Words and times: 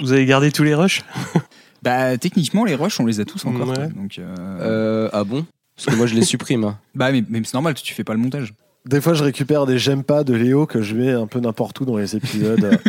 Vous 0.00 0.12
avez 0.12 0.26
gardé 0.26 0.50
tous 0.52 0.64
les 0.64 0.74
rushs 0.74 1.02
Bah, 1.82 2.16
techniquement, 2.16 2.64
les 2.64 2.74
rushs, 2.76 2.98
on 2.98 3.04
les 3.06 3.20
a 3.20 3.24
tous 3.26 3.44
encore. 3.44 3.68
Ouais. 3.68 3.88
Donc, 3.88 4.18
euh, 4.18 4.34
Euh, 4.60 5.10
ah 5.12 5.22
bon? 5.24 5.44
Parce 5.76 5.86
que 5.86 5.94
moi, 5.96 6.06
je 6.06 6.14
les 6.14 6.22
supprime. 6.22 6.64
hein. 6.64 6.78
Bah, 6.94 7.12
mais, 7.12 7.22
mais 7.28 7.42
c'est 7.44 7.54
normal, 7.54 7.74
tu 7.74 7.92
fais 7.94 8.04
pas 8.04 8.14
le 8.14 8.20
montage. 8.20 8.54
Des 8.86 9.00
fois, 9.00 9.14
je 9.14 9.24
récupère 9.24 9.64
des 9.66 9.78
j'aime 9.78 10.02
pas 10.04 10.24
de 10.24 10.34
Léo 10.34 10.66
que 10.66 10.82
je 10.82 10.94
mets 10.94 11.12
un 11.12 11.26
peu 11.26 11.40
n'importe 11.40 11.80
où 11.80 11.84
dans 11.86 11.96
les 11.96 12.16
épisodes. 12.16 12.78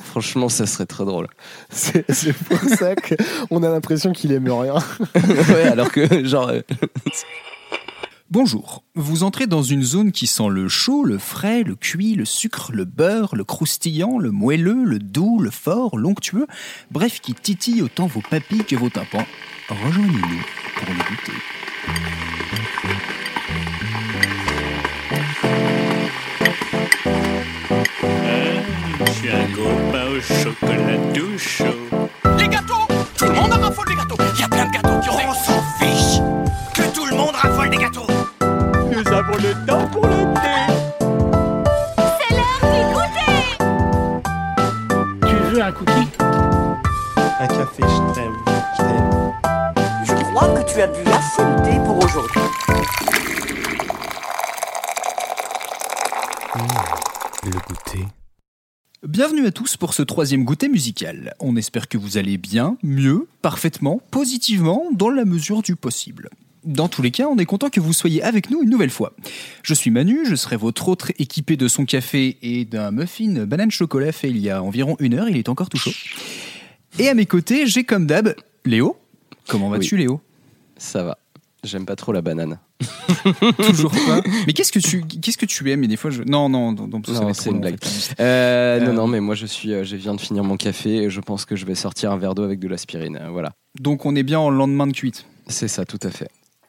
Franchement, 0.00 0.48
ça 0.48 0.66
serait 0.66 0.86
très 0.86 1.04
drôle. 1.04 1.28
c'est 1.70 2.04
c'est 2.12 2.32
pour 2.34 2.58
ça 2.60 2.94
qu'on 2.96 3.62
a 3.62 3.68
l'impression 3.70 4.12
qu'il 4.12 4.32
aime 4.32 4.50
rien. 4.50 4.74
ouais, 5.14 5.62
alors 5.70 5.90
que, 5.90 6.24
genre. 6.24 6.50
Euh, 8.28 8.30
Bonjour. 8.30 8.84
Vous 8.94 9.22
entrez 9.22 9.46
dans 9.46 9.62
une 9.62 9.82
zone 9.82 10.12
qui 10.12 10.26
sent 10.26 10.48
le 10.50 10.68
chaud, 10.68 11.04
le 11.04 11.18
frais, 11.18 11.62
le 11.62 11.74
cuit, 11.74 12.14
le 12.14 12.24
sucre, 12.24 12.70
le 12.72 12.84
beurre, 12.84 13.36
le 13.36 13.44
croustillant, 13.44 14.18
le 14.18 14.30
moelleux, 14.30 14.84
le 14.84 14.98
doux, 14.98 15.40
le 15.40 15.50
fort, 15.50 15.96
l'onctueux, 15.96 16.46
bref, 16.90 17.20
qui 17.20 17.34
titille 17.34 17.82
autant 17.82 18.06
vos 18.06 18.22
papilles 18.22 18.64
que 18.64 18.76
vos 18.76 18.90
tympans. 18.90 19.26
Rejoignez-nous 19.68 20.44
pour 20.76 20.88
le 20.88 20.98
goûter. 21.08 21.32
Chaud. 31.38 32.17
Un 47.40 47.46
café, 47.46 47.82
je 47.82 48.14
t'aime. 48.14 48.34
Je 48.46 48.82
t'aime. 48.82 49.34
Je 50.04 50.24
crois 50.24 50.60
que 50.60 50.72
tu 50.72 50.80
as 50.80 50.88
bu 50.88 50.98
assez 51.08 51.42
de 51.42 51.64
thé 51.64 51.76
pour 51.84 51.96
aujourd'hui. 52.04 52.40
Le 57.44 57.50
goûter. 57.68 58.06
Bienvenue 59.06 59.46
à 59.46 59.52
tous 59.52 59.76
pour 59.76 59.94
ce 59.94 60.02
troisième 60.02 60.42
goûter 60.42 60.68
musical. 60.68 61.36
On 61.38 61.54
espère 61.54 61.86
que 61.86 61.96
vous 61.96 62.18
allez 62.18 62.38
bien, 62.38 62.76
mieux, 62.82 63.28
parfaitement, 63.40 64.00
positivement, 64.10 64.86
dans 64.90 65.10
la 65.10 65.24
mesure 65.24 65.62
du 65.62 65.76
possible. 65.76 66.30
Dans 66.64 66.88
tous 66.88 67.02
les 67.02 67.12
cas, 67.12 67.28
on 67.28 67.38
est 67.38 67.46
content 67.46 67.70
que 67.70 67.78
vous 67.78 67.92
soyez 67.92 68.20
avec 68.20 68.50
nous 68.50 68.64
une 68.64 68.70
nouvelle 68.70 68.90
fois. 68.90 69.12
Je 69.62 69.74
suis 69.74 69.92
Manu, 69.92 70.26
je 70.26 70.34
serai 70.34 70.56
votre 70.56 70.88
autre 70.88 71.12
équipé 71.20 71.56
de 71.56 71.68
son 71.68 71.84
café 71.84 72.36
et 72.42 72.64
d'un 72.64 72.90
muffin 72.90 73.46
banane 73.46 73.70
chocolat 73.70 74.10
fait 74.10 74.28
il 74.28 74.38
y 74.38 74.50
a 74.50 74.60
environ 74.60 74.96
une 74.98 75.14
heure, 75.14 75.28
il 75.28 75.36
est 75.36 75.48
encore 75.48 75.68
tout 75.68 75.78
chaud. 75.78 75.92
Et 76.98 77.08
à 77.08 77.14
mes 77.14 77.26
côtés, 77.26 77.66
j'ai 77.66 77.84
comme 77.84 78.06
d'hab 78.06 78.34
Léo. 78.64 78.96
Comment 79.48 79.68
vas-tu 79.70 79.96
Léo? 79.96 80.20
Ça 80.76 81.02
va. 81.02 81.18
J'aime 81.64 81.86
pas 81.86 81.96
trop 81.96 82.12
la 82.12 82.22
banane. 82.22 82.58
Toujours 83.66 83.90
pas. 83.90 84.20
Mais 84.46 84.52
qu'est-ce 84.52 84.70
que 84.70 84.78
tu 84.78 85.02
qu'est-ce 85.02 85.36
que 85.38 85.46
tu 85.46 85.68
aimes? 85.72 85.82
Et 85.82 85.88
des 85.88 85.96
fois 85.96 86.10
je 86.12 86.22
non 86.22 86.48
non 86.48 86.70
non, 86.72 86.86
non, 86.86 87.00
c'est 87.34 87.46
une 87.50 87.52
long, 87.54 87.58
en 87.58 87.60
blague. 87.62 87.78
fait. 87.84 88.14
Euh, 88.20 88.78
Euh, 88.80 88.86
Non, 88.86 88.92
non, 88.92 89.06
mais 89.08 89.18
moi, 89.20 89.34
je 89.34 89.46
suis, 89.46 89.72
euh, 89.72 89.82
je 89.82 89.96
viens 89.96 90.14
de 90.14 90.20
finir 90.20 90.44
mon 90.44 90.56
café 90.56 90.98
et 90.98 91.10
je 91.10 91.20
pense 91.20 91.44
que 91.44 91.56
je 91.56 91.66
vais 91.66 91.74
sortir 91.74 92.12
un 92.12 92.16
verre 92.16 92.36
d'eau 92.36 92.44
avec 92.44 92.60
de 92.60 92.68
l'aspirine. 92.68 93.18
euh, 93.20 93.28
Voilà. 93.30 93.52
Donc 93.80 94.06
on 94.06 94.14
est 94.14 94.22
bien 94.22 94.38
en 94.38 94.50
lendemain 94.50 94.86
de 94.86 94.92
cuite. 94.92 95.26
C'est 95.48 95.66
ça, 95.68 95.84
tout 95.84 95.98
à 96.04 96.10
fait. 96.10 96.28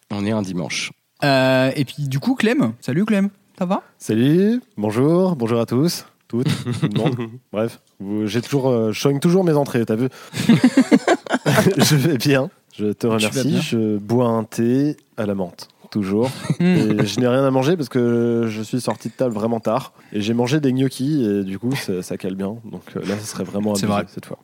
On 0.09 0.26
est 0.26 0.31
un 0.31 0.42
dimanche. 0.42 0.92
Euh, 1.23 1.72
et 1.76 1.86
puis 1.86 2.08
du 2.08 2.20
coup 2.20 2.33
Clem, 2.33 2.73
salut 2.81 3.06
Clem, 3.06 3.30
ça 3.59 3.66
va? 3.66 3.83
Salut, 4.00 4.61
bonjour, 4.78 5.36
bonjour 5.36 5.59
à 5.59 5.66
tous, 5.67 6.06
toutes, 6.30 6.48
tout 6.82 6.88
le 6.94 6.98
monde. 6.98 7.16
Bref, 7.52 7.82
j'ai 8.26 8.42
toujours, 8.42 8.70
euh, 8.70 8.94
je 8.94 9.00
soigne 9.02 9.20
toujours 9.20 9.44
mes 9.44 9.52
entrées, 9.54 9.86
t'as 9.86 9.96
vu 9.96 10.08
Je 11.78 11.96
vais 11.96 12.18
bien, 12.18 12.50
je 12.78 12.88
te 12.94 13.08
remercie. 13.08 13.60
Je 13.62 13.98
bois 13.98 14.28
un 14.28 14.44
thé 14.46 14.96
à 15.18 15.26
la 15.26 15.36
menthe, 15.36 15.68
toujours. 15.92 16.30
Hmm. 16.60 17.00
Et 17.00 17.06
je 17.06 17.20
n'ai 17.22 17.28
rien 17.28 17.45
à 17.45 17.52
manger 17.52 17.78
parce 17.78 17.88
que 17.88 18.45
je 18.50 18.62
suis 18.62 18.82
sorti 18.82 19.08
de 19.08 19.14
table 19.14 19.34
vraiment 19.34 19.62
tard. 19.62 19.94
Et 20.12 20.20
j'ai 20.20 20.34
mangé 20.34 20.60
des 20.60 20.73
gnocchis 20.73 21.23
et 21.23 21.44
du 21.45 21.58
coup, 21.58 21.73
ça, 21.73 22.02
ça 22.04 22.18
cale 22.18 22.36
bien. 22.36 22.58
Donc 22.66 22.84
euh, 22.98 23.00
là, 23.08 23.18
ce 23.18 23.26
serait 23.26 23.45
vraiment 23.45 23.76
C'est 23.76 23.86
abusé 23.86 24.02
vrai. 24.02 24.06
cette 24.14 24.26
fois. 24.26 24.39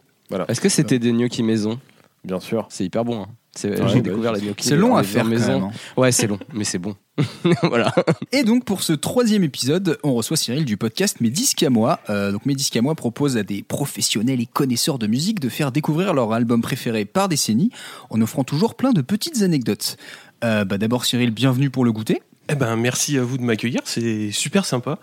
Est-ce 0.48 0.62
que 0.62 0.70
c'était 0.70 0.98
des 0.98 1.12
gnocchis 1.12 1.44
maison? 1.44 1.78
Bien 2.24 2.40
sûr. 2.40 2.66
C'est 2.70 2.86
hyper 2.86 3.04
bon. 3.04 3.24
hein. 3.24 3.28
C'est- 3.56 3.82
Ouais, 3.82 3.88
J'ai 3.88 4.02
bah, 4.02 4.10
découvert 4.10 4.34
les 4.34 4.42
gnocchis. 4.42 4.68
C'est 4.68 4.76
long 4.76 4.96
à 4.98 5.04
faire 5.04 5.26
maison. 5.26 5.62
même, 5.62 5.64
hein. 5.70 5.72
Ouais, 5.98 6.12
c'est 6.12 6.28
long, 6.28 6.40
mais 6.54 6.66
c'est 6.66 6.78
bon. 6.78 6.96
voilà. 7.64 7.94
Et 8.34 8.44
donc 8.44 8.66
pour 8.66 8.84
ce 8.84 8.92
troisième 8.92 9.44
épisode, 9.46 9.98
on 10.04 10.14
reçoit 10.14 10.36
Cyril 10.36 10.66
du 10.66 10.76
podcast 10.76 11.22
Mes 11.22 11.30
disques 11.30 11.64
à 11.64 11.70
moi. 11.70 12.00
Euh, 12.10 12.34
donc 12.34 12.46
Mes 12.46 12.56
disques 12.56 12.76
à 12.76 12.82
moi 12.82 12.96
propose 12.96 13.38
à 13.38 13.44
des 13.44 13.64
professionnels 13.64 14.42
et 14.42 14.46
connaisseurs 14.46 15.00
de 15.00 15.08
musique 15.08 15.40
de 15.40 15.48
faire 15.48 15.72
découvrir 15.72 16.14
leur 16.14 16.34
album 16.34 16.62
préféré 16.62 17.06
par 17.06 17.30
décennie, 17.30 17.72
en 18.10 18.22
offrant 18.22 18.44
toujours 18.44 18.76
plein 18.76 18.92
de 18.92 19.02
petites 19.02 19.42
anecdotes. 19.42 19.96
Euh, 20.44 20.66
bah 20.66 20.78
D'abord 20.78 21.06
Cyril, 21.06 21.32
bienvenue 21.32 21.70
pour 21.70 21.86
le 21.86 21.94
goûter. 21.94 22.22
Eh 22.50 22.56
ben, 22.56 22.76
merci 22.76 23.18
à 23.18 23.24
vous 23.24 23.38
de 23.38 23.44
m'accueillir, 23.44 23.82
c'est 23.86 24.32
super 24.32 24.66
sympa. 24.66 25.00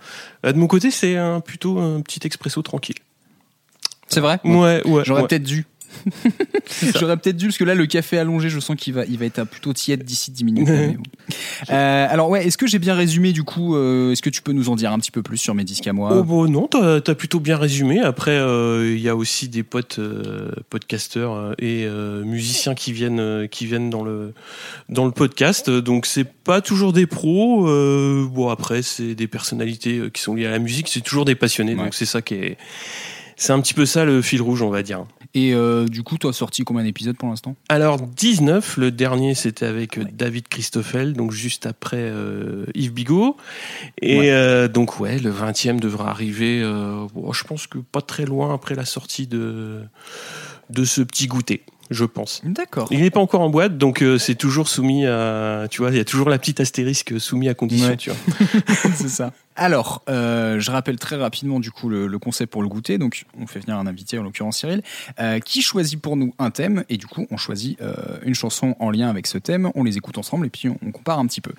Euh, 0.47 0.53
de 0.53 0.59
mon 0.59 0.67
côté, 0.69 0.91
c'est 0.93 1.17
un, 1.17 1.41
plutôt 1.41 1.79
un 1.79 2.01
petit 2.03 2.21
expresso 2.25 2.63
tranquille. 2.63 2.97
C'est 4.07 4.21
vrai? 4.21 4.39
Ouais, 4.45 4.87
ouais. 4.87 5.03
J'aurais 5.05 5.23
ouais. 5.23 5.29
peut-être 5.29 5.43
dû. 5.43 5.67
J'aurais 6.99 7.17
peut-être 7.17 7.37
dû 7.37 7.47
parce 7.47 7.59
que 7.59 7.65
là 7.65 7.75
le 7.75 7.87
café 7.87 8.19
allongé, 8.19 8.49
je 8.49 8.59
sens 8.61 8.77
qu'il 8.77 8.95
va, 8.95 9.05
il 9.07 9.19
va 9.19 9.27
être 9.27 9.45
plutôt 9.45 9.73
tiède 9.73 10.05
d'ici 10.05 10.31
10 10.31 10.45
minutes. 10.45 10.69
Ouais. 10.69 10.89
Mais 10.89 10.95
bon. 10.95 11.03
Euh, 11.71 12.07
alors 12.11 12.29
ouais, 12.29 12.45
est-ce 12.45 12.59
que 12.59 12.67
j'ai 12.67 12.81
bien 12.81 12.95
résumé 12.95 13.33
du 13.33 13.45
coup 13.45 13.77
euh, 13.77 14.11
Est-ce 14.13 14.21
que 14.21 14.29
tu 14.29 14.43
peux 14.43 14.53
nous 14.53 14.69
en 14.69 14.75
dire 14.75 14.93
un 14.93 14.99
petit 14.99 15.13
peu 15.13 15.23
plus 15.23 15.39
sur 15.39 15.55
mes 15.55 15.63
disques 15.63 15.87
à 15.87 15.93
moi? 15.93 16.11
Oh 16.13 16.25
bon, 16.25 16.51
non, 16.51 16.67
t'as 16.67 16.97
as 16.97 17.15
plutôt 17.15 17.39
bien 17.39 17.57
résumé. 17.57 18.01
Après, 18.01 18.33
euh, 18.33 18.93
il 18.93 19.01
y 19.01 19.09
a 19.09 19.15
aussi 19.15 19.49
des 19.49 19.63
potes 19.63 20.01
podcasteurs 20.69 21.55
et 21.59 21.87
musiciens 22.25 22.75
qui 22.75 22.93
viennent, 22.93 23.49
qui 23.49 23.67
viennent 23.67 23.91
dans 23.91 24.03
le 24.03 24.35
dans 24.89 25.05
le 25.05 25.13
podcast. 25.13 25.71
Donc 25.71 26.07
c'est 26.07 26.25
pas 26.25 26.61
toujours 26.61 26.93
des 26.93 27.07
pros. 27.07 27.63
bon 28.27 28.49
après, 28.49 28.83
c'est 28.83 29.15
des 29.15 29.29
personnalités 29.29 30.03
qui 30.13 30.21
sont 30.21 30.35
liées 30.35 30.47
à 30.47 30.51
la 30.51 30.59
musique. 30.59 30.89
C'est 30.89 31.01
toujours 31.01 31.25
des 31.25 31.37
passionnés. 31.37 31.75
Ouais. 31.75 31.85
Donc 31.85 31.95
c'est 31.95 32.07
ça 32.07 32.23
qui 32.23 32.35
est. 32.35 32.59
C'est 33.37 33.53
un 33.53 33.61
petit 33.61 33.75
peu 33.75 33.87
ça 33.87 34.05
le 34.05 34.21
fil 34.23 34.43
rouge, 34.43 34.63
on 34.63 34.71
va 34.71 34.83
dire. 34.83 35.07
Et 35.35 35.55
euh, 35.55 35.87
du 35.87 36.03
coup, 36.03 36.19
tu 36.19 36.27
as 36.27 36.33
sorti 36.35 36.63
combien 36.63 36.85
d'épisodes 36.85 37.17
pour 37.17 37.29
l'instant? 37.31 37.57
Alors 37.71 37.99
19, 38.01 38.77
le 38.77 38.91
dernier 38.91 39.35
c'était 39.35 39.65
avec 39.65 39.97
euh, 39.97 40.03
Ouais. 40.03 40.11
David 40.13 40.49
Christoffel, 40.49 41.15
donc 41.15 41.33
juste 41.33 41.65
après 41.65 41.97
euh, 42.01 42.67
Yves 42.75 42.93
Bigot. 42.93 43.37
Et 44.03 44.19
Ouais. 44.19 44.31
euh, 44.31 44.69
donc 44.69 45.01
ouais, 45.01 45.19
le 45.19 45.31
20e 45.33 45.81
devra 45.81 46.11
arriver, 46.11 46.61
euh, 46.63 47.07
bon, 47.15 47.33
je 47.33 47.45
pense 47.45 47.67
que 47.67 47.79
pas 47.79 48.03
très 48.03 48.27
loin 48.27 48.53
après 48.55 48.75
la 48.75 48.85
sortie 48.85 49.27
de, 49.27 49.81
de 50.69 50.85
ce 50.85 51.01
petit 51.01 51.29
goûter, 51.29 51.63
je 51.93 52.05
pense. 52.05 52.41
D'accord. 52.45 52.89
Il 52.91 53.01
n'est 53.01 53.11
pas 53.11 53.21
encore 53.21 53.41
en 53.43 53.51
boîte, 53.51 53.79
donc 53.79 54.03
euh, 54.03 54.19
c'est 54.19 54.35
toujours 54.35 54.69
soumis 54.69 55.07
à, 55.07 55.67
tu 55.71 55.83
vois, 55.83 55.91
il 55.91 55.97
y 55.97 56.01
a 56.01 56.05
toujours 56.05 56.29
la 56.29 56.39
petite 56.39 56.61
astérisque 56.61 57.21
soumis 57.21 57.49
à 57.49 57.55
condition, 57.55 57.89
Ouais. 57.89 57.97
tu 57.97 58.11
vois. 58.11 58.19
c'est 58.95 59.09
ça. 59.09 59.33
Alors, 59.55 60.03
euh, 60.09 60.59
je 60.61 60.71
rappelle 60.71 60.97
très 60.99 61.17
rapidement 61.17 61.61
du 61.61 61.71
coup 61.71 61.89
le, 61.91 62.07
le 62.07 62.19
concept 62.19 62.51
pour 62.53 62.63
le 62.63 62.69
goûter. 62.69 62.97
Donc, 62.99 63.25
on 63.41 63.47
fait 63.47 63.61
venir 63.61 63.77
un 63.79 63.87
invité, 63.87 64.19
en 64.19 64.23
l'occurrence 64.23 64.59
Cyril, 64.59 64.83
euh, 65.21 65.41
qui 65.41 65.61
choisit 65.63 66.01
pour 66.01 66.17
nous 66.17 66.35
un 66.39 66.51
thème 66.51 66.85
et 66.89 66.97
du 66.97 67.07
coup, 67.07 67.27
on 67.31 67.37
choisit 67.37 67.79
une 68.25 68.35
chanson 68.35 68.75
en 68.81 68.91
lien 68.91 69.09
avec 69.11 69.27
ce 69.27 69.37
thème. 69.39 69.71
On 69.75 69.85
les 69.85 69.97
écoute 69.99 70.17
ensemble 70.19 70.47
et 70.47 70.51
puis 70.51 70.69
on, 70.69 70.79
on 70.87 70.91
compare 70.91 71.19
un 71.19 71.27
petit 71.27 71.41
peu. 71.43 71.53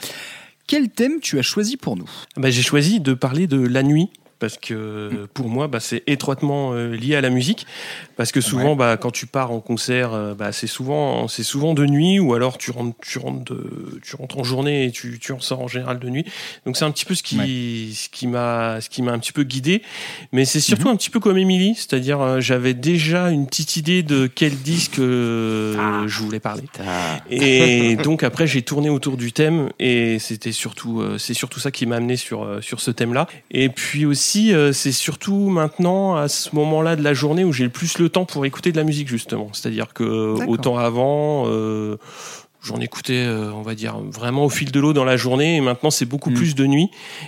Quel 0.66 0.90
thème 0.90 1.20
tu 1.22 1.38
as 1.40 1.42
choisi 1.42 1.78
pour 1.78 1.98
nous? 1.98 2.10
Bah, 2.38 2.50
j'ai 2.50 2.62
choisi 2.62 3.00
de 3.00 3.14
parler 3.14 3.48
de 3.48 3.60
la 3.60 3.84
nuit 3.84 4.10
parce 4.44 4.58
que 4.58 5.26
pour 5.34 5.48
moi 5.48 5.70
bah, 5.70 5.80
c'est 5.80 6.04
étroitement 6.06 6.74
euh, 6.74 6.94
lié 6.98 7.16
à 7.16 7.22
la 7.22 7.30
musique. 7.30 7.66
Parce 8.18 8.34
que 8.34 8.42
souvent 8.42 8.72
Ouais. 8.72 8.76
bah, 8.76 8.98
quand 8.98 9.12
tu 9.12 9.26
pars 9.26 9.52
en 9.52 9.62
concert 9.62 10.12
euh, 10.14 10.34
bah, 10.34 10.52
c'est 10.52 10.68
souvent 10.68 11.30
c'est 11.30 11.44
souvent 11.44 11.74
de 11.74 11.86
nuit 11.86 12.20
ou 12.20 12.34
alors 12.34 12.58
tu 12.58 12.72
rentres 12.72 12.98
tu 13.02 13.20
rentres 13.20 13.46
de- 13.54 14.00
tu 14.04 14.18
rentres 14.18 14.38
en 14.38 14.44
journée 14.44 14.84
et 14.86 14.92
tu, 14.92 15.18
tu 15.20 15.32
en 15.32 15.40
sors 15.40 15.62
en 15.62 15.70
général 15.70 15.98
de 16.00 16.10
nuit. 16.10 16.26
Donc 16.66 16.76
c'est 16.76 16.84
un 16.84 16.92
petit 16.92 17.06
peu 17.06 17.16
ce 17.16 17.24
qui 17.24 17.94
ce 17.96 18.10
qui 18.10 18.28
m'a 18.28 18.82
ce 18.82 18.90
qui 18.90 19.02
m'a 19.02 19.14
un 19.14 19.20
petit 19.20 19.32
peu 19.32 19.44
guidé. 19.44 19.82
Mais 20.34 20.44
c'est 20.44 20.60
surtout 20.60 20.90
un 20.90 20.96
petit 20.98 21.10
peu 21.10 21.22
comme 21.22 21.38
Émilie. 21.38 21.76
C'est-à-dire 21.76 22.20
euh, 22.20 22.40
j'avais 22.42 22.74
déjà 22.74 23.30
une 23.30 23.48
petite 23.48 23.78
idée 23.78 24.04
de 24.04 24.28
quel 24.28 24.56
disque 24.58 25.00
euh, 25.00 26.06
je 26.08 26.20
voulais 26.20 26.42
parler. 26.42 26.64
Et 27.30 27.96
donc 27.96 28.24
après 28.24 28.48
j'ai 28.48 28.62
tourné 28.64 28.90
autour 28.90 29.16
du 29.16 29.32
thème 29.32 29.70
et 29.80 30.20
c'était 30.20 30.52
surtout 30.52 31.02
c'est 31.18 31.34
surtout 31.34 31.60
ça 31.60 31.72
qui 31.72 31.86
m'a 31.86 31.96
amené 31.98 32.18
sur 32.18 32.60
sur 32.62 32.80
ce 32.82 32.92
thème-là. 32.92 33.28
Et 33.52 33.70
puis 33.70 34.06
aussi 34.06 34.33
euh, 34.54 34.72
c'est 34.74 34.92
surtout 34.92 35.50
maintenant 35.50 36.16
à 36.16 36.28
ce 36.28 36.56
moment-là 36.56 36.96
de 36.96 37.04
la 37.04 37.14
journée 37.14 37.44
où 37.44 37.52
j'ai 37.54 37.64
le 37.66 37.70
plus 37.70 37.98
le 38.00 38.10
temps 38.10 38.26
pour 38.26 38.46
écouter 38.46 38.72
de 38.72 38.78
la 38.78 38.84
musique 38.84 39.08
justement. 39.08 39.50
C'est-à-dire 39.54 39.94
que 39.94 40.38
D'accord. 40.38 40.50
autant 40.54 40.78
avant 40.78 41.46
euh, 41.48 41.98
J'en 42.66 42.80
écoutais, 42.80 43.26
euh, 43.26 43.52
on 43.52 43.62
va 43.62 43.76
dire, 43.76 43.98
vraiment 44.00 44.46
au 44.46 44.50
fil 44.50 44.72
de 44.72 44.80
l'eau 44.80 44.94
dans 44.94 45.04
la 45.04 45.18
journée, 45.18 45.58
et 45.58 45.60
maintenant 45.60 45.92
c'est 45.92 46.06
beaucoup 46.06 46.30
Mm. 46.30 46.34
plus 46.36 46.56
de 46.56 46.66
nuit. 46.66 46.88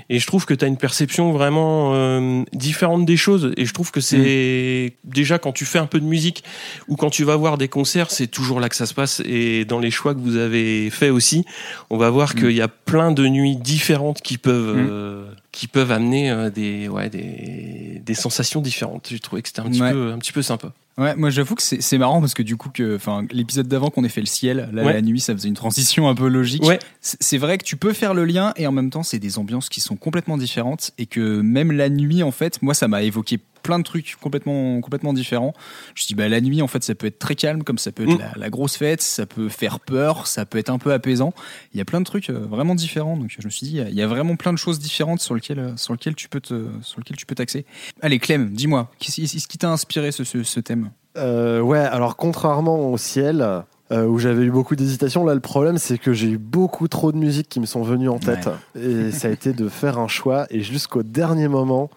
Et 0.10 0.20
je 0.20 0.26
trouve 0.28 0.46
que 0.46 0.54
tu 0.54 0.64
as 0.64 0.68
une 0.70 0.78
perception 0.78 1.34
vraiment 1.34 1.92
euh, 1.94 2.44
différente 2.54 3.06
des 3.06 3.18
choses. 3.18 3.52
Et 3.58 3.66
je 3.66 3.74
trouve 3.74 3.92
que 3.92 4.00
c'est 4.00 4.94
déjà 5.04 5.38
quand 5.38 5.52
tu 5.52 5.66
fais 5.66 5.78
un 5.78 5.88
peu 5.88 6.00
de 6.00 6.06
musique 6.06 6.46
ou 6.88 6.96
quand 6.96 7.10
tu 7.10 7.26
vas 7.26 7.36
voir 7.36 7.58
des 7.58 7.68
concerts, 7.68 8.12
c'est 8.12 8.28
toujours 8.28 8.62
là 8.62 8.70
que 8.70 8.78
ça 8.78 8.86
se 8.86 8.94
passe. 8.94 9.22
Et 9.26 9.66
dans 9.66 9.80
les 9.80 9.92
choix 9.92 10.14
que 10.16 10.22
vous 10.22 10.38
avez 10.38 10.90
fait 10.90 11.10
aussi, 11.10 11.44
on 11.90 11.98
va 11.98 12.10
voir 12.10 12.30
Mm. 12.34 12.40
qu'il 12.40 12.52
y 12.56 12.62
a 12.62 12.70
plein 12.70 13.12
de 13.12 13.28
nuits 13.28 13.58
différentes 13.58 14.22
qui 14.22 14.38
peuvent, 14.38 14.78
Mm. 14.78 14.88
euh, 14.90 15.26
qui 15.56 15.68
peuvent 15.68 15.92
amener 15.92 16.30
euh, 16.30 16.50
des, 16.50 16.90
ouais, 16.90 17.10
des, 17.10 18.02
des 18.06 18.14
sensations 18.14 18.60
différentes. 18.60 19.08
J'ai 19.10 19.20
trouvé 19.20 19.42
que 19.42 19.48
c'était 19.48 19.62
un, 19.62 19.70
petit 19.70 19.82
Ouais. 19.82 19.92
peu- 19.94 20.12
un 20.12 20.18
petit 20.20 20.34
peu 20.34 20.42
sympa. 20.42 20.74
Ouais, 20.98 21.14
moi 21.16 21.30
j'avoue 21.30 21.56
que 21.56 21.62
c'est 21.62 21.98
marrant 21.98 22.22
parce 22.22 22.34
que 22.34 22.42
du 22.44 22.56
coup, 22.56 22.70
que, 22.70 22.98
l'épisode 23.34 23.68
d'avant 23.68 23.90
qu'on 23.90 24.06
ait 24.06 24.10
fait 24.10 24.22
le 24.22 24.28
ciel, 24.28 24.70
là 24.72 24.84
Ouais. 24.86 24.94
la 24.94 25.02
nuit, 25.02 25.20
ça 25.20 25.34
faisait 25.34 25.50
une 25.50 25.54
transition 25.56 26.08
un 26.08 26.16
peu 26.16 26.28
logique. 26.30 26.64
Ouais. 26.64 26.80
C'est 27.02 27.38
vrai 27.38 27.58
que 27.58 27.66
tu 27.66 27.76
peux 27.76 27.92
faire 27.92 28.14
le 28.14 28.24
lien 28.24 28.54
et 28.56 28.66
en 28.66 28.72
même 28.72 28.90
temps, 28.90 29.04
c'est 29.04 29.20
des 29.20 29.38
ambiances 29.38 29.68
qui 29.68 29.82
sont 29.82 29.98
complètement 29.98 30.38
différentes 30.38 30.92
et 30.98 31.06
que 31.06 31.42
même 31.42 31.72
la 31.74 31.90
nuit, 31.90 32.24
en 32.24 32.32
fait, 32.32 32.62
moi, 32.62 32.74
ça 32.74 32.88
m'a 32.88 33.04
évoqué 33.04 33.40
plein 33.62 33.80
de 33.80 33.84
trucs 33.84 34.16
complètement, 34.22 34.80
complètement 34.80 35.12
différents. 35.12 35.54
Je 35.88 35.92
me 35.92 35.96
suis 35.98 36.08
dit, 36.10 36.14
bah, 36.16 36.30
la 36.30 36.40
nuit, 36.40 36.62
en 36.62 36.68
fait, 36.68 36.84
ça 36.84 36.94
peut 36.94 37.08
être 37.08 37.18
très 37.18 37.34
calme, 37.36 37.64
comme 37.64 37.80
ça 37.80 37.92
peut 37.92 38.04
être 38.04 38.16
Mm. 38.16 38.20
la, 38.20 38.32
la 38.38 38.50
grosse 38.52 38.78
fête, 38.78 39.02
ça 39.02 39.26
peut 39.26 39.50
faire 39.50 39.80
peur, 39.80 40.28
ça 40.28 40.46
peut 40.46 40.60
être 40.60 40.70
un 40.70 40.78
peu 40.78 40.94
apaisant. 40.94 41.34
Il 41.74 41.78
y 41.80 41.82
a 41.82 41.86
plein 41.86 42.00
de 42.00 42.06
trucs 42.06 42.30
euh, 42.30 42.38
vraiment 42.48 42.76
différents. 42.76 43.18
Donc, 43.18 43.36
je 43.38 43.44
me 43.46 43.50
suis 43.50 43.66
dit, 43.68 43.78
il 43.80 43.94
y 43.96 44.02
a- 44.04 44.08
vraiment 44.08 44.36
plein 44.36 44.54
de 44.54 44.58
choses 44.60 44.78
différentes 44.80 45.20
sur 45.20 45.34
lesquelles, 45.36 45.60
euh, 45.60 45.76
sur 45.78 45.94
lesquelles 45.94 46.14
tu 46.16 46.30
peux 46.30 46.40
te, 46.42 46.68
sur 46.84 47.00
lesquelles 47.00 47.18
tu 47.18 47.26
peux 47.26 47.34
t'axer. 47.36 47.66
Allez, 48.02 48.20
Clem, 48.20 48.52
dis-moi, 48.52 48.92
qu'est-ce 49.00 49.20
qu'est-ce 49.20 49.48
qui 49.48 49.58
t'a 49.58 49.72
inspiré 49.72 50.12
ce, 50.12 50.24
ce, 50.24 50.44
ce 50.44 50.60
thème? 50.60 50.85
Euh, 51.18 51.62
ouais, 51.62 51.80
alors 51.80 52.16
contrairement 52.16 52.92
au 52.92 52.98
ciel, 52.98 53.64
euh, 53.92 54.06
où 54.06 54.20
j'avais 54.20 54.44
eu 54.44 54.52
beaucoup 54.52 54.76
d'hésitation, 54.76 55.26
là 55.26 55.34
le 55.34 55.40
problème 55.40 55.78
c'est 55.78 55.98
que 55.98 56.14
j'ai 56.14 56.28
eu 56.28 56.38
beaucoup 56.38 56.88
trop 56.88 57.12
de 57.12 57.18
musiques 57.18 57.50
qui 57.50 57.60
me 57.60 57.66
sont 57.66 57.84
venues 57.84 58.10
en 58.10 58.20
tête. 58.20 58.50
Et 58.76 59.12
ça 59.12 59.28
a 59.28 59.32
été 59.32 59.54
de 59.54 59.70
faire 59.70 60.00
un 60.00 60.08
choix, 60.08 60.46
et 60.50 60.62
jusqu'au 60.62 61.04
dernier 61.04 61.48
moment, 61.48 61.90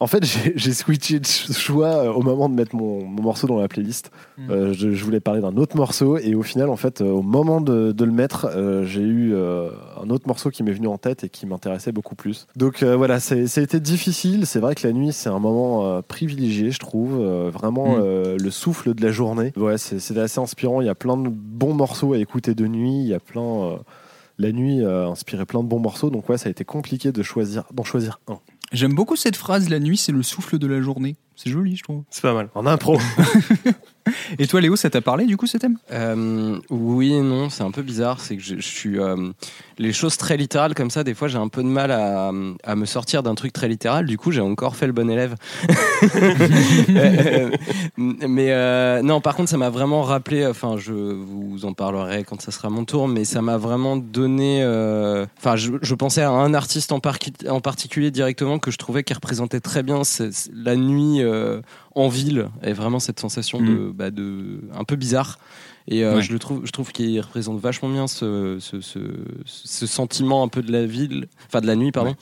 en 0.00 0.06
fait 0.06 0.24
j'ai 0.56 0.72
switché 0.72 1.18
de 1.20 1.26
choix 1.26 1.88
euh, 1.88 2.12
au 2.12 2.22
moment 2.22 2.48
de 2.48 2.54
mettre 2.54 2.74
mon, 2.76 3.04
mon 3.04 3.22
morceau 3.22 3.46
dans 3.46 3.58
la 3.58 3.68
playlist. 3.68 4.10
Euh, 4.50 4.72
je, 4.72 4.92
je 4.92 5.04
voulais 5.04 5.20
parler 5.20 5.40
d'un 5.40 5.56
autre 5.56 5.76
morceau, 5.76 6.16
et 6.18 6.34
au 6.34 6.42
final, 6.42 6.68
en 6.70 6.76
fait, 6.76 7.00
euh, 7.00 7.10
au 7.10 7.22
moment 7.22 7.60
de, 7.60 7.90
de 7.92 8.04
le 8.04 8.12
mettre, 8.12 8.46
euh, 8.54 8.84
j'ai 8.84 9.00
eu 9.02 9.34
euh, 9.34 9.70
un 10.00 10.10
autre 10.10 10.28
morceau 10.28 10.50
qui 10.50 10.62
m'est 10.62 10.72
venu 10.72 10.86
en 10.86 10.98
tête 10.98 11.24
et 11.24 11.28
qui 11.28 11.44
m'intéressait 11.46 11.90
beaucoup 11.92 12.14
plus. 12.14 12.46
Donc 12.56 12.82
euh, 12.82 12.96
voilà, 12.96 13.18
c'est- 13.20 13.46
ça 13.48 13.60
a 13.60 13.64
été 13.64 13.80
difficile. 13.80 14.46
C'est 14.46 14.60
vrai 14.60 14.74
que 14.74 14.86
la 14.86 14.92
nuit, 14.92 15.12
c'est 15.12 15.28
un 15.28 15.38
moment 15.40 15.86
euh, 15.86 16.00
privilégié, 16.02 16.70
je 16.70 16.78
trouve. 16.78 17.18
Euh, 17.20 17.50
vraiment 17.52 17.96
Mm. 17.96 18.00
euh, 18.02 18.36
le 18.38 18.50
souffle 18.50 18.94
de 18.94 19.02
la 19.02 19.10
journée. 19.10 19.52
Ouais, 19.56 19.78
c'est 19.78 20.16
assez 20.18 20.40
inspirant. 20.40 20.80
Il 20.80 20.86
y 20.86 20.90
a 20.90 20.94
plein 20.94 21.16
de 21.16 21.28
bons 21.28 21.74
morceaux 21.74 22.12
à 22.12 22.18
écouter 22.18 22.54
de 22.54 22.66
nuit. 22.66 23.00
Il 23.02 23.08
y 23.08 23.14
a 23.14 23.20
plein. 23.20 23.42
euh, 23.42 23.76
la 24.40 24.52
nuit 24.52 24.84
a 24.84 25.06
inspiré 25.06 25.44
plein 25.46 25.64
de 25.64 25.68
bons 25.68 25.80
morceaux. 25.80 26.10
Donc 26.10 26.28
ouais, 26.28 26.38
ça 26.38 26.46
a 26.48 26.50
été 26.50 26.64
compliqué 26.64 27.10
de 27.10 27.22
choisir, 27.24 27.64
d'en 27.72 27.82
choisir 27.82 28.20
un. 28.28 28.38
J'aime 28.72 28.94
beaucoup 28.94 29.16
cette 29.16 29.36
phrase, 29.36 29.70
la 29.70 29.78
nuit, 29.78 29.96
c'est 29.96 30.12
le 30.12 30.22
souffle 30.22 30.58
de 30.58 30.66
la 30.66 30.82
journée. 30.82 31.16
C'est 31.40 31.50
joli, 31.50 31.76
je 31.76 31.84
trouve. 31.84 32.02
C'est 32.10 32.22
pas 32.22 32.34
mal. 32.34 32.48
En 32.56 32.66
impro. 32.66 32.98
Et 34.38 34.46
toi, 34.46 34.60
Léo, 34.62 34.74
ça 34.74 34.88
t'a 34.88 35.02
parlé 35.02 35.26
du 35.26 35.36
coup 35.36 35.46
ce 35.46 35.58
thème? 35.58 35.76
Euh, 35.92 36.58
oui 36.70 37.12
et 37.12 37.20
non, 37.20 37.50
c'est 37.50 37.62
un 37.62 37.70
peu 37.70 37.82
bizarre. 37.82 38.20
C'est 38.20 38.38
que 38.38 38.42
je, 38.42 38.54
je 38.56 38.60
suis 38.66 38.98
euh, 38.98 39.30
les 39.76 39.92
choses 39.92 40.16
très 40.16 40.38
littérales 40.38 40.74
comme 40.74 40.88
ça. 40.88 41.04
Des 41.04 41.12
fois, 41.12 41.28
j'ai 41.28 41.36
un 41.36 41.48
peu 41.48 41.62
de 41.62 41.68
mal 41.68 41.90
à, 41.92 42.32
à 42.64 42.74
me 42.74 42.86
sortir 42.86 43.22
d'un 43.22 43.34
truc 43.34 43.52
très 43.52 43.68
littéral. 43.68 44.06
Du 44.06 44.16
coup, 44.16 44.32
j'ai 44.32 44.40
encore 44.40 44.76
fait 44.76 44.86
le 44.86 44.92
bon 44.94 45.08
élève. 45.10 45.34
Euh, 46.90 47.50
mais 47.96 48.52
euh, 48.52 49.02
non, 49.02 49.20
par 49.20 49.34
contre, 49.36 49.50
ça 49.50 49.56
m'a 49.56 49.70
vraiment 49.70 50.02
rappelé. 50.02 50.46
Enfin, 50.46 50.76
je 50.78 50.92
vous 50.92 51.64
en 51.64 51.72
parlerai 51.72 52.24
quand 52.24 52.40
ça 52.40 52.50
sera 52.50 52.70
mon 52.70 52.84
tour. 52.84 53.08
Mais 53.08 53.24
ça 53.24 53.42
m'a 53.42 53.56
vraiment 53.56 53.96
donné. 53.96 54.62
euh, 54.62 55.26
Enfin, 55.38 55.56
je, 55.56 55.72
je 55.82 55.94
pensais 55.94 56.22
à 56.22 56.30
un 56.30 56.54
artiste 56.54 56.92
en, 56.92 56.98
parqui- 57.00 57.48
en 57.48 57.60
particulier 57.60 58.10
directement 58.10 58.58
que 58.58 58.70
je 58.70 58.78
trouvais 58.78 59.02
qui 59.04 59.12
représentait 59.14 59.60
très 59.60 59.82
bien 59.82 60.02
la 60.54 60.76
nuit 60.76 61.20
euh, 61.28 61.60
en 61.94 62.08
ville 62.08 62.48
et 62.62 62.72
vraiment 62.72 62.98
cette 62.98 63.20
sensation 63.20 63.60
de, 63.60 63.90
bah, 63.94 64.10
de 64.10 64.60
un 64.74 64.84
peu 64.84 64.96
bizarre. 64.96 65.38
Et 65.90 66.04
euh, 66.04 66.16
Ouais. 66.16 66.22
je 66.22 66.34
le 66.34 66.38
trouve, 66.38 66.60
je 66.66 66.70
trouve 66.70 66.92
qu'il 66.92 67.18
représente 67.18 67.58
vachement 67.60 67.88
bien 67.88 68.06
ce, 68.06 68.58
ce, 68.60 68.82
ce, 68.82 68.98
ce 69.46 69.86
sentiment 69.86 70.42
un 70.42 70.48
peu 70.48 70.60
de 70.62 70.70
la 70.70 70.84
ville, 70.84 71.28
enfin 71.46 71.62
de 71.62 71.66
la 71.66 71.76
nuit, 71.76 71.92
pardon. 71.92 72.14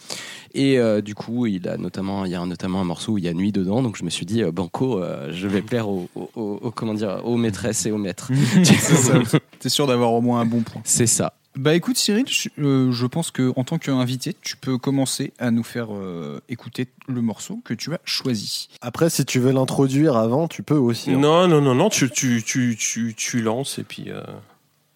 Et 0.54 0.78
euh, 0.78 1.00
du 1.00 1.16
coup, 1.16 1.46
il 1.46 1.68
a 1.68 1.76
notamment, 1.76 2.24
il 2.24 2.30
y 2.30 2.36
a 2.36 2.46
notamment 2.46 2.80
un 2.80 2.84
morceau 2.84 3.12
où 3.14 3.18
il 3.18 3.24
y 3.24 3.28
a 3.28 3.34
nuit 3.34 3.50
dedans, 3.50 3.82
donc 3.82 3.96
je 3.96 4.04
me 4.04 4.10
suis 4.10 4.24
dit, 4.24 4.44
euh, 4.44 4.52
Banco, 4.52 5.02
euh, 5.02 5.32
je 5.32 5.48
vais 5.48 5.62
plaire 5.62 5.88
aux, 5.88 6.08
aux- 6.14 6.30
aux- 6.36 6.58
aux- 6.62 6.70
comment 6.70 6.94
dire, 6.94 7.20
aux 7.24 7.36
maîtresses 7.36 7.86
et 7.86 7.90
aux 7.90 7.98
maîtres. 7.98 8.30
T'es 9.58 9.68
sûr 9.68 9.86
d'avoir 9.88 10.12
au 10.12 10.20
moins 10.20 10.40
un 10.40 10.46
bon 10.46 10.60
point. 10.60 10.80
C'est 10.84 11.06
ça. 11.08 11.32
Bah 11.56 11.74
écoute 11.74 11.96
Cyril, 11.96 12.26
je, 12.28 12.48
euh, 12.58 12.92
je 12.92 13.06
pense 13.06 13.30
que 13.30 13.50
en 13.56 13.64
tant 13.64 13.78
qu'invité, 13.78 14.36
tu 14.42 14.58
peux 14.58 14.76
commencer 14.76 15.32
à 15.38 15.50
nous 15.50 15.62
faire 15.62 15.88
euh, 15.94 16.38
écouter 16.50 16.88
le 17.08 17.22
morceau 17.22 17.60
que 17.64 17.72
tu 17.72 17.94
as 17.94 17.98
choisi. 18.04 18.68
Après, 18.82 19.08
si 19.08 19.24
tu 19.24 19.40
veux 19.40 19.52
l'introduire 19.52 20.16
avant, 20.16 20.48
tu 20.48 20.62
peux 20.62 20.76
aussi. 20.76 21.12
hein. 21.12 21.18
Non, 21.18 21.48
non, 21.48 21.62
non, 21.62 21.74
non, 21.74 21.88
tu, 21.88 22.10
tu, 22.10 22.42
tu, 22.44 22.76
tu, 22.78 23.14
tu 23.16 23.40
lances 23.40 23.78
et 23.78 23.84
puis 23.84 24.10
euh, 24.10 24.22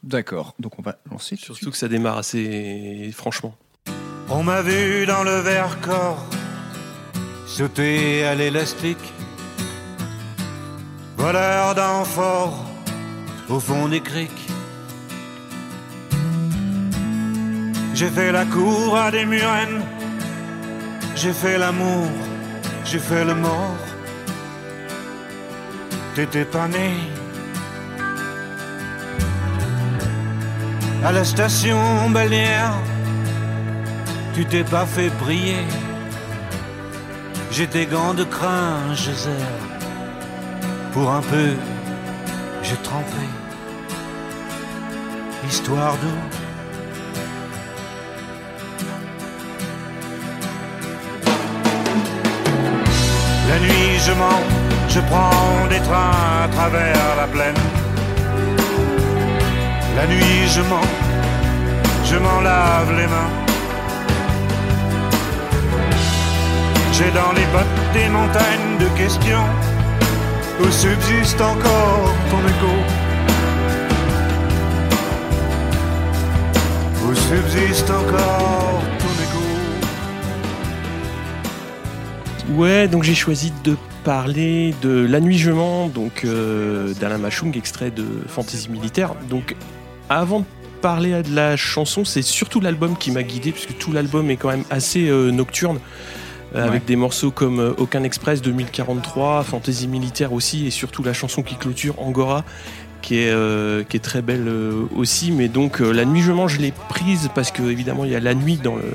D'accord, 0.02 0.54
donc 0.58 0.78
on 0.78 0.82
va 0.82 0.96
lancer. 1.10 1.36
tout 1.36 1.40
de 1.40 1.44
surtout 1.56 1.70
que 1.70 1.76
ça 1.78 1.88
démarre 1.88 2.18
assez 2.18 3.10
franchement. 3.14 3.54
On 4.28 4.42
m'a 4.42 4.60
vu 4.60 5.06
dans 5.06 5.24
le 5.24 5.36
Vercors 5.40 6.24
sauter 7.46 8.24
à 8.24 8.34
l'élastique, 8.34 8.98
voleur 11.16 11.74
d'amphores 11.74 12.64
au 13.48 13.58
fond 13.60 13.88
des 13.88 14.00
criques. 14.00 14.30
J'ai 18.00 18.08
fait 18.08 18.32
la 18.32 18.46
cour 18.46 18.96
à 18.96 19.10
des 19.10 19.26
murennes, 19.26 19.82
j'ai 21.14 21.34
fait 21.34 21.58
l'amour, 21.58 22.06
j'ai 22.82 22.98
fait 22.98 23.26
le 23.26 23.34
mort. 23.34 23.76
T'étais 26.14 26.46
pas 26.46 26.66
né. 26.66 26.94
À 31.04 31.12
la 31.12 31.24
station 31.24 32.08
balnéaire, 32.08 32.72
tu 34.32 34.46
t'es 34.46 34.64
pas 34.64 34.86
fait 34.86 35.10
briller. 35.22 35.66
J'ai 37.50 37.66
tes 37.66 37.84
gants 37.84 38.14
de 38.14 38.24
crin, 38.24 38.78
serre. 38.96 39.60
Pour 40.94 41.10
un 41.10 41.20
peu, 41.20 41.50
j'ai 42.62 42.76
trempé. 42.76 43.26
Histoire 45.46 45.98
d'eau. 45.98 46.39
Je 54.06 54.12
mens, 54.12 54.42
je 54.88 55.00
prends 55.00 55.66
des 55.68 55.80
trains 55.80 56.44
à 56.44 56.48
travers 56.48 57.16
la 57.16 57.26
plaine. 57.26 57.62
La 59.96 60.06
nuit, 60.06 60.48
je 60.54 60.62
mens, 60.62 60.88
je 62.04 62.16
m'en 62.16 62.40
lave 62.40 62.90
les 62.98 63.06
mains. 63.14 63.32
J'ai 66.92 67.10
dans 67.10 67.32
les 67.32 67.46
bottes 67.54 67.80
des 67.92 68.08
montagnes 68.08 68.76
de 68.78 68.88
questions 68.98 69.46
où 70.60 70.70
subsiste 70.70 71.40
encore 71.40 72.14
ton 72.30 72.42
écho. 72.52 72.74
Où 77.04 77.14
subsiste 77.14 77.90
encore. 77.90 78.60
Ouais, 82.54 82.88
donc 82.88 83.04
j'ai 83.04 83.14
choisi 83.14 83.52
de 83.62 83.76
parler 84.04 84.74
de 84.82 85.06
La 85.08 85.20
Nuit 85.20 85.42
donc 85.94 86.24
euh, 86.24 86.92
d'Alain 86.94 87.18
Machung, 87.18 87.56
extrait 87.56 87.90
de 87.90 88.04
Fantasy 88.28 88.68
Militaire. 88.70 89.14
Donc 89.28 89.54
avant 90.08 90.40
de 90.40 90.44
parler 90.80 91.22
de 91.22 91.34
la 91.34 91.56
chanson, 91.56 92.04
c'est 92.04 92.22
surtout 92.22 92.60
l'album 92.60 92.96
qui 92.96 93.10
m'a 93.10 93.22
guidé, 93.22 93.52
puisque 93.52 93.76
tout 93.78 93.92
l'album 93.92 94.30
est 94.30 94.36
quand 94.36 94.48
même 94.48 94.64
assez 94.70 95.08
euh, 95.08 95.30
nocturne, 95.30 95.76
euh, 95.76 96.62
Ouais. 96.62 96.68
avec 96.68 96.84
des 96.84 96.96
morceaux 96.96 97.30
comme 97.30 97.74
Aucun 97.78 98.02
Express 98.02 98.42
2043, 98.42 99.44
Fantasy 99.44 99.86
Militaire 99.86 100.32
aussi, 100.32 100.66
et 100.66 100.70
surtout 100.70 101.02
la 101.02 101.12
chanson 101.12 101.42
qui 101.42 101.56
clôture 101.56 101.94
Angora. 102.00 102.44
Qui 103.02 103.16
est, 103.16 103.88
qui 103.88 103.96
est 103.96 104.00
très 104.00 104.20
belle 104.20 104.46
aussi, 104.94 105.32
mais 105.32 105.48
donc 105.48 105.78
la 105.80 106.04
nuit 106.04 106.20
je 106.20 106.32
mens, 106.32 106.48
je 106.48 106.58
l'ai 106.58 106.74
prise 106.90 107.30
parce 107.34 107.50
que 107.50 107.62
évidemment 107.62 108.04
il 108.04 108.10
y 108.10 108.14
a 108.14 108.20
la 108.20 108.34
nuit 108.34 108.58
dans 108.62 108.76
le, 108.76 108.92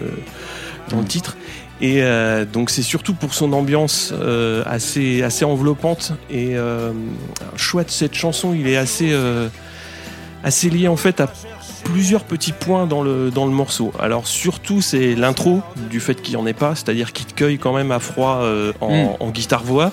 dans 0.89 0.99
le 0.99 1.05
titre, 1.05 1.37
et 1.81 2.03
euh, 2.03 2.45
donc 2.45 2.69
c'est 2.69 2.81
surtout 2.81 3.13
pour 3.13 3.33
son 3.33 3.51
ambiance 3.53 4.13
euh, 4.13 4.63
assez, 4.65 5.23
assez 5.23 5.45
enveloppante 5.45 6.13
et 6.29 6.55
euh, 6.55 6.91
de 6.93 7.83
cette 7.87 8.13
chanson, 8.13 8.53
il 8.53 8.67
est 8.67 8.77
assez, 8.77 9.09
euh, 9.11 9.49
assez 10.43 10.69
lié 10.69 10.87
en 10.87 10.97
fait 10.97 11.19
à 11.19 11.27
plusieurs 11.83 12.23
petits 12.23 12.53
points 12.53 12.87
dans 12.87 13.03
le, 13.03 13.29
dans 13.29 13.45
le 13.45 13.51
morceau. 13.51 13.91
Alors 13.99 14.25
surtout 14.27 14.81
c'est 14.81 15.15
l'intro 15.15 15.61
du 15.89 15.99
fait 15.99 16.21
qu'il 16.21 16.35
n'y 16.35 16.41
en 16.41 16.47
ait 16.47 16.53
pas, 16.53 16.75
c'est-à-dire 16.75 17.13
qu'il 17.13 17.25
te 17.25 17.33
cueille 17.33 17.59
quand 17.59 17.73
même 17.73 17.91
à 17.91 17.99
froid 17.99 18.39
euh, 18.41 18.71
en, 18.81 19.17
en 19.19 19.29
guitare-voix. 19.29 19.91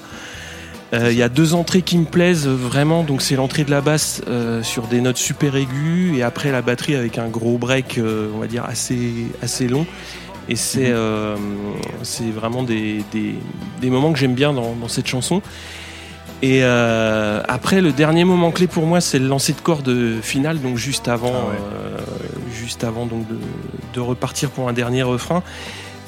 Euh, 0.95 1.11
Il 1.11 1.17
y 1.17 1.23
a 1.23 1.31
deux 1.31 1.55
entrées 1.55 1.81
qui 1.83 1.97
me 1.97 2.05
plaisent 2.05 2.47
vraiment, 2.47 3.03
donc 3.03 3.23
c'est 3.23 3.35
l'entrée 3.35 3.65
de 3.65 3.71
la 3.71 3.81
basse 3.81 4.21
euh, 4.29 4.63
sur 4.63 4.89
des 4.89 5.01
notes 5.01 5.17
super 5.17 5.57
aiguës 5.57 6.17
et 6.17 6.23
après 6.23 6.53
la 6.53 6.61
batterie 6.61 6.97
avec 6.97 7.17
un 7.17 7.29
gros 7.29 7.57
break, 7.57 7.97
euh, 7.97 8.29
on 8.35 8.39
va 8.39 8.47
dire 8.47 8.65
assez, 8.67 9.27
assez 9.43 9.69
long. 9.69 9.87
Et 10.49 10.57
c'est 10.57 10.91
euh, 10.91 11.37
c'est 12.03 12.31
vraiment 12.31 12.63
des, 12.63 13.05
des, 13.13 13.35
des 13.81 13.91
moments 13.91 14.13
que 14.13 14.19
j'aime 14.19 14.35
bien 14.35 14.53
dans, 14.53 14.75
dans 14.75 14.89
cette 14.89 15.07
chanson. 15.07 15.41
Et 16.43 16.65
euh, 16.65 17.41
après, 17.47 17.81
le 17.81 17.93
dernier 17.93 18.25
moment 18.25 18.51
clé 18.51 18.67
pour 18.67 18.85
moi, 18.85 19.01
c'est 19.01 19.21
le 19.21 19.29
lancer 19.29 19.53
de 19.53 19.61
corde 19.61 20.21
final, 20.23 20.61
donc 20.61 20.77
juste 20.77 21.07
avant, 21.07 21.33
Ah 21.33 21.49
ouais. 21.49 21.57
euh, 21.75 21.99
juste 22.53 22.83
avant 22.83 23.07
donc 23.07 23.29
de, 23.29 23.39
de 23.95 24.01
repartir 24.01 24.51
pour 24.51 24.69
un 24.69 24.73
dernier 24.73 25.05
refrain. 25.05 25.45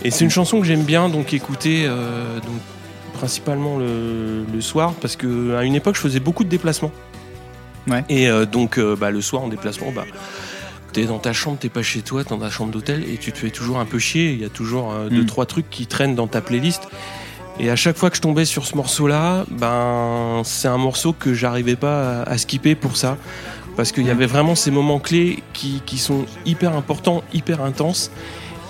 Et 0.02 0.10
c'est 0.10 0.24
une 0.24 0.30
chanson 0.30 0.58
que 0.60 0.66
j'aime 0.66 0.82
bien 0.82 1.08
donc 1.08 1.32
écouter 1.32 1.84
euh, 1.86 2.40
donc, 2.40 2.60
principalement 3.14 3.78
le, 3.78 4.44
le 4.52 4.60
soir 4.60 4.92
parce 5.00 5.14
que 5.14 5.54
à 5.54 5.62
une 5.62 5.76
époque 5.76 5.94
je 5.94 6.00
faisais 6.00 6.20
beaucoup 6.20 6.42
de 6.42 6.48
déplacements. 6.48 6.90
Ouais. 7.88 8.02
Et 8.08 8.28
euh, 8.28 8.44
donc 8.44 8.78
euh, 8.78 8.96
bah, 8.96 9.10
le 9.12 9.20
soir 9.20 9.42
en 9.44 9.48
déplacement, 9.48 9.92
bah, 9.92 10.04
t'es 10.94 11.04
dans 11.04 11.18
ta 11.18 11.32
chambre, 11.34 11.58
t'es 11.60 11.68
pas 11.68 11.82
chez 11.82 12.00
toi, 12.00 12.24
t'es 12.24 12.30
dans 12.30 12.38
ta 12.38 12.48
chambre 12.50 12.70
d'hôtel 12.72 13.04
et 13.12 13.18
tu 13.18 13.30
te 13.32 13.38
fais 13.38 13.50
toujours 13.50 13.78
un 13.78 13.84
peu 13.84 13.98
chier. 13.98 14.32
Il 14.32 14.40
y 14.40 14.44
a 14.44 14.48
toujours 14.48 14.92
euh, 14.92 15.08
deux 15.10 15.22
Mm. 15.24 15.26
trois 15.26 15.44
trucs 15.46 15.68
qui 15.68 15.86
traînent 15.86 16.14
dans 16.14 16.26
ta 16.28 16.40
playlist. 16.40 16.82
Et 17.60 17.68
à 17.70 17.76
chaque 17.76 17.96
fois 17.96 18.08
que 18.10 18.16
je 18.16 18.22
tombais 18.22 18.44
sur 18.46 18.64
ce 18.66 18.74
morceau-là, 18.76 19.44
ben 19.50 20.40
c'est 20.44 20.68
un 20.68 20.78
morceau 20.78 21.12
que 21.12 21.34
j'arrivais 21.34 21.76
pas 21.76 22.22
à, 22.22 22.30
à 22.30 22.38
skipper 22.38 22.74
pour 22.74 22.96
ça, 22.96 23.16
parce 23.76 23.92
qu'il 23.92 24.06
y 24.06 24.10
avait 24.10 24.26
vraiment 24.26 24.54
ces 24.54 24.70
moments 24.70 24.98
clés 25.00 25.42
qui, 25.52 25.82
qui 25.86 25.98
sont 25.98 26.24
hyper 26.46 26.74
importants, 26.76 27.22
hyper 27.32 27.60
intenses. 27.62 28.10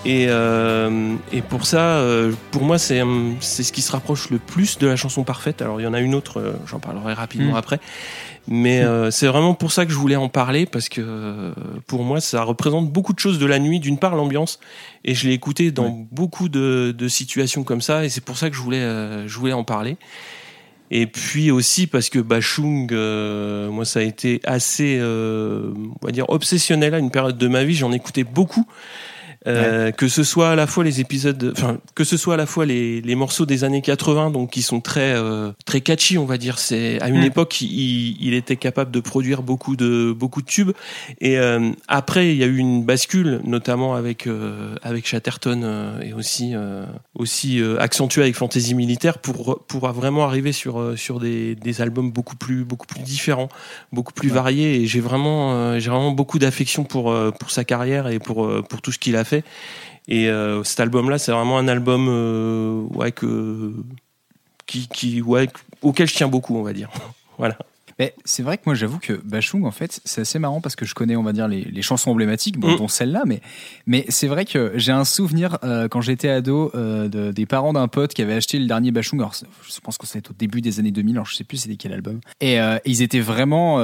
Et, 0.07 0.27
euh, 0.29 1.15
et 1.33 1.41
pour 1.41 1.65
ça, 1.65 1.79
euh, 1.97 2.31
pour 2.51 2.63
moi, 2.63 2.77
c'est 2.77 3.01
c'est 3.39 3.63
ce 3.63 3.71
qui 3.71 3.81
se 3.81 3.91
rapproche 3.91 4.29
le 4.29 4.37
plus 4.37 4.77
de 4.77 4.85
la 4.85 4.95
chanson 4.95 5.23
parfaite. 5.23 5.63
Alors 5.63 5.81
il 5.81 5.83
y 5.83 5.87
en 5.87 5.95
a 5.95 5.99
une 5.99 6.13
autre, 6.13 6.39
euh, 6.39 6.53
j'en 6.67 6.77
parlerai 6.79 7.13
rapidement 7.13 7.53
Mm. 7.53 7.63
après. 7.63 7.79
Mais 8.47 8.83
euh, 8.83 9.09
c'est 9.09 9.25
vraiment 9.27 9.55
pour 9.55 9.71
ça 9.71 9.85
que 9.85 9.91
je 9.91 9.97
voulais 9.97 10.15
en 10.15 10.29
parler 10.29 10.65
parce 10.67 10.87
que 10.87 11.01
euh, 11.03 11.51
pour 11.87 12.03
moi 12.03 12.21
ça 12.21 12.43
représente 12.43 12.91
beaucoup 12.91 13.13
de 13.13 13.19
choses 13.19 13.39
de 13.39 13.45
la 13.47 13.57
nuit. 13.59 13.79
D'une 13.79 13.97
part 13.97 14.15
l'ambiance 14.15 14.59
et 15.03 15.15
je 15.15 15.27
l'ai 15.27 15.33
écouté 15.33 15.71
dans 15.71 15.85
Ouais. 15.85 16.05
beaucoup 16.11 16.47
de, 16.47 16.93
de 16.95 17.07
situations 17.07 17.63
comme 17.63 17.81
ça 17.81 18.05
et 18.05 18.09
c'est 18.09 18.23
pour 18.23 18.37
ça 18.37 18.49
que 18.51 18.55
je 18.55 18.61
voulais 18.61 18.81
euh, 18.81 19.27
je 19.27 19.37
voulais 19.39 19.53
en 19.53 19.63
parler. 19.63 19.97
Et 20.91 21.07
puis 21.07 21.49
aussi 21.49 21.87
parce 21.87 22.09
que 22.09 22.19
Bachung, 22.19 22.89
euh, 22.93 23.71
moi 23.71 23.85
ça 23.85 24.01
a 24.01 24.03
été 24.03 24.39
assez, 24.43 24.97
euh, 24.99 25.71
on 26.01 26.05
va 26.05 26.11
dire 26.11 26.29
obsessionnel 26.29 26.93
à 26.93 26.99
une 26.99 27.09
période 27.09 27.39
de 27.39 27.47
ma 27.47 27.63
vie. 27.63 27.73
J'en 27.73 27.91
écoutais 27.91 28.23
beaucoup. 28.23 28.67
Euh, 29.47 29.91
que 29.91 30.07
ce 30.07 30.23
soit 30.23 30.49
à 30.51 30.55
la 30.55 30.65
fois 30.67 30.83
les 30.83 31.01
épisodes, 31.01 31.51
enfin 31.55 31.77
que 31.93 32.03
ce 32.03 32.17
soit 32.17 32.33
à 32.33 32.37
la 32.37 32.45
fois 32.47 32.65
les, 32.65 33.01
les 33.01 33.15
morceaux 33.15 33.45
des 33.45 33.63
années 33.63 33.81
80, 33.81 34.31
donc 34.31 34.49
qui 34.51 34.61
sont 34.61 34.81
très 34.81 35.13
euh, 35.15 35.51
très 35.65 35.81
catchy, 35.81 36.17
on 36.17 36.25
va 36.25 36.37
dire. 36.37 36.57
C'est 36.59 36.99
à 37.01 37.09
une 37.09 37.19
Mm. 37.21 37.23
époque 37.25 37.61
il, 37.61 38.17
il 38.19 38.33
était 38.33 38.55
capable 38.55 38.91
de 38.91 38.99
produire 38.99 39.43
beaucoup 39.43 39.75
de 39.75 40.11
beaucoup 40.17 40.41
de 40.41 40.47
tubes. 40.47 40.71
Et 41.21 41.37
euh, 41.37 41.71
après 41.87 42.31
il 42.31 42.37
y 42.37 42.43
a 42.43 42.47
eu 42.47 42.57
une 42.57 42.83
bascule, 42.85 43.41
notamment 43.43 43.93
avec 43.95 44.25
euh, 44.27 44.75
avec 44.81 45.05
Chatterton 45.07 45.61
euh, 45.63 46.01
et 46.01 46.13
aussi 46.13 46.51
euh, 46.55 46.85
aussi 47.13 47.61
euh, 47.61 47.79
accentué 47.79 48.23
avec 48.23 48.35
Fantasy 48.35 48.73
Militaire 48.73 49.19
pour 49.19 49.63
pour 49.67 49.87
vraiment 49.91 50.25
arriver 50.25 50.53
sur 50.53 50.93
sur 50.97 51.19
des, 51.19 51.53
des 51.55 51.81
albums 51.81 52.11
beaucoup 52.11 52.35
plus 52.35 52.63
beaucoup 52.63 52.87
plus 52.87 53.01
différents, 53.01 53.49
beaucoup 53.91 54.13
plus 54.13 54.29
Ouais. 54.29 54.33
variés. 54.35 54.81
Et 54.81 54.87
j'ai 54.87 55.01
vraiment 55.01 55.53
euh, 55.53 55.79
j'ai 55.79 55.89
vraiment 55.91 56.11
beaucoup 56.11 56.39
d'affection 56.39 56.83
pour 56.83 57.13
pour 57.39 57.51
sa 57.51 57.63
carrière 57.63 58.07
et 58.07 58.17
pour 58.19 58.49
pour 58.67 58.81
tout 58.81 58.91
ce 58.91 58.97
qu'il 58.97 59.15
a 59.15 59.23
fait. 59.23 59.34
Et 60.07 60.29
euh, 60.29 60.63
cet 60.63 60.79
album-là, 60.79 61.17
c'est 61.17 61.31
vraiment 61.31 61.57
un 61.57 61.67
album 61.67 62.07
euh, 62.09 62.81
ouais, 62.93 63.11
que, 63.11 63.73
qui, 64.67 64.87
qui, 64.87 65.21
ouais, 65.21 65.49
auquel 65.81 66.07
je 66.07 66.13
tiens 66.15 66.27
beaucoup, 66.27 66.55
on 66.57 66.63
va 66.63 66.73
dire. 66.73 66.89
voilà. 67.37 67.57
Mais 67.97 68.13
c'est 68.25 68.43
vrai 68.43 68.57
que 68.57 68.63
moi 68.65 68.75
j'avoue 68.75 68.99
que 68.99 69.13
Bachung 69.13 69.63
en 69.63 69.71
fait 69.71 70.01
c'est 70.03 70.19
assez 70.19 70.37
marrant 70.37 70.59
parce 70.59 70.75
que 70.75 70.83
je 70.85 70.93
connais 70.93 71.15
on 71.15 71.23
va 71.23 71.31
dire 71.31 71.47
les, 71.47 71.61
les 71.63 71.81
chansons 71.81 72.11
emblématiques 72.11 72.59
dont, 72.59 72.73
Mm. 72.73 72.77
dont 72.77 72.87
celle-là 72.89 73.23
mais 73.25 73.39
mais 73.87 74.03
c'est 74.09 74.27
vrai 74.27 74.43
que 74.43 74.73
j'ai 74.75 74.91
un 74.91 75.05
souvenir 75.05 75.59
euh, 75.63 75.87
quand 75.87 76.01
j'étais 76.01 76.27
ado 76.27 76.71
euh, 76.75 77.07
de- 77.07 77.31
des 77.31 77.45
parents 77.45 77.71
d'un 77.71 77.87
pote 77.87 78.13
qui 78.13 78.21
avait 78.21 78.33
acheté 78.33 78.59
le 78.59 78.65
dernier 78.65 78.91
Bachung 78.91 79.19
alors 79.21 79.33
je 79.33 79.79
pense 79.79 79.97
que 79.97 80.05
c'était 80.07 80.29
au 80.29 80.33
début 80.37 80.59
des 80.59 80.79
années 80.81 80.91
2000 80.91 81.15
alors 81.15 81.25
je 81.25 81.35
sais 81.35 81.45
plus 81.45 81.55
c'était 81.55 81.77
quel 81.77 81.93
album 81.93 82.19
et 82.41 82.59
euh, 82.59 82.77
ils 82.83 83.01
étaient 83.01 83.21
vraiment 83.21 83.77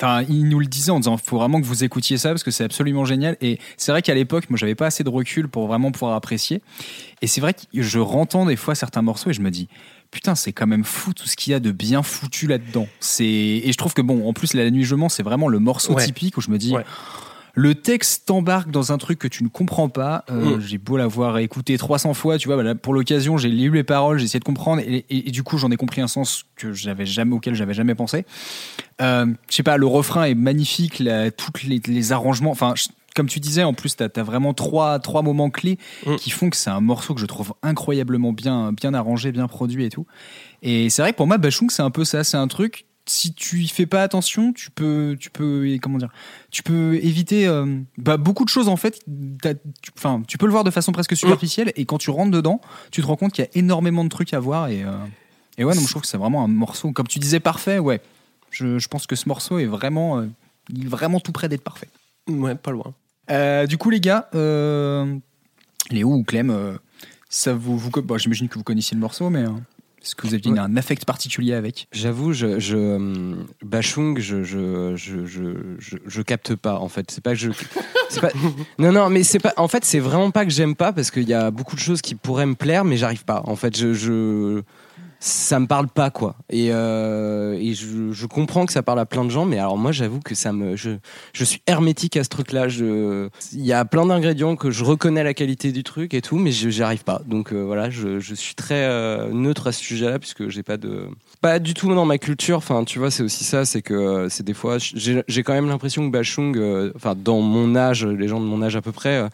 Enfin, 0.00 0.24
ils 0.28 0.48
nous 0.48 0.60
le 0.60 0.66
disaient 0.66 0.92
en 0.92 1.00
disant 1.00 1.16
faut 1.16 1.38
vraiment 1.38 1.60
que 1.60 1.66
vous 1.66 1.82
écoutiez 1.82 2.18
ça 2.18 2.28
parce 2.28 2.44
que 2.44 2.52
c'est 2.52 2.62
absolument 2.64 3.04
génial. 3.04 3.36
Et 3.40 3.58
c'est 3.76 3.90
vrai 3.90 4.00
qu'à 4.00 4.14
l'époque, 4.14 4.48
moi, 4.48 4.56
j'avais 4.56 4.76
pas 4.76 4.86
assez 4.86 5.02
de 5.02 5.08
recul 5.08 5.48
pour 5.48 5.66
vraiment 5.66 5.90
pouvoir 5.90 6.14
apprécier. 6.14 6.62
Et 7.20 7.26
c'est 7.26 7.40
vrai 7.40 7.52
que 7.54 7.60
je 7.82 7.98
rentends 7.98 8.46
des 8.46 8.54
fois 8.56 8.74
certains 8.76 9.02
morceaux 9.02 9.30
et 9.30 9.32
je 9.32 9.40
me 9.40 9.50
dis 9.50 9.68
putain, 10.10 10.34
c'est 10.34 10.52
quand 10.52 10.66
même 10.66 10.84
fou 10.84 11.12
tout 11.12 11.26
ce 11.26 11.36
qu'il 11.36 11.50
y 11.50 11.54
a 11.54 11.60
de 11.60 11.70
bien 11.72 12.02
foutu 12.02 12.46
là-dedans. 12.46 12.86
C'est 13.00 13.24
et 13.26 13.70
je 13.72 13.76
trouve 13.76 13.92
que 13.92 14.00
bon, 14.02 14.26
en 14.28 14.32
plus 14.32 14.54
la 14.54 14.70
nuit 14.70 14.84
je 14.84 14.94
mens, 14.94 15.08
c'est 15.08 15.22
vraiment 15.24 15.48
le 15.48 15.58
morceau 15.58 15.94
Ouais. 15.94 16.04
typique 16.06 16.36
où 16.36 16.40
je 16.40 16.50
me 16.50 16.58
dis. 16.58 16.72
Ouais. 16.72 16.84
Le 17.60 17.74
texte 17.74 18.26
t'embarque 18.26 18.70
dans 18.70 18.92
un 18.92 18.98
truc 18.98 19.18
que 19.18 19.26
tu 19.26 19.42
ne 19.42 19.48
comprends 19.48 19.88
pas. 19.88 20.24
Euh, 20.30 20.56
Mm. 20.56 20.60
J'ai 20.60 20.78
beau 20.78 20.96
l'avoir 20.96 21.38
écouté 21.38 21.76
300 21.76 22.14
fois, 22.14 22.38
tu 22.38 22.46
vois. 22.46 22.56
bah 22.56 22.62
là, 22.62 22.74
pour 22.76 22.94
l'occasion, 22.94 23.36
j'ai 23.36 23.48
lu 23.48 23.70
les 23.72 23.82
paroles, 23.82 24.18
j'ai 24.18 24.26
essayé 24.26 24.38
de 24.38 24.44
comprendre, 24.44 24.80
et, 24.80 25.04
et- 25.10 25.28
et 25.28 25.30
du 25.32 25.42
coup, 25.42 25.58
j'en 25.58 25.70
ai 25.72 25.76
compris 25.76 26.00
un 26.00 26.06
sens 26.06 26.44
que 26.54 26.72
j'avais 26.72 27.04
jamais, 27.06 27.34
auquel 27.34 27.56
j'avais 27.56 27.74
jamais 27.74 27.96
pensé. 27.96 28.24
Euh, 29.00 29.26
je 29.50 29.56
sais 29.56 29.62
pas, 29.64 29.76
le 29.76 29.86
refrain 29.86 30.24
est 30.24 30.34
magnifique, 30.36 31.00
la, 31.00 31.32
toutes 31.32 31.64
les, 31.64 31.80
les 31.86 32.12
arrangements. 32.12 32.52
Enfin, 32.52 32.74
comme 33.16 33.26
tu 33.26 33.40
disais, 33.40 33.64
en 33.64 33.74
plus, 33.74 33.96
t'as 33.96 34.06
as 34.14 34.22
vraiment 34.22 34.54
trois, 34.54 35.00
trois 35.00 35.22
moments 35.22 35.50
clés 35.50 35.78
Mm. 36.06 36.14
qui 36.14 36.30
font 36.30 36.50
que 36.50 36.56
c'est 36.56 36.70
un 36.70 36.80
morceau 36.80 37.14
que 37.14 37.20
je 37.20 37.26
trouve 37.26 37.54
incroyablement 37.64 38.32
bien, 38.32 38.72
bien 38.72 38.94
arrangé, 38.94 39.32
bien 39.32 39.48
produit 39.48 39.84
et 39.84 39.88
tout. 39.90 40.06
Et 40.62 40.90
c'est 40.90 41.02
vrai 41.02 41.10
que 41.12 41.16
pour 41.16 41.26
moi, 41.26 41.38
Bachung, 41.38 41.70
c'est 41.72 41.82
un 41.82 41.90
peu 41.90 42.04
ça. 42.04 42.22
C'est 42.22 42.36
un 42.36 42.46
truc. 42.46 42.84
Si 43.10 43.32
tu 43.32 43.60
y 43.62 43.68
fais 43.68 43.86
pas 43.86 44.02
attention, 44.02 44.52
tu 44.52 44.70
peux, 44.70 45.16
tu 45.18 45.30
peux, 45.30 45.66
comment 45.80 45.96
dire, 45.98 46.10
tu 46.50 46.62
peux 46.62 46.96
éviter 46.96 47.46
euh, 47.46 47.80
bah, 47.96 48.18
beaucoup 48.18 48.44
de 48.44 48.50
choses 48.50 48.68
en 48.68 48.76
fait. 48.76 49.00
Tu- 49.42 49.90
Enfin, 49.96 50.22
tu 50.28 50.36
peux 50.36 50.44
le 50.46 50.52
voir 50.52 50.62
de 50.64 50.70
façon 50.70 50.92
presque 50.92 51.16
superficielle, 51.16 51.72
et 51.76 51.84
quand 51.86 51.96
tu 51.98 52.10
rentres 52.10 52.30
dedans, 52.30 52.60
tu 52.90 53.00
te 53.00 53.06
rends 53.06 53.16
compte 53.16 53.32
qu'il 53.32 53.44
y 53.44 53.48
a 53.48 53.50
énormément 53.54 54.04
de 54.04 54.10
trucs 54.10 54.34
à 54.34 54.40
voir. 54.40 54.68
Et, 54.68 54.84
euh, 54.84 54.90
et 55.56 55.64
ouais, 55.64 55.74
donc 55.74 55.84
je 55.84 55.88
trouve 55.90 56.02
que 56.02 56.08
c'est 56.08 56.18
vraiment 56.18 56.44
un 56.44 56.48
morceau, 56.48 56.92
comme 56.92 57.06
tu 57.08 57.18
disais, 57.18 57.40
parfait. 57.40 57.78
Ouais, 57.78 58.00
je, 58.50 58.78
je 58.78 58.88
pense 58.88 59.06
que 59.06 59.16
ce 59.16 59.26
morceau 59.28 59.58
est 59.58 59.66
vraiment, 59.66 60.18
euh, 60.18 60.26
il 60.68 60.84
est 60.84 60.88
vraiment 60.88 61.18
tout 61.20 61.32
près 61.32 61.48
d'être 61.48 61.64
parfait. 61.64 61.88
Ouais, 62.28 62.54
pas 62.54 62.70
loin. 62.72 62.94
Du 63.66 63.78
coup, 63.78 63.88
les 63.90 64.00
gars, 64.00 64.28
Léo 65.90 66.12
ou 66.14 66.22
Clem, 66.24 66.78
ça 67.30 67.54
vous, 67.54 67.78
vous 67.78 67.90
j'imagine 68.16 68.48
que 68.48 68.54
vous 68.58 68.64
connaissiez 68.64 68.94
le 68.94 69.00
morceau, 69.00 69.30
mais 69.30 69.44
euh, 69.44 69.50
est-ce 70.02 70.14
que 70.14 70.26
vous 70.26 70.34
aviez 70.34 70.52
Ouais. 70.52 70.58
un 70.58 70.76
affect 70.76 71.04
particulier 71.04 71.54
avec 71.54 71.88
J'avoue, 71.92 72.32
je, 72.32 72.58
je 72.58 73.34
Bachung, 73.64 74.18
je, 74.18 74.42
je, 74.44 74.94
je, 74.96 75.26
je, 75.26 75.42
je, 75.78 75.96
je 76.06 76.22
capte 76.22 76.54
pas 76.54 76.76
en 76.78 76.88
fait. 76.88 77.10
C'est 77.10 77.22
pas 77.22 77.32
que 77.32 77.38
je, 77.38 77.50
pas, 78.20 78.30
non 78.78 78.92
non, 78.92 79.10
mais 79.10 79.22
c'est 79.22 79.38
pas. 79.38 79.52
En 79.56 79.68
fait, 79.68 79.84
c'est 79.84 79.98
vraiment 79.98 80.30
pas 80.30 80.44
que 80.44 80.50
j'aime 80.50 80.74
pas 80.76 80.92
parce 80.92 81.10
qu'il 81.10 81.28
y 81.28 81.34
a 81.34 81.50
beaucoup 81.50 81.74
de 81.76 81.80
choses 81.80 82.00
qui 82.02 82.14
pourraient 82.14 82.46
me 82.46 82.54
plaire, 82.54 82.84
mais 82.84 82.96
j'arrive 82.96 83.24
pas. 83.24 83.42
En 83.46 83.56
fait, 83.56 83.76
je, 83.76 84.62
ça 85.20 85.58
me 85.58 85.66
parle 85.66 85.88
pas 85.88 86.10
quoi. 86.10 86.36
Et, 86.50 86.68
euh, 86.70 87.58
et 87.58 87.74
je, 87.74 88.12
je 88.12 88.26
comprends 88.26 88.66
que 88.66 88.72
ça 88.72 88.82
parle 88.82 89.00
à 89.00 89.06
plein 89.06 89.24
de 89.24 89.30
gens, 89.30 89.44
mais 89.44 89.58
alors 89.58 89.76
moi, 89.76 89.92
j'avoue 89.92 90.20
que 90.20 90.34
ça 90.34 90.52
me, 90.52 90.76
je, 90.76 90.90
je 91.32 91.44
suis 91.44 91.60
hermétique 91.66 92.16
à 92.16 92.24
ce 92.24 92.28
truc-là. 92.28 92.68
Je, 92.68 93.28
il 93.52 93.64
y 93.64 93.72
a 93.72 93.84
plein 93.84 94.06
d'ingrédients 94.06 94.56
que 94.56 94.70
je 94.70 94.84
reconnais 94.84 95.24
la 95.24 95.34
qualité 95.34 95.72
du 95.72 95.82
truc 95.82 96.14
et 96.14 96.20
tout, 96.20 96.36
mais 96.36 96.52
j'y 96.52 96.82
arrive 96.82 97.04
pas. 97.04 97.20
Donc 97.26 97.52
euh, 97.52 97.62
voilà, 97.62 97.90
je, 97.90 98.20
je 98.20 98.34
suis 98.34 98.54
très 98.54 98.84
euh, 98.84 99.30
neutre 99.32 99.66
à 99.66 99.72
ce 99.72 99.82
sujet-là 99.82 100.18
puisque 100.18 100.48
j'ai 100.48 100.62
pas 100.62 100.76
de, 100.76 101.08
pas 101.40 101.58
du 101.58 101.74
tout 101.74 101.92
dans 101.94 102.04
ma 102.04 102.18
culture. 102.18 102.58
Enfin, 102.58 102.84
tu 102.84 102.98
vois, 102.98 103.10
c'est 103.10 103.22
aussi 103.22 103.44
ça, 103.44 103.64
c'est 103.64 103.82
que 103.82 103.94
euh, 103.94 104.28
c'est 104.28 104.44
des 104.44 104.54
fois, 104.54 104.76
j'ai 104.78 105.42
quand 105.42 105.52
même 105.52 105.68
l'impression 105.68 106.06
que 106.06 106.12
Bachung, 106.12 106.56
euh, 106.56 106.92
enfin, 106.94 107.14
dans 107.16 107.40
mon 107.40 107.74
âge, 107.76 108.06
les 108.06 108.28
gens 108.28 108.40
de 108.40 108.46
mon 108.46 108.62
âge 108.62 108.76
à 108.76 108.82
peu 108.82 108.92
près, 108.92 109.16
euh, 109.16 109.28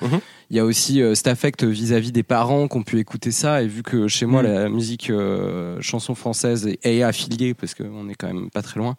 il 0.54 0.58
y 0.58 0.60
a 0.60 0.64
aussi 0.64 1.02
euh, 1.02 1.16
cet 1.16 1.26
affect 1.26 1.64
vis-à-vis 1.64 2.12
des 2.12 2.22
parents 2.22 2.68
qui 2.68 2.76
ont 2.76 2.84
pu 2.84 3.00
écouter 3.00 3.32
ça. 3.32 3.60
Et 3.60 3.66
vu 3.66 3.82
que 3.82 4.06
chez 4.06 4.24
moi, 4.24 4.40
Mhm. 4.40 4.52
la 4.52 4.68
musique 4.68 5.10
euh, 5.10 5.76
chanson 5.80 6.14
française 6.14 6.68
est, 6.68 6.78
est 6.86 7.02
affiliée, 7.02 7.54
parce 7.54 7.74
qu'on 7.74 8.08
est 8.08 8.14
quand 8.14 8.28
même 8.32 8.50
pas 8.50 8.62
très 8.62 8.78
loin, 8.78 8.94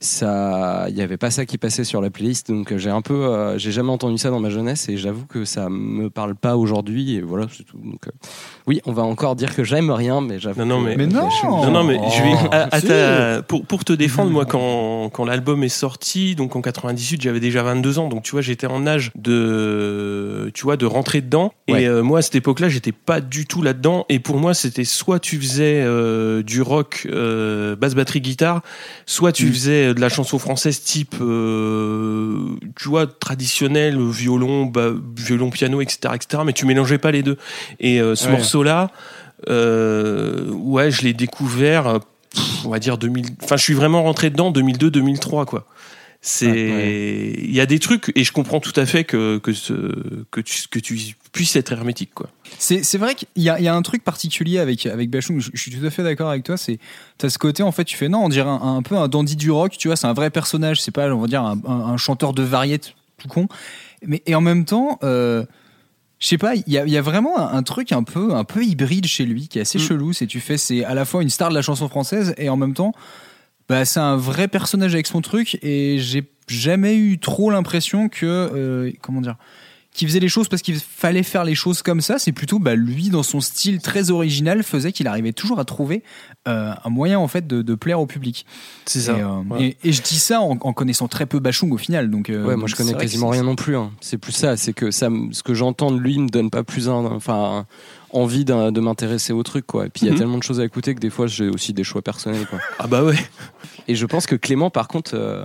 ça, 0.00 0.86
il 0.88 0.96
y 0.96 1.02
avait 1.02 1.16
pas 1.16 1.30
ça 1.30 1.46
qui 1.46 1.58
passait 1.58 1.84
sur 1.84 2.00
la 2.00 2.10
playlist. 2.10 2.48
Donc 2.50 2.76
j'ai 2.76 2.90
un 2.90 3.02
peu, 3.02 3.14
euh, 3.26 3.58
j'ai 3.58 3.72
jamais 3.72 3.90
entendu 3.90 4.18
ça 4.18 4.30
dans 4.30 4.40
ma 4.40 4.50
jeunesse 4.50 4.88
et 4.88 4.96
j'avoue 4.96 5.26
que 5.26 5.44
ça 5.44 5.68
me 5.68 6.10
parle 6.10 6.34
pas 6.34 6.56
aujourd'hui. 6.56 7.14
Et 7.16 7.20
voilà, 7.20 7.46
c'est 7.56 7.64
tout. 7.64 7.78
Donc 7.78 8.06
euh, 8.06 8.10
oui, 8.66 8.80
on 8.86 8.92
va 8.92 9.02
encore 9.02 9.36
dire 9.36 9.54
que 9.54 9.64
j'aime 9.64 9.90
rien, 9.90 10.20
mais 10.20 10.38
j'avoue. 10.38 10.60
Non, 10.60 10.66
non, 10.78 10.82
que, 10.82 10.88
mais- 10.90 10.96
Mais 10.96 11.06
non 11.06 11.28
Non, 11.44 11.70
non, 11.70 11.84
mais 11.84 11.94
je 11.94 12.22
vais. 12.22 12.32
Oh, 12.44 12.48
à- 12.52 12.74
à 12.74 12.80
si. 12.80 12.86
ta- 12.88 13.42
pour, 13.42 13.64
pour 13.66 13.84
te 13.84 13.92
défendre, 13.92 14.30
moi, 14.30 14.44
quand, 14.46 15.10
quand 15.12 15.24
l'album 15.24 15.62
est 15.64 15.68
sorti, 15.68 16.34
donc 16.34 16.56
en 16.56 16.60
98, 16.62 17.22
j'avais 17.22 17.40
déjà 17.40 17.62
22 17.62 17.98
ans. 17.98 18.08
Donc, 18.08 18.22
tu 18.22 18.32
vois, 18.32 18.40
j'étais 18.40 18.66
en 18.66 18.86
âge 18.86 19.10
de. 19.14 20.50
Tu 20.54 20.62
vois, 20.64 20.76
de 20.76 20.86
rentrer 20.86 21.20
dedans. 21.20 21.52
Ouais. 21.68 21.82
Et 21.82 21.88
euh, 21.88 22.02
moi, 22.02 22.18
à 22.18 22.22
cette 22.22 22.34
époque-là, 22.36 22.68
j'étais 22.68 22.92
pas 22.92 23.20
du 23.20 23.46
tout 23.46 23.62
là-dedans. 23.62 24.06
Et 24.08 24.18
pour 24.18 24.36
moi, 24.38 24.54
c'était 24.54 24.84
soit 24.84 25.18
tu 25.20 25.38
faisais 25.40 25.82
euh, 25.84 26.42
du 26.42 26.62
rock, 26.62 27.06
euh, 27.10 27.76
basse, 27.76 27.94
batterie, 27.94 28.20
guitare, 28.20 28.62
soit 29.06 29.32
tu 29.32 29.44
Mm. 29.44 29.48
De 29.92 30.00
la 30.00 30.08
chanson 30.08 30.38
française 30.38 30.80
type. 30.82 31.16
euh, 31.20 32.38
tu 32.76 32.88
vois, 32.88 33.06
traditionnel, 33.06 33.98
violon, 34.00 34.64
bah, 34.66 34.90
violon, 35.16 35.50
piano, 35.50 35.80
etc., 35.82 36.14
etc. 36.14 36.42
Mais 36.46 36.52
tu 36.54 36.64
mélangeais 36.64 36.98
pas 36.98 37.10
les 37.10 37.22
deux. 37.22 37.36
Et 37.80 38.00
euh, 38.00 38.14
ce 38.14 38.26
Ouais. 38.26 38.32
morceau-là. 38.32 38.90
Euh, 39.50 40.48
ouais, 40.52 40.90
je 40.90 41.02
l'ai 41.02 41.12
découvert, 41.12 41.86
euh, 41.86 41.98
pff, 42.34 42.64
on 42.64 42.70
va 42.70 42.78
dire 42.78 42.96
2000. 42.98 43.26
Enfin, 43.42 43.56
je 43.56 43.62
suis 43.62 43.74
vraiment 43.74 44.02
rentré 44.02 44.30
dedans 44.30 44.50
2002-2003, 44.50 45.44
quoi. 45.44 45.66
C'est, 46.26 46.46
Ouais, 46.50 47.34
il 47.36 47.54
y 47.54 47.60
a 47.60 47.66
des 47.66 47.78
trucs 47.78 48.10
et 48.14 48.24
je 48.24 48.32
comprends 48.32 48.58
tout 48.58 48.72
à 48.76 48.86
fait 48.86 49.04
que 49.04 49.36
que 49.36 49.52
ce, 49.52 49.74
que 50.30 50.40
tu 50.40 50.66
que 50.70 50.78
tu 50.78 50.98
puisses 51.32 51.54
être 51.54 51.70
hermétique, 51.72 52.14
quoi. 52.14 52.30
C'est 52.58 52.82
c'est 52.82 52.96
vrai 52.96 53.14
qu'il 53.14 53.28
y 53.36 53.50
a, 53.50 53.58
il 53.58 53.64
y 53.64 53.68
a 53.68 53.74
un 53.74 53.82
truc 53.82 54.02
particulier 54.02 54.58
avec, 54.58 54.86
avec 54.86 55.10
Bachung, 55.10 55.38
je, 55.40 55.50
je 55.52 55.60
suis 55.60 55.70
tout 55.70 55.84
à 55.84 55.90
fait 55.90 56.02
d'accord 56.02 56.30
avec 56.30 56.42
toi, 56.44 56.56
c'est 56.56 56.78
t'as 57.18 57.28
ce 57.28 57.36
côté 57.36 57.62
en 57.62 57.72
fait, 57.72 57.84
tu 57.84 57.98
fais 57.98 58.08
non, 58.08 58.24
on 58.24 58.30
dirait 58.30 58.48
un, 58.48 58.54
un 58.76 58.80
peu 58.80 58.96
un 58.96 59.06
dandy 59.08 59.36
du 59.36 59.50
rock, 59.50 59.76
tu 59.76 59.88
vois, 59.88 59.96
c'est 59.96 60.06
un 60.06 60.14
vrai 60.14 60.30
personnage, 60.30 60.80
c'est 60.80 60.92
pas, 60.92 61.12
on 61.14 61.20
va 61.20 61.26
dire, 61.26 61.42
un, 61.42 61.60
un- 61.66 61.92
un 61.92 61.96
chanteur 61.98 62.32
de 62.32 62.42
variété 62.42 62.92
tout 63.18 63.28
con, 63.28 63.46
mais 64.06 64.22
et 64.24 64.34
en 64.34 64.40
même 64.40 64.64
temps, 64.64 64.98
euh, 65.02 65.44
Je 66.20 66.28
sais 66.28 66.38
pas, 66.38 66.54
il 66.54 66.62
y, 66.72 66.78
a- 66.78 66.86
il 66.86 66.92
y 66.92 66.96
a 66.96 67.02
vraiment 67.02 67.38
un, 67.38 67.52
un 67.58 67.62
truc 67.62 67.92
un 67.92 68.02
peu, 68.02 68.32
un 68.34 68.44
peu 68.44 68.64
hybride 68.64 69.04
chez 69.06 69.26
lui 69.26 69.46
qui 69.48 69.58
est 69.58 69.62
assez 69.62 69.76
Mm. 69.78 69.82
chelou. 69.88 70.12
C'est 70.14 70.26
tu 70.26 70.40
fais, 70.40 70.56
c'est 70.56 70.82
à 70.84 70.94
la 70.94 71.04
fois 71.04 71.22
une 71.22 71.28
star 71.28 71.50
de 71.50 71.54
la 71.54 71.60
chanson 71.60 71.86
française 71.86 72.34
et 72.38 72.48
en 72.48 72.56
même 72.56 72.72
temps, 72.72 72.94
bah, 73.68 73.84
c'est 73.84 74.00
un 74.00 74.16
vrai 74.16 74.48
personnage 74.48 74.94
avec 74.94 75.06
son 75.06 75.20
truc. 75.20 75.58
Et 75.62 75.98
j'ai 75.98 76.24
jamais 76.48 76.96
eu 76.96 77.18
trop 77.18 77.50
l'impression 77.50 78.08
que, 78.08 78.26
euh, 78.26 78.92
comment 79.00 79.20
dire, 79.20 79.36
qu'il 79.94 80.06
faisait 80.08 80.20
les 80.20 80.28
choses 80.28 80.48
parce 80.48 80.60
qu'il 80.60 80.74
fallait 80.76 81.22
faire 81.22 81.44
les 81.44 81.54
choses 81.54 81.80
comme 81.80 82.00
ça. 82.00 82.18
C'est 82.18 82.32
plutôt, 82.32 82.58
bah, 82.58 82.74
lui 82.74 83.08
dans 83.10 83.22
son 83.22 83.40
style 83.40 83.80
très 83.80 84.10
original 84.10 84.62
faisait 84.64 84.92
qu'il 84.92 85.06
arrivait 85.06 85.32
toujours 85.32 85.60
à 85.60 85.64
trouver 85.64 86.02
euh, 86.48 86.72
un 86.84 86.90
moyen 86.90 87.18
en 87.20 87.28
fait 87.28 87.46
de, 87.46 87.62
de 87.62 87.74
plaire 87.76 88.00
au 88.00 88.06
public. 88.06 88.44
C'est 88.86 88.98
Et, 88.98 89.02
ça. 89.02 89.12
euh, 89.14 89.42
Ouais. 89.50 89.76
et, 89.82 89.88
et 89.88 89.92
je 89.92 90.02
dis 90.02 90.18
ça 90.18 90.40
en, 90.40 90.58
en 90.60 90.72
connaissant 90.72 91.06
très 91.08 91.26
peu 91.26 91.38
Bachung 91.38 91.72
au 91.72 91.78
final. 91.78 92.10
Donc, 92.10 92.28
euh, 92.28 92.40
Ouais, 92.44 92.56
moi 92.56 92.56
donc 92.56 92.68
je 92.68 92.74
connais 92.76 92.94
quasiment 92.94 93.28
rien 93.30 93.44
non 93.44 93.54
plus. 93.56 93.76
hein. 93.76 93.92
C'est 94.00 94.18
plus 94.18 94.32
ça, 94.32 94.56
c'est 94.56 94.72
que 94.72 94.90
ça, 94.90 95.08
ce 95.30 95.42
que 95.44 95.54
j'entends 95.54 95.92
de 95.92 95.98
lui 96.00 96.18
me 96.18 96.28
donne 96.28 96.50
pas 96.50 96.64
plus 96.64 96.88
un, 96.88 97.04
enfin 97.06 97.64
envie 98.10 98.44
de 98.44 98.80
m'intéresser 98.80 99.32
au 99.32 99.42
truc 99.44 99.66
quoi. 99.66 99.86
Et 99.86 99.90
puis 99.90 100.02
il 100.02 100.06
y 100.06 100.08
a 100.08 100.12
Mhm. 100.12 100.18
tellement 100.18 100.38
de 100.38 100.42
choses 100.42 100.60
à 100.60 100.64
écouter 100.64 100.94
que 100.94 101.00
des 101.00 101.10
fois 101.10 101.26
j'ai 101.28 101.48
aussi 101.48 101.72
des 101.72 101.84
choix 101.84 102.02
personnels 102.02 102.46
quoi. 102.46 102.58
Ah 102.78 102.86
bah 102.88 103.02
ouais. 103.04 103.16
Et 103.88 103.94
je 103.94 104.06
pense 104.06 104.26
que 104.26 104.34
Clément 104.36 104.70
par 104.70 104.88
contre, 104.88 105.12
euh, 105.14 105.44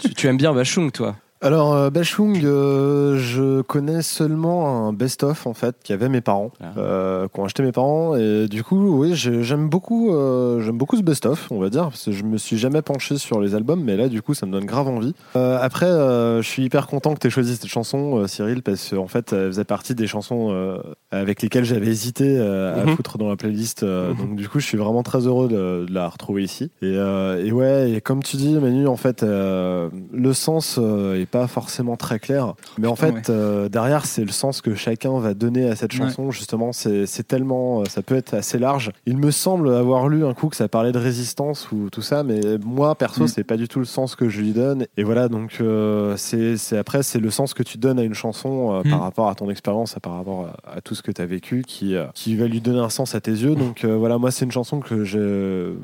tu, 0.00 0.14
tu 0.14 0.26
aimes 0.28 0.36
bien 0.36 0.52
Bachung 0.52 0.90
toi. 0.92 1.16
Alors, 1.44 1.74
euh, 1.74 1.90
Bachung, 1.90 2.38
euh, 2.44 3.16
je 3.18 3.62
connais 3.62 4.00
seulement 4.02 4.86
un 4.86 4.92
best-of 4.92 5.48
en 5.48 5.54
fait 5.54 5.74
qui 5.82 5.92
avait 5.92 6.08
mes 6.08 6.20
parents, 6.20 6.52
Ah. 6.62 6.66
euh, 6.78 7.26
qui 7.26 7.40
ont 7.40 7.44
acheté 7.44 7.64
mes 7.64 7.72
parents, 7.72 8.14
et 8.14 8.46
du 8.46 8.62
coup, 8.62 9.00
oui, 9.00 9.16
j'ai- 9.16 9.42
j'aime 9.42 9.68
beaucoup, 9.68 10.14
euh, 10.14 10.60
j'aime 10.60 10.78
beaucoup 10.78 10.96
ce 10.96 11.02
best-of, 11.02 11.48
on 11.50 11.58
va 11.58 11.68
dire, 11.68 11.88
parce 11.88 12.04
que 12.04 12.12
je 12.12 12.22
me 12.22 12.38
suis 12.38 12.58
jamais 12.58 12.80
penché 12.80 13.18
sur 13.18 13.40
les 13.40 13.56
albums, 13.56 13.82
mais 13.82 13.96
là, 13.96 14.08
du 14.08 14.22
coup, 14.22 14.34
ça 14.34 14.46
me 14.46 14.52
donne 14.52 14.66
grave 14.66 14.86
envie. 14.86 15.14
Après, 15.34 15.88
je 15.90 16.42
suis 16.46 16.62
hyper 16.62 16.86
content 16.86 17.12
que 17.12 17.18
tu 17.18 17.26
aies 17.26 17.30
choisi 17.30 17.56
cette 17.56 17.66
chanson, 17.66 18.24
Cyril, 18.28 18.62
parce 18.62 18.90
qu'en 18.90 19.08
fait, 19.08 19.32
elle 19.32 19.48
faisait 19.48 19.64
partie 19.64 19.96
des 19.96 20.06
chansons 20.06 20.78
avec 21.10 21.42
lesquelles 21.42 21.64
j'avais 21.64 21.88
hésité 21.88 22.38
à 22.38 22.84
Mhm. 22.86 22.94
foutre 22.94 23.18
dans 23.18 23.28
la 23.28 23.34
playlist, 23.36 23.82
Mhm. 23.82 24.16
donc 24.16 24.36
du 24.36 24.48
coup, 24.48 24.60
je 24.60 24.66
suis 24.66 24.78
vraiment 24.78 25.02
très 25.02 25.26
heureux 25.26 25.48
de, 25.48 25.86
de 25.88 25.92
la 25.92 26.08
retrouver 26.08 26.44
ici. 26.44 26.70
Et, 26.82 26.92
et 26.94 27.50
ouais, 27.50 27.90
et 27.90 28.00
comme 28.00 28.22
tu 28.22 28.36
dis, 28.36 28.54
Manu, 28.60 28.86
en 28.86 28.96
fait, 28.96 29.22
le 29.24 30.32
sens 30.34 30.78
est 30.78 31.31
pas 31.32 31.46
forcément 31.48 31.96
très 31.96 32.18
clair, 32.20 32.54
mais 32.78 32.86
en 32.86 32.94
fait, 32.94 33.30
euh, 33.30 33.68
derrière, 33.70 34.04
c'est 34.06 34.24
le 34.24 34.30
sens 34.30 34.60
que 34.60 34.74
chacun 34.74 35.18
va 35.18 35.32
donner 35.34 35.68
à 35.68 35.74
cette 35.74 35.92
Ouais. 35.94 35.98
chanson. 36.00 36.30
Justement, 36.30 36.72
c'est 36.72 37.26
tellement, 37.26 37.80
euh, 37.80 37.84
ça 37.88 38.02
peut 38.02 38.14
être 38.14 38.34
assez 38.34 38.58
large. 38.58 38.92
Il 39.06 39.16
me 39.16 39.30
semble 39.30 39.74
avoir 39.74 40.08
lu 40.08 40.24
un 40.26 40.34
coup 40.34 40.48
que 40.48 40.56
ça 40.56 40.68
parlait 40.68 40.92
de 40.92 40.98
résistance 40.98 41.72
ou 41.72 41.88
tout 41.90 42.02
ça, 42.02 42.22
mais 42.22 42.38
moi, 42.64 42.94
perso, 42.94 43.24
Mm. 43.24 43.28
c'est 43.28 43.44
pas 43.44 43.56
du 43.56 43.66
tout 43.66 43.78
le 43.78 43.84
sens 43.86 44.14
que 44.14 44.28
je 44.28 44.40
lui 44.42 44.52
donne. 44.52 44.86
Et 44.98 45.04
voilà, 45.04 45.28
donc 45.28 45.56
euh, 45.60 46.14
c'est 46.18 46.56
après, 46.76 47.02
c'est 47.02 47.18
le 47.18 47.30
sens 47.30 47.54
que 47.54 47.62
tu 47.62 47.78
donnes 47.78 47.98
à 47.98 48.02
une 48.02 48.14
chanson 48.14 48.74
euh, 48.74 48.82
Mm. 48.84 48.90
par 48.90 49.00
rapport 49.00 49.28
à 49.30 49.34
ton 49.34 49.48
expérience, 49.48 49.96
par 50.02 50.14
rapport 50.16 50.50
à, 50.66 50.76
à 50.76 50.80
tout 50.82 50.94
ce 50.94 51.02
que 51.02 51.10
tu 51.10 51.22
as 51.22 51.26
vécu, 51.26 51.62
qui, 51.66 51.94
qui 52.14 52.36
va 52.36 52.46
lui 52.46 52.60
donner 52.60 52.80
un 52.80 52.90
sens 52.90 53.14
à 53.14 53.20
tes 53.22 53.30
yeux. 53.32 53.54
Donc 53.54 53.84
voilà, 53.86 54.18
moi, 54.18 54.30
c'est 54.30 54.44
une 54.44 54.52
chanson 54.52 54.80
que 54.80 55.02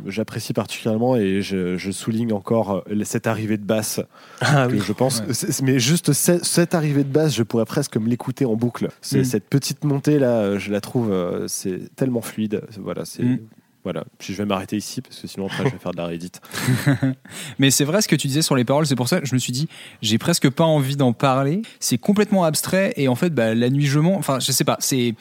j'apprécie 0.06 0.52
particulièrement 0.52 1.16
et 1.16 1.40
je, 1.40 1.76
je 1.78 1.90
souligne 1.90 2.32
encore 2.32 2.84
cette 3.04 3.26
arrivée 3.26 3.56
de 3.56 3.64
basse 3.64 4.00
Ah 4.40 4.66
que 4.68 4.72
oui. 4.74 4.82
je 4.84 4.92
pense. 4.92 5.20
Ouais. 5.20 5.32
Mais 5.62 5.78
juste 5.78 6.12
ce- 6.12 6.42
cette 6.42 6.74
arrivée 6.74 7.04
de 7.04 7.12
basse, 7.12 7.34
je 7.34 7.42
pourrais 7.42 7.64
presque 7.64 7.96
me 7.96 8.08
l'écouter 8.08 8.44
en 8.44 8.54
boucle. 8.56 8.88
C'est 9.00 9.20
Mm. 9.20 9.24
cette 9.24 9.48
petite 9.48 9.84
montée 9.84 10.18
là, 10.18 10.38
euh, 10.40 10.58
je 10.58 10.70
la 10.72 10.80
trouve, 10.80 11.10
euh, 11.12 11.46
c'est 11.48 11.94
tellement 11.96 12.20
fluide. 12.22 12.62
Voilà, 12.78 13.04
c'est. 13.04 13.22
Mm. 13.22 13.38
Voilà, 13.84 14.04
puis 14.18 14.34
je 14.34 14.38
vais 14.38 14.44
m'arrêter 14.44 14.76
ici 14.76 15.00
parce 15.00 15.18
que 15.18 15.26
sinon 15.28 15.46
après 15.46 15.64
je 15.64 15.70
vais 15.70 15.78
faire 15.78 15.92
de 15.92 15.96
la 15.98 16.06
réédite. 16.06 16.40
Mais 17.58 17.70
c'est 17.70 17.84
vrai 17.84 18.02
ce 18.02 18.08
que 18.08 18.16
tu 18.16 18.26
disais 18.26 18.42
sur 18.42 18.56
les 18.56 18.64
paroles, 18.64 18.86
c'est 18.86 18.96
pour 18.96 19.08
ça 19.08 19.20
que 19.20 19.26
je 19.26 19.34
me 19.34 19.38
suis 19.38 19.52
dit, 19.52 19.68
j'ai 20.02 20.18
presque 20.18 20.50
pas 20.50 20.64
envie 20.64 20.96
d'en 20.96 21.12
parler. 21.12 21.62
C'est 21.80 21.96
complètement 21.96 22.44
abstrait 22.44 22.92
et 22.96 23.08
en 23.08 23.14
fait, 23.14 23.30
bah, 23.30 23.54
la 23.54 23.70
nuit 23.70 23.86
je 23.86 23.98
mens. 23.98 24.16
Enfin, 24.16 24.40
je 24.40 24.52
sais 24.52 24.64
pas, 24.64 24.76
c'est 24.80 25.14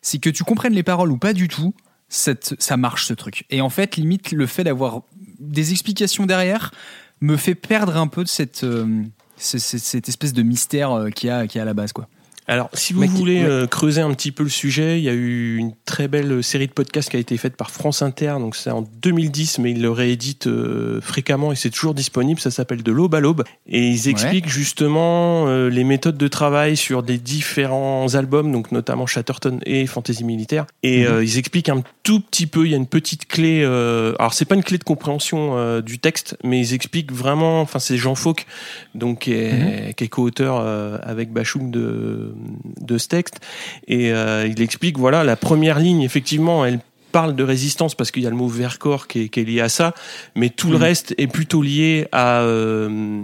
c'est 0.00 0.18
que 0.18 0.30
tu 0.30 0.44
comprennes 0.44 0.72
les 0.74 0.84
paroles 0.84 1.10
ou 1.10 1.18
pas 1.18 1.32
du 1.34 1.48
tout, 1.48 1.74
cette- 2.08 2.54
ça 2.58 2.76
marche 2.78 3.04
ce 3.06 3.14
truc. 3.14 3.44
Et 3.50 3.60
en 3.60 3.68
fait, 3.68 3.96
limite, 3.96 4.30
le 4.32 4.46
fait 4.46 4.64
d'avoir 4.64 5.02
des 5.40 5.72
explications 5.72 6.24
derrière 6.24 6.72
me 7.20 7.36
fait 7.36 7.56
perdre 7.56 7.96
un 7.96 8.06
peu 8.06 8.22
de 8.22 8.28
cette, 8.28 8.62
euh, 8.64 9.02
cette 9.38 10.08
espèce 10.08 10.32
de 10.32 10.42
mystère 10.42 10.92
euh, 10.92 11.10
qu'il 11.10 11.28
y, 11.28 11.30
a, 11.30 11.38
a 11.38 11.62
à 11.62 11.64
la 11.64 11.74
base. 11.74 11.92
Quoi. 11.92 12.08
Alors, 12.48 12.70
si 12.72 12.94
vous 12.94 13.00
Mec, 13.00 13.10
voulez 13.10 13.42
euh, 13.44 13.66
creuser 13.66 14.00
un 14.00 14.12
petit 14.14 14.32
peu 14.32 14.42
le 14.42 14.48
sujet, 14.48 14.98
il 14.98 15.04
y 15.04 15.08
a 15.10 15.12
eu 15.12 15.56
une 15.56 15.72
très 15.84 16.08
belle 16.08 16.42
série 16.42 16.66
de 16.66 16.72
podcasts 16.72 17.10
qui 17.10 17.16
a 17.16 17.20
été 17.20 17.36
faite 17.36 17.56
par 17.56 17.70
France 17.70 18.00
Inter. 18.00 18.36
Donc, 18.40 18.56
c'est 18.56 18.70
en 18.70 18.82
2010, 19.02 19.58
mais 19.58 19.72
ils 19.72 19.82
le 19.82 19.90
rééditent 19.90 20.46
euh, 20.46 21.00
fréquemment 21.02 21.52
et 21.52 21.56
c'est 21.56 21.68
toujours 21.68 21.92
disponible. 21.92 22.40
Ça 22.40 22.50
s'appelle 22.50 22.82
De 22.82 22.90
l'aube 22.90 23.14
à 23.14 23.20
l'aube. 23.20 23.44
Et 23.66 23.86
ils 23.88 24.08
expliquent 24.08 24.48
justement 24.48 25.46
euh, 25.46 25.68
les 25.68 25.84
méthodes 25.84 26.16
de 26.16 26.28
travail 26.28 26.76
sur 26.78 27.02
des 27.02 27.18
différents 27.18 28.14
albums, 28.14 28.50
donc 28.50 28.72
notamment 28.72 29.06
Chatterton 29.06 29.58
et 29.66 29.86
Fantasy 29.86 30.24
Militaire. 30.24 30.64
Et 30.82 31.06
euh, 31.06 31.22
ils 31.22 31.36
expliquent 31.36 31.68
un 31.68 31.82
tout 32.02 32.20
petit 32.20 32.46
peu. 32.46 32.64
Il 32.64 32.70
y 32.70 32.74
a 32.74 32.78
une 32.78 32.86
petite 32.86 33.26
clé. 33.28 33.60
euh, 33.62 34.14
alors, 34.18 34.32
c'est 34.32 34.46
pas 34.46 34.54
une 34.54 34.64
clé 34.64 34.78
de 34.78 34.84
compréhension 34.84 35.58
euh, 35.58 35.82
du 35.82 35.98
texte, 35.98 36.38
mais 36.42 36.58
ils 36.60 36.72
expliquent 36.72 37.12
vraiment. 37.12 37.60
Enfin, 37.60 37.78
c'est 37.78 37.98
Jean 37.98 38.14
Fauque, 38.14 38.46
donc 38.94 39.18
qui 39.18 39.32
est, 39.32 39.94
qui 39.96 40.04
est 40.04 40.08
co-auteur 40.08 40.58
euh, 40.62 40.96
avec 41.02 41.30
Bachung 41.30 41.70
de 41.70 42.32
de 42.80 42.98
ce 42.98 43.08
texte 43.08 43.40
et 43.86 44.12
euh, 44.12 44.46
il 44.46 44.60
explique 44.62 44.98
voilà 44.98 45.24
la 45.24 45.36
première 45.36 45.78
ligne 45.78 46.02
effectivement 46.02 46.64
elle 46.64 46.80
parle 47.10 47.34
de 47.34 47.42
résistance 47.42 47.94
parce 47.94 48.10
qu'il 48.10 48.22
y 48.22 48.26
a 48.26 48.30
le 48.30 48.36
mot 48.36 48.48
vercors 48.48 49.08
qui 49.08 49.22
est, 49.22 49.28
qui 49.30 49.40
est 49.40 49.44
lié 49.44 49.60
à 49.62 49.70
ça 49.70 49.94
mais 50.34 50.50
tout 50.50 50.68
le 50.70 50.76
Mhm. 50.76 50.82
reste 50.82 51.14
est 51.16 51.26
plutôt 51.26 51.62
lié 51.62 52.06
à 52.12 52.42
euh, 52.42 53.22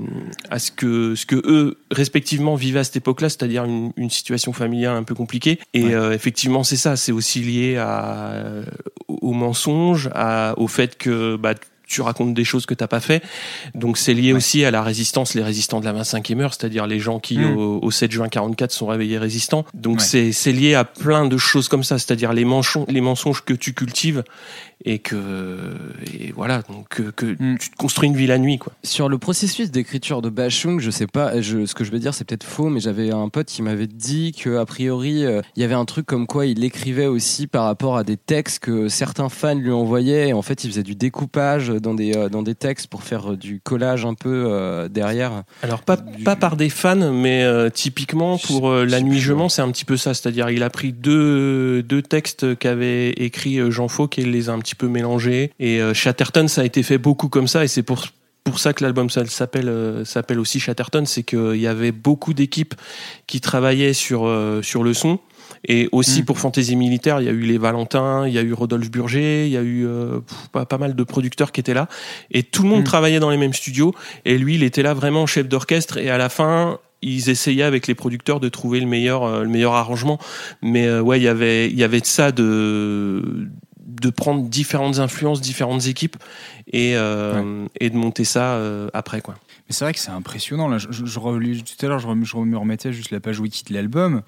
à 0.50 0.58
ce 0.58 0.70
que 0.70 1.14
ce 1.14 1.26
que 1.26 1.36
eux 1.44 1.76
respectivement 1.90 2.54
vivaient 2.54 2.80
à 2.80 2.84
cette 2.84 2.96
époque-là 2.96 3.28
c'est-à-dire 3.28 3.64
une, 3.66 3.92
une 3.96 4.08
situation 4.10 4.54
familiale 4.54 4.96
un 4.96 5.02
peu 5.02 5.14
compliquée 5.14 5.58
et 5.74 5.84
Ouais. 5.84 5.94
euh, 5.94 6.12
effectivement 6.12 6.64
c'est 6.64 6.76
ça 6.78 6.96
c'est 6.96 7.12
aussi 7.12 7.40
lié 7.40 7.76
à 7.76 8.30
euh, 8.32 8.64
au 9.08 9.32
mensonge 9.32 10.08
à 10.14 10.54
au 10.56 10.66
fait 10.66 10.96
que 10.96 11.36
bah 11.36 11.52
tu 11.86 12.00
racontes 12.02 12.34
des 12.34 12.44
choses 12.44 12.66
que 12.66 12.74
t'as 12.74 12.86
pas 12.86 13.00
fait 13.00 13.22
donc 13.74 13.98
c'est 13.98 14.14
lié 14.14 14.32
Ouais. 14.32 14.38
aussi 14.38 14.64
à 14.64 14.70
la 14.70 14.82
résistance 14.82 15.34
les 15.34 15.42
résistants 15.42 15.80
de 15.80 15.84
la 15.84 15.92
25e 15.92 16.40
heure 16.40 16.54
c'est-à-dire 16.54 16.86
les 16.86 16.98
gens 17.00 17.18
qui 17.20 17.38
Mm. 17.38 17.56
au, 17.56 17.78
au 17.82 17.90
7 17.90 18.10
juin 18.12 18.28
44 18.28 18.70
sont 18.72 18.86
réveillés 18.86 19.18
résistants 19.18 19.64
donc 19.74 19.98
Ouais. 19.98 20.04
c'est 20.04 20.32
c'est 20.32 20.52
lié 20.52 20.74
à 20.74 20.84
plein 20.84 21.26
de 21.26 21.36
choses 21.36 21.68
comme 21.68 21.84
ça 21.84 21.98
c'est-à-dire 21.98 22.32
les 22.32 22.44
mensonges 22.44 22.86
les 22.88 23.00
mensonges 23.00 23.42
que 23.44 23.54
tu 23.54 23.74
cultives 23.74 24.22
et 24.84 24.98
que 24.98 25.74
et 26.12 26.32
voilà 26.32 26.62
donc 26.68 26.88
que, 26.88 27.02
que 27.10 27.36
Mm. 27.38 27.58
tu 27.58 27.70
te 27.70 27.76
construis 27.76 28.08
une 28.08 28.16
vie 28.16 28.26
la 28.26 28.38
nuit 28.38 28.58
quoi 28.58 28.72
Sur 28.82 29.08
le 29.08 29.18
processus 29.18 29.70
d'écriture 29.70 30.22
de 30.22 30.28
Bachung, 30.28 30.78
je 30.80 30.90
sais 30.90 31.06
pas, 31.06 31.40
je, 31.40 31.66
ce 31.66 31.74
que 31.74 31.84
je 31.84 31.90
veux 31.90 31.98
dire 31.98 32.14
c'est 32.14 32.24
peut-être 32.24 32.44
faux, 32.44 32.68
mais 32.68 32.80
j'avais 32.80 33.10
un 33.10 33.28
pote 33.28 33.46
qui 33.46 33.62
m'avait 33.62 33.86
dit 33.86 34.32
que 34.32 34.56
a 34.58 34.64
priori 34.66 35.24
euh, 35.24 35.40
il 35.56 35.60
y 35.62 35.64
avait 35.64 35.74
un 35.74 35.84
truc 35.84 36.06
comme 36.06 36.26
quoi 36.26 36.46
il 36.46 36.62
écrivait 36.64 37.06
aussi 37.06 37.46
par 37.46 37.64
rapport 37.64 37.96
à 37.96 38.04
des 38.04 38.16
textes 38.16 38.60
que 38.60 38.88
certains 38.88 39.28
fans 39.28 39.54
lui 39.54 39.72
envoyaient. 39.72 40.28
Et 40.28 40.32
en 40.32 40.42
fait, 40.42 40.64
il 40.64 40.70
faisait 40.70 40.82
du 40.82 40.94
découpage 40.94 41.70
dans 41.80 41.94
des 41.94 42.16
euh, 42.16 42.28
dans 42.28 42.42
des 42.42 42.54
textes 42.54 42.86
pour 42.88 43.02
faire 43.02 43.32
euh, 43.32 43.36
du 43.36 43.60
collage 43.60 44.04
un 44.04 44.14
peu 44.14 44.44
euh, 44.46 44.88
derrière. 44.88 45.42
Alors 45.62 45.82
pas, 45.82 45.96
Du- 45.96 46.24
pas 46.24 46.36
par 46.36 46.56
des 46.56 46.68
fans, 46.68 47.12
mais 47.12 47.42
euh, 47.44 47.70
typiquement 47.70 48.38
pour 48.38 48.68
euh, 48.70 48.84
La 48.84 49.00
Nuit 49.00 49.20
c'est 49.48 49.62
un 49.62 49.70
petit 49.70 49.84
peu 49.84 49.96
ça. 49.96 50.14
C'est-à-dire 50.14 50.50
il 50.50 50.62
a 50.62 50.70
pris 50.70 50.92
deux, 50.92 51.82
deux 51.82 52.02
textes 52.02 52.56
qu'avait 52.58 53.10
écrit 53.10 53.58
euh, 53.58 53.70
Jean 53.70 53.88
Fauque 53.88 54.18
et 54.18 54.24
les 54.24 54.48
a 54.48 54.52
un 54.52 54.58
petit 54.58 54.74
peu 54.74 54.88
mélangés. 54.88 55.52
Et 55.60 55.80
euh, 55.80 55.94
Chatterton, 55.94 56.48
ça 56.48 56.60
a 56.60 56.64
été 56.64 56.82
fait 56.82 56.98
beaucoup 56.98 57.28
comme 57.28 57.48
ça 57.48 57.64
et 57.64 57.68
c'est 57.68 57.82
pour 57.82 58.04
pour 58.44 58.58
ça 58.58 58.74
que 58.74 58.84
l'album 58.84 59.08
s'appelle 59.08 59.68
euh, 59.70 60.04
s'appelle 60.04 60.38
aussi 60.38 60.60
Chatterton, 60.60 61.06
c'est 61.06 61.22
qu'il 61.22 61.56
y 61.56 61.66
avait 61.66 61.92
beaucoup 61.92 62.34
d'équipes 62.34 62.74
qui 63.26 63.40
travaillaient 63.40 63.94
sur 63.94 64.26
euh, 64.26 64.60
sur 64.60 64.82
le 64.82 64.92
son. 64.92 65.18
Et 65.66 65.88
aussi 65.92 66.22
pour 66.22 66.38
Fantasy 66.38 66.76
Militaire, 66.76 67.20
il 67.20 67.24
y 67.26 67.28
a 67.28 67.32
eu 67.32 67.40
les 67.40 67.56
Valentins, 67.58 68.26
il 68.26 68.34
y 68.34 68.38
a 68.38 68.42
eu 68.42 68.52
Rodolphe 68.52 68.90
Burger, 68.90 69.46
il 69.46 69.52
y 69.52 69.56
a 69.56 69.62
eu 69.62 69.86
euh, 69.86 70.20
pas, 70.52 70.66
pas 70.66 70.76
mal 70.76 70.94
de 70.94 71.04
producteurs 71.04 71.52
qui 71.52 71.60
étaient 71.60 71.72
là. 71.74 71.88
Et 72.30 72.42
tout 72.42 72.62
le 72.64 72.68
monde 72.68 72.82
Mm. 72.82 72.84
travaillait 72.84 73.20
dans 73.20 73.30
les 73.30 73.38
mêmes 73.38 73.54
studios. 73.54 73.94
Et 74.26 74.36
lui, 74.36 74.56
il 74.56 74.62
était 74.62 74.82
là 74.82 74.92
vraiment 74.92 75.26
chef 75.26 75.48
d'orchestre. 75.48 75.96
Et 75.96 76.10
à 76.10 76.18
la 76.18 76.28
fin, 76.28 76.78
ils 77.00 77.30
essayaient 77.30 77.62
avec 77.62 77.86
les 77.86 77.94
producteurs 77.94 78.40
de 78.40 78.50
trouver 78.50 78.78
le 78.80 78.86
meilleur, 78.86 79.24
euh, 79.24 79.42
le 79.42 79.48
meilleur 79.48 79.72
arrangement. 79.74 80.18
Mais 80.60 80.86
euh, 80.86 81.00
ouais, 81.00 81.18
il 81.18 81.22
y 81.22 81.28
avait, 81.28 81.70
il 81.70 81.78
y 81.78 81.84
avait 81.84 82.00
de 82.00 82.06
ça 82.06 82.30
de 82.30 83.48
de 83.86 84.10
prendre 84.10 84.42
différentes 84.48 84.98
influences, 84.98 85.40
différentes 85.40 85.86
équipes 85.86 86.16
et 86.72 86.92
et 86.92 87.90
de 87.90 87.96
monter 87.96 88.24
ça 88.24 88.58
après 88.92 89.20
quoi. 89.20 89.34
Mais 89.68 89.74
c'est 89.74 89.84
vrai 89.84 89.94
que 89.94 90.00
c'est 90.00 90.10
impressionnant. 90.10 90.68
Là, 90.68 90.78
je, 90.78 90.88
je, 90.90 91.06
je 91.06 91.18
tout 91.20 91.86
à 91.86 91.88
l'heure, 91.88 91.98
je, 92.00 92.08
je 92.22 92.36
me 92.36 92.58
remettais 92.58 92.92
juste 92.92 93.10
la 93.12 93.20
page 93.20 93.40
wiki 93.40 93.62
de 93.64 93.72
l'album. 93.74 94.22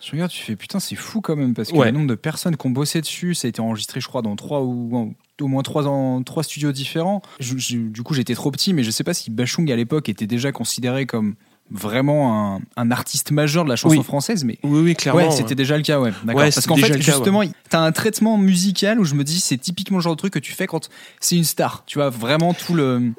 Je 0.00 0.12
regarde, 0.12 0.30
tu 0.30 0.42
fais 0.42 0.54
putain, 0.56 0.78
c'est 0.80 0.94
fou 0.94 1.20
quand 1.20 1.34
même 1.36 1.54
parce 1.54 1.70
que 1.72 1.76
Ouais. 1.76 1.86
le 1.86 1.92
nombre 1.92 2.06
de 2.06 2.14
personnes 2.14 2.56
qui 2.56 2.66
ont 2.66 2.70
bossé 2.70 3.00
dessus, 3.00 3.34
ça 3.34 3.46
a 3.46 3.48
été 3.48 3.60
enregistré, 3.60 4.00
je 4.00 4.06
crois, 4.06 4.22
dans 4.22 4.36
trois 4.36 4.62
ou 4.62 5.14
au 5.40 5.46
moins 5.48 5.62
trois, 5.62 5.86
en, 5.86 6.22
trois 6.22 6.42
studios 6.44 6.70
différents. 6.72 7.20
Je- 7.40 7.56
je- 7.58 7.76
du 7.78 8.02
coup, 8.02 8.14
j'étais 8.14 8.34
trop 8.34 8.50
petit, 8.50 8.72
mais 8.72 8.82
je 8.84 8.90
sais 8.90 9.04
pas 9.04 9.14
si 9.14 9.30
Bachung 9.30 9.70
à 9.72 9.76
l'époque 9.76 10.08
était 10.08 10.26
déjà 10.26 10.52
considéré 10.52 11.04
comme 11.06 11.34
vraiment 11.70 12.54
un, 12.56 12.60
un 12.76 12.90
artiste 12.90 13.30
majeur 13.30 13.64
de 13.64 13.68
la 13.68 13.76
chanson 13.76 13.96
Oui. 13.98 14.02
française, 14.04 14.42
mais 14.44 14.58
Oui, 14.62 14.80
oui, 14.82 14.94
clairement. 14.94 15.20
ouais, 15.20 15.30
c'était 15.30 15.54
déjà 15.54 15.76
le 15.76 15.82
cas, 15.82 16.00
ouais. 16.00 16.12
Parce 16.26 16.66
qu'en 16.66 16.76
fait, 16.76 16.88
cas, 16.90 16.98
justement, 16.98 17.42
t'as 17.68 17.80
un 17.80 17.92
traitement 17.92 18.38
musical 18.38 18.98
où 19.00 19.04
je 19.04 19.14
me 19.14 19.22
dis, 19.24 19.38
c'est 19.40 19.58
typiquement 19.58 19.98
le 19.98 20.02
genre 20.02 20.14
de 20.14 20.18
truc 20.18 20.32
que 20.32 20.38
tu 20.38 20.52
fais 20.52 20.66
quand 20.66 20.88
c'est 21.20 21.36
une 21.36 21.44
star. 21.44 21.82
Tu 21.86 21.98
vois, 21.98 22.08
vraiment 22.08 22.54
tout 22.54 22.72
le 22.74 23.12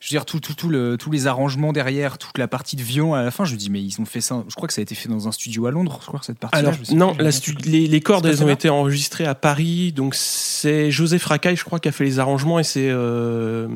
je 0.00 0.06
veux 0.06 0.18
dire, 0.18 0.24
tout, 0.24 0.40
tout, 0.40 0.54
tout 0.54 0.68
le, 0.70 0.96
tous 0.96 1.10
les 1.10 1.26
arrangements 1.26 1.72
derrière, 1.74 2.16
toute 2.16 2.38
la 2.38 2.48
partie 2.48 2.74
de 2.74 2.82
violon 2.82 3.12
à 3.12 3.22
la 3.22 3.30
fin, 3.30 3.44
je 3.44 3.52
me 3.52 3.58
dis, 3.58 3.68
mais 3.68 3.82
ils 3.82 4.00
ont 4.00 4.06
fait 4.06 4.22
ça. 4.22 4.42
Je 4.48 4.54
crois 4.54 4.66
que 4.66 4.72
ça 4.72 4.80
a 4.80 4.82
été 4.82 4.94
fait 4.94 5.10
dans 5.10 5.28
un 5.28 5.32
studio 5.32 5.66
à 5.66 5.70
Londres, 5.70 5.98
je 6.00 6.06
crois 6.06 6.18
que 6.20 6.24
cette 6.26 6.38
partie 6.38 6.58
Alors, 6.58 6.72
non, 6.92 7.14
la 7.18 7.30
les, 7.66 7.86
les 7.86 8.00
cordes, 8.00 8.24
elles 8.24 8.42
ont 8.42 8.48
été 8.48 8.70
enregistrées 8.70 9.26
à 9.26 9.34
Paris. 9.34 9.92
Donc, 9.92 10.14
c'est 10.14 10.90
Joseph 10.90 11.24
Racaille, 11.26 11.56
je 11.56 11.64
crois, 11.64 11.80
qui 11.80 11.88
a 11.88 11.92
fait 11.92 12.04
les 12.04 12.18
arrangements. 12.18 12.58
Et 12.58 12.64
c'est 12.64 12.88
euh, 12.88 13.68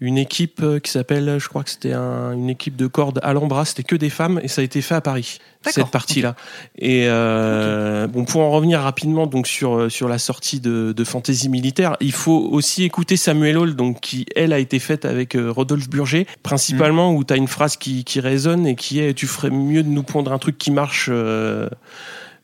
une 0.00 0.18
équipe 0.18 0.60
euh, 0.62 0.80
qui 0.80 0.90
s'appelle, 0.90 1.38
je 1.38 1.48
crois 1.48 1.62
que 1.62 1.70
c'était 1.70 1.92
un- 1.92 2.32
une 2.32 2.50
équipe 2.50 2.74
de 2.76 2.86
cordes 2.88 3.20
à 3.22 3.32
l'embras. 3.32 3.64
C'était 3.64 3.84
que 3.84 3.96
des 3.96 4.10
femmes. 4.10 4.40
Et 4.42 4.48
ça 4.48 4.60
a 4.60 4.64
été 4.64 4.82
fait 4.82 4.94
à 4.96 5.00
Paris, 5.00 5.38
cette 5.72 5.90
partie-là. 5.90 6.34
Et 6.78 7.04
euh, 7.06 8.06
bon, 8.06 8.24
pour 8.24 8.40
en 8.42 8.50
revenir 8.50 8.80
rapidement 8.80 9.26
donc 9.26 9.46
sur, 9.46 9.76
euh, 9.76 9.88
sur 9.88 10.08
la 10.08 10.18
sortie 10.18 10.60
de, 10.60 10.92
de 10.92 11.04
Fantasy 11.04 11.48
Militaire, 11.48 11.96
il 12.00 12.12
faut 12.12 12.48
aussi 12.52 12.84
écouter 12.84 13.16
Samuel 13.16 13.58
Hall, 13.58 13.74
donc, 13.76 14.00
qui, 14.00 14.26
elle, 14.36 14.52
a 14.52 14.58
été 14.58 14.78
faite 14.78 15.04
avec 15.04 15.34
euh, 15.34 15.50
Rodolphe 15.50 15.88
Burger, 15.88 16.26
principalement, 16.42 17.14
où 17.14 17.24
tu 17.24 17.32
as 17.32 17.36
une 17.36 17.48
phrase 17.48 17.76
qui, 17.76 18.04
qui 18.04 18.20
résonne 18.20 18.66
et 18.66 18.74
qui 18.74 19.00
est 19.00 19.14
Tu 19.14 19.26
ferais 19.26 19.50
mieux 19.50 19.82
de 19.82 19.88
nous 19.88 20.02
prendre 20.02 20.32
un 20.32 20.38
truc 20.38 20.58
qui 20.58 20.70
marche. 20.70 21.08
euh, 21.10 21.68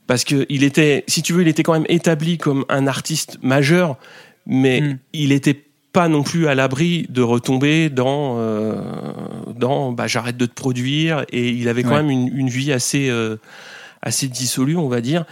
parce 0.07 0.25
que 0.25 0.45
il 0.51 0.65
était, 0.65 1.05
si 1.07 1.23
tu 1.23 1.33
veux, 1.33 1.43
il 1.43 1.49
était 1.49 1.63
quand 1.63 1.73
même 1.73 1.87
établi 1.89 2.37
comme 2.37 2.65
un 2.69 2.87
artiste 2.87 3.39
majeur, 3.43 3.97
mais 4.47 4.81
Mm. 4.83 4.99
il 5.15 5.33
était 5.33 5.64
pas 5.95 6.09
non 6.09 6.23
plus 6.23 6.47
à 6.49 6.55
l'abri 6.55 7.07
de 7.09 7.23
retomber 7.23 7.89
dans 7.89 8.37
euh, 8.39 8.75
dans 9.57 9.93
bah, 9.93 10.07
j'arrête 10.07 10.37
de 10.37 10.45
te 10.47 10.53
produire 10.53 11.25
et 11.31 11.49
il 11.49 11.69
avait 11.69 11.83
quand 11.83 11.91
Ouais. 11.91 12.03
même 12.03 12.11
une, 12.11 12.37
une 12.37 12.49
vie 12.49 12.73
assez 12.73 13.09
euh, 13.09 13.37
assez 14.03 14.29
dissolue 14.29 14.77
on 14.77 14.89
va 14.89 15.01
dire 15.01 15.25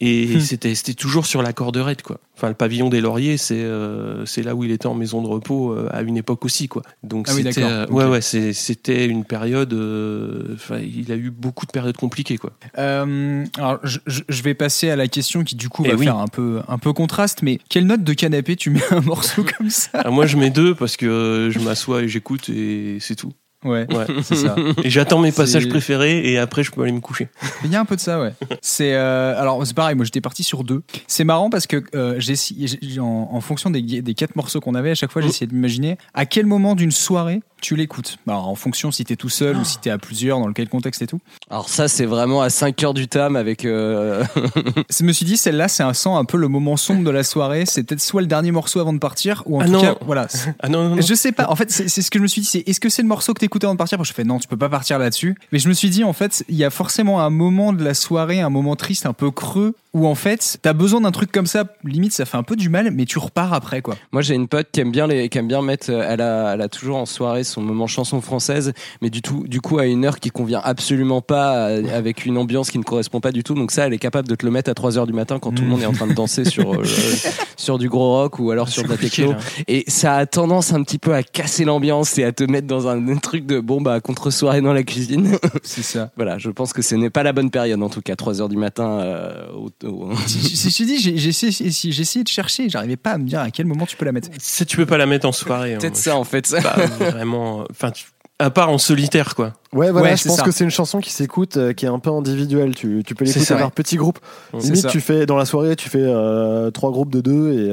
et 0.00 0.36
Hmm. 0.36 0.40
c'était 0.40 0.74
c'était 0.74 0.94
toujours 0.94 1.26
sur 1.26 1.42
la 1.42 1.52
corde 1.52 1.76
raide 1.76 2.00
quoi 2.02 2.20
enfin 2.36 2.48
le 2.48 2.54
pavillon 2.54 2.88
des 2.88 3.00
lauriers 3.02 3.36
c'est 3.36 3.62
euh, 3.62 4.24
c'est 4.24 4.42
là 4.42 4.54
où 4.54 4.64
il 4.64 4.70
était 4.70 4.86
en 4.86 4.94
maison 4.94 5.20
de 5.22 5.26
repos 5.26 5.72
euh, 5.72 5.88
à 5.92 6.00
une 6.02 6.16
époque 6.16 6.44
aussi 6.46 6.68
quoi 6.68 6.82
donc 7.02 7.26
Ah 7.28 7.32
c'était 7.32 7.62
euh, 7.62 7.86
ouais 7.88 8.06
ouais 8.06 8.20
c'est- 8.22 8.54
c'était 8.54 9.04
une 9.06 9.24
période 9.24 9.72
euh, 9.74 10.54
enfin 10.54 10.78
il 10.78 11.12
a 11.12 11.16
eu 11.16 11.30
beaucoup 11.30 11.66
de 11.66 11.70
périodes 11.70 11.96
compliquées 11.98 12.38
quoi 12.38 12.52
Euh, 12.78 13.44
alors, 13.58 13.78
je, 13.84 13.98
je- 14.06 14.42
vais 14.42 14.54
passer 14.54 14.88
à 14.88 14.96
la 14.96 15.06
question 15.06 15.44
qui, 15.44 15.54
du 15.54 15.68
coup, 15.68 15.82
Eh 15.84 15.90
va 15.90 15.94
oui. 15.96 16.04
faire 16.06 16.16
un 16.16 16.28
peu, 16.28 16.60
un 16.66 16.78
peu 16.78 16.94
contraste, 16.94 17.42
mais 17.42 17.58
quelle 17.68 17.86
note 17.86 18.02
de 18.02 18.12
canapé 18.14 18.56
tu 18.56 18.70
mets 18.70 18.82
à 18.90 18.96
un 18.96 19.00
morceau 19.02 19.44
comme 19.58 19.68
ça? 19.68 19.98
Alors 19.98 20.14
moi 20.14 20.24
je 20.26 20.38
mets 20.38 20.48
deux 20.50 20.74
parce 20.74 20.96
que 20.96 21.50
je 21.52 21.58
m'assois 21.58 22.02
et 22.04 22.08
j'écoute 22.08 22.48
et 22.48 22.96
c'est 23.00 23.16
tout. 23.16 23.32
Ouais, 23.64 23.86
Ouais. 23.94 24.06
c'est 24.22 24.36
ça. 24.36 24.56
Et 24.82 24.88
j'attends 24.90 25.18
mes 25.20 25.30
C'est- 25.30 25.36
passages 25.36 25.68
préférés 25.68 26.30
et 26.32 26.38
après 26.38 26.62
je 26.62 26.70
peux 26.70 26.82
aller 26.82 26.92
me 26.92 27.00
coucher. 27.00 27.28
Il 27.64 27.70
y 27.70 27.76
a 27.76 27.80
un 27.80 27.84
peu 27.84 27.94
de 27.96 28.00
ça, 28.00 28.20
ouais. 28.20 28.32
C'est 28.62 28.94
euh, 28.94 29.38
alors 29.40 29.66
c'est 29.66 29.74
pareil. 29.74 29.94
Moi, 29.96 30.04
j'étais 30.06 30.20
parti 30.22 30.42
sur 30.42 30.64
deux. 30.64 30.82
C'est 31.06 31.24
marrant 31.24 31.50
parce 31.50 31.66
que 31.66 31.82
euh, 31.94 32.14
j'ai 32.18 33.00
en, 33.00 33.28
en 33.32 33.40
fonction 33.40 33.68
des, 33.70 33.82
des 33.82 34.14
quatre 34.14 34.34
morceaux 34.36 34.60
qu'on 34.60 34.74
avait, 34.74 34.90
à 34.92 34.94
chaque 34.94 35.12
fois, 35.12 35.20
j'essayais 35.22 35.46
de 35.46 35.54
m'imaginer 35.54 35.98
à 36.14 36.24
quel 36.26 36.46
moment 36.46 36.74
d'une 36.74 36.90
soirée 36.90 37.42
tu 37.60 37.76
l'écoutes. 37.76 38.18
Alors, 38.26 38.48
en 38.48 38.54
fonction 38.54 38.90
si 38.90 39.04
t'es 39.04 39.16
tout 39.16 39.28
seul 39.28 39.56
ou 39.56 39.64
si 39.64 39.78
t'es 39.78 39.90
à 39.90 39.98
plusieurs, 39.98 40.38
dans 40.40 40.52
quel 40.52 40.68
contexte 40.68 41.02
et 41.02 41.06
tout. 41.06 41.20
Alors 41.50 41.68
ça, 41.68 41.88
c'est 41.88 42.06
vraiment 42.06 42.42
à 42.42 42.50
5 42.50 42.82
heures 42.84 42.94
du 42.94 43.08
tam 43.08 43.36
avec... 43.36 43.64
euh, 43.64 44.24
Je 44.98 45.04
me 45.04 45.12
suis 45.12 45.24
dit, 45.26 45.36
celle-là, 45.36 45.68
c'est 45.68 45.82
un 45.82 45.92
sent 45.94 46.10
un 46.10 46.24
peu 46.24 46.36
le 46.36 46.48
moment 46.48 46.76
sombre 46.76 47.04
de 47.04 47.10
la 47.10 47.24
soirée. 47.24 47.64
C'est 47.66 47.82
peut-être 47.82 48.00
soit 48.00 48.20
le 48.20 48.26
dernier 48.26 48.50
morceau 48.52 48.80
avant 48.80 48.92
de 48.92 48.98
partir, 48.98 49.42
ou 49.46 49.58
en 49.58 49.60
Ah 49.60 49.66
tout 49.66 49.72
non. 49.72 49.80
cas, 49.80 49.94
voilà. 50.04 50.26
Ah 50.60 50.68
non 50.68 50.88
non 50.88 50.96
non. 50.96 51.02
Je 51.02 51.14
sais 51.14 51.32
pas. 51.32 51.48
En 51.48 51.56
fait, 51.56 51.70
c'est 51.70 51.88
ce 51.88 52.10
que 52.10 52.18
je 52.18 52.22
me 52.22 52.28
suis 52.28 52.40
dit. 52.42 52.46
C'est 52.46 52.68
est-ce 52.68 52.80
que 52.80 52.88
c'est 52.88 53.02
le 53.02 53.08
morceau 53.08 53.32
que 53.34 53.40
t'écoutais 53.40 53.66
avant 53.66 53.74
de 53.74 53.78
partir? 53.78 53.98
Parce 53.98 54.08
que 54.08 54.12
je 54.12 54.16
fais 54.16 54.24
non, 54.24 54.38
tu 54.38 54.48
peux 54.48 54.56
pas 54.56 54.68
partir 54.68 54.98
là-dessus. 54.98 55.36
Mais 55.52 55.58
je 55.58 55.68
me 55.68 55.74
suis 55.74 55.90
dit 55.90 56.04
en 56.04 56.12
fait, 56.12 56.44
il 56.48 56.56
y 56.56 56.64
a 56.64 56.70
forcément 56.70 57.20
un 57.20 57.30
moment 57.30 57.72
de 57.72 57.82
la 57.84 57.94
soirée, 57.94 58.40
un 58.40 58.50
moment 58.50 58.76
triste, 58.76 59.06
un 59.06 59.12
peu 59.12 59.30
creux, 59.30 59.74
où 59.92 60.06
en 60.06 60.14
fait, 60.14 60.58
t'as 60.62 60.72
besoin 60.72 61.00
d'un 61.00 61.10
truc 61.10 61.32
comme 61.32 61.46
ça. 61.46 61.64
Limite, 61.84 62.12
ça 62.12 62.24
fait 62.24 62.36
un 62.36 62.42
peu 62.42 62.56
du 62.56 62.68
mal, 62.68 62.90
mais 62.92 63.04
tu 63.06 63.18
repars 63.18 63.52
après 63.52 63.82
quoi. 63.82 63.96
Moi, 64.12 64.22
j'ai 64.22 64.34
une 64.34 64.46
pote 64.48 64.68
qui 64.72 64.80
aime 64.80 64.92
bien 64.92 65.06
les, 65.06 65.28
qui 65.28 65.38
aime 65.38 65.48
bien 65.48 65.62
mettre. 65.62 65.90
euh, 65.90 66.04
Elle 66.08 66.20
a, 66.20 66.54
elle 66.54 66.60
a 66.60 66.68
toujours 66.68 66.96
en 66.98 67.06
soirée 67.06 67.42
son 67.44 67.60
moment 67.60 67.86
chanson 67.86 68.20
française, 68.20 68.72
mais 69.02 69.10
du 69.10 69.20
tout, 69.22 69.44
du 69.48 69.60
coup, 69.60 69.78
à 69.78 69.86
une 69.86 70.04
heure 70.04 70.20
qui 70.20 70.30
convient 70.30 70.60
absolument 70.62 71.20
pas, 71.22 71.68
euh, 71.70 71.82
avec 71.96 72.24
une 72.26 72.38
ambiance 72.38 72.70
qui 72.70 72.78
ne 72.78 72.84
correspond 72.84 73.20
pas 73.20 73.32
du 73.32 73.42
tout. 73.42 73.54
Donc 73.54 73.70
ça, 73.72 73.86
elle 73.86 73.92
est 73.92 73.98
capable 73.98 74.28
de 74.28 74.34
te 74.34 74.44
le 74.46 74.52
mettre 74.52 74.70
à 74.70 74.74
3 74.74 74.96
heures 74.98 75.06
du 75.06 75.12
matin 75.12 75.38
quand 75.40 75.50
tout 75.52 75.62
le 75.62 75.68
Mm. 75.68 75.70
monde 75.70 75.82
est 75.82 75.86
en 75.86 75.92
train 75.92 76.06
de 76.06 76.14
danser 76.14 76.44
sur 76.44 76.74
euh, 76.74 76.84
sur 77.56 77.78
du 77.78 77.88
gros 77.88 78.10
rock 78.16 78.38
ou 78.38 78.50
alors 78.50 78.68
sur 78.68 78.84
de 78.84 78.88
la 78.88 78.96
techno. 78.96 79.32
là. 79.32 79.38
Et 79.68 79.84
ça 79.88 80.16
a 80.16 80.26
tendance 80.26 80.72
un 80.72 80.82
petit 80.82 80.98
peu 80.98 81.14
à 81.14 81.22
casser 81.22 81.64
l'ambiance 81.64 82.16
et 82.18 82.24
à 82.24 82.32
te 82.32 82.44
mettre 82.44 82.66
dans 82.66 82.88
un, 82.88 83.08
un 83.08 83.16
truc 83.16 83.44
de 83.46 83.60
bon 83.60 83.80
bah 83.80 84.00
contre 84.00 84.30
soirée 84.30 84.60
dans 84.60 84.72
la 84.72 84.82
cuisine. 84.82 85.36
C'est 85.62 85.82
ça. 85.82 86.10
voilà, 86.16 86.38
je 86.38 86.50
pense 86.50 86.72
que 86.72 86.82
ce 86.82 86.94
n'est 86.94 87.10
pas 87.10 87.22
la 87.22 87.32
bonne 87.32 87.50
période 87.50 87.82
en 87.82 87.88
tout 87.88 88.00
cas, 88.02 88.14
3 88.16 88.40
heures 88.40 88.48
du 88.48 88.56
matin. 88.56 89.00
euh, 89.00 89.50
au- 89.52 89.70
au- 89.84 90.10
Si 90.26 90.70
je 90.70 90.76
t'ai 90.78 90.84
dit, 90.86 90.98
j'ai 90.98 91.28
essayé, 91.28 92.22
de 92.24 92.28
chercher, 92.28 92.68
j'arrivais 92.68 92.96
pas 92.96 93.12
à 93.12 93.18
me 93.18 93.24
dire 93.26 93.40
à 93.40 93.50
quel 93.50 93.66
moment 93.66 93.86
tu 93.86 93.96
peux 93.96 94.04
la 94.04 94.12
mettre. 94.12 94.28
Si 94.38 94.64
tu 94.66 94.76
peux 94.76 94.86
pas 94.86 94.98
la 94.98 95.06
mettre 95.06 95.26
en 95.26 95.32
soirée. 95.32 95.74
hein, 95.74 95.78
Peut-être 95.78 95.96
ça 95.96 96.16
en 96.16 96.24
fait. 96.24 96.50
pas 96.62 96.76
vraiment. 97.10 97.64
Enfin 97.70 97.90
tu- 97.90 98.06
à 98.38 98.48
part 98.48 98.70
en 98.70 98.78
solitaire 98.78 99.34
quoi. 99.34 99.52
Ouais, 99.74 99.90
voilà, 99.90 100.10
Ouais, 100.12 100.16
je 100.16 100.24
pense 100.26 100.38
ça. 100.38 100.42
que 100.44 100.50
c'est 100.50 100.64
une 100.64 100.70
chanson 100.70 101.00
qui 101.00 101.10
s'écoute, 101.12 101.58
euh, 101.58 101.72
qui 101.74 101.84
est 101.84 101.88
un 101.88 101.98
peu 101.98 102.08
individuelle. 102.10 102.74
Tu, 102.74 103.02
tu 103.06 103.14
peux 103.14 103.26
l'écouter 103.26 103.44
ça, 103.44 103.56
par 103.56 103.66
ouais. 103.66 103.72
petits 103.74 103.96
groupes. 103.96 104.18
Limite, 104.54 104.76
ça. 104.82 104.88
tu 104.88 105.00
fais 105.02 105.26
dans 105.26 105.36
la 105.36 105.44
soirée, 105.44 105.76
tu 105.76 105.90
fais 105.90 105.98
euh, 106.02 106.70
trois 106.70 106.90
groupes 106.90 107.10
de 107.12 107.20
deux 107.20 107.52
et. 107.52 107.70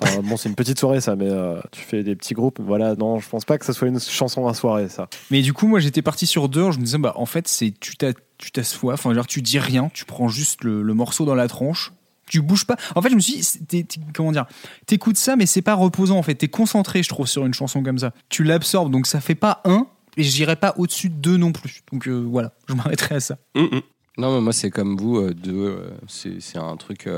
Enfin, 0.00 0.20
bon, 0.22 0.36
c'est 0.36 0.48
une 0.48 0.54
petite 0.54 0.78
soirée 0.78 1.00
ça, 1.00 1.16
mais 1.16 1.28
euh, 1.28 1.60
tu 1.72 1.80
fais 1.82 2.02
des 2.02 2.16
petits 2.16 2.34
groupes. 2.34 2.60
Voilà, 2.60 2.94
non, 2.96 3.18
je 3.20 3.28
pense 3.28 3.44
pas 3.44 3.58
que 3.58 3.64
ça 3.64 3.72
soit 3.72 3.88
une 3.88 4.00
chanson 4.00 4.46
à 4.46 4.54
soirée 4.54 4.88
ça. 4.88 5.08
Mais 5.30 5.42
du 5.42 5.52
coup, 5.52 5.66
moi, 5.66 5.80
j'étais 5.80 6.02
parti 6.02 6.26
sur 6.26 6.48
deux. 6.48 6.70
Je 6.70 6.78
me 6.78 6.84
disais, 6.84 6.98
bah, 6.98 7.12
en 7.16 7.26
fait, 7.26 7.48
c'est 7.48 7.72
tu 7.78 7.96
t'as- 7.96 8.12
tu 8.38 8.50
t'assois, 8.50 8.94
enfin, 8.94 9.14
genre, 9.14 9.26
tu 9.26 9.40
dis 9.42 9.58
rien, 9.58 9.90
tu 9.94 10.04
prends 10.04 10.28
juste 10.28 10.64
le, 10.64 10.82
le 10.82 10.94
morceau 10.94 11.24
dans 11.24 11.34
la 11.34 11.46
tronche, 11.48 11.92
tu 12.26 12.40
bouges 12.40 12.64
pas. 12.66 12.76
En 12.94 13.02
fait, 13.02 13.10
je 13.10 13.14
me 13.14 13.20
suis 13.20 13.34
dit, 13.34 13.42
c'est- 13.44 13.66
t'es- 13.66 13.82
t'es- 13.84 14.00
comment 14.14 14.32
dire, 14.32 14.46
t'écoutes 14.86 15.16
ça, 15.16 15.36
mais 15.36 15.46
c'est 15.46 15.62
pas 15.62 15.74
reposant, 15.74 16.16
en 16.18 16.22
fait. 16.22 16.34
T'es 16.34 16.48
concentré, 16.48 17.02
je 17.02 17.08
trouve, 17.08 17.26
sur 17.26 17.46
une 17.46 17.54
chanson 17.54 17.82
comme 17.82 17.98
ça. 17.98 18.12
Tu 18.28 18.42
l'absorbes, 18.44 18.90
donc 18.90 19.06
ça 19.06 19.20
fait 19.20 19.34
pas 19.34 19.60
un, 19.64 19.86
et 20.16 20.22
j'irai 20.22 20.56
pas 20.56 20.74
au-dessus 20.78 21.08
de 21.10 21.14
deux 21.16 21.36
non 21.36 21.52
plus. 21.52 21.82
Donc 21.92 22.06
euh, 22.08 22.24
voilà, 22.28 22.52
je 22.68 22.74
m'arrêterai 22.74 23.16
à 23.16 23.20
ça. 23.20 23.36
Hum, 23.54 23.68
hum. 23.72 23.82
Non, 24.16 24.32
mais 24.34 24.40
moi, 24.40 24.52
c'est 24.52 24.70
comme 24.70 24.96
vous, 24.96 25.18
euh, 25.18 25.34
deux, 25.34 25.52
euh, 25.54 25.90
c'est 26.06 26.40
c'est 26.40 26.58
un 26.58 26.76
truc. 26.76 27.08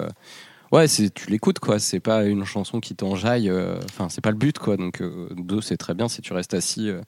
Ouais, 0.76 0.88
c'est 0.88 1.12
tu 1.12 1.30
l'écoutes, 1.30 1.58
quoi. 1.58 1.78
C'est 1.78 2.00
pas 2.00 2.24
une 2.24 2.44
chanson 2.44 2.80
qui 2.80 2.94
t'enjaille. 2.94 3.48
euh, 3.48 3.76
Enfin, 3.84 4.08
c'est 4.08 4.20
pas 4.20 4.30
le 4.30 4.36
but, 4.36 4.58
quoi. 4.58 4.76
Donc, 4.76 5.00
euh, 5.00 5.28
deux, 5.36 5.60
c'est 5.60 5.76
très 5.76 5.94
bien 5.94 6.08
si 6.08 6.20
tu 6.22 6.32
restes 6.32 6.54
assis. 6.54 6.90
euh. 6.90 7.00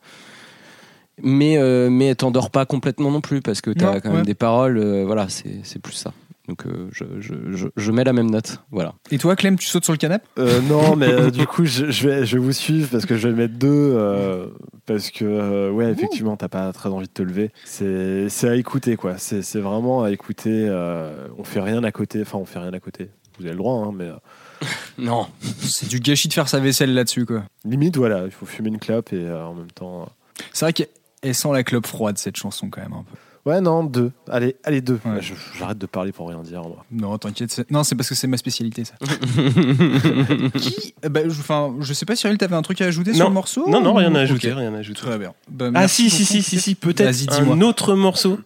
Mais, 1.22 1.58
euh, 1.58 1.90
mais 1.90 2.14
t'endors 2.14 2.50
pas 2.50 2.64
complètement 2.64 3.10
non 3.10 3.20
plus, 3.20 3.40
parce 3.42 3.60
que 3.60 3.70
t'as 3.70 3.94
Non, 3.94 4.00
quand 4.00 4.08
même 4.10 4.18
ouais. 4.18 4.24
des 4.24 4.34
paroles. 4.34 4.78
euh, 4.78 5.04
voilà, 5.04 5.28
c'est 5.28 5.60
c'est 5.64 5.80
plus 5.82 5.94
ça. 5.94 6.12
Donc, 6.46 6.64
euh, 6.66 6.88
je, 6.92 7.04
je, 7.20 7.34
je, 7.50 7.66
je 7.76 7.92
mets 7.92 8.04
la 8.04 8.14
même 8.14 8.30
note. 8.30 8.62
Voilà. 8.70 8.94
Et 9.10 9.18
toi, 9.18 9.36
Clem, 9.36 9.58
tu 9.58 9.66
sautes 9.66 9.84
sur 9.84 9.92
le 9.92 9.98
canapé? 9.98 10.24
Euh, 10.38 10.62
non, 10.62 10.96
mais 10.96 11.08
euh, 11.08 11.30
du 11.30 11.46
coup, 11.46 11.66
je, 11.66 11.90
je 11.90 12.08
vais, 12.08 12.24
je 12.24 12.38
vais 12.38 12.42
vous 12.42 12.52
suivre 12.52 12.88
parce 12.90 13.04
que 13.04 13.18
je 13.18 13.28
vais 13.28 13.34
mettre 13.34 13.58
deux. 13.58 13.68
euh, 13.68 14.46
parce 14.86 15.10
que, 15.10 15.24
euh, 15.26 15.70
ouais, 15.70 15.90
effectivement, 15.90 16.36
t'as 16.38 16.48
pas 16.48 16.72
très 16.72 16.88
envie 16.88 17.06
de 17.08 17.12
te 17.12 17.22
lever. 17.22 17.50
C'est 17.66 18.30
c'est 18.30 18.48
à 18.48 18.54
écouter, 18.54 18.96
quoi. 18.96 19.18
C'est 19.18 19.42
c'est 19.42 19.60
vraiment 19.60 20.04
à 20.04 20.10
écouter. 20.10 20.66
euh, 20.70 21.26
on 21.36 21.44
fait 21.44 21.60
rien 21.60 21.84
à 21.84 21.92
côté. 21.92 22.22
Enfin, 22.22 22.38
on 22.38 22.46
fait 22.46 22.60
rien 22.60 22.72
à 22.72 22.80
côté. 22.80 23.10
Vous 23.38 23.44
avez 23.44 23.52
le 23.52 23.58
droit, 23.58 23.74
hein, 23.86 23.92
mais 23.94 24.04
euh, 24.06 24.14
Non. 24.98 25.26
C'est 25.60 25.88
du 25.88 26.00
gâchis 26.00 26.28
de 26.28 26.32
faire 26.32 26.48
sa 26.48 26.58
vaisselle 26.60 26.92
là-dessus, 26.94 27.24
quoi. 27.26 27.44
limite, 27.64 27.96
voilà, 27.96 28.24
il 28.24 28.30
faut 28.30 28.46
fumer 28.46 28.68
une 28.68 28.78
clope 28.78 29.12
et 29.12 29.16
euh, 29.24 29.44
en 29.46 29.54
même 29.54 29.70
temps. 29.72 30.02
euh, 30.02 30.42
C'est 30.52 30.64
vrai 30.64 30.72
qu'elle 30.72 31.34
sent 31.34 31.52
la 31.52 31.62
clope 31.62 31.86
froide, 31.86 32.18
cette 32.18 32.36
chanson, 32.36 32.68
quand 32.70 32.80
même, 32.80 32.92
un 32.92 33.04
peu. 33.04 33.16
Ouais, 33.46 33.60
non, 33.62 33.82
deux. 33.82 34.10
Allez, 34.28 34.56
allez, 34.64 34.82
deux. 34.82 34.98
Ouais. 35.06 35.22
Je- 35.22 35.32
J'arrête 35.58 35.78
de 35.78 35.86
parler 35.86 36.12
pour 36.12 36.28
rien 36.28 36.42
dire, 36.42 36.60
moi. 36.62 36.84
Non, 36.90 37.16
t'inquiète. 37.16 37.50
c'est- 37.50 37.70
Non, 37.70 37.82
c'est 37.82 37.94
parce 37.94 38.08
que 38.10 38.14
c'est 38.14 38.26
ma 38.26 38.36
spécialité, 38.36 38.84
ça. 38.84 38.94
Qui 40.58 40.94
Eh 41.02 41.08
ben, 41.08 41.30
je, 41.30 41.40
enfin, 41.40 41.74
je 41.80 41.92
sais 41.94 42.04
pas, 42.04 42.16
Cyril, 42.16 42.36
t'avais 42.36 42.56
un 42.56 42.62
truc 42.62 42.80
à 42.80 42.86
ajouter 42.86 43.14
sur 43.14 43.26
le 43.28 43.32
morceau 43.34 43.66
Non 43.68 43.80
non 43.80 43.92
ou- 43.92 43.96
rien 43.96 44.14
à 44.14 44.20
ajouter 44.20 44.50
Ok. 44.52 44.58
rien 44.58 44.74
à 44.74 44.78
ajouter. 44.78 45.00
Très 45.00 45.18
bien. 45.18 45.32
Bah, 45.50 45.66
Ah 45.68 45.70
merci 45.70 46.10
si 46.10 46.24
si 46.24 46.34
beaucoup. 46.34 46.42
si 46.44 46.56
si 46.56 46.60
si 46.60 46.74
peut-être 46.74 47.06
Vas-y, 47.06 47.26
dis-moi. 47.26 47.54
un 47.54 47.60
autre 47.62 47.94
morceau 47.94 48.38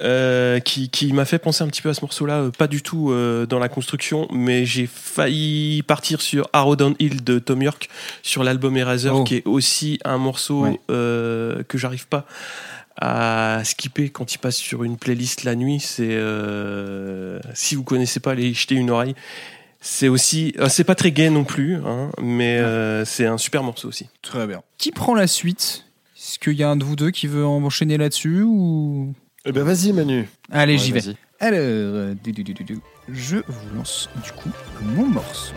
euh, 0.00 0.60
qui, 0.60 0.90
qui 0.90 1.12
m'a 1.12 1.24
fait 1.24 1.38
penser 1.38 1.64
un 1.64 1.68
petit 1.68 1.82
peu 1.82 1.88
à 1.88 1.94
ce 1.94 2.00
morceau-là, 2.02 2.34
euh, 2.40 2.50
pas 2.50 2.66
du 2.66 2.82
tout 2.82 3.10
euh, 3.10 3.46
dans 3.46 3.58
la 3.58 3.68
construction, 3.68 4.28
mais 4.32 4.64
j'ai 4.66 4.86
failli 4.86 5.82
partir 5.82 6.20
sur 6.20 6.48
Arrow 6.52 6.76
Downhill 6.76 7.24
de 7.24 7.38
Tom 7.38 7.62
York 7.62 7.88
sur 8.22 8.44
l'album 8.44 8.76
Eraser, 8.76 9.10
Oh. 9.12 9.24
qui 9.24 9.36
est 9.36 9.46
aussi 9.46 9.98
un 10.04 10.18
morceau 10.18 10.62
Ouais. 10.64 10.80
euh, 10.90 11.62
que 11.64 11.78
j'arrive 11.78 12.06
pas 12.08 12.26
à 13.00 13.60
skipper 13.64 14.08
quand 14.10 14.32
il 14.34 14.38
passe 14.38 14.56
sur 14.56 14.82
une 14.84 14.96
playlist 14.96 15.44
la 15.44 15.54
nuit. 15.54 15.80
C'est 15.80 16.18
si 17.54 17.74
vous 17.74 17.82
connaissez 17.84 18.20
pas, 18.20 18.32
allez 18.32 18.54
jeter 18.54 18.74
une 18.74 18.90
oreille. 18.90 19.14
C'est 19.80 20.08
aussi, 20.08 20.54
c'est 20.68 20.84
pas 20.84 20.94
très 20.94 21.12
gay 21.12 21.28
non 21.30 21.44
plus, 21.44 21.76
hein, 21.76 22.10
mais 22.22 22.60
c'est 23.04 23.26
un 23.26 23.38
super 23.38 23.62
morceau 23.62 23.88
aussi. 23.88 24.08
Très 24.22 24.46
bien. 24.46 24.62
Qui 24.78 24.92
prend 24.92 25.14
la 25.14 25.26
suite? 25.26 25.84
Est-ce 26.16 26.38
qu'il 26.38 26.54
y 26.54 26.62
a 26.62 26.70
un 26.70 26.76
de 26.76 26.84
vous 26.84 26.96
deux 26.96 27.10
qui 27.10 27.26
veut 27.26 27.44
enchaîner 27.46 27.98
là-dessus 27.98 28.42
ou? 28.42 29.14
Eh 29.46 29.52
ben, 29.52 29.62
vas-y, 29.62 29.92
Manu. 29.92 30.28
Allez, 30.50 30.72
Ouais, 30.74 30.78
j'y 30.78 30.92
vais. 30.92 31.00
vas-y. 31.00 31.16
Alors, 31.38 31.58
euh, 31.60 32.14
du, 32.14 32.32
du, 32.32 32.42
du, 32.42 32.54
du, 32.54 32.64
du. 32.64 32.78
je 33.12 33.36
vous 33.46 33.76
lance 33.76 34.08
du 34.24 34.32
coup 34.32 34.50
mon 34.82 35.06
morceau. 35.06 35.52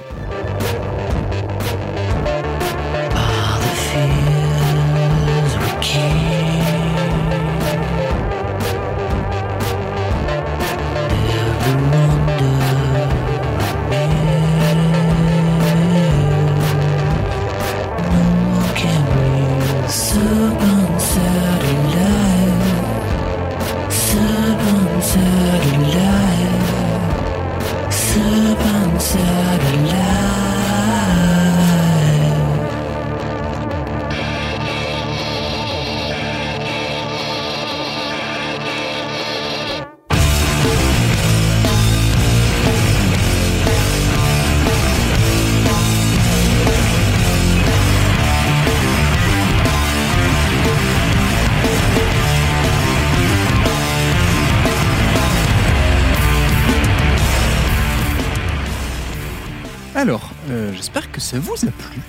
J'espère 61.09 61.11
que 61.11 61.21
ça 61.21 61.39
vous 61.39 61.67
a 61.67 61.71
plu. 61.71 62.01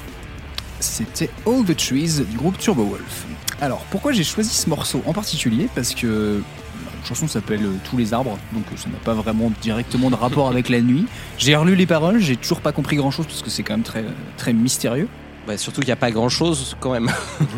C'était 0.80 1.30
All 1.46 1.64
the 1.64 1.76
Trees 1.76 2.24
du 2.24 2.36
groupe 2.36 2.58
Turbo 2.58 2.84
Wolf. 2.84 3.26
Alors, 3.60 3.84
pourquoi 3.90 4.12
j'ai 4.12 4.24
choisi 4.24 4.50
ce 4.50 4.68
morceau 4.68 5.02
en 5.06 5.12
particulier? 5.12 5.68
Parce 5.74 5.94
que 5.94 6.42
la 6.84 7.06
chanson 7.06 7.28
s'appelle 7.28 7.64
euh, 7.64 7.76
Tous 7.84 7.96
les 7.98 8.14
arbres, 8.14 8.38
donc 8.52 8.64
euh, 8.72 8.76
ça 8.76 8.88
n'a 8.88 8.96
pas 9.04 9.12
vraiment 9.14 9.52
directement 9.60 10.10
de 10.10 10.14
rapport 10.14 10.48
avec 10.48 10.68
la 10.70 10.80
nuit. 10.80 11.06
J'ai 11.36 11.54
relu 11.54 11.74
les 11.74 11.86
paroles, 11.86 12.20
j'ai 12.20 12.36
toujours 12.36 12.60
pas 12.60 12.72
compris 12.72 12.96
grand 12.96 13.10
chose 13.10 13.26
parce 13.26 13.42
que 13.42 13.50
c'est 13.50 13.62
quand 13.62 13.74
même 13.74 13.82
très, 13.82 14.04
très 14.38 14.52
mystérieux. 14.52 15.08
Bah, 15.46 15.58
surtout 15.58 15.80
qu'il 15.80 15.88
n'y 15.88 15.92
a 15.92 15.96
pas 15.96 16.10
grand 16.10 16.28
chose 16.28 16.76
quand 16.80 16.92
même. 16.92 17.10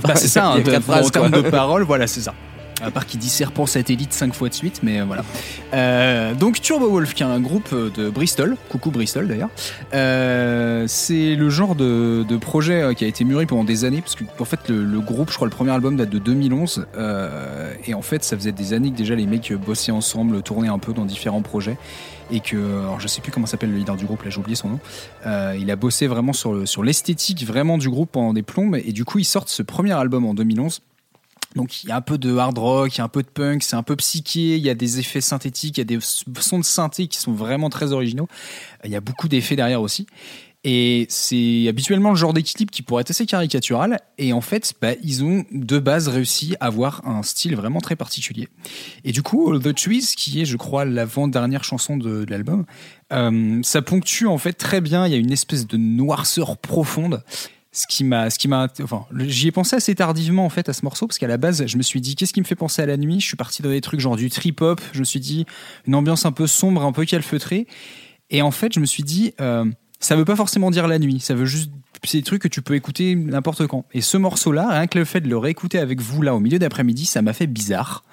Bah, 0.02 0.16
c'est 0.16 0.28
ça, 0.28 0.52
hein, 0.52 0.62
en 0.76 0.80
phrases, 0.80 1.10
termes 1.12 1.30
quoi. 1.30 1.42
de 1.42 1.50
paroles, 1.50 1.82
voilà, 1.84 2.06
c'est 2.06 2.20
ça. 2.20 2.34
À 2.82 2.90
part 2.90 3.06
qu'il 3.06 3.20
dit 3.20 3.28
serpent 3.28 3.64
satellite 3.66 4.12
cinq 4.12 4.34
fois 4.34 4.48
de 4.48 4.54
suite, 4.54 4.80
mais 4.82 5.00
euh, 5.00 5.04
voilà. 5.04 5.24
Euh, 5.72 6.34
donc 6.34 6.60
Turbo 6.60 6.88
Wolf, 6.90 7.14
qui 7.14 7.22
est 7.22 7.26
un 7.26 7.38
groupe 7.40 7.72
de 7.72 8.10
Bristol, 8.10 8.56
coucou 8.68 8.90
Bristol 8.90 9.28
d'ailleurs, 9.28 9.50
euh, 9.94 10.84
c'est 10.88 11.34
le 11.36 11.48
genre 11.50 11.74
de, 11.74 12.24
de 12.28 12.36
projet 12.36 12.82
euh, 12.82 12.92
qui 12.94 13.04
a 13.04 13.06
été 13.06 13.24
mûri 13.24 13.46
pendant 13.46 13.64
des 13.64 13.84
années, 13.84 14.00
parce 14.00 14.14
que 14.16 14.24
en 14.38 14.44
fait 14.44 14.68
le, 14.68 14.84
le 14.84 15.00
groupe, 15.00 15.30
je 15.30 15.36
crois 15.36 15.46
le 15.46 15.52
premier 15.54 15.70
album 15.70 15.96
date 15.96 16.10
de 16.10 16.18
2011, 16.18 16.86
euh, 16.96 17.72
et 17.86 17.94
en 17.94 18.02
fait 18.02 18.24
ça 18.24 18.36
faisait 18.36 18.52
des 18.52 18.72
années 18.72 18.90
que 18.90 18.96
déjà 18.96 19.14
les 19.14 19.26
mecs 19.26 19.52
bossaient 19.52 19.92
ensemble, 19.92 20.42
tournaient 20.42 20.68
un 20.68 20.78
peu 20.78 20.92
dans 20.92 21.04
différents 21.04 21.42
projets, 21.42 21.76
et 22.30 22.40
que, 22.40 22.56
alors 22.56 22.98
je 23.00 23.06
sais 23.08 23.20
plus 23.20 23.30
comment 23.30 23.46
s'appelle 23.46 23.70
le 23.70 23.76
leader 23.76 23.96
du 23.96 24.06
groupe, 24.06 24.22
là 24.24 24.30
j'ai 24.30 24.38
oublié 24.40 24.56
son 24.56 24.68
nom, 24.70 24.80
euh, 25.26 25.54
il 25.58 25.70
a 25.70 25.76
bossé 25.76 26.06
vraiment 26.06 26.32
sur 26.32 26.52
le- 26.52 26.66
sur 26.66 26.82
l'esthétique 26.82 27.44
vraiment 27.46 27.78
du 27.78 27.88
groupe 27.88 28.10
pendant 28.12 28.32
des 28.32 28.42
plombes, 28.42 28.76
et 28.84 28.92
du 28.92 29.04
coup 29.04 29.18
ils 29.18 29.24
sortent 29.24 29.48
ce 29.50 29.62
premier 29.62 29.92
album 29.92 30.24
en 30.26 30.34
2011. 30.34 30.80
Donc 31.54 31.82
il 31.82 31.88
y 31.88 31.92
a 31.92 31.96
un 31.96 32.00
peu 32.00 32.18
de 32.18 32.36
hard 32.36 32.58
rock, 32.58 32.94
il 32.94 32.98
y 32.98 33.00
a 33.00 33.04
un 33.04 33.08
peu 33.08 33.22
de 33.22 33.28
punk, 33.28 33.62
c'est 33.62 33.76
un 33.76 33.82
peu 33.82 33.96
psyché, 33.96 34.56
il 34.56 34.62
y 34.62 34.70
a 34.70 34.74
des 34.74 34.98
effets 34.98 35.20
synthétiques, 35.20 35.78
il 35.78 35.80
y 35.80 35.82
a 35.82 35.84
des 35.84 35.98
sons 36.00 36.58
de 36.58 36.64
synthé 36.64 37.06
qui 37.06 37.18
sont 37.18 37.32
vraiment 37.32 37.70
très 37.70 37.92
originaux. 37.92 38.28
Il 38.84 38.90
y 38.90 38.96
a 38.96 39.00
beaucoup 39.00 39.28
d'effets 39.28 39.56
derrière 39.56 39.82
aussi. 39.82 40.06
Et 40.64 41.06
c'est 41.08 41.66
habituellement 41.68 42.10
le 42.10 42.16
genre 42.16 42.32
d'équilibre 42.32 42.70
qui 42.70 42.82
pourrait 42.82 43.00
être 43.00 43.10
assez 43.10 43.26
caricatural. 43.26 43.98
Et 44.18 44.32
en 44.32 44.40
fait, 44.40 44.74
bah, 44.80 44.92
ils 45.02 45.24
ont 45.24 45.44
de 45.50 45.78
base 45.80 46.06
réussi 46.06 46.54
à 46.60 46.66
avoir 46.66 47.06
un 47.06 47.24
style 47.24 47.56
vraiment 47.56 47.80
très 47.80 47.96
particulier. 47.96 48.48
Et 49.04 49.10
du 49.10 49.22
coup, 49.22 49.58
the 49.58 49.74
Trees, 49.74 50.14
qui 50.16 50.40
est, 50.40 50.44
je 50.44 50.56
crois, 50.56 50.84
l'avant-dernière 50.84 51.64
chanson 51.64 51.96
de, 51.96 52.24
de 52.24 52.30
l'album, 52.30 52.64
euh, 53.12 53.60
ça 53.64 53.82
ponctue 53.82 54.26
en 54.26 54.38
fait 54.38 54.52
très 54.52 54.80
bien. 54.80 55.06
Il 55.06 55.12
y 55.12 55.16
a 55.16 55.18
une 55.18 55.32
espèce 55.32 55.66
de 55.66 55.76
noirceur 55.76 56.56
profonde. 56.58 57.24
Ce 57.74 57.86
qui 57.86 58.04
m'a, 58.04 58.28
ce 58.28 58.38
qui 58.38 58.48
m'a, 58.48 58.68
enfin, 58.82 59.06
j'y 59.20 59.48
ai 59.48 59.52
pensé 59.52 59.74
assez 59.76 59.94
tardivement 59.94 60.44
en 60.44 60.50
fait 60.50 60.68
à 60.68 60.74
ce 60.74 60.84
morceau 60.84 61.06
parce 61.06 61.18
qu'à 61.18 61.26
la 61.26 61.38
base, 61.38 61.66
je 61.66 61.76
me 61.78 61.82
suis 61.82 62.02
dit 62.02 62.14
qu'est-ce 62.16 62.34
qui 62.34 62.40
me 62.40 62.46
fait 62.46 62.54
penser 62.54 62.82
à 62.82 62.86
la 62.86 62.98
nuit? 62.98 63.18
Je 63.18 63.26
suis 63.26 63.36
parti 63.36 63.62
dans 63.62 63.70
des 63.70 63.80
trucs 63.80 64.00
genre 64.00 64.16
du 64.16 64.28
trip 64.28 64.60
hop. 64.60 64.80
Je 64.92 65.00
me 65.00 65.04
suis 65.04 65.20
dit 65.20 65.46
une 65.86 65.94
ambiance 65.94 66.26
un 66.26 66.32
peu 66.32 66.46
sombre, 66.46 66.82
un 66.82 66.92
peu 66.92 67.06
calfeutrée. 67.06 67.66
Et 68.28 68.42
en 68.42 68.50
fait, 68.50 68.74
je 68.74 68.80
me 68.80 68.84
suis 68.84 69.02
dit, 69.02 69.32
euh, 69.40 69.64
ça 70.00 70.16
veut 70.16 70.26
pas 70.26 70.36
forcément 70.36 70.70
dire 70.70 70.86
la 70.86 70.98
nuit. 70.98 71.18
Ça 71.20 71.34
veut 71.34 71.46
juste, 71.46 71.70
c'est 72.04 72.18
des 72.18 72.24
trucs 72.24 72.42
que 72.42 72.48
tu 72.48 72.60
peux 72.60 72.74
écouter 72.74 73.14
n'importe 73.14 73.66
quand. 73.66 73.86
Et 73.92 74.02
ce 74.02 74.18
morceau-là, 74.18 74.68
rien 74.68 74.86
que 74.86 74.98
le 74.98 75.06
fait 75.06 75.20
de 75.20 75.28
le 75.28 75.38
réécouter 75.38 75.78
avec 75.78 76.00
vous 76.00 76.20
là 76.20 76.34
au 76.34 76.40
milieu 76.40 76.58
d'après-midi, 76.58 77.06
ça 77.06 77.22
m'a 77.22 77.32
fait 77.32 77.46
bizarre 77.46 78.04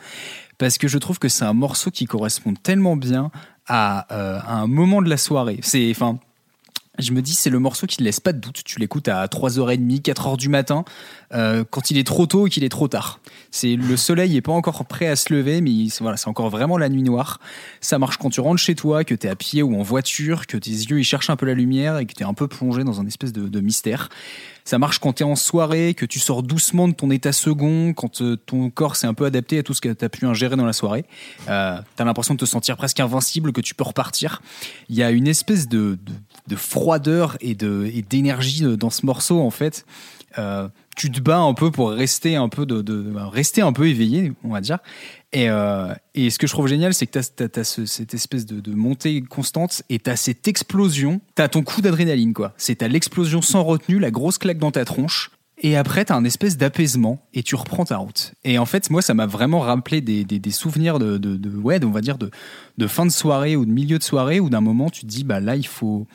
parce 0.58 0.78
que 0.78 0.88
je 0.88 0.98
trouve 0.98 1.20
que 1.20 1.30
c'est 1.30 1.46
un 1.46 1.54
morceau 1.54 1.90
qui 1.90 2.06
correspond 2.06 2.54
tellement 2.54 2.96
bien 2.96 3.32
à, 3.66 4.14
euh, 4.14 4.40
à 4.46 4.56
un 4.56 4.68
moment 4.68 5.02
de 5.02 5.10
la 5.10 5.18
soirée. 5.18 5.60
C'est, 5.64 5.90
enfin, 5.90 6.20
je 7.00 7.12
me 7.14 7.22
dis, 7.22 7.34
c'est 7.34 7.50
le 7.50 7.60
morceau 7.60 7.88
qui 7.88 8.02
ne 8.02 8.06
laisse 8.06 8.20
pas 8.20 8.34
de 8.34 8.40
doute. 8.40 8.62
Tu 8.66 8.80
l'écoutes 8.80 9.08
à 9.08 9.26
3h30, 9.28 10.02
4h 10.02 10.38
du 10.38 10.50
matin, 10.50 10.84
euh, 11.34 11.64
quand 11.70 11.92
il 11.92 11.98
est 11.98 12.04
trop 12.06 12.26
tôt 12.26 12.48
et 12.48 12.50
qu'il 12.50 12.64
est 12.64 12.70
trop 12.70 12.88
tard. 12.88 13.20
C'est 13.52 13.76
le 13.76 13.98
soleil 13.98 14.34
n'est 14.34 14.42
pas 14.42 14.52
encore 14.52 14.86
prêt 14.86 15.08
à 15.08 15.16
se 15.16 15.34
lever, 15.34 15.62
mais 15.62 15.72
il- 15.72 15.92
voilà, 16.02 16.18
c'est 16.18 16.28
encore 16.28 16.50
vraiment 16.50 16.78
la 16.78 16.90
nuit 16.90 17.04
noire. 17.04 17.40
Ça 17.82 17.98
marche 18.00 18.18
quand 18.18 18.30
tu 18.30 18.42
rentres 18.42 18.62
chez 18.62 18.76
toi, 18.76 19.04
que 19.04 19.16
tu 19.16 19.28
es 19.28 19.30
à 19.30 19.36
pied 19.36 19.62
ou 19.64 19.80
en 19.80 19.84
voiture, 19.84 20.46
que 20.48 20.58
tes 20.58 20.70
yeux 20.72 21.00
ils 21.00 21.04
cherchent 21.04 21.30
un 21.30 21.36
peu 21.36 21.46
la 21.46 21.54
lumière 21.54 21.98
et 21.98 22.06
que 22.06 22.14
tu 22.14 22.24
es 22.24 22.26
un 22.26 22.34
peu 22.34 22.48
plongé 22.48 22.84
dans 22.84 23.00
un 23.02 23.08
espèce 23.08 23.32
de 23.34 23.60
mystère. 23.60 24.10
Ça 24.70 24.78
marche 24.78 25.00
quand 25.00 25.14
tu 25.14 25.24
es 25.24 25.26
en 25.26 25.36
soirée, 25.36 25.96
que 25.96 26.06
tu 26.06 26.20
sors 26.20 26.44
doucement 26.44 26.88
de 26.88 26.94
ton 26.94 27.10
état 27.10 27.32
second, 27.32 27.92
quand 27.94 28.22
euh, 28.22 28.38
ton 28.38 28.70
corps 28.70 28.98
s'est 28.98 29.08
un 29.08 29.16
peu 29.16 29.26
adapté 29.26 29.58
à 29.58 29.64
tout 29.64 29.74
ce 29.74 29.82
que 29.82 29.90
tu 29.90 30.06
as 30.06 30.10
pu 30.10 30.28
ingérer 30.28 30.58
dans 30.58 30.66
la 30.68 30.74
soirée. 30.74 31.06
Euh, 31.48 31.80
tu 31.98 32.04
as 32.04 32.06
l'impression 32.06 32.36
de 32.36 32.40
te 32.40 32.46
sentir 32.46 32.78
presque 32.78 33.00
invincible, 33.00 33.52
que 33.52 33.62
tu 33.62 33.74
peux 33.74 33.84
repartir. 33.84 34.44
Il 34.88 34.96
y 34.96 35.02
a 35.02 35.10
une 35.10 35.28
espèce 35.28 35.68
de, 35.68 35.98
de, 36.06 36.14
de 36.46 36.56
froideur 36.56 37.36
et 37.42 37.56
d'énergie 37.56 38.62
dans 38.78 38.92
ce 38.92 39.08
morceau, 39.08 39.42
en 39.42 39.50
fait. 39.50 39.88
Euh, 40.38 40.68
tu 41.00 41.10
te 41.10 41.22
bats 41.22 41.40
un 41.40 41.54
peu 41.54 41.72
pour 41.72 41.92
rester 41.92 42.36
un 42.36 42.50
peu 42.50 42.66
de, 42.66 42.82
ben, 42.82 43.30
rester 43.30 43.62
un 43.62 43.72
peu 43.72 43.88
éveillé, 43.88 44.34
on 44.44 44.50
va 44.50 44.60
dire. 44.60 44.80
Et, 45.32 45.50
euh, 45.50 45.94
et 46.14 46.30
ce 46.30 46.38
que 46.38 46.46
je 46.46 46.52
trouve 46.52 46.68
génial, 46.68 46.94
c'est 46.94 47.08
que 47.08 47.18
tu 47.18 47.60
as, 47.60 47.64
cette 47.64 48.14
espèce 48.14 48.46
de, 48.46 48.76
montée 48.76 49.22
constante 49.22 49.82
et 49.90 50.00
tu 50.00 50.10
as 50.10 50.18
cette 50.18 50.50
explosion, 50.50 51.22
tu 51.38 51.42
as 51.42 51.48
ton 51.48 51.64
coup 51.64 51.80
d'adrénaline, 51.82 52.34
quoi. 52.34 52.54
C'est 52.58 52.76
t'as 52.76 52.90
l'explosion 52.90 53.42
sans 53.42 53.64
retenue, 53.64 53.98
la 53.98 54.12
grosse 54.12 54.38
claque 54.38 54.58
dans 54.58 54.72
ta 54.72 54.84
tronche. 54.84 55.32
Et 55.62 55.78
après, 55.78 56.04
tu 56.04 56.12
as 56.12 56.18
un 56.18 56.26
espèce 56.26 56.58
d'apaisement 56.58 57.26
et 57.34 57.44
tu 57.44 57.56
reprends 57.56 57.86
ta 57.86 57.96
route. 57.96 58.34
Et 58.44 58.60
en 58.60 58.66
fait, 58.66 58.90
moi, 58.90 59.02
ça 59.02 59.14
m'a 59.14 59.26
vraiment 59.26 59.62
rappelé 59.62 60.02
des, 60.02 60.26
des- 60.26 60.52
souvenirs 60.52 61.00
de, 61.00 61.18
de, 61.18 61.38
de- 61.38 61.86
on 61.86 61.92
va 61.92 62.02
dire 62.02 62.18
de, 62.18 62.30
de 62.78 62.88
fin 62.88 63.06
de 63.06 63.12
soirée 63.12 63.56
ou 63.56 63.66
de 63.66 63.72
milieu 63.72 64.00
de 64.00 64.04
soirée 64.04 64.42
où 64.42 64.50
d'un 64.50 64.62
moment, 64.62 64.90
tu 64.90 65.02
te 65.02 65.06
dis, 65.08 65.24
bah 65.24 65.40
là, 65.40 65.56
il 65.56 65.68
faut, 65.68 66.08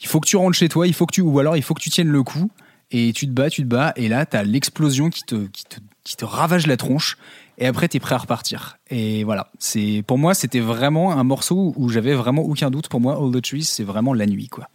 il 0.00 0.08
faut 0.08 0.18
que 0.18 0.28
tu 0.28 0.36
rentres 0.36 0.56
chez 0.56 0.68
toi, 0.68 0.88
il 0.88 0.94
faut 0.94 1.06
que 1.06 1.14
tu, 1.14 1.20
ou 1.20 1.38
alors 1.38 1.56
il 1.56 1.62
faut 1.62 1.74
que 1.74 1.82
tu 1.82 1.90
tiennes 1.90 2.08
le 2.08 2.24
coup. 2.24 2.50
Et 2.90 3.12
tu 3.12 3.26
te 3.26 3.32
bats, 3.32 3.50
tu 3.50 3.62
te 3.62 3.66
bats, 3.68 3.92
et 3.96 4.08
là, 4.08 4.24
t'as 4.24 4.42
l'explosion 4.42 5.10
qui 5.10 5.22
te, 5.22 5.46
qui, 5.46 5.64
te, 5.64 5.76
qui 6.04 6.16
te 6.16 6.24
ravage 6.24 6.66
la 6.66 6.76
tronche, 6.78 7.18
et 7.58 7.66
après, 7.66 7.88
t'es 7.88 8.00
prêt 8.00 8.14
à 8.14 8.18
repartir. 8.18 8.78
Et 8.90 9.24
voilà, 9.24 9.50
c'est 9.58 10.02
pour 10.06 10.16
moi, 10.16 10.32
c'était 10.34 10.60
vraiment 10.60 11.12
un 11.12 11.24
morceau 11.24 11.74
où 11.76 11.88
j'avais 11.90 12.14
vraiment 12.14 12.42
aucun 12.42 12.70
doute. 12.70 12.88
Pour 12.88 13.00
moi, 13.00 13.18
All 13.22 13.30
the 13.32 13.42
Trees, 13.42 13.64
c'est 13.64 13.84
vraiment 13.84 14.14
la 14.14 14.26
nuit, 14.26 14.48
quoi. 14.48 14.68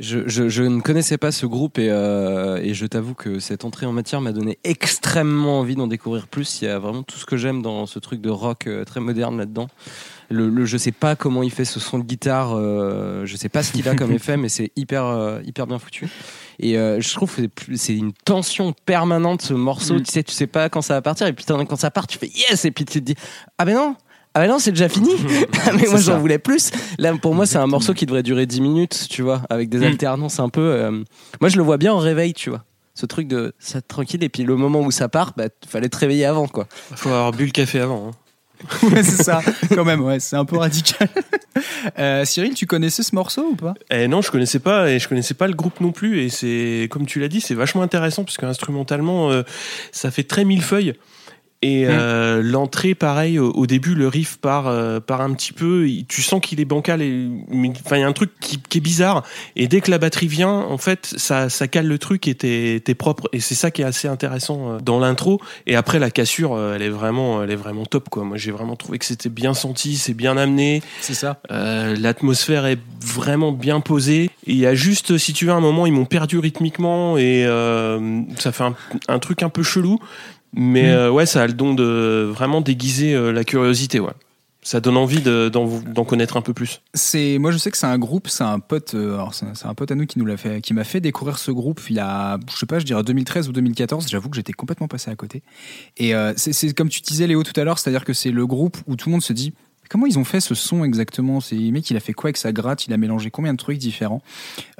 Je, 0.00 0.28
je- 0.28 0.62
ne 0.62 0.80
connaissais 0.80 1.18
pas 1.18 1.32
ce 1.32 1.46
groupe 1.46 1.78
et, 1.78 1.88
euh, 1.90 2.56
et 2.62 2.74
je 2.74 2.86
t'avoue 2.86 3.14
que 3.14 3.38
cette 3.40 3.64
entrée 3.64 3.86
en 3.86 3.92
matière 3.92 4.20
m'a 4.20 4.32
donné 4.32 4.58
extrêmement 4.64 5.58
envie 5.60 5.74
d'en 5.74 5.86
découvrir 5.88 6.28
plus. 6.28 6.62
Il 6.62 6.66
y 6.66 6.68
a 6.68 6.78
vraiment 6.78 7.02
tout 7.02 7.18
ce 7.18 7.26
que 7.26 7.36
j'aime 7.36 7.62
dans 7.62 7.86
ce 7.86 7.98
truc 7.98 8.20
de 8.20 8.30
rock 8.30 8.66
euh, 8.68 8.84
très 8.84 9.00
moderne 9.00 9.38
là-dedans. 9.38 9.68
Le, 10.30 10.48
le- 10.50 10.66
je 10.66 10.76
sais 10.76 10.92
pas 10.92 11.16
comment 11.16 11.42
il 11.42 11.50
fait 11.50 11.64
ce 11.64 11.80
son 11.80 11.98
de 11.98 12.04
guitare, 12.04 12.54
euh, 12.54 13.24
je 13.24 13.36
sais 13.36 13.48
pas 13.48 13.62
ce 13.62 13.72
qu'il 13.72 13.88
a 13.88 13.94
comme 13.94 14.12
effet, 14.12 14.36
mais 14.36 14.48
c'est 14.50 14.72
hyper, 14.76 15.04
euh, 15.06 15.40
hyper 15.44 15.66
bien 15.66 15.78
foutu. 15.78 16.08
Et 16.60 16.76
euh, 16.76 17.00
je 17.00 17.14
trouve 17.14 17.34
que 17.34 17.42
c'est 17.76 17.94
une 17.96 18.12
tension 18.12 18.74
permanente 18.84 19.40
ce 19.42 19.54
morceau. 19.54 19.94
Mm. 19.94 20.02
Tu 20.02 20.12
sais, 20.12 20.22
tu 20.22 20.32
sais 20.32 20.46
pas 20.46 20.68
quand 20.68 20.82
ça 20.82 20.94
va 20.94 21.02
partir, 21.02 21.26
et 21.26 21.32
puis 21.32 21.44
quand 21.46 21.76
ça 21.76 21.90
part, 21.90 22.06
tu 22.06 22.18
fais 22.18 22.28
yes, 22.28 22.64
et 22.66 22.70
puis 22.70 22.84
tu 22.84 23.00
te 23.00 23.04
dis 23.04 23.14
ah 23.58 23.64
ben 23.64 23.74
non. 23.74 23.96
Ah 24.34 24.40
ben 24.40 24.48
non, 24.48 24.58
c'est 24.58 24.72
déjà 24.72 24.88
fini. 24.90 25.10
Ah, 25.66 25.70
mais 25.72 25.86
moi 25.88 25.98
j'en 25.98 26.18
voulais 26.18 26.38
plus. 26.38 26.70
Là 26.98 27.16
pour 27.16 27.34
moi 27.34 27.46
c'est 27.46 27.56
un 27.58 27.66
morceau 27.66 27.94
qui 27.94 28.04
devrait 28.06 28.22
durer 28.22 28.44
10 28.46 28.60
minutes, 28.60 29.06
tu 29.08 29.22
vois, 29.22 29.42
avec 29.48 29.68
des 29.70 29.78
Mm. 29.78 29.84
alternances 29.84 30.40
un 30.40 30.50
peu. 30.50 30.60
euh, 30.60 30.90
Moi 31.40 31.48
je 31.48 31.56
le 31.56 31.62
vois 31.62 31.78
bien 31.78 31.92
en 31.94 31.98
réveil, 31.98 32.34
tu 32.34 32.50
vois. 32.50 32.64
Ce 32.94 33.06
truc 33.06 33.28
de 33.28 33.54
ça 33.58 33.80
tranquille 33.80 34.22
et 34.24 34.28
puis 34.28 34.42
le 34.42 34.56
moment 34.56 34.80
où 34.80 34.90
ça 34.90 35.08
part, 35.08 35.32
bah 35.36 35.44
fallait 35.66 35.88
te 35.88 35.96
réveiller 35.96 36.26
avant 36.26 36.48
quoi. 36.48 36.66
faut 36.96 37.08
avoir 37.08 37.30
bu 37.32 37.46
le 37.46 37.50
café 37.52 37.80
avant. 37.80 38.08
hein. 38.08 38.10
Ouais, 38.82 39.02
c'est 39.02 39.22
ça, 39.22 39.40
quand 39.74 39.84
même, 39.84 40.00
ouais, 40.02 40.20
c'est 40.20 40.36
un 40.36 40.44
peu 40.44 40.56
radical. 40.56 41.08
Euh, 41.98 42.24
Cyril, 42.24 42.54
tu 42.54 42.66
connaissais 42.66 43.02
ce 43.02 43.12
morceau 43.16 43.48
ou 43.50 43.56
pas? 43.56 43.74
Eh 43.90 44.06
non, 44.06 44.22
je 44.22 44.30
connaissais 44.30 44.60
pas 44.60 44.90
et 44.90 45.00
je 45.00 45.08
connaissais 45.08 45.34
pas 45.34 45.48
le 45.48 45.54
groupe 45.54 45.80
non 45.80 45.90
plus 45.90 46.20
et 46.20 46.28
c'est 46.28 46.86
comme 46.88 47.04
tu 47.04 47.18
l'as 47.18 47.26
dit, 47.26 47.40
c'est 47.40 47.54
vachement 47.54 47.82
intéressant 47.82 48.22
parce 48.22 48.36
qu'instrumentalement 48.36 49.32
euh, 49.32 49.42
ça 49.90 50.12
fait 50.12 50.22
très 50.22 50.44
millefeuille. 50.44 50.94
Et 51.60 51.86
euh, 51.88 52.40
l'entrée, 52.40 52.94
pareil, 52.94 53.40
au, 53.40 53.50
au 53.50 53.66
début, 53.66 53.96
le 53.96 54.06
riff 54.06 54.36
part, 54.36 54.68
euh, 54.68 55.00
part 55.00 55.22
un 55.22 55.32
petit 55.34 55.52
peu. 55.52 55.88
Tu 56.08 56.22
sens 56.22 56.40
qu'il 56.40 56.60
est 56.60 56.64
bancal, 56.64 57.02
et 57.02 57.28
enfin, 57.84 57.96
il 57.96 58.00
y 58.00 58.04
a 58.04 58.06
un 58.06 58.12
truc 58.12 58.30
qui, 58.40 58.60
qui 58.60 58.78
est 58.78 58.80
bizarre. 58.80 59.24
Et 59.56 59.66
dès 59.66 59.80
que 59.80 59.90
la 59.90 59.98
batterie 59.98 60.28
vient, 60.28 60.52
en 60.52 60.78
fait, 60.78 61.12
ça, 61.16 61.48
ça 61.48 61.66
cale 61.66 61.88
le 61.88 61.98
truc 61.98 62.28
et 62.28 62.36
t'es 62.36 62.80
t'es 62.84 62.94
propre. 62.94 63.28
Et 63.32 63.40
c'est 63.40 63.56
ça 63.56 63.72
qui 63.72 63.82
est 63.82 63.84
assez 63.84 64.06
intéressant 64.06 64.74
euh, 64.74 64.78
dans 64.78 65.00
l'intro. 65.00 65.40
Et 65.66 65.74
après, 65.74 65.98
la 65.98 66.12
cassure, 66.12 66.54
euh, 66.54 66.76
elle 66.76 66.82
est 66.82 66.90
vraiment, 66.90 67.42
elle 67.42 67.50
est 67.50 67.56
vraiment 67.56 67.86
top, 67.86 68.08
quoi. 68.08 68.22
Moi, 68.22 68.36
j'ai 68.36 68.52
vraiment 68.52 68.76
trouvé 68.76 68.98
que 68.98 69.04
c'était 69.04 69.28
bien 69.28 69.52
senti, 69.52 69.96
c'est 69.96 70.14
bien 70.14 70.36
amené. 70.36 70.80
C'est 71.00 71.14
ça. 71.14 71.40
Euh, 71.50 71.96
L'atmosphère 71.98 72.66
est 72.66 72.78
vraiment 73.00 73.50
bien 73.50 73.80
posée. 73.80 74.30
Et 74.46 74.52
il 74.52 74.58
y 74.58 74.66
a 74.66 74.76
juste, 74.76 75.18
si 75.18 75.32
tu 75.32 75.46
veux, 75.46 75.52
un 75.52 75.60
moment, 75.60 75.86
ils 75.86 75.92
m'ont 75.92 76.04
perdu 76.04 76.38
rythmiquement 76.38 77.18
et 77.18 77.44
euh, 77.44 78.22
ça 78.38 78.52
fait 78.52 78.64
un, 78.64 78.76
un 79.08 79.18
truc 79.18 79.42
un 79.42 79.48
peu 79.48 79.64
chelou. 79.64 79.98
Mais 80.54 80.84
Mm. 80.84 80.96
euh, 80.96 81.10
ouais, 81.10 81.26
ça 81.26 81.42
a 81.42 81.46
le 81.46 81.52
don 81.52 81.74
de 81.74 82.28
vraiment 82.32 82.60
déguiser 82.60 83.14
euh, 83.14 83.32
la 83.32 83.44
curiosité, 83.44 84.00
ouais. 84.00 84.12
Ça 84.60 84.80
donne 84.80 84.96
envie 84.96 85.22
de- 85.22 85.48
d'en 85.48 86.04
connaître 86.04 86.36
un 86.36 86.42
peu 86.42 86.52
plus. 86.52 86.82
C'est 86.92 87.38
moi 87.38 87.52
je 87.52 87.58
sais 87.58 87.70
que 87.70 87.76
c'est 87.76 87.86
un 87.86 87.98
groupe, 87.98 88.28
c'est 88.28 88.42
un 88.44 88.58
pote, 88.58 88.92
euh, 88.94 89.18
c'est 89.32 89.64
un 89.66 89.72
pote 89.74 89.90
à 89.92 89.94
nous 89.94 90.04
qui 90.04 90.18
nous 90.18 90.26
l'a 90.26 90.36
fait, 90.36 90.60
qui 90.60 90.74
m'a 90.74 90.84
fait 90.84 91.00
découvrir 91.00 91.38
ce 91.38 91.50
groupe 91.52 91.80
il 91.88 91.96
y 91.96 92.00
a, 92.00 92.38
je 92.52 92.56
sais 92.56 92.66
pas, 92.66 92.78
je 92.78 92.84
dirais 92.84 93.02
2013 93.02 93.48
ou 93.48 93.52
2014. 93.52 94.08
J'avoue 94.08 94.28
que 94.28 94.36
j'étais 94.36 94.52
complètement 94.52 94.88
passé 94.88 95.10
à 95.10 95.14
côté. 95.16 95.42
Et 95.96 96.12
c'est 96.36 96.74
comme 96.74 96.88
tu 96.88 97.00
disais 97.00 97.26
Léo 97.26 97.44
tout 97.44 97.58
à 97.58 97.64
l'heure, 97.64 97.78
c'est-à-dire 97.78 98.04
que 98.04 98.12
c'est 98.12 98.32
le 98.32 98.46
groupe 98.46 98.76
où 98.86 98.96
tout 98.96 99.08
le 99.08 99.12
monde 99.12 99.22
se 99.22 99.32
dit 99.32 99.54
comment 99.88 100.06
ils 100.06 100.18
ont 100.18 100.24
fait 100.24 100.40
ce 100.40 100.54
son 100.54 100.84
exactement? 100.84 101.40
C'est 101.40 101.56
mec 101.56 101.88
il 101.90 101.96
a 101.96 102.00
fait 102.00 102.12
quoi 102.12 102.28
avec 102.28 102.36
sa 102.36 102.52
gratte, 102.52 102.86
il 102.86 102.92
a 102.92 102.96
mélangé 102.96 103.30
combien 103.30 103.52
de 103.52 103.58
trucs 103.58 103.78
différents? 103.78 104.22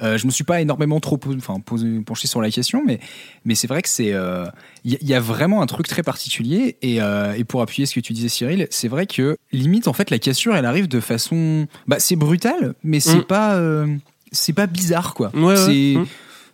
Euh, 0.01 0.17
je 0.17 0.25
me 0.25 0.31
suis 0.31 0.43
pas 0.43 0.61
énormément 0.61 0.99
trop 0.99 1.19
enfin 1.37 1.59
penché 1.59 2.27
sur 2.27 2.41
la 2.41 2.49
question, 2.51 2.83
mais 2.85 2.99
mais 3.45 3.55
c'est 3.55 3.67
vrai 3.67 3.81
que 3.81 3.89
c'est 3.89 4.13
euh, 4.13 4.45
il 4.83 4.91
y, 4.91 4.95
a- 4.95 4.99
il 5.01 5.07
y 5.09 5.13
a 5.13 5.19
vraiment 5.19 5.61
un 5.61 5.65
truc 5.65 5.87
très 5.87 6.03
particulier 6.03 6.77
et, 6.81 7.01
euh, 7.01 7.33
et 7.33 7.43
pour 7.43 7.61
appuyer 7.61 7.85
ce 7.85 7.95
que 7.95 7.99
tu 7.99 8.13
disais 8.13 8.29
Cyril, 8.29 8.67
c'est 8.69 8.87
vrai 8.87 9.05
que 9.07 9.37
limite 9.51 9.87
en 9.87 9.93
fait 9.93 10.09
la 10.11 10.19
cassure 10.19 10.55
elle 10.55 10.65
arrive 10.65 10.87
de 10.87 10.99
façon 10.99 11.67
bah 11.87 11.99
c'est 11.99 12.15
brutal 12.15 12.73
mais 12.83 12.99
c'est 12.99 13.17
Mm. 13.17 13.23
pas 13.23 13.55
euh, 13.55 13.87
c'est 14.31 14.53
pas 14.53 14.67
bizarre 14.67 15.13
quoi. 15.15 15.31
Ouais, 15.33 15.41
ouais. 15.43 15.55
c'est 15.55 15.95
Hum. 15.97 16.05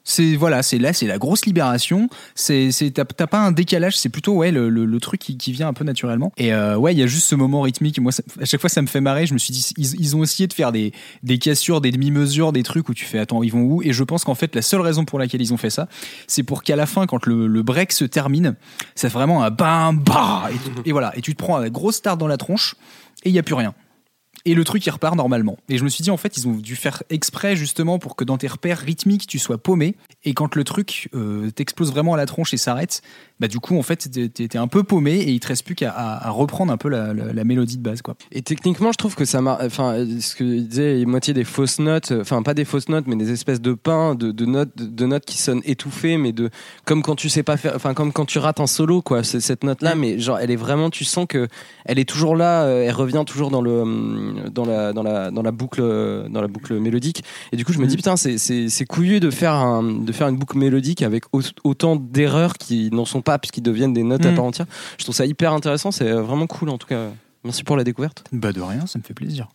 C'est 0.05 0.35
voilà, 0.35 0.63
c'est 0.63 0.77
là, 0.77 0.93
c'est 0.93 1.07
la 1.07 1.17
grosse 1.17 1.45
libération. 1.45 2.09
C'est 2.35 2.71
c'est 2.71 2.91
t'as 2.91 3.03
pas 3.03 3.39
un 3.39 3.51
décalage, 3.51 3.97
c'est 3.97 4.09
plutôt 4.09 4.35
ouais 4.35 4.51
le, 4.51 4.69
le, 4.69 4.85
le 4.85 4.99
truc 4.99 5.19
qui, 5.19 5.37
qui 5.37 5.51
vient 5.51 5.67
un 5.67 5.73
peu 5.73 5.83
naturellement. 5.83 6.31
Et 6.37 6.53
euh, 6.53 6.77
ouais, 6.77 6.93
il 6.93 6.99
y 6.99 7.03
a 7.03 7.07
juste 7.07 7.27
ce 7.27 7.35
moment 7.35 7.61
rythmique. 7.61 7.99
Moi, 7.99 8.11
à 8.39 8.45
chaque 8.45 8.61
fois, 8.61 8.69
ça 8.69 8.81
me 8.81 8.87
fait 8.87 9.01
marrer. 9.01 9.25
Je 9.25 9.33
me 9.33 9.39
suis 9.39 9.51
dit, 9.51 9.73
ils, 9.77 9.99
ils 9.99 10.15
ont 10.15 10.23
essayé 10.23 10.47
de 10.47 10.53
faire 10.53 10.71
des 10.71 10.93
des 11.23 11.39
cassures, 11.39 11.81
des 11.81 11.91
demi-mesures, 11.91 12.53
des 12.53 12.63
trucs 12.63 12.87
où 12.87 12.93
tu 12.93 13.03
fais 13.03 13.19
attends, 13.19 13.43
ils 13.43 13.51
vont 13.51 13.63
où? 13.63 13.81
Et 13.81 13.91
je 13.91 14.03
pense 14.03 14.23
qu'en 14.23 14.35
fait, 14.35 14.55
la 14.55 14.61
seule 14.61 14.81
raison 14.81 15.03
pour 15.03 15.19
laquelle 15.19 15.41
ils 15.41 15.53
ont 15.53 15.57
fait 15.57 15.71
ça, 15.71 15.89
c'est 16.27 16.43
pour 16.43 16.63
qu'à 16.63 16.75
la 16.75 16.85
fin, 16.85 17.07
quand 17.07 17.25
le, 17.25 17.47
le 17.47 17.63
break 17.63 17.91
se 17.91 18.05
termine, 18.05 18.55
ça 18.93 19.09
fait 19.09 19.15
vraiment 19.15 19.43
un 19.43 19.49
bam 19.49 19.99
bah 19.99 20.49
et, 20.51 20.89
et 20.89 20.91
voilà, 20.91 21.11
et 21.17 21.21
tu 21.21 21.33
te 21.33 21.43
prends 21.43 21.57
un 21.57 21.69
gros 21.69 21.91
start 21.91 22.19
dans 22.19 22.27
la 22.27 22.37
tronche 22.37 22.75
et 23.23 23.29
il 23.29 23.35
y 23.35 23.39
a 23.39 23.43
plus 23.43 23.55
rien. 23.55 23.73
Et 24.47 24.53
le 24.53 24.63
truc, 24.63 24.85
il 24.85 24.89
repart 24.91 25.15
normalement. 25.15 25.57
Et 25.69 25.77
je 25.79 25.83
me 25.83 25.89
suis 25.89 26.03
dit, 26.03 26.11
en 26.11 26.17
fait, 26.17 26.37
ils 26.37 26.47
ont 26.47 26.53
dû 26.53 26.75
faire 26.75 27.01
exprès 27.09 27.55
justement 27.55 27.97
pour 27.97 28.15
que 28.15 28.23
dans 28.23 28.37
tes 28.37 28.47
repères 28.47 28.77
rythmiques, 28.77 29.25
tu 29.25 29.39
sois 29.39 29.57
paumé. 29.57 29.95
Et 30.23 30.33
quand 30.35 30.55
le 30.55 30.63
truc 30.63 31.09
euh, 31.15 31.49
t'explose 31.51 31.91
vraiment 31.91 32.13
à 32.13 32.17
la 32.17 32.25
tronche 32.27 32.53
et 32.53 32.57
s'arrête, 32.57 33.01
bah 33.39 33.47
du 33.47 33.59
coup, 33.59 33.77
en 33.77 33.81
fait, 33.81 34.07
t'es- 34.33 34.57
un 34.57 34.67
peu 34.67 34.83
paumé 34.83 35.13
et 35.15 35.31
il 35.31 35.39
te 35.39 35.47
reste 35.47 35.65
plus 35.65 35.73
qu'à 35.75 35.91
à- 35.91 36.27
à 36.27 36.29
reprendre 36.29 36.71
un 36.71 36.77
peu 36.77 36.89
la, 36.89 37.13
la- 37.13 37.33
la 37.33 37.43
mélodie 37.43 37.77
de 37.77 37.81
base, 37.83 38.01
quoi. 38.01 38.15
Et 38.31 38.41
techniquement, 38.43 38.91
je 38.91 38.97
trouve 38.97 39.15
que 39.15 39.25
ça 39.25 39.41
marche. 39.41 39.63
Enfin, 39.65 40.05
ce 40.19 40.35
que 40.35 40.43
disait 40.43 41.03
moitié 41.05 41.33
des 41.33 41.43
fausses 41.43 41.79
notes, 41.79 42.13
enfin 42.21 42.41
pas 42.43 42.53
des 42.53 42.65
fausses 42.65 42.87
notes, 42.87 43.05
mais 43.07 43.15
des 43.15 43.31
espèces 43.31 43.61
de 43.61 43.73
pains, 43.73 44.15
de, 44.15 44.31
de 44.31 44.45
notes, 44.45 44.75
de, 44.77 45.05
notes 45.05 45.25
qui 45.25 45.37
sonnent 45.39 45.61
étouffées, 45.65 46.17
mais 46.17 46.31
de 46.33 46.49
comme 46.85 47.01
quand 47.01 47.15
tu 47.15 47.29
sais 47.29 47.43
pas 47.43 47.57
faire, 47.57 47.73
enfin 47.75 47.93
comme 47.93 48.13
quand 48.13 48.25
tu 48.25 48.37
rates 48.39 48.59
un 48.59 48.67
solo, 48.67 49.01
quoi. 49.01 49.23
Cette 49.23 49.63
note-là, 49.63 49.95
mais 49.95 50.19
genre, 50.19 50.37
elle 50.39 50.51
est 50.51 50.55
vraiment, 50.55 50.89
tu 50.89 51.03
sens 51.03 51.25
que 51.27 51.47
elle 51.85 51.99
est 51.99 52.07
toujours 52.07 52.35
là, 52.35 52.63
euh, 52.63 52.83
elle 52.85 52.93
revient 52.93 53.23
toujours 53.25 53.49
dans 53.51 53.61
le, 53.61 53.81
hum, 53.81 54.34
dans 54.53 54.65
la, 54.65 54.93
dans 54.93 55.03
la, 55.03 55.31
dans 55.31 55.41
la 55.41 55.51
boucle, 55.51 55.81
dans 56.29 56.41
la 56.41 56.47
boucle 56.47 56.79
mélodique. 56.79 57.23
Et 57.51 57.57
du 57.57 57.65
coup, 57.65 57.73
je 57.73 57.79
me 57.79 57.87
dis 57.87 57.95
putain, 57.95 58.15
c'est, 58.17 58.85
couillu 58.87 59.19
de 59.19 59.29
faire 59.29 59.53
un, 59.53 59.83
de 59.83 60.11
faire 60.11 60.27
une 60.27 60.37
boucle 60.37 60.57
mélodique 60.57 61.01
avec 61.01 61.23
au- 61.33 61.41
autant 61.63 61.95
d'erreurs 61.95 62.53
qui 62.57 62.89
n'en 62.91 63.05
sont 63.05 63.21
pas 63.21 63.39
puisqu'ils 63.39 63.61
deviennent 63.63 63.93
des 63.93 64.03
notes 64.03 64.25
à 64.25 64.31
Mm. 64.31 64.35
part 64.35 64.45
entière. 64.45 64.65
Je 64.97 65.03
trouve 65.03 65.15
ça 65.15 65.25
hyper 65.25 65.53
intéressant, 65.53 65.91
c'est 65.91 66.11
vraiment 66.11 66.47
cool 66.47 66.69
en 66.69 66.77
tout 66.77 66.87
cas. 66.87 67.09
Merci 67.43 67.63
pour 67.63 67.77
la 67.77 67.83
découverte. 67.83 68.23
Bah 68.31 68.51
de 68.51 68.61
rien, 68.61 68.87
ça 68.87 68.97
me 68.97 69.03
fait 69.03 69.13
plaisir. 69.13 69.47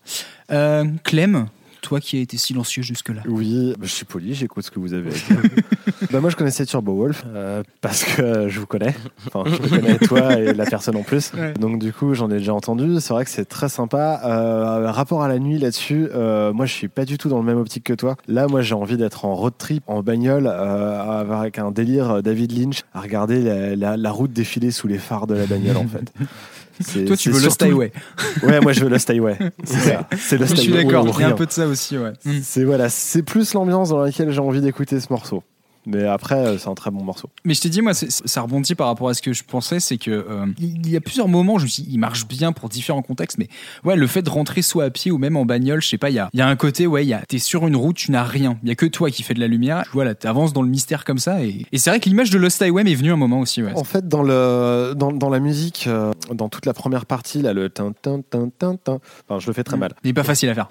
Euh, 0.52 0.84
Clem, 1.04 1.46
toi 1.80 2.00
qui 2.00 2.18
as 2.18 2.20
été 2.20 2.36
silencieux 2.36 2.82
jusque-là. 2.82 3.22
Oui, 3.28 3.72
bah, 3.78 3.86
je 3.86 3.92
suis 3.92 4.04
poli, 4.04 4.34
j'écoute 4.34 4.64
ce 4.64 4.70
que 4.70 4.78
vous 4.78 4.94
avez 4.94 5.10
à 5.10 5.12
dire. 5.12 5.42
bah, 6.10 6.20
moi, 6.20 6.30
je 6.30 6.36
connaissais 6.36 6.64
Turbo 6.66 6.94
Wolf 6.94 7.24
euh, 7.26 7.62
parce 7.80 8.04
que 8.04 8.22
euh, 8.22 8.48
je 8.48 8.60
vous 8.60 8.66
connais. 8.66 8.94
Enfin, 9.32 9.44
je 9.50 9.56
connais 9.68 9.98
toi 9.98 10.38
et 10.38 10.52
la 10.54 10.66
personne 10.66 10.96
en 10.96 11.02
plus. 11.02 11.32
Ouais. 11.34 11.52
Donc, 11.54 11.78
du 11.78 11.92
coup, 11.92 12.14
j'en 12.14 12.30
ai 12.30 12.38
déjà 12.38 12.54
entendu. 12.54 12.96
C'est 13.00 13.12
vrai 13.12 13.24
que 13.24 13.30
c'est 13.30 13.44
très 13.44 13.68
sympa. 13.68 14.20
Euh, 14.24 14.90
rapport 14.90 15.22
à 15.22 15.28
la 15.28 15.38
nuit 15.38 15.58
là-dessus, 15.58 16.08
euh, 16.14 16.52
moi, 16.52 16.66
je 16.66 16.72
suis 16.72 16.88
pas 16.88 17.04
du 17.04 17.18
tout 17.18 17.28
dans 17.28 17.38
le 17.38 17.44
même 17.44 17.58
optique 17.58 17.84
que 17.84 17.92
toi. 17.94 18.16
Là, 18.28 18.46
moi, 18.46 18.62
j'ai 18.62 18.74
envie 18.74 18.96
d'être 18.96 19.24
en 19.24 19.34
road 19.34 19.54
trip, 19.58 19.82
en 19.86 20.02
bagnole, 20.02 20.46
euh, 20.46 21.20
avec 21.40 21.58
un 21.58 21.70
délire 21.70 22.22
David 22.22 22.52
Lynch, 22.58 22.82
à 22.94 23.00
regarder 23.00 23.40
la, 23.42 23.76
la- 23.76 23.96
la 23.96 24.10
route 24.10 24.32
défiler 24.32 24.70
sous 24.70 24.88
les 24.88 24.98
phares 24.98 25.26
de 25.26 25.34
la 25.34 25.46
bagnole, 25.46 25.76
en 25.76 25.86
fait. 25.86 26.12
C'est- 26.80 27.04
Toi, 27.04 27.16
tu 27.16 27.30
c'est 27.30 27.38
veux 27.38 27.44
Lost 27.44 27.62
Highway. 27.62 27.92
Ouais, 28.42 28.60
moi, 28.60 28.72
je 28.72 28.80
veux 28.80 28.88
Lost 28.88 29.08
Highway. 29.10 29.36
C'est 29.64 29.78
ça. 29.78 30.08
C'est 30.18 30.38
Lost 30.38 30.56
Je 30.56 30.60
suis 30.62 30.72
Highway 30.72 30.84
d'accord, 30.84 31.06
il 31.18 31.20
y 31.20 31.24
a 31.24 31.28
un 31.28 31.32
peu 31.32 31.46
de 31.46 31.52
ça 31.52 31.66
aussi, 31.66 31.98
ouais. 31.98 32.12
Mm. 32.24 32.38
C'est 32.42 32.64
voilà, 32.64 32.88
c'est 32.88 33.22
plus 33.22 33.52
l'ambiance 33.54 33.90
dans 33.90 34.00
laquelle 34.00 34.30
j'ai 34.30 34.40
envie 34.40 34.60
d'écouter 34.60 34.98
ce 35.00 35.06
morceau. 35.10 35.42
Mais 35.86 36.04
après, 36.04 36.34
euh, 36.34 36.58
c'est 36.58 36.68
un 36.68 36.74
très 36.74 36.90
bon 36.90 37.02
morceau. 37.02 37.30
Mais 37.44 37.54
je 37.54 37.60
t'ai 37.60 37.68
dit, 37.68 37.82
moi, 37.82 37.92
ça 37.94 38.40
rebondit 38.42 38.74
par 38.74 38.88
rapport 38.88 39.08
à 39.08 39.14
ce 39.14 39.22
que 39.22 39.32
je 39.32 39.42
pensais, 39.44 39.80
c'est 39.80 39.96
que 39.96 40.10
euh, 40.10 40.46
il 40.58 40.90
y 40.90 40.96
a 40.96 41.00
plusieurs 41.00 41.28
moments, 41.28 41.58
je 41.58 41.64
me 41.64 41.68
suis 41.68 41.82
dit, 41.84 41.90
il 41.92 41.98
marche 41.98 42.26
bien 42.26 42.52
pour 42.52 42.68
différents 42.68 43.02
contextes, 43.02 43.38
mais 43.38 43.48
ouais, 43.84 43.96
le 43.96 44.06
fait 44.06 44.22
de 44.22 44.30
rentrer 44.30 44.62
soit 44.62 44.84
à 44.84 44.90
pied 44.90 45.10
ou 45.10 45.18
même 45.18 45.36
en 45.36 45.44
bagnole, 45.44 45.80
je 45.82 45.88
sais 45.88 45.98
pas, 45.98 46.10
il 46.10 46.14
y 46.14 46.18
a, 46.18 46.28
y 46.32 46.40
a 46.40 46.48
un 46.48 46.56
côté, 46.56 46.86
ouais, 46.86 47.06
y 47.06 47.14
a, 47.14 47.22
t'es 47.28 47.38
sur 47.38 47.66
une 47.66 47.76
route, 47.76 47.96
tu 47.96 48.10
n'as 48.10 48.24
rien, 48.24 48.58
il 48.62 48.68
y 48.68 48.72
a 48.72 48.74
que 48.74 48.86
toi 48.86 49.10
qui 49.10 49.22
fais 49.22 49.34
de 49.34 49.40
la 49.40 49.46
lumière, 49.46 49.84
voilà, 49.92 50.14
t'avances 50.14 50.52
dans 50.52 50.62
le 50.62 50.68
mystère 50.68 51.04
comme 51.04 51.18
ça, 51.18 51.42
et, 51.44 51.66
et 51.72 51.78
c'est 51.78 51.90
vrai 51.90 52.00
que 52.00 52.08
l'image 52.08 52.30
de 52.30 52.38
Lost 52.38 52.60
Highway 52.62 52.84
m'est 52.84 52.94
venue 52.94 53.12
un 53.12 53.16
moment 53.16 53.40
aussi, 53.40 53.62
ouais. 53.62 53.72
En 53.74 53.84
fait, 53.84 54.08
dans, 54.08 54.22
le, 54.22 54.94
dans, 54.96 55.12
dans 55.12 55.30
la 55.30 55.40
musique, 55.40 55.84
euh, 55.86 56.12
dans 56.32 56.48
toute 56.48 56.66
la 56.66 56.74
première 56.74 57.06
partie, 57.06 57.42
là, 57.42 57.52
le 57.52 57.68
tin, 57.68 57.92
tin, 58.00 58.20
tin, 58.28 58.48
tin, 58.58 58.76
tin, 58.76 58.98
enfin, 59.28 59.38
je 59.40 59.46
le 59.46 59.52
fais 59.52 59.64
très 59.64 59.76
mal. 59.76 59.92
Il 60.04 60.10
est 60.10 60.14
pas 60.14 60.24
facile 60.24 60.48
à 60.50 60.54
faire. 60.54 60.68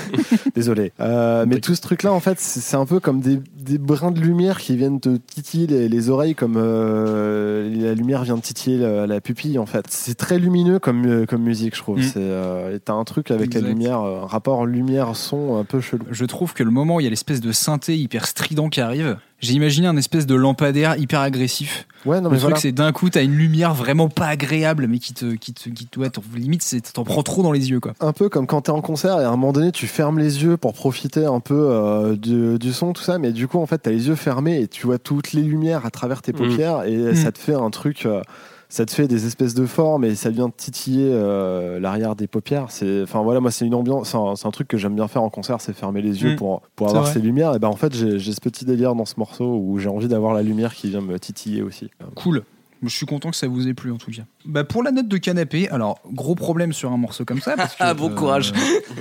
Désolé. 0.54 0.92
Euh, 1.00 1.44
mais 1.46 1.60
tout 1.60 1.74
ce 1.74 1.80
truc-là, 1.80 2.12
en 2.12 2.20
fait, 2.20 2.40
c'est 2.40 2.60
c'est 2.66 2.76
un 2.76 2.86
peu 2.86 3.00
comme 3.00 3.20
des, 3.20 3.40
des 3.56 3.78
brins 3.78 4.10
de 4.10 4.20
lumière 4.20 4.45
qui 4.54 4.76
viennent 4.76 5.00
te 5.00 5.16
titiller 5.16 5.66
les, 5.66 5.88
les 5.88 6.10
oreilles, 6.10 6.34
comme 6.34 6.54
euh, 6.56 7.68
la 7.76 7.94
lumière 7.94 8.22
vient 8.22 8.36
de 8.36 8.40
titiller 8.40 8.78
la, 8.78 9.06
la 9.06 9.20
pupille, 9.20 9.58
en 9.58 9.66
fait. 9.66 9.86
C'est 9.88 10.14
très 10.14 10.38
lumineux 10.38 10.78
comme, 10.78 11.06
euh, 11.06 11.26
comme 11.26 11.42
musique, 11.42 11.74
je 11.74 11.80
trouve. 11.80 11.98
Mm. 11.98 12.02
C'est, 12.02 12.14
euh, 12.18 12.78
T'as 12.84 12.94
un 12.94 13.04
truc 13.04 13.30
avec 13.30 13.54
la 13.54 13.60
lumière, 13.60 13.98
un 13.98 14.26
rapport 14.26 14.66
lumière-son 14.66 15.56
un 15.56 15.64
peu 15.64 15.80
chelou. 15.80 16.04
Je 16.10 16.24
trouve 16.24 16.54
que 16.54 16.62
le 16.62 16.70
moment 16.70 16.96
où 16.96 17.00
il 17.00 17.04
y 17.04 17.06
a 17.06 17.10
l'espèce 17.10 17.40
de 17.40 17.52
synthé 17.52 17.96
hyper 17.96 18.26
strident 18.26 18.68
qui 18.68 18.80
arrive, 18.80 19.16
j'ai 19.40 19.52
imaginé 19.54 19.86
un 19.86 19.96
espèce 19.96 20.26
de 20.26 20.34
lampadaire 20.34 20.96
hyper 20.98 21.20
agressif. 21.20 21.86
Ouais, 22.04 22.20
non, 22.20 22.28
le 22.28 22.34
mais 22.34 22.38
truc, 22.38 22.50
voilà. 22.50 22.56
c'est 22.56 22.72
d'un 22.72 22.92
coup, 22.92 23.10
t'as 23.10 23.22
une 23.24 23.34
lumière 23.34 23.74
vraiment 23.74 24.08
pas 24.08 24.26
agréable, 24.28 24.86
mais 24.88 24.98
qui 25.00 25.12
te, 25.12 25.34
qui 25.34 25.52
te, 25.52 25.68
qui 25.68 25.86
te- 25.86 25.98
ouais, 25.98 26.08
limite, 26.36 26.62
c'est- 26.62 26.92
t'en 26.92 27.02
prends 27.04 27.22
trop 27.24 27.42
dans 27.42 27.50
les 27.52 27.70
yeux, 27.70 27.80
quoi. 27.80 27.94
un 28.00 28.12
peu 28.12 28.28
comme 28.28 28.46
quand 28.46 28.62
t'es 28.62 28.70
en 28.70 28.80
concert 28.80 29.20
et 29.20 29.24
à 29.24 29.28
un 29.28 29.32
moment 29.32 29.52
donné 29.52 29.72
tu 29.72 29.86
fermes 29.88 30.18
les 30.18 30.42
yeux 30.44 30.56
pour 30.56 30.72
profiter 30.72 31.24
un 31.26 31.40
peu 31.40 31.54
euh, 31.70 32.14
du, 32.16 32.58
du 32.58 32.72
son 32.72 32.92
tout 32.92 33.02
ça 33.02 33.18
mais 33.18 33.32
du 33.32 33.48
coup 33.48 33.58
en 33.58 33.66
fait 33.66 33.78
t'as 33.78 33.90
les 33.90 34.06
yeux 34.08 34.14
fermés 34.14 34.60
et 34.60 34.68
tu 34.68 34.86
vois 34.86 34.98
toutes 34.98 35.32
les 35.32 35.42
lumières 35.42 35.84
à 35.84 35.90
travers 35.90 36.22
tes 36.22 36.32
paupières 36.32 36.84
et 36.84 37.14
ça 37.16 37.32
te 37.32 37.38
fait 37.38 37.54
un 37.54 37.70
truc 37.70 38.06
euh, 38.06 38.22
ça 38.68 38.84
te 38.84 38.92
fait 38.92 39.08
des 39.08 39.26
espèces 39.26 39.54
de 39.54 39.66
formes 39.66 40.04
et 40.04 40.14
ça 40.14 40.30
vient 40.30 40.50
titiller 40.50 41.10
euh, 41.12 41.78
l'arrière 41.80 42.16
des 42.16 42.26
paupières 42.26 42.66
c'est 42.70 43.02
enfin 43.02 43.22
voilà 43.22 43.40
moi 43.40 43.50
c'est 43.50 43.66
une 43.66 43.74
ambiance 43.74 44.10
c'est 44.10 44.46
un, 44.46 44.50
truc 44.50 44.68
que 44.68 44.76
j'aime 44.76 44.94
bien 44.94 45.08
faire 45.08 45.22
en 45.22 45.30
concert 45.30 45.60
c'est 45.60 45.72
fermer 45.72 46.02
les 46.02 46.22
yeux 46.22 46.32
Mm. 46.32 46.36
pour 46.36 46.88
avoir 46.88 47.06
ces 47.06 47.20
lumières 47.20 47.54
et 47.54 47.58
ben 47.58 47.68
en 47.68 47.76
fait 47.76 47.94
j'ai 47.94 48.18
j'ai 48.18 48.32
ce 48.32 48.40
petit 48.40 48.64
délire 48.64 48.94
dans 48.94 49.04
ce 49.04 49.14
morceau 49.18 49.60
où 49.62 49.78
j'ai 49.78 49.88
envie 49.88 50.08
d'avoir 50.08 50.34
la 50.34 50.42
lumière 50.42 50.74
qui 50.74 50.88
vient 50.88 51.00
me 51.00 51.18
titiller 51.18 51.62
aussi 51.62 51.90
Cool. 52.14 52.42
Je 52.88 52.94
suis 52.96 53.06
content 53.06 53.30
que 53.30 53.36
ça 53.36 53.48
vous 53.48 53.68
ait 53.68 53.74
plu 53.74 53.90
en 53.92 53.96
tout 53.98 54.10
cas. 54.10 54.22
Bah 54.44 54.64
pour 54.64 54.82
la 54.82 54.90
note 54.92 55.08
de 55.08 55.16
canapé, 55.16 55.68
alors 55.70 56.00
gros 56.12 56.34
problème 56.34 56.72
sur 56.72 56.92
un 56.92 56.96
morceau 56.96 57.24
comme 57.24 57.40
ça. 57.40 57.56
Parce 57.56 57.72
que, 57.76 57.82
Ah, 57.82 57.94
bon 57.94 58.10
euh, 58.10 58.14
courage. 58.14 58.52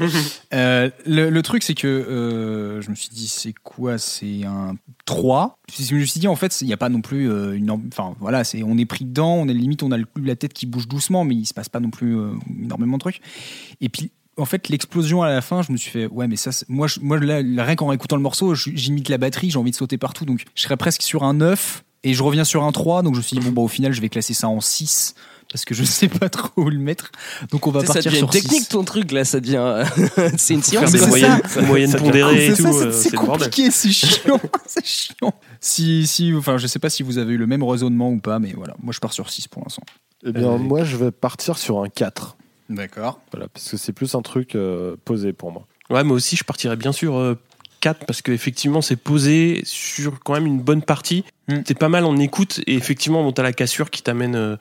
euh, 0.53 0.89
le, 1.05 1.29
le 1.29 1.41
truc 1.41 1.63
c'est 1.63 1.73
que 1.75 1.87
euh, 1.87 2.81
je 2.81 2.89
me 2.89 2.95
suis 2.95 3.09
dit 3.09 3.27
c'est 3.27 3.53
quoi 3.53 3.97
C'est 3.97 4.43
un 4.45 4.75
3. 5.05 5.59
Je 5.77 5.95
me 5.95 6.05
suis 6.05 6.19
dit 6.19 6.27
en 6.27 6.35
fait 6.35 6.61
il 6.61 6.67
n'y 6.67 6.73
a 6.73 6.77
pas 6.77 6.89
non 6.89 7.01
plus 7.01 7.25
une... 7.55 7.69
Enfin 7.71 8.15
voilà, 8.19 8.43
c'est 8.43 8.63
on 8.63 8.77
est 8.77 8.85
pris 8.85 9.05
dedans, 9.05 9.33
on 9.35 9.47
est 9.47 9.53
limite 9.53 9.83
on 9.83 9.91
a 9.91 9.97
le- 9.97 10.05
la 10.21 10.35
tête 10.35 10.53
qui 10.53 10.65
bouge 10.65 10.87
doucement 10.87 11.23
mais 11.23 11.35
il 11.35 11.45
se 11.45 11.53
passe 11.53 11.69
pas 11.69 11.79
non 11.79 11.89
plus 11.89 12.17
énormément 12.63 12.97
de 12.97 13.01
trucs. 13.01 13.21
Et 13.81 13.89
puis 13.89 14.11
en 14.37 14.45
fait, 14.45 14.67
l'explosion 14.69 15.23
à 15.23 15.29
la 15.29 15.41
fin, 15.41 15.61
je 15.61 15.71
me 15.71 15.77
suis 15.77 15.91
fait, 15.91 16.07
ouais, 16.07 16.27
mais 16.27 16.35
ça, 16.35 16.51
moi, 16.67 16.87
je- 16.87 16.99
moi 16.99 17.19
là, 17.19 17.41
là, 17.41 17.63
rien 17.63 17.75
qu'en 17.75 17.91
écoutant 17.91 18.15
le 18.17 18.21
morceau, 18.21 18.53
j'imite 18.55 19.09
la 19.09 19.17
batterie, 19.17 19.49
j'ai 19.49 19.57
envie 19.57 19.71
de 19.71 19.75
sauter 19.75 19.97
partout, 19.97 20.25
donc 20.25 20.43
je 20.55 20.61
serais 20.61 20.77
presque 20.77 21.01
sur 21.01 21.23
un 21.23 21.33
9 21.35 21.83
et 22.03 22.13
je 22.13 22.21
reviens 22.21 22.43
sur 22.43 22.63
un 22.63 22.71
3, 22.71 23.01
donc 23.01 23.13
je 23.15 23.19
me 23.19 23.23
suis 23.23 23.37
dit, 23.37 23.45
bon, 23.45 23.51
bah, 23.51 23.61
au 23.61 23.67
final, 23.67 23.93
je 23.93 24.01
vais 24.01 24.09
classer 24.09 24.33
ça 24.33 24.47
en 24.49 24.59
6 24.61 25.15
parce 25.51 25.63
que 25.63 25.73
je 25.75 25.83
sais 25.83 26.07
pas 26.09 26.27
trop 26.27 26.49
où 26.57 26.69
le 26.69 26.79
mettre, 26.79 27.11
donc 27.51 27.65
on 27.67 27.71
va 27.71 27.79
sais, 27.81 27.85
ça 27.87 27.93
partir 27.93 28.11
devient 28.11 28.21
une 28.23 28.31
sur 28.31 28.41
technique 28.41 28.63
6. 28.63 28.67
ton 28.69 28.83
truc 28.83 29.11
là, 29.11 29.23
ça 29.23 29.39
devient. 29.39 29.83
c'est 30.37 30.55
une 30.55 30.63
science. 30.63 30.91
des 30.91 30.97
c'est 30.97 31.07
moyennes, 31.07 31.41
ça. 31.47 31.61
moyennes 31.61 31.95
pondérées 31.95 32.47
et 32.47 32.55
C'est 32.55 32.63
tout. 32.63 32.75
euh, 32.75 32.91
c'est- 32.91 33.15
compliqué, 33.15 33.69
c'est 33.71 33.89
chiant, 33.91 34.39
c'est 34.65 34.85
chiant. 34.85 35.33
Si, 35.61 36.07
si, 36.07 36.33
enfin, 36.35 36.57
je 36.57 36.65
sais 36.67 36.79
pas 36.79 36.89
si 36.89 37.03
vous 37.03 37.19
avez 37.19 37.35
eu 37.35 37.37
le 37.37 37.47
même 37.47 37.63
raisonnement 37.63 38.09
ou 38.09 38.19
pas, 38.19 38.39
mais 38.39 38.53
voilà, 38.57 38.75
moi 38.81 38.91
je 38.91 38.99
pars 38.99 39.13
sur 39.13 39.29
6 39.29 39.47
pour 39.47 39.61
l'instant. 39.63 39.83
et 40.25 40.31
bien 40.31 40.49
Euh, 40.53 40.57
moi 40.57 40.83
je 40.83 40.97
vais 40.97 41.11
partir 41.11 41.57
sur 41.59 41.81
un 41.81 41.89
4 41.89 42.35
D'accord. 42.69 43.19
voilà 43.31 43.47
parce 43.47 43.69
que 43.69 43.77
c'est 43.77 43.93
plus 43.93 44.15
un 44.15 44.21
truc 44.21 44.55
euh, 44.55 44.95
posé 45.05 45.33
pour 45.33 45.51
moi 45.51 45.67
Ouais, 45.91 46.03
mais 46.03 46.13
aussi, 46.13 46.35
je 46.35 46.43
partirais 46.43 46.75
bien 46.77 46.91
sûr 46.91 47.15
euh, 47.15 47.35
4 47.81 48.05
parce 48.07 48.23
qu'effectivement, 48.23 48.81
c'est 48.81 48.95
posé 48.95 49.61
sur 49.65 50.19
quand 50.23 50.33
même 50.33 50.47
une 50.47 50.59
bonne 50.59 50.81
partie. 50.81 51.23
Mm. 51.47 51.57
C'est 51.67 51.77
pas 51.77 51.89
mal 51.89 52.05
en 52.05 52.17
écoute 52.17 52.59
et 52.65 52.73
effectivement, 52.73 53.21
bon, 53.23 53.31
t'as 53.31 53.43
la 53.43 53.53
cassure 53.53 53.91
qui 53.91 54.01
t'amène 54.01 54.35
euh, 54.35 54.57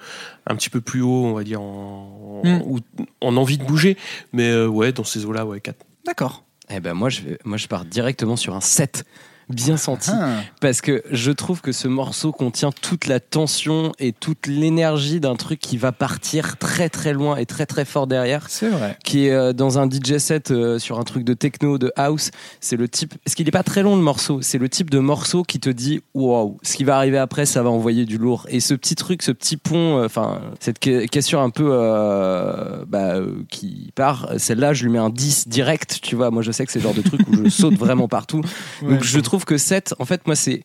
un 0.47 0.55
petit 0.55 0.69
peu 0.69 0.83
plus 0.83 1.01
haut, 1.01 1.25
on 1.25 1.33
va 1.33 1.43
dire, 1.43 1.63
en, 1.63 2.43
Mm. 2.45 2.61
ou- 2.67 2.81
en 3.23 3.37
envie 3.39 3.57
de 3.57 3.65
bouger. 3.65 3.97
Mais 4.35 4.51
euh, 4.51 4.67
ouais, 4.69 4.93
dans 4.93 5.05
ces 5.05 5.25
eaux-là, 5.25 5.47
ouais, 5.47 5.63
4. 5.63 5.77
D'accord. 6.05 6.45
Eh 6.69 6.81
ben 6.81 6.93
moi 6.93 7.09
je, 7.09 7.21
moi 7.47 7.57
je 7.57 7.69
pars 7.69 7.87
directement 7.87 8.37
sur 8.37 8.55
un 8.55 8.61
7 8.61 9.05
bien 9.49 9.77
senti. 9.77 10.11
Ah. 10.13 10.37
parce 10.61 10.81
que 10.81 11.03
je 11.11 11.31
trouve 11.31 11.61
que 11.61 11.73
ce 11.73 11.89
morceau 11.89 12.33
contient 12.33 12.71
toute 12.73 13.07
la 13.07 13.21
tension 13.21 13.93
et 13.99 14.13
toute 14.13 14.47
l'énergie 14.47 15.21
d'un 15.21 15.37
truc 15.37 15.59
qui 15.61 15.77
va 15.77 15.93
partir 15.93 16.57
très 16.59 16.89
très 16.89 17.13
loin 17.13 17.37
et 17.37 17.47
très 17.47 17.67
très 17.67 17.85
fort 17.85 18.07
derrière. 18.07 18.47
C'est 18.49 18.69
vrai. 18.69 18.97
qui 19.05 19.27
est 19.27 19.33
euh, 19.33 19.53
dans 19.53 19.79
un 19.79 19.89
DJ 19.89 20.19
set 20.19 20.51
euh, 20.51 20.79
sur 20.79 20.99
un 20.99 21.05
truc 21.05 21.25
de 21.25 21.35
techno 21.35 21.79
de 21.79 21.93
house 21.97 22.31
c'est 22.61 22.77
le 22.77 22.89
type 22.89 23.15
parce 23.25 23.35
qu'il 23.35 23.47
est 23.49 23.53
pas 23.53 23.63
très 23.63 23.83
long 23.83 23.97
le 23.97 24.03
morceau 24.03 24.41
c'est 24.43 24.59
le 24.59 24.69
type 24.69 24.91
de 24.91 24.99
morceau 24.99 25.43
qui 25.43 25.61
te 25.61 25.71
dit 25.71 26.01
waouh 26.15 26.59
ce 26.63 26.77
qui 26.77 26.85
va 26.85 26.97
arriver 26.97 27.19
après 27.19 27.47
ça 27.47 27.63
va 27.63 27.71
envoyer 27.71 28.05
du 28.05 28.19
lourd. 28.19 28.47
Et 28.49 28.61
ce 28.61 28.75
petit 28.75 28.95
truc 28.95 29.23
ce 29.23 29.31
petit 29.33 29.57
pont 29.57 29.99
euh, 29.99 30.07
enfin 30.07 30.41
cette 30.61 30.83
ca- 30.83 31.07
cassure 31.07 31.41
un 31.41 31.51
peu 31.51 31.69
euh, 31.73 32.85
bah, 32.87 33.15
qui 33.51 33.91
part 33.95 34.29
celle-là 34.39 34.73
je 34.75 34.85
lui 34.85 34.91
mets 34.91 34.99
un 34.99 35.11
10 35.11 35.49
direct 35.49 35.99
tu 36.03 36.17
vois. 36.17 36.31
Moi 36.31 36.43
je 36.43 36.53
sais 36.53 36.65
que 36.67 36.73
c'est 36.73 36.79
le 36.79 36.85
genre 36.85 36.95
de 36.95 37.03
truc 37.03 37.21
où 37.29 37.45
je 37.45 37.49
saute 37.49 37.75
vraiment 37.75 38.09
partout. 38.09 38.43
Donc 38.83 39.03
je 39.03 39.19
trouve 39.21 39.34
que 39.45 39.59
7, 39.59 39.95
en 39.99 40.05
fait, 40.05 40.27
moi, 40.27 40.37
c'est 40.37 40.63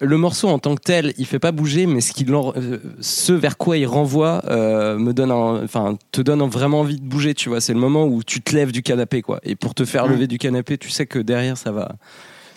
le 0.00 0.16
morceau 0.16 0.48
en 0.48 0.58
tant 0.58 0.74
que 0.74 0.82
tel, 0.82 1.14
il 1.16 1.26
fait 1.26 1.38
pas 1.38 1.52
bouger, 1.52 1.86
mais 1.86 2.00
ce, 2.00 2.12
qu'il 2.12 2.34
en- 2.34 2.52
euh, 2.56 2.78
ce 3.00 3.32
vers 3.32 3.56
quoi 3.56 3.76
il 3.76 3.86
renvoie 3.86 4.42
euh, 4.48 4.98
me 4.98 5.12
donne, 5.12 5.30
enfin, 5.30 5.96
te 6.10 6.20
donne 6.20 6.42
vraiment 6.48 6.80
envie 6.80 6.96
de 6.96 7.04
bouger. 7.06 7.34
Tu 7.34 7.48
vois, 7.48 7.60
c'est 7.60 7.72
le 7.72 7.78
moment 7.78 8.04
où 8.06 8.22
tu 8.24 8.40
te 8.42 8.54
lèves 8.54 8.72
du 8.72 8.82
canapé, 8.82 9.22
quoi. 9.22 9.38
Et 9.44 9.54
pour 9.54 9.74
te 9.74 9.84
faire 9.84 10.06
lever 10.08 10.26
du 10.26 10.38
canapé, 10.38 10.76
tu 10.76 10.90
sais 10.90 11.06
que 11.06 11.20
derrière 11.20 11.56
ça 11.56 11.70
va, 11.70 11.92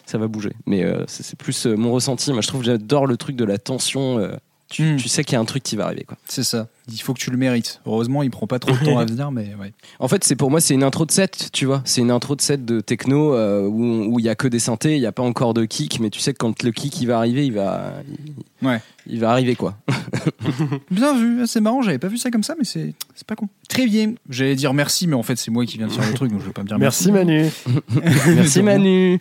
ça 0.08 0.18
va 0.18 0.28
bouger. 0.28 0.54
Mais 0.66 0.84
euh, 0.84 1.04
c'est 1.08 1.38
plus 1.38 1.68
euh, 1.68 1.76
mon 1.76 1.92
ressenti. 1.92 2.32
Moi, 2.34 2.42
je 2.42 2.48
trouve 2.48 2.64
j'adore 2.64 3.06
le 3.06 3.16
truc 3.16 3.36
de 3.36 3.46
la 3.46 3.58
tension. 3.60 4.18
Euh, 4.84 4.96
tu, 4.96 5.02
tu 5.04 5.10
sais 5.10 5.24
qu'il 5.24 5.34
y 5.34 5.36
a 5.38 5.40
un 5.40 5.46
truc 5.46 5.64
qui 5.64 5.76
va 5.76 5.86
arriver, 5.86 6.04
quoi. 6.04 6.18
C'est 6.28 6.44
ça. 6.44 6.68
Il 6.92 7.02
faut 7.02 7.14
que 7.14 7.20
tu 7.20 7.32
le 7.32 7.38
mérites. 7.38 7.82
Heureusement, 7.86 8.22
il 8.24 8.30
prend 8.30 8.46
pas 8.48 8.60
trop 8.60 8.72
de 8.72 8.84
temps 8.84 8.98
à 9.00 9.06
venir, 9.06 9.32
mais 9.32 9.56
ouais. 9.60 9.74
En 10.00 10.08
fait, 10.08 10.24
c'est 10.24 10.36
pour 10.36 10.52
moi, 10.52 10.62
c'est 10.62 10.74
une 10.74 10.84
intro 10.84 11.06
de 11.06 11.12
set, 11.12 11.50
tu 11.52 11.66
vois. 11.66 11.82
C'est 11.86 12.02
une 12.02 12.12
intro 12.12 12.36
de 12.36 12.42
set 12.42 12.64
de 12.66 12.80
techno 12.82 13.34
euh, 13.34 13.66
où 13.68 14.14
où 14.14 14.20
il 14.20 14.26
y 14.26 14.30
a 14.30 14.36
que 14.36 14.48
des 14.48 14.60
synthés, 14.60 14.96
il 14.96 15.02
y 15.02 15.06
a 15.08 15.12
pas 15.12 15.24
encore 15.24 15.54
de 15.54 15.66
kick, 15.66 16.00
mais 16.00 16.10
tu 16.10 16.20
sais 16.20 16.34
que 16.34 16.38
quand 16.38 16.62
le 16.64 16.72
kick 16.72 17.00
il 17.02 17.08
va 17.08 17.18
arriver, 17.18 17.46
il 17.46 17.54
va, 17.54 17.94
il, 18.08 18.68
Ouais. 18.68 18.80
il 19.08 19.20
va 19.20 19.32
arriver 19.32 19.56
quoi. 19.56 19.78
Bien 20.92 21.18
vu, 21.18 21.40
Ah, 21.42 21.48
c'est 21.48 21.62
marrant, 21.62 21.82
j'avais 21.82 22.00
pas 22.00 22.08
vu 22.08 22.18
ça 22.18 22.32
comme 22.32 22.44
ça, 22.44 22.56
mais 22.58 22.66
c'est 22.66 22.94
c'est 23.16 23.26
pas 23.28 23.36
con. 23.36 23.48
Très 23.68 23.86
bien. 23.88 24.14
J'allais 24.30 24.56
dire 24.56 24.74
merci, 24.74 25.08
mais 25.08 25.16
en 25.16 25.24
fait, 25.24 25.36
c'est 25.38 25.52
moi 25.52 25.66
qui 25.66 25.78
viens 25.78 25.88
de 25.88 25.92
faire 25.92 26.08
le 26.08 26.14
truc, 26.14 26.32
donc 26.32 26.42
je 26.42 26.46
vais 26.48 26.54
pas 26.54 26.64
me 26.64 26.68
dire 26.68 26.78
Merci 26.80 27.12
merci. 27.12 27.26
Manu. 27.26 27.50
Merci 28.36 28.62
Manu. 28.62 29.20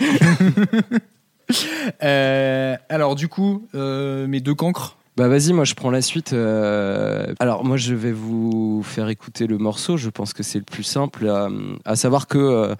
Euh, 2.02 2.76
alors, 2.88 3.14
du 3.14 3.28
coup, 3.28 3.66
euh, 3.74 4.26
mes 4.26 4.40
deux 4.40 4.54
cancres. 4.54 4.96
Bah 5.16 5.28
vas-y, 5.28 5.52
moi 5.52 5.64
je 5.64 5.74
prends 5.74 5.90
la 5.92 6.02
suite. 6.02 6.32
euh, 6.32 7.32
Alors 7.38 7.64
moi 7.64 7.76
je 7.76 7.94
vais 7.94 8.10
vous 8.10 8.82
faire 8.82 9.08
écouter 9.08 9.46
le 9.46 9.58
morceau. 9.58 9.96
Je 9.96 10.10
pense 10.10 10.32
que 10.32 10.42
c'est 10.42 10.58
le 10.58 10.64
plus 10.64 10.82
simple. 10.82 11.26
euh, 11.26 11.48
à 11.84 11.94
savoir 11.94 12.26
que 12.26 12.36
euh, 12.38 12.74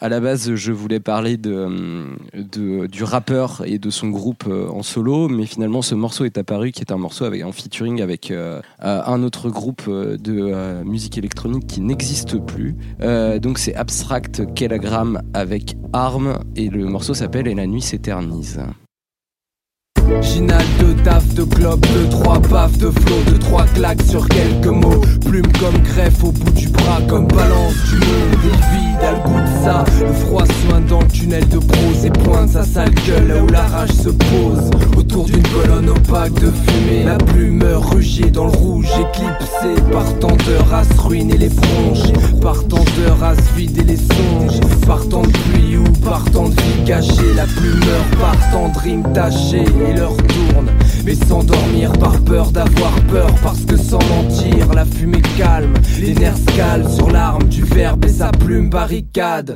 à 0.00 0.08
la 0.08 0.20
base 0.20 0.54
je 0.54 0.70
voulais 0.72 1.00
parler 1.00 1.36
de, 1.36 1.52
euh, 1.52 2.04
de- 2.34 2.86
du 2.86 3.02
rappeur 3.02 3.62
et 3.66 3.80
de 3.80 3.90
son 3.90 4.10
groupe 4.10 4.44
en 4.46 4.84
solo, 4.84 5.28
mais 5.28 5.44
finalement 5.44 5.82
ce 5.82 5.96
morceau 5.96 6.24
est 6.24 6.38
apparu 6.38 6.70
qui 6.70 6.82
est 6.82 6.92
un 6.92 6.98
morceau 6.98 7.24
avec 7.24 7.42
en 7.44 7.50
featuring 7.50 8.00
avec 8.00 8.32
un 8.80 9.22
autre 9.24 9.50
groupe 9.50 9.88
de 9.90 10.84
musique 10.84 11.18
électronique 11.18 11.66
qui 11.66 11.80
n'existe 11.80 12.38
plus. 12.38 12.76
Donc 13.40 13.58
c'est 13.58 13.74
Abstract 13.74 14.54
Kilogram 14.54 15.20
avec 15.34 15.76
Arm 15.92 16.38
et 16.54 16.68
le 16.68 16.84
morceau 16.84 17.12
s'appelle 17.14 17.48
Et 17.48 17.54
la 17.56 17.66
nuit 17.66 17.82
s'éternise. 17.82 18.60
Ginal 20.20 20.64
de 20.80 20.92
taf, 21.02 21.34
de 21.34 21.44
clope, 21.44 21.80
de 21.80 22.10
trois 22.10 22.38
baffes, 22.38 22.78
de 22.78 22.90
flow, 22.90 23.32
de 23.32 23.36
trois 23.38 23.64
claques 23.74 24.02
sur 24.02 24.26
quelques 24.28 24.66
mots. 24.66 25.00
Plume 25.24 25.50
comme 25.60 25.78
greffe 25.82 26.24
au 26.24 26.32
bout 26.32 26.52
du 26.52 26.68
bras, 26.68 27.00
comme 27.08 27.26
balance 27.28 27.74
du 27.88 27.96
monde. 27.96 28.32
Et 28.44 28.74
vide 28.74 28.92
le 29.02 29.28
goût 29.28 29.40
de 29.40 29.64
ça. 29.64 29.84
Le 30.00 30.12
froid 30.12 30.44
soin 30.44 30.80
dans 30.88 31.00
le 31.00 31.08
tunnel 31.08 31.48
de 31.48 31.58
prose 31.58 32.04
et 32.04 32.10
pointe 32.10 32.50
sa 32.50 32.64
sale 32.64 32.94
gueule 33.06 33.28
là 33.28 33.42
où 33.42 33.46
la 33.48 33.62
rage 33.62 33.90
se 33.90 34.10
pose. 34.10 34.70
Autour 34.96 35.24
d'une 35.24 35.42
colonne 35.42 35.88
opaque 35.88 36.34
de 36.34 36.50
fumée, 36.50 37.04
la 37.04 37.18
plume 37.18 37.64
rugier 37.74 38.30
dans 38.30 38.44
le 38.44 38.50
rouge, 38.50 38.88
éclipsé 38.88 39.82
par 39.90 40.18
tant 40.18 40.36
d'heures 40.46 40.74
à 40.74 40.84
se 40.84 41.00
ruiner 41.00 41.36
les 41.36 41.48
bronches, 41.48 42.12
par 42.40 42.62
tant 42.68 42.84
d'heures 42.96 43.22
à 43.22 43.34
se 43.34 43.56
vider 43.56 43.82
les 43.84 43.96
songes, 43.96 44.60
par 44.86 45.06
tant 45.08 45.22
de 45.22 45.28
pluie 45.28 45.76
ou 45.76 45.84
par 46.04 46.24
tant 46.30 46.48
de 46.48 46.54
vie 46.54 46.84
cachée, 46.86 47.34
la 47.34 47.44
plumeur 47.44 48.04
par 48.20 48.36
tant 48.52 48.68
de 48.68 48.78
rimes 48.78 49.12
tachées 49.12 49.64
et 49.96 50.26
tourne. 50.26 50.70
Mais 51.04 51.14
sans 51.14 51.42
dormir 51.42 51.92
par 51.92 52.20
peur 52.20 52.50
d'avoir 52.50 52.92
peur 53.10 53.34
Parce 53.42 53.64
que 53.64 53.76
sans 53.76 53.98
mentir 54.08 54.72
la 54.72 54.84
fumée 54.84 55.22
calme 55.36 55.74
Les 56.00 56.14
nerfs 56.14 56.44
calent 56.56 56.88
sur 56.88 57.10
l'arme 57.10 57.44
du 57.44 57.62
verbe 57.64 58.04
et 58.04 58.08
sa 58.08 58.30
plume 58.30 58.70
barricade 58.70 59.54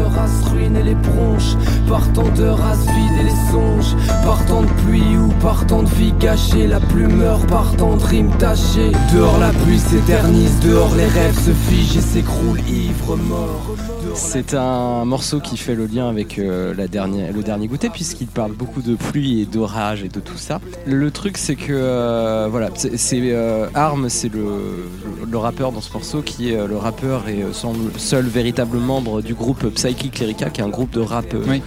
d'heures 0.00 0.18
à 0.18 0.26
se 0.26 0.50
ruiner 0.50 0.82
les 0.82 0.94
bronches 0.94 1.56
Par 1.88 2.12
tant 2.12 2.28
d'heures 2.30 2.64
à 2.64 2.74
se 2.74 2.88
vider 2.90 3.24
les 3.24 3.50
songes 3.50 3.96
Par 4.24 4.44
tant 4.46 4.62
de 4.62 4.72
pluie 4.82 5.16
ou 5.16 5.28
par 5.40 5.66
tant 5.66 5.82
de 5.82 5.88
vie 5.88 6.12
gâchée 6.12 6.66
La 6.66 6.80
plumeur 6.80 7.46
par 7.46 7.74
tant 7.76 7.96
de 7.96 8.04
rimes 8.04 8.36
tachées. 8.38 8.92
Dehors 9.12 9.38
la 9.38 9.50
pluie 9.50 9.78
s'éternise 9.78 10.60
Dehors 10.60 10.94
les 10.96 11.06
rêves 11.06 11.38
se 11.38 11.52
figent 11.52 11.96
et 11.96 12.00
s'écroulent 12.00 12.60
ivre 12.68 13.16
mort 13.16 13.74
C'est 14.14 14.54
un 14.54 15.04
morceau 15.04 15.40
qui 15.40 15.56
fait 15.56 15.74
le 15.74 15.86
lien 15.86 16.08
avec 16.08 16.38
euh, 16.38 16.74
la 16.76 16.88
dernière, 16.88 17.32
le 17.32 17.42
dernier 17.42 17.66
goûter 17.68 17.88
puisqu'il 17.90 18.26
parle 18.26 18.52
beaucoup 18.52 18.82
de 18.82 18.94
pluie 18.94 19.40
et 19.40 19.44
d'orage 19.46 20.02
et 20.04 20.08
de 20.08 20.20
tout 20.20 20.36
ça. 20.36 20.60
Le 20.86 21.10
truc 21.10 21.38
c'est 21.38 21.54
que 21.56 21.72
euh, 21.72 22.48
voilà, 22.50 22.70
c'est 22.74 23.20
euh, 23.32 23.66
Arm, 23.74 24.08
c'est 24.08 24.32
le, 24.32 24.40
le, 24.40 25.30
le 25.30 25.38
rappeur 25.38 25.72
dans 25.72 25.80
ce 25.80 25.92
morceau 25.92 26.22
qui 26.22 26.50
est 26.52 26.66
le 26.66 26.76
rappeur 26.76 27.28
et 27.28 27.44
semble 27.52 27.90
seul 27.98 28.26
véritable 28.26 28.78
membre 28.78 29.22
du 29.22 29.34
groupe 29.34 29.66
Psychic 29.74 30.18
Lyrica 30.18 30.50
qui 30.50 30.60
est 30.60 30.64
un 30.64 30.68
groupe 30.68 30.90
de 30.92 31.00
rap 31.00 31.34
Oui. 31.48 31.62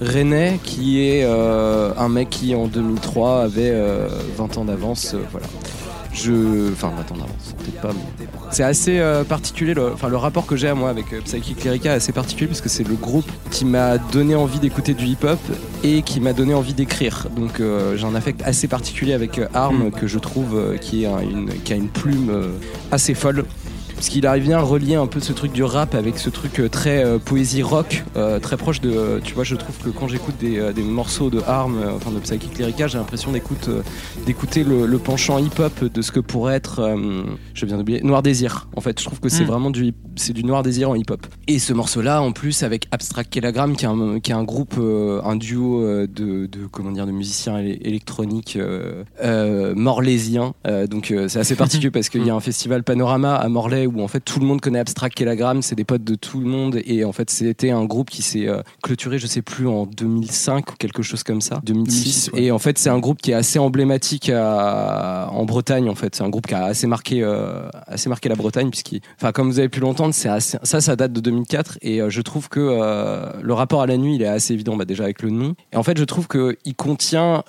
rennais 0.00 0.58
qui 0.62 1.00
est 1.06 1.24
euh, 1.24 1.92
un 1.96 2.08
mec 2.08 2.30
qui 2.30 2.54
en 2.54 2.66
2003 2.66 3.42
avait 3.42 3.70
euh, 3.72 4.08
20 4.36 4.58
ans 4.58 4.64
d'avance, 4.64 5.14
euh, 5.14 5.18
voilà. 5.30 5.46
Je, 6.12 6.72
enfin 6.72 6.90
20 6.90 7.12
ans 7.12 7.18
d'avance, 7.20 7.54
peut-être 7.58 7.80
pas. 7.80 7.92
mais 7.94 8.26
c'est 8.50 8.62
assez 8.62 8.98
euh, 8.98 9.24
particulier. 9.24 9.72
Le, 9.72 9.92
enfin, 9.92 10.08
le 10.08 10.16
rapport 10.16 10.46
que 10.46 10.56
j'ai 10.56 10.68
à 10.68 10.74
moi 10.74 10.90
avec 10.90 11.12
euh, 11.12 11.20
Psychic 11.22 11.64
Lyrica 11.64 11.92
est 11.92 11.96
assez 11.96 12.12
particulier 12.12 12.48
parce 12.48 12.60
que 12.60 12.68
c'est 12.68 12.86
le 12.86 12.94
groupe 12.94 13.30
qui 13.50 13.64
m'a 13.64 13.96
donné 13.96 14.34
envie 14.34 14.58
d'écouter 14.58 14.92
du 14.92 15.06
hip-hop 15.06 15.38
et 15.82 16.02
qui 16.02 16.20
m'a 16.20 16.34
donné 16.34 16.52
envie 16.52 16.74
d'écrire. 16.74 17.28
Donc 17.34 17.60
euh, 17.60 17.96
j'ai 17.96 18.06
un 18.06 18.14
affect 18.14 18.42
assez 18.44 18.68
particulier 18.68 19.14
avec 19.14 19.38
euh, 19.38 19.48
Arm 19.54 19.90
que 19.90 20.06
je 20.06 20.18
trouve 20.18 20.76
qui, 20.80 21.04
une, 21.04 21.50
a 21.70 21.74
une 21.74 21.88
plume 21.88 22.30
assez 22.90 23.14
folle. 23.14 23.44
Parce 24.02 24.10
qu'il 24.10 24.26
arrive 24.26 24.42
bien 24.42 24.58
à 24.58 24.62
relier 24.62 24.96
un 24.96 25.06
peu 25.06 25.20
ce 25.20 25.32
truc 25.32 25.52
du 25.52 25.62
rap 25.62 25.94
avec 25.94 26.18
ce 26.18 26.28
truc 26.28 26.58
euh, 26.58 26.68
très 26.68 27.04
euh, 27.04 27.20
poésie 27.20 27.62
rock, 27.62 28.02
euh, 28.16 28.40
très 28.40 28.56
proche 28.56 28.80
de. 28.80 29.20
tu 29.22 29.32
vois, 29.32 29.44
je 29.44 29.54
trouve 29.54 29.76
que 29.78 29.90
quand 29.90 30.08
j'écoute 30.08 30.34
des, 30.40 30.72
des 30.74 30.82
morceaux 30.82 31.30
de 31.30 31.40
Arm, 31.46 31.78
enfin 31.94 32.10
de 32.10 32.18
Psychic 32.18 32.58
Lyrica, 32.58 32.88
j'ai 32.88 32.98
l'impression 32.98 33.30
d'écoute, 33.30 33.70
d'écouter 34.26 34.64
le, 34.64 34.86
le 34.86 34.98
penchant 34.98 35.38
hip-hop 35.38 35.84
de 35.84 36.02
ce 36.02 36.10
que 36.10 36.18
pourrait 36.18 36.56
être, 36.56 36.96
je 37.54 37.64
viens 37.64 37.76
d'oublier, 37.78 38.00
Noir 38.02 38.24
Désir. 38.24 38.66
En 38.74 38.80
fait, 38.80 38.98
je 38.98 39.04
trouve 39.04 39.20
que 39.20 39.28
c'est 39.28 39.44
Mm. 39.44 39.46
vraiment 39.46 39.70
du, 39.70 39.94
c'est 40.16 40.32
du 40.32 40.42
Noir 40.42 40.64
Désir 40.64 40.90
en 40.90 40.96
hip-hop. 40.96 41.24
Et 41.46 41.60
ce 41.60 41.72
morceau-là, 41.72 42.22
en 42.22 42.32
plus, 42.32 42.64
avec 42.64 42.88
Abstract 42.90 43.30
Kilogram, 43.32 43.76
qui 43.76 43.84
est 43.84 43.88
un, 43.88 44.18
qui 44.18 44.32
est 44.32 44.34
un 44.34 44.42
groupe, 44.42 44.74
un 44.80 45.36
duo 45.36 45.80
de, 45.86 46.06
de, 46.46 46.66
comment 46.72 46.90
dire, 46.90 47.06
de 47.06 47.12
musiciens 47.12 47.56
éle- 47.60 47.78
électroniques 47.86 48.58
morlaisiens. 49.76 50.54
Donc 50.90 51.14
c'est 51.28 51.38
assez 51.38 51.54
particulier 51.54 51.90
parce 51.92 52.08
qu'il 52.08 52.26
y 52.26 52.30
a 52.30 52.34
un 52.34 52.40
festival 52.40 52.82
Panorama 52.82 53.36
à 53.36 53.48
Morlaix 53.48 53.86
où 53.96 54.02
en 54.02 54.08
fait 54.08 54.20
tout 54.20 54.40
le 54.40 54.46
monde 54.46 54.60
connaît 54.60 54.78
Abstract 54.78 55.14
Kilogram, 55.16 55.62
c'est 55.62 55.74
des 55.74 55.84
potes 55.84 56.04
de 56.04 56.14
tout 56.14 56.40
le 56.40 56.46
monde 56.46 56.80
et 56.84 57.04
en 57.04 57.12
fait 57.12 57.30
c'était 57.30 57.70
un 57.70 57.84
groupe 57.84 58.10
qui 58.10 58.22
s'est 58.22 58.48
euh, 58.48 58.62
clôturé, 58.82 59.18
je 59.18 59.26
sais 59.26 59.42
plus, 59.42 59.66
en 59.68 59.86
2005 59.86 60.72
ou 60.72 60.74
quelque 60.76 61.02
chose 61.02 61.22
comme 61.22 61.40
ça, 61.40 61.60
2006. 61.64 61.92
2006, 61.94 62.30
ouais. 62.32 62.42
Et 62.44 62.50
en 62.50 62.58
fait 62.58 62.78
c'est 62.78 62.90
un 62.90 62.98
groupe 62.98 63.20
qui 63.22 63.30
est 63.30 63.34
assez 63.34 63.58
emblématique 63.58 64.30
à- 64.30 65.28
en 65.32 65.44
Bretagne 65.44 65.88
en 65.88 65.94
fait. 65.94 66.14
C'est 66.14 66.22
un 66.24 66.28
groupe 66.28 66.46
qui 66.46 66.54
a 66.54 66.64
assez 66.64 66.86
marqué, 66.86 67.22
euh, 67.22 67.68
assez 67.86 68.08
marqué 68.08 68.28
la 68.28 68.34
Bretagne 68.36 68.70
puisqu'il, 68.70 69.00
enfin 69.16 69.32
comme 69.32 69.48
vous 69.50 69.58
avez 69.58 69.68
pu 69.68 69.80
l'entendre, 69.80 70.14
c'est 70.14 70.28
assez- 70.28 70.58
ça, 70.62 70.80
ça 70.80 70.96
date 70.96 71.12
de 71.12 71.20
2004 71.20 71.78
et 71.82 72.00
euh, 72.00 72.10
je 72.10 72.20
trouve 72.22 72.48
que 72.48 72.60
le 73.42 73.52
rapport 73.54 73.82
à 73.82 73.86
la 73.86 73.96
nuit 73.96 74.16
il 74.16 74.22
est 74.22 74.26
assez 74.26 74.52
évident, 74.54 74.76
bah, 74.76 74.84
déjà 74.84 75.04
avec 75.04 75.22
le 75.22 75.30
nom. 75.30 75.54
Et 75.72 75.76
en 75.76 75.82
fait 75.82 75.98
je 75.98 76.04
trouve 76.04 76.26
que 76.26 76.56
il 76.64 76.74
contient 76.74 77.42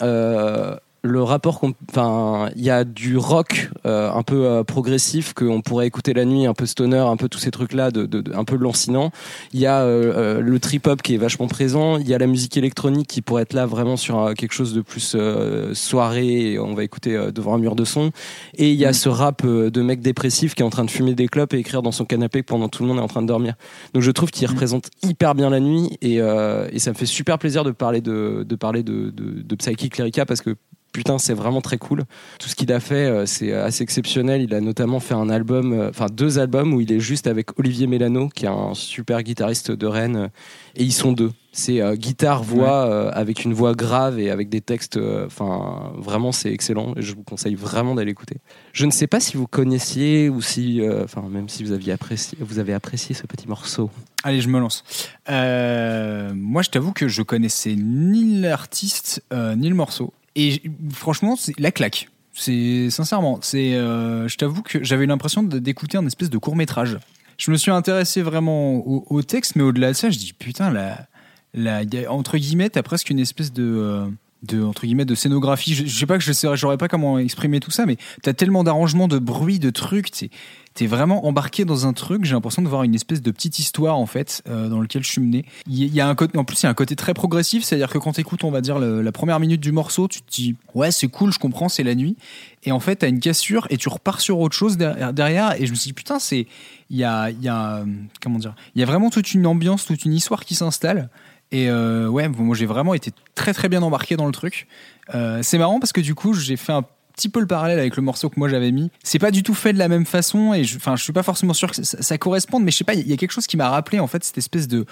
le 1.05 1.21
rapport 1.21 1.59
qu'on 1.59 1.73
enfin 1.89 2.49
il 2.55 2.63
y 2.63 2.69
a 2.69 2.85
du 2.85 3.17
rock 3.17 3.69
euh, 3.85 4.09
un 4.09 4.23
peu 4.23 4.45
euh, 4.45 4.63
progressif 4.63 5.33
qu'on 5.33 5.61
pourrait 5.61 5.85
écouter 5.85 6.13
la 6.13 6.23
nuit 6.23 6.45
un 6.45 6.53
peu 6.53 6.65
stoner 6.65 6.97
un 6.99 7.17
peu 7.17 7.27
tous 7.27 7.39
ces 7.39 7.51
trucs 7.51 7.73
là 7.73 7.91
de, 7.91 8.05
de- 8.05 8.21
de- 8.21 8.33
un 8.33 8.45
peu 8.45 8.55
lancinant. 8.55 9.11
Il 9.51 9.59
y 9.59 9.65
a 9.65 9.81
euh, 9.81 10.13
euh, 10.15 10.39
le 10.39 10.59
trip 10.59 10.87
hop 10.87 11.01
qui 11.01 11.15
est 11.15 11.17
vachement 11.17 11.47
présent. 11.49 11.97
Il 11.97 12.07
y 12.07 12.13
a 12.13 12.17
la 12.17 12.25
musique 12.27 12.55
électronique 12.55 13.07
qui 13.07 13.21
pourrait 13.21 13.41
être 13.43 13.51
là 13.53 13.65
vraiment 13.65 13.97
sur 13.97 14.17
euh, 14.19 14.33
quelque 14.33 14.53
chose 14.53 14.73
de 14.73 14.79
plus 14.79 15.13
euh, 15.15 15.73
soirée 15.73 16.53
et 16.53 16.59
on 16.59 16.73
va 16.73 16.85
écouter 16.85 17.15
euh, 17.17 17.31
devant 17.31 17.53
un 17.55 17.57
mur 17.59 17.75
de 17.75 17.83
son. 17.83 18.11
Et 18.55 18.71
il 18.71 18.79
y 18.79 18.85
a 18.85 18.93
ce 18.93 19.09
rap 19.09 19.45
de 19.45 19.81
mec 19.81 19.99
dépressif 19.99 20.55
qui 20.55 20.61
est 20.61 20.65
en 20.65 20.69
train 20.69 20.85
de 20.85 20.91
fumer 20.91 21.15
des 21.15 21.27
clopes 21.27 21.53
et 21.53 21.57
écrire 21.57 21.81
dans 21.81 21.91
son 21.91 22.05
canapé 22.05 22.43
pendant 22.43 22.69
tout 22.69 22.81
le 22.83 22.87
monde 22.87 22.99
est 22.99 23.01
en 23.01 23.07
train 23.07 23.21
de 23.21 23.27
dormir. 23.27 23.55
Donc 23.93 24.03
je 24.03 24.11
trouve 24.11 24.31
qu'il 24.31 24.47
représente 24.47 24.89
hyper 25.03 25.35
bien 25.35 25.49
la 25.49 25.59
nuit 25.59 25.97
et, 26.01 26.21
euh, 26.21 26.69
et 26.71 26.79
ça 26.79 26.91
me 26.91 26.95
fait 26.95 27.05
super 27.05 27.37
plaisir 27.39 27.65
de 27.65 27.71
parler 27.71 27.99
de, 27.99 28.45
de 28.47 28.55
parler 28.55 28.83
de, 28.83 29.09
de, 29.09 29.41
de 29.41 29.55
Psychic 29.55 29.97
Lyrica 29.97 30.25
parce 30.25 30.41
que 30.41 30.55
putain 30.93 31.17
c'est 31.17 31.33
vraiment 31.33 31.59
très 31.59 31.77
cool. 31.77 32.03
Tout 32.39 32.47
ce 32.47 32.55
qu'il 32.55 32.71
a 32.71 32.79
fait 32.79 33.07
euh, 33.07 33.25
c'est 33.25 33.51
assez 33.51 33.83
exceptionnel. 33.83 34.41
Il 34.41 34.53
a 34.53 34.61
notamment 34.61 35.01
fait 35.01 35.15
un 35.15 35.29
album 35.29 35.73
euh, 35.73 35.89
enfin 35.89 36.05
deux 36.09 36.39
albums 36.39 36.73
où 36.73 36.79
il 36.79 36.91
est 36.93 37.01
juste 37.01 37.27
avec 37.27 37.59
Olivier 37.59 37.87
Mélano 37.87 38.29
qui 38.29 38.45
est 38.45 38.49
un 38.49 38.73
super 38.73 39.23
guitariste 39.23 39.71
de 39.71 39.87
Rennes 39.87 40.15
euh, 40.15 40.27
et 40.75 40.83
ils 40.83 40.93
sont 40.93 41.11
deux. 41.11 41.31
C'est 41.51 41.81
euh, 41.81 41.95
guitare 41.95 42.43
voix 42.43 42.87
euh, 42.87 43.11
avec 43.13 43.43
une 43.43 43.53
voix 43.53 43.73
grave 43.73 44.19
et 44.19 44.31
avec 44.31 44.49
des 44.49 44.61
textes 44.61 44.97
euh, 44.97 45.25
enfin 45.25 45.91
vraiment 45.97 46.31
c'est 46.31 46.51
excellent. 46.51 46.93
Et 46.95 47.01
je 47.01 47.15
vous 47.15 47.23
conseille 47.23 47.55
vraiment 47.55 47.95
d'aller 47.95 48.11
écouter 48.11 48.37
je 48.71 48.85
ne 48.85 48.91
sais 48.91 49.07
pas 49.07 49.19
si 49.19 49.35
vous 49.35 49.47
connaissiez 49.47 50.29
ou 50.29 50.41
si 50.41 50.81
enfin 51.03 51.23
même 51.29 51.49
si 51.49 51.63
vous 51.63 51.71
aviez 51.71 51.93
apprécié 51.93 52.37
vous 52.39 52.59
avez 52.59 52.73
apprécié 52.73 53.15
ce 53.15 53.25
petit 53.27 53.47
morceau. 53.47 53.89
Allez, 54.23 54.39
je 54.39 54.47
me 54.47 54.59
lance. 54.59 54.83
Moi, 55.27 56.61
je 56.61 56.69
t'avoue 56.69 56.93
que 56.93 57.09
je 57.09 57.21
connaissais 57.23 57.75
ni 57.75 58.39
l'artiste 58.39 59.21
ni 59.57 59.67
le 59.67 59.75
morceau. 59.75 60.13
Et 60.35 60.61
franchement, 60.91 61.35
c'est 61.35 61.57
la 61.59 61.71
claque. 61.71 62.09
C'est 62.33 62.89
sincèrement, 62.89 63.39
c'est, 63.43 63.75
euh, 63.75 64.27
je 64.27 64.37
t'avoue 64.37 64.63
que 64.63 64.83
j'avais 64.83 65.05
l'impression 65.05 65.43
d'écouter 65.43 65.97
un 65.97 66.05
espèce 66.07 66.31
de 66.31 66.37
court 66.39 66.55
métrage. 66.55 66.97
Je 67.37 67.51
me 67.51 67.57
suis 67.57 67.69
intéressé 67.69 68.21
vraiment 68.23 68.77
au, 68.87 69.21
texte, 69.21 69.55
mais 69.55 69.63
au-delà 69.63 69.89
de 69.89 69.93
ça, 69.93 70.09
je 70.09 70.17
dis 70.17 70.33
putain, 70.33 70.71
là, 70.71 71.07
là, 71.53 71.83
y 71.83 72.05
a- 72.05 72.11
entre 72.11 72.37
guillemets, 72.37 72.69
t'as 72.69 72.81
presque 72.81 73.11
une 73.11 73.19
espèce 73.19 73.53
de, 73.53 73.63
euh, 73.63 74.07
de 74.43 74.61
entre 74.63 74.85
guillemets 74.85 75.05
de 75.05 75.15
scénographie. 75.15 75.73
Je, 75.73 75.85
je 75.85 75.99
sais 75.99 76.05
pas 76.05 76.17
que 76.17 76.23
je 76.23 76.33
j'aurais 76.55 76.77
pas 76.77 76.87
comment 76.87 77.17
exprimer 77.17 77.59
tout 77.59 77.71
ça, 77.71 77.85
mais 77.85 77.97
t'as 78.21 78.33
tellement 78.33 78.63
d'arrangements, 78.63 79.07
de 79.07 79.19
bruit, 79.19 79.59
de 79.59 79.69
trucs. 79.69 80.11
T'es, 80.11 80.29
t'es 80.73 80.87
vraiment 80.87 81.25
embarqué 81.25 81.65
dans 81.65 81.85
un 81.85 81.93
truc. 81.93 82.25
J'ai 82.25 82.33
l'impression 82.33 82.61
de 82.61 82.67
voir 82.67 82.83
une 82.83 82.95
espèce 82.95 83.21
de 83.21 83.31
petite 83.31 83.59
histoire 83.59 83.97
en 83.97 84.05
fait 84.05 84.41
euh, 84.47 84.69
dans 84.69 84.79
lequel 84.79 85.03
je 85.03 85.09
suis 85.09 85.21
mené. 85.21 85.45
Il 85.67 85.93
y, 85.93 86.01
a 86.01 86.07
un 86.07 86.15
en 86.35 86.43
plus, 86.43 86.61
il 86.61 86.63
y 86.63 86.67
a 86.67 86.69
un 86.69 86.73
côté 86.73 86.95
très 86.95 87.13
progressif, 87.13 87.63
c'est-à-dire 87.63 87.89
que 87.89 87.97
quand 87.97 88.13
t'écoutes, 88.13 88.43
on 88.43 88.51
va 88.51 88.61
dire 88.61 88.79
la 88.79 89.11
première 89.11 89.39
minute 89.39 89.61
du 89.61 89.71
morceau, 89.71 90.07
tu 90.07 90.21
te 90.21 90.31
dis 90.31 90.55
ouais, 90.73 90.91
c'est 90.91 91.07
cool, 91.07 91.31
je 91.31 91.39
comprends, 91.39 91.69
c'est 91.69 91.83
la 91.83 91.95
nuit. 91.95 92.17
Et 92.63 92.71
en 92.71 92.79
fait, 92.79 92.97
t'as 92.97 93.09
une 93.09 93.19
cassure 93.19 93.67
et 93.69 93.77
tu 93.77 93.89
repars 93.89 94.21
sur 94.21 94.39
autre 94.39 94.55
chose 94.55 94.77
derrière. 94.77 95.59
et 95.59 95.65
je 95.65 95.71
me 95.71 95.75
suis 95.75 95.89
dit 95.89 95.93
putain, 95.93 96.19
c'est 96.19 96.47
il 96.89 96.97
y 96.97 97.03
a, 97.03 97.29
y 97.31 97.47
a 97.47 97.77
euh, 97.77 97.85
comment 98.21 98.39
dire, 98.39 98.55
il 98.75 98.79
y 98.79 98.83
a 98.83 98.85
vraiment 98.85 99.09
toute 99.09 99.33
une 99.33 99.45
ambiance, 99.47 99.85
toute 99.85 100.05
une 100.05 100.13
histoire 100.13 100.45
qui 100.45 100.55
s'installe. 100.55 101.09
Et 101.53 101.69
euh, 101.69 102.07
ouais, 102.09 102.27
moi 102.27 102.55
j'ai 102.55 102.65
vraiment 102.65 102.93
été 102.93 103.11
très 103.35 103.53
très 103.53 103.69
bien 103.69 103.81
embarqué 103.81 104.17
dans 104.17 104.25
le 104.25 104.31
truc. 104.33 104.67
Euh, 105.15 105.39
c'est 105.43 105.57
marrant 105.57 105.79
parce 105.79 105.93
que 105.93 106.01
du 106.01 106.15
coup 106.15 106.33
j'ai 106.33 106.57
fait 106.57 106.73
un 106.73 106.83
petit 107.15 107.29
peu 107.29 107.39
le 107.39 107.45
parallèle 107.47 107.77
avec 107.79 107.95
le 107.95 108.01
morceau 108.01 108.27
que 108.29 108.39
moi 108.39 108.49
j'avais 108.49 108.71
mis. 108.71 108.89
C'est 109.03 109.19
pas 109.19 109.29
du 109.31 109.43
tout 109.43 109.53
fait 109.53 109.71
de 109.71 109.77
la 109.77 109.87
même 109.87 110.05
façon 110.05 110.53
et 110.53 110.63
je, 110.63 110.77
enfin 110.77 110.95
je 110.95 111.03
suis 111.03 111.13
pas 111.13 111.21
forcément 111.23 111.53
sûr 111.53 111.69
que 111.71 111.83
ça, 111.83 112.01
ça 112.01 112.17
corresponde, 112.17 112.63
mais 112.63 112.71
je 112.71 112.77
sais 112.77 112.83
pas, 112.83 112.95
il 112.95 113.07
y 113.07 113.13
a 113.13 113.17
quelque 113.17 113.31
chose 113.31 113.45
qui 113.47 113.55
m'a 113.55 113.69
rappelé 113.69 113.99
en 113.99 114.07
fait 114.07 114.23
cette 114.23 114.37
espèce 114.39 114.67
de 114.67 114.85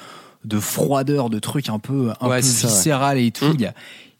de 0.46 0.60
froideur, 0.60 1.30
de 1.30 1.40
truc 1.40 1.68
un 1.70 1.80
peu 1.80 2.12
un 2.20 2.28
Ouais, 2.30 2.40
peu 2.40 2.46
viscéral 2.46 3.18
et 3.18 3.32
tout. 3.32 3.46
Mm. 3.46 3.54
Il 3.56 3.62
y 3.62 3.66
a 3.66 3.74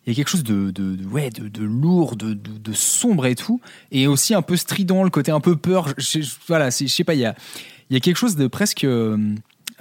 y 0.08 0.12
a 0.12 0.16
quelque 0.16 0.30
chose 0.30 0.44
de, 0.44 0.72
de, 0.72 0.96
de- 0.96 1.06
ouais 1.08 1.30
de, 1.30 1.48
de 1.48 1.64
lourd, 1.64 2.16
de, 2.16 2.34
de, 2.34 2.74
sombre 2.74 3.28
et 3.28 3.36
tout, 3.36 3.62
et 3.92 4.08
aussi 4.08 4.34
un 4.34 4.42
peu 4.42 4.58
strident, 4.58 5.04
le 5.04 5.12
côté 5.12 5.32
un 5.32 5.40
peu 5.40 5.56
peur. 5.56 5.90
Je, 6.00 6.22
je- 6.22 6.32
voilà, 6.48 6.72
je 6.72 6.88
sais 6.88 7.04
pas, 7.04 7.14
il 7.14 7.20
y 7.20 7.26
a 7.26 7.36
y 7.92 7.96
a 7.96 8.00
quelque 8.00 8.18
chose 8.18 8.36
de 8.36 8.48
presque 8.48 8.84
euh, 8.84 9.18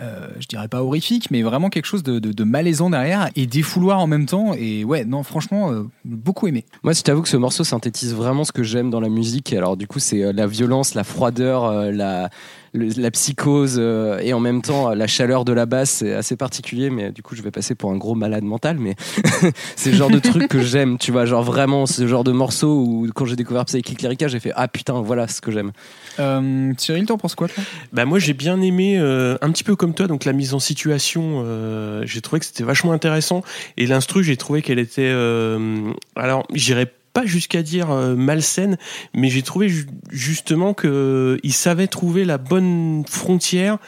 euh, 0.01 0.29
je 0.39 0.47
dirais 0.47 0.69
pas 0.69 0.83
horrifique, 0.83 1.31
mais 1.31 1.43
vraiment 1.43 1.69
quelque 1.69 1.85
chose 1.85 2.03
de, 2.03 2.45
malaisant 2.45 2.91
derrière 2.91 3.29
et 3.37 3.47
défouloir 3.47 4.01
en 4.01 4.07
même 4.07 4.27
temps. 4.27 4.55
Et 4.55 4.85
ouais, 4.85 5.05
non, 5.05 5.23
franchement, 5.23 5.73
euh, 5.73 5.83
beaucoup 6.05 6.47
aimé. 6.47 6.65
Moi, 6.83 6.93
je 6.93 7.03
t'avoue 7.03 7.23
que 7.23 7.29
ce 7.29 7.37
morceau 7.37 7.65
synthétise 7.65 8.15
vraiment 8.15 8.45
ce 8.45 8.53
que 8.53 8.63
j'aime 8.63 8.91
dans 8.91 9.01
la 9.01 9.11
musique. 9.11 9.53
Alors, 9.53 9.77
du 9.77 9.87
coup, 9.87 9.99
c'est 9.99 10.23
euh, 10.23 10.33
la 10.33 10.47
violence, 10.47 10.95
la 10.95 11.05
froideur, 11.05 11.93
la, 11.93 12.31
le- 12.73 12.89
la 13.01 13.11
psychose 13.11 13.77
euh, 13.79 14.19
et 14.21 14.33
en 14.33 14.41
même 14.41 14.63
temps 14.63 14.91
la 14.91 15.07
chaleur 15.07 15.45
de 15.45 15.53
la 15.53 15.67
basse. 15.67 15.91
C'est 15.91 16.15
assez 16.15 16.37
particulier, 16.37 16.91
mais 16.91 17.11
du 17.13 17.23
coup, 17.23 17.35
je 17.35 17.43
vais 17.43 17.51
passer 17.51 17.75
pour 17.75 17.91
un 17.91 17.97
gros 17.97 18.15
malade 18.15 18.45
mental. 18.45 18.79
Mais 18.79 18.95
c'est 19.77 19.91
le 19.91 19.97
genre 19.97 20.11
de 20.11 20.19
truc 20.19 20.49
que 20.49 20.61
j'aime, 20.61 20.99
tu 20.99 21.13
vois. 21.13 21.25
Genre 21.27 21.43
vraiment, 21.43 21.87
ce 21.87 22.07
genre 22.07 22.25
de 22.25 22.33
morceau 22.33 22.81
où 22.81 23.09
quand 23.15 23.25
j'ai 23.27 23.37
découvert 23.37 23.65
Psychic 23.65 24.01
Lyrica, 24.03 24.29
j'ai 24.29 24.41
fait 24.41 24.53
Ah 24.57 24.69
putain, 24.69 25.01
voilà 25.01 25.27
ce 25.29 25.41
que 25.41 25.51
j'aime. 25.51 25.73
Euh, 26.19 26.73
Cyril, 26.79 27.07
t'en 27.07 27.19
penses 27.19 27.35
quoi 27.35 27.49
toi? 27.49 27.63
Bah 27.93 28.05
moi 28.05 28.19
j'ai 28.19 28.33
bien 28.35 28.61
aimé 28.61 28.99
euh, 28.99 29.37
un 29.43 29.51
petit 29.51 29.65
peu 29.65 29.77
comme 29.77 29.95
toi 29.95 30.07
donc 30.07 30.25
la 30.25 30.33
mise 30.33 30.55
en 30.55 30.59
situation 30.59 31.43
euh, 31.45 32.03
j'ai 32.05 32.21
trouvé 32.21 32.41
que 32.41 32.47
c'était 32.47 32.65
vachement 32.65 32.93
intéressant 32.93 33.43
et 33.77 33.87
l'instru 33.87 34.23
j'ai 34.25 34.37
trouvé 34.37 34.61
qu'elle 34.63 34.79
était 34.79 35.09
euh, 35.11 35.93
alors 36.17 36.47
j'irais 36.53 36.93
pas 37.13 37.27
jusqu'à 37.27 37.63
dire 37.63 37.91
euh, 37.91 38.15
malsaine 38.17 38.77
mais 39.15 39.29
j'ai 39.29 39.43
trouvé 39.43 39.69
ju- 39.69 39.87
justement 40.11 40.75
que 40.75 41.39
il 41.43 41.53
savait 41.53 41.87
trouver 41.89 42.25
la 42.25 42.39
bonne 42.39 43.05
frontière 43.09 43.79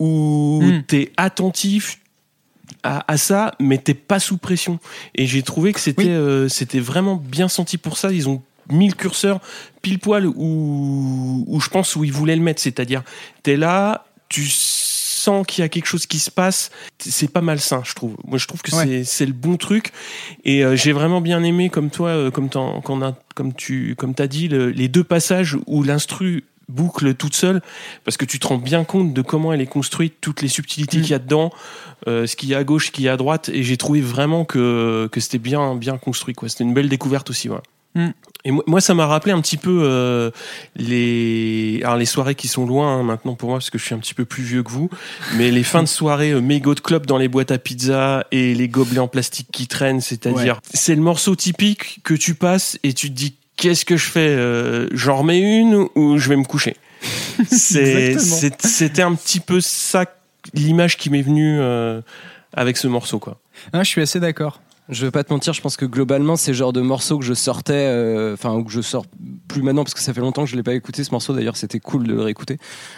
où 0.00 0.60
Mm. 0.62 0.82
t'es 0.86 1.12
attentif 1.16 2.00
à, 2.82 3.10
à 3.10 3.16
ça 3.16 3.54
mais 3.60 3.78
t'es 3.78 3.94
pas 3.94 4.18
sous 4.20 4.38
pression 4.38 4.78
et 5.14 5.26
j'ai 5.26 5.42
trouvé 5.42 5.72
que 5.72 5.80
c'était 5.80 6.04
Oui. 6.04 6.10
euh, 6.10 6.48
c'était 6.48 6.80
vraiment 6.80 7.16
bien 7.16 7.48
senti 7.48 7.78
pour 7.78 7.96
ça 7.96 8.12
ils 8.12 8.28
ont 8.28 8.42
mis 8.70 8.88
le 8.88 8.94
curseur 8.94 9.40
pile 9.82 9.98
poil 9.98 10.26
où, 10.26 11.44
où 11.46 11.60
je 11.60 11.68
pense 11.70 11.96
où 11.96 12.04
ils 12.04 12.12
voulaient 12.12 12.36
le 12.36 12.42
mettre. 12.42 12.60
C'est-à-dire, 12.60 13.02
t'es 13.42 13.56
là, 13.56 14.04
tu 14.28 14.46
qu'il 15.44 15.62
y 15.62 15.64
a 15.64 15.68
quelque 15.68 15.86
chose 15.86 16.06
qui 16.06 16.18
se 16.18 16.30
passe. 16.30 16.70
C'est 16.98 17.30
pas 17.32 17.40
malsain, 17.40 17.82
je 17.84 17.94
trouve. 17.94 18.16
Moi, 18.26 18.38
je 18.38 18.46
trouve 18.46 18.62
que 18.62 18.74
Ouais. 18.74 19.04
c'est- 19.04 19.26
le 19.26 19.32
bon 19.32 19.56
truc. 19.56 19.92
Et 20.44 20.64
euh, 20.64 20.76
j'ai 20.76 20.92
vraiment 20.92 21.20
bien 21.20 21.42
aimé, 21.42 21.68
comme 21.70 21.90
toi, 21.90 22.08
euh, 22.10 22.30
comme, 22.30 22.48
qu'on 22.50 23.02
a- 23.02 23.16
comme 23.34 23.52
tu 23.52 23.94
comme 23.96 24.14
as 24.18 24.26
dit, 24.26 24.48
le- 24.48 24.70
les 24.70 24.88
deux 24.88 25.04
passages 25.04 25.56
où 25.66 25.82
l'instru 25.82 26.44
boucle 26.68 27.14
toute 27.14 27.34
seule 27.34 27.62
parce 28.04 28.18
que 28.18 28.26
tu 28.26 28.38
te 28.38 28.46
rends 28.46 28.58
bien 28.58 28.84
compte 28.84 29.14
de 29.14 29.22
comment 29.22 29.54
elle 29.54 29.62
est 29.62 29.66
construite 29.66 30.16
toutes 30.20 30.42
les 30.42 30.48
subtilités 30.48 30.98
Mm. 30.98 31.00
qu'il 31.02 31.10
y 31.12 31.14
a 31.14 31.18
dedans 31.18 31.50
euh, 32.06 32.26
ce 32.26 32.36
qu'il 32.36 32.50
y 32.50 32.54
a 32.54 32.58
à 32.58 32.64
gauche 32.64 32.88
ce 32.88 32.90
qu'il 32.90 33.04
y 33.04 33.08
a 33.08 33.14
à 33.14 33.16
droite 33.16 33.48
et 33.48 33.62
j'ai 33.62 33.78
trouvé 33.78 34.02
vraiment 34.02 34.44
que, 34.44 35.08
que 35.10 35.18
c'était 35.18 35.38
bien 35.38 35.74
bien 35.76 35.96
construit 35.96 36.34
quoi 36.34 36.50
c'était 36.50 36.64
une 36.64 36.74
belle 36.74 36.90
découverte 36.90 37.30
aussi 37.30 37.48
ouais. 37.48 37.56
Mm. 37.94 38.08
Et 38.44 38.50
moi, 38.66 38.80
ça 38.80 38.94
m'a 38.94 39.06
rappelé 39.06 39.32
un 39.32 39.40
petit 39.40 39.56
peu 39.56 39.80
euh, 39.82 40.30
les, 40.76 41.80
alors 41.82 41.96
les 41.96 42.06
soirées 42.06 42.34
qui 42.34 42.48
sont 42.48 42.66
loin 42.66 42.98
hein, 42.98 43.02
maintenant 43.02 43.34
pour 43.34 43.50
moi 43.50 43.58
parce 43.58 43.70
que 43.70 43.78
je 43.78 43.84
suis 43.84 43.94
un 43.94 43.98
petit 43.98 44.14
peu 44.14 44.24
plus 44.24 44.42
vieux 44.42 44.62
que 44.62 44.70
vous, 44.70 44.88
mais 45.36 45.50
les 45.50 45.64
fins 45.64 45.82
de 45.82 45.88
soirée 45.88 46.30
euh, 46.30 46.40
mégot 46.40 46.74
de 46.74 46.80
club 46.80 47.04
dans 47.04 47.18
les 47.18 47.28
boîtes 47.28 47.50
à 47.50 47.58
pizza 47.58 48.26
et 48.30 48.54
les 48.54 48.68
gobelets 48.68 49.00
en 49.00 49.08
plastique 49.08 49.48
qui 49.52 49.66
traînent, 49.66 50.00
c'est-à-dire 50.00 50.60
c'est 50.72 50.94
le 50.94 51.02
morceau 51.02 51.34
typique 51.34 52.00
que 52.04 52.14
tu 52.14 52.34
passes 52.34 52.78
et 52.84 52.92
tu 52.92 53.10
te 53.10 53.14
dis 53.14 53.36
qu'est-ce 53.56 53.84
que 53.84 53.96
je 53.96 54.08
fais, 54.08 54.28
euh, 54.28 54.88
j'en 54.92 55.18
remets 55.18 55.40
une 55.40 55.88
ou 55.94 56.18
je 56.18 56.28
vais 56.28 56.36
me 56.36 56.44
coucher? 56.44 56.76
C'était 57.50 59.02
un 59.02 59.14
petit 59.14 59.40
peu 59.40 59.60
ça 59.60 60.06
l'image 60.54 60.96
qui 60.96 61.10
m'est 61.10 61.22
venue 61.22 61.58
euh, 61.60 62.00
avec 62.54 62.76
ce 62.76 62.88
morceau 62.88 63.18
quoi. 63.18 63.40
Ah, 63.72 63.82
Je 63.82 63.88
suis 63.88 64.00
assez 64.00 64.20
d'accord. 64.20 64.60
Je 64.88 65.04
vais 65.04 65.10
pas 65.10 65.22
te 65.22 65.32
mentir, 65.32 65.52
je 65.52 65.60
pense 65.60 65.76
que 65.76 65.84
globalement, 65.84 66.36
c'est 66.36 66.52
le 66.52 66.56
genre 66.56 66.72
de 66.72 66.80
morceau 66.80 67.18
que 67.18 67.24
je 67.24 67.34
sortais, 67.34 67.74
euh, 67.74 68.32
enfin, 68.34 68.54
ou 68.54 68.64
que 68.64 68.72
je 68.72 68.80
sors 68.80 69.04
plus 69.46 69.62
maintenant 69.62 69.84
parce 69.84 69.92
que 69.94 70.00
ça 70.00 70.14
fait 70.14 70.20
longtemps 70.20 70.44
que 70.44 70.50
je 70.50 70.56
l'ai 70.56 70.62
pas 70.62 70.74
écouté 70.74 71.04
ce 71.04 71.10
morceau. 71.10 71.34
D'ailleurs, 71.34 71.56
c'était 71.58 71.78
cool 71.80 72.04
de 72.06 72.14
le 72.14 72.22
réécouter. 72.22 72.56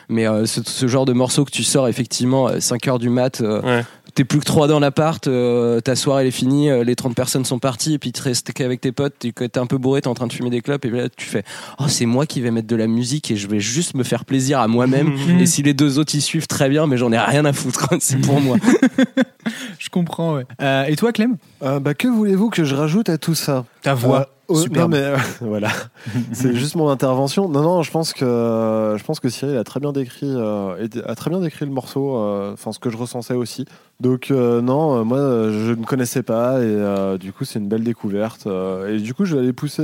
Mais 0.08 0.26
euh, 0.28 0.46
ce, 0.46 0.60
ce 0.64 0.86
genre 0.86 1.04
de 1.04 1.12
morceau 1.12 1.44
que 1.44 1.50
tu 1.50 1.64
sors 1.64 1.88
effectivement 1.88 2.46
à 2.46 2.60
5 2.60 2.86
heures 2.88 2.98
du 3.00 3.08
mat, 3.08 3.40
euh, 3.40 3.60
Ouais. 3.62 3.84
t'es 4.14 4.24
plus 4.24 4.38
que 4.40 4.44
3 4.44 4.68
dans 4.68 4.78
l'appart, 4.80 5.26
euh, 5.26 5.80
ta 5.80 5.96
soirée 5.96 6.22
elle 6.22 6.28
est 6.28 6.32
finie, 6.32 6.70
euh, 6.70 6.84
les 6.84 6.94
30 6.96 7.14
personnes 7.16 7.44
sont 7.44 7.58
parties, 7.58 7.94
et 7.94 7.98
puis 7.98 8.12
tu 8.12 8.22
restes 8.22 8.52
qu'avec 8.52 8.80
tes 8.80 8.92
potes, 8.92 9.14
tu- 9.18 9.32
t'es 9.32 9.58
un 9.58 9.66
peu 9.66 9.78
bourré, 9.78 10.00
t'es 10.00 10.08
en 10.08 10.14
train 10.14 10.26
de 10.28 10.32
fumer 10.32 10.50
des 10.50 10.60
clopes, 10.60 10.84
et 10.84 10.90
là 10.90 11.08
tu 11.08 11.26
fais 11.26 11.42
Oh, 11.80 11.84
c'est 11.88 12.06
moi 12.06 12.24
qui 12.26 12.40
vais 12.40 12.50
mettre 12.52 12.68
de 12.68 12.76
la 12.76 12.86
musique 12.86 13.30
et 13.32 13.36
je 13.36 13.48
vais 13.48 13.60
juste 13.60 13.94
me 13.94 14.02
faire 14.04 14.24
plaisir 14.24 14.60
à 14.60 14.68
moi-même. 14.68 15.12
Et 15.40 15.46
si 15.46 15.62
les 15.64 15.74
deux 15.74 15.98
autres 15.98 16.14
y 16.14 16.20
suivent 16.20 16.46
très 16.46 16.68
bien, 16.68 16.86
mais 16.86 16.96
j'en 16.96 17.10
ai 17.12 17.18
rien 17.18 17.44
à 17.44 17.52
foutre, 17.52 17.88
c'est 18.00 18.20
pour 18.20 18.40
moi. 18.40 18.56
Je 19.78 19.88
comprends, 19.88 20.34
ouais. 20.34 20.44
Euh, 20.60 20.84
et 20.84 20.94
toi, 20.96 21.12
Clem? 21.12 21.36
Euh, 21.62 21.79
bah, 21.80 21.94
que 21.94 22.08
voulez-vous 22.08 22.50
que 22.50 22.64
je 22.64 22.74
rajoute 22.74 23.08
à 23.08 23.18
tout 23.18 23.34
ça 23.34 23.64
Ta 23.82 23.94
voix. 23.94 24.20
Euh, 24.20 24.24
oh, 24.48 24.56
Superbe. 24.56 24.92
non, 24.92 24.98
mais 24.98 25.04
euh, 25.04 25.16
voilà, 25.40 25.70
c'est 26.32 26.54
juste 26.54 26.74
mon 26.76 26.88
intervention. 26.88 27.48
Non, 27.48 27.62
non, 27.62 27.82
je 27.82 27.90
pense 27.90 28.12
que 28.12 28.96
je 28.98 29.04
pense 29.04 29.20
que 29.20 29.28
Cyril 29.28 29.56
a 29.56 29.64
très 29.64 29.80
bien 29.80 29.92
décrit, 29.92 30.30
euh, 30.30 30.86
a 31.06 31.14
très 31.14 31.30
bien 31.30 31.40
décrit 31.40 31.64
le 31.64 31.72
morceau. 31.72 32.16
euh, 32.16 32.54
ce 32.56 32.78
que 32.78 32.90
je 32.90 32.96
ressentais 32.96 33.34
aussi. 33.34 33.64
Donc 34.00 34.30
non, 34.30 35.04
moi, 35.04 35.18
je 35.18 35.72
ne 35.72 35.84
connaissais 35.84 36.22
pas 36.22 36.62
et 36.62 37.18
du 37.18 37.32
coup, 37.32 37.44
c'est 37.44 37.58
une 37.58 37.68
belle 37.68 37.82
découverte. 37.82 38.46
et 38.88 38.98
du 38.98 39.12
coup, 39.12 39.24
je 39.24 39.34
vais 39.34 39.42
aller 39.42 39.52
pousser 39.52 39.82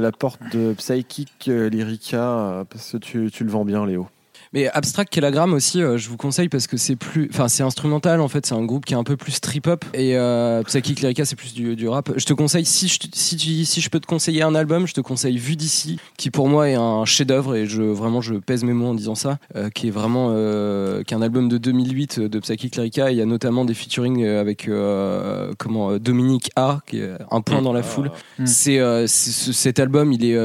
la 0.00 0.12
porte 0.12 0.40
de 0.52 0.72
Psychic 0.74 1.46
Lyrica 1.46 2.64
parce 2.70 2.92
que 2.92 2.96
tu, 2.98 3.30
tu 3.32 3.44
le 3.44 3.50
vends 3.50 3.64
bien, 3.64 3.84
Léo. 3.84 4.06
Mais 4.52 4.68
Abstract 4.68 5.12
Kilogram 5.12 5.52
aussi, 5.52 5.82
euh, 5.82 5.98
je 5.98 6.08
vous 6.08 6.16
conseille 6.16 6.48
parce 6.48 6.66
que 6.66 6.76
c'est 6.76 6.96
plus, 6.96 7.28
enfin 7.32 7.48
c'est 7.48 7.62
instrumental 7.62 8.20
en 8.20 8.28
fait, 8.28 8.46
c'est 8.46 8.54
un 8.54 8.64
groupe 8.64 8.84
qui 8.86 8.94
est 8.94 8.96
un 8.96 9.04
peu 9.04 9.16
plus 9.16 9.40
trip 9.40 9.66
hop 9.66 9.84
et 9.94 10.16
euh, 10.16 10.62
Psychic 10.62 11.00
Lyrica 11.00 11.24
c'est 11.24 11.36
plus 11.36 11.52
du, 11.54 11.76
du 11.76 11.88
rap. 11.88 12.10
Je 12.16 12.24
te 12.24 12.32
conseille 12.32 12.64
si 12.64 12.88
je, 12.88 12.98
si, 13.12 13.36
tu- 13.36 13.64
si 13.64 13.80
je 13.80 13.90
peux 13.90 14.00
te 14.00 14.06
conseiller 14.06 14.42
un 14.42 14.54
album, 14.54 14.86
je 14.86 14.94
te 14.94 15.00
conseille 15.00 15.36
Vue 15.38 15.56
d'ici, 15.56 15.98
qui 16.16 16.30
pour 16.30 16.48
moi 16.48 16.68
est 16.68 16.74
un 16.74 17.04
chef-d'œuvre 17.04 17.54
et 17.56 17.66
je 17.66 17.82
vraiment 17.82 18.20
je 18.20 18.34
pèse 18.34 18.64
mes 18.64 18.72
mots 18.72 18.88
en 18.88 18.94
disant 18.94 19.14
ça, 19.14 19.38
euh, 19.56 19.68
qui 19.70 19.88
est 19.88 19.90
vraiment 19.90 20.28
euh, 20.32 21.02
qui 21.02 21.14
est 21.14 21.16
un 21.16 21.22
album 21.22 21.48
de 21.48 21.58
2008 21.58 22.20
de 22.20 22.38
Psychic 22.38 22.76
Lyrica. 22.76 23.10
Il 23.10 23.16
y 23.18 23.22
a 23.22 23.26
notamment 23.26 23.64
des 23.64 23.74
featuring 23.74 24.24
avec 24.26 24.68
comment 25.58 25.98
Dominique 25.98 26.50
A, 26.56 26.80
qui 26.86 27.00
est 27.00 27.10
un 27.30 27.40
point 27.40 27.62
dans 27.62 27.72
la 27.72 27.82
foule. 27.82 28.10
Mm. 28.38 28.46
C'est 28.46 29.06
cet 29.06 29.78
album, 29.78 30.12
il 30.12 30.24
est, 30.24 30.38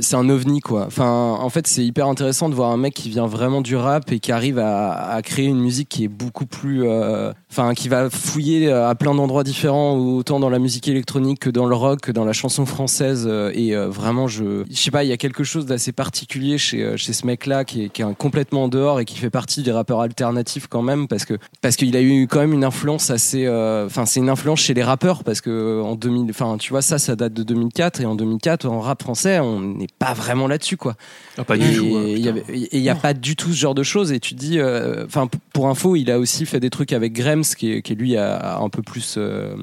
c'est 0.00 0.16
un 0.16 0.28
ovni 0.28 0.60
quoi. 0.60 0.86
Enfin, 0.86 1.36
en 1.40 1.48
fait, 1.50 1.66
c'est 1.66 1.84
hyper 1.84 2.06
intéressant 2.06 2.48
de 2.48 2.54
voir 2.54 2.70
un 2.70 2.76
mec 2.76 2.94
qui 2.94 3.08
vient 3.10 3.26
vraiment 3.26 3.49
du 3.60 3.74
rap 3.76 4.12
et 4.12 4.20
qui 4.20 4.30
arrive 4.32 4.58
à, 4.60 4.92
à 5.10 5.22
créer 5.22 5.46
une 5.46 5.58
musique 5.60 5.88
qui 5.88 6.04
est 6.04 6.08
beaucoup 6.08 6.46
plus, 6.46 6.84
euh, 6.84 7.32
enfin, 7.50 7.74
qui 7.74 7.88
va 7.88 8.08
fouiller 8.10 8.70
à 8.70 8.94
plein 8.94 9.14
d'endroits 9.14 9.42
différents, 9.44 9.96
autant 9.96 10.38
dans 10.38 10.48
la 10.50 10.58
musique 10.60 10.86
électronique 10.88 11.40
que 11.40 11.50
dans 11.50 11.66
le 11.66 11.74
rock, 11.74 12.00
que 12.02 12.12
dans 12.12 12.24
la 12.24 12.32
chanson 12.32 12.64
française. 12.66 13.24
euh, 13.28 13.50
Et 13.54 13.74
euh, 13.74 13.88
vraiment, 13.88 14.28
je, 14.28 14.62
je 14.70 14.76
sais 14.76 14.90
pas, 14.92 15.02
il 15.02 15.08
y 15.08 15.12
a 15.12 15.16
quelque 15.16 15.42
chose 15.42 15.66
d'assez 15.66 15.90
particulier 15.92 16.56
chez 16.58 16.82
euh, 16.84 16.96
chez 16.96 17.12
ce 17.12 17.26
mec-là 17.26 17.64
qui 17.64 17.84
est, 17.84 17.88
qui 17.88 18.02
est 18.02 18.14
complètement 18.16 18.64
en 18.64 18.68
dehors 18.68 19.00
et 19.00 19.04
qui 19.04 19.16
fait 19.18 19.30
partie 19.30 19.62
des 19.62 19.72
rappeurs 19.72 20.00
alternatifs 20.00 20.66
quand 20.68 20.82
même 20.82 21.08
parce 21.08 21.24
que 21.24 21.34
parce 21.62 21.76
qu'il 21.76 21.96
a 21.96 22.02
eu 22.02 22.28
quand 22.28 22.40
même 22.40 22.52
une 22.52 22.64
influence 22.64 23.10
assez, 23.10 23.46
euh, 23.46 23.86
enfin, 23.86 24.06
c'est 24.06 24.20
une 24.20 24.28
influence 24.28 24.60
chez 24.60 24.74
les 24.74 24.82
rappeurs 24.84 25.24
parce 25.24 25.40
que 25.40 25.80
en 25.82 25.94
2000, 25.96 26.30
enfin, 26.30 26.56
tu 26.58 26.70
vois, 26.70 26.82
ça, 26.82 26.98
ça 26.98 27.16
date 27.16 27.32
de 27.32 27.42
2004 27.42 28.00
et 28.02 28.06
en 28.06 28.14
2004 28.14 28.66
en 28.66 28.80
rap 28.80 29.02
français, 29.02 29.38
on 29.40 29.60
n'est 29.60 29.86
pas 29.98 30.12
vraiment 30.12 30.46
là-dessus 30.46 30.76
quoi. 30.76 30.94
Ah, 31.38 31.44
pas 31.44 31.56
Et 31.56 31.58
du 31.58 31.76
tout. 31.76 31.84
hein, 31.96 32.02
il 32.06 32.78
y 32.78 32.80
n'y 32.82 32.88
a 32.90 32.94
pas 32.94 33.14
du 33.14 33.36
tout 33.36 33.39
ce 33.48 33.56
genre 33.58 33.74
de 33.74 33.82
choses. 33.82 34.12
Et 34.12 34.20
tu 34.20 34.34
dis, 34.34 34.58
euh, 34.58 35.04
enfin, 35.06 35.28
pour 35.52 35.68
info, 35.68 35.96
il 35.96 36.10
a 36.10 36.18
aussi 36.18 36.46
fait 36.46 36.60
des 36.60 36.70
trucs 36.70 36.92
avec 36.92 37.12
Grems, 37.12 37.42
qui, 37.56 37.72
est- 37.72 37.82
qui 37.82 37.94
lui 37.94 38.16
a 38.16 38.58
un 38.58 38.68
peu 38.68 38.82
plus, 38.82 39.14
euh, 39.18 39.54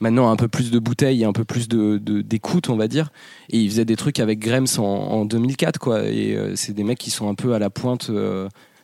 maintenant 0.00 0.30
un 0.30 0.36
peu 0.36 0.48
plus 0.48 0.70
de 0.70 0.78
bouteilles 0.78 1.22
et 1.22 1.24
un 1.24 1.32
peu 1.32 1.44
plus 1.44 1.68
de 1.68 1.98
de- 1.98 2.22
d'écoute, 2.22 2.68
on 2.70 2.76
va 2.76 2.88
dire. 2.88 3.10
Et 3.50 3.58
il 3.58 3.68
faisait 3.70 3.84
des 3.84 3.96
trucs 3.96 4.18
avec 4.20 4.38
Grems 4.38 4.66
en, 4.78 4.82
en 4.82 5.24
2004, 5.24 5.78
quoi. 5.78 6.04
Et 6.04 6.34
euh, 6.36 6.54
c'est 6.56 6.72
des 6.72 6.84
mecs 6.84 6.98
qui 6.98 7.10
sont 7.10 7.28
un 7.28 7.34
peu 7.34 7.54
à 7.54 7.58
la 7.58 7.70
pointe. 7.70 8.10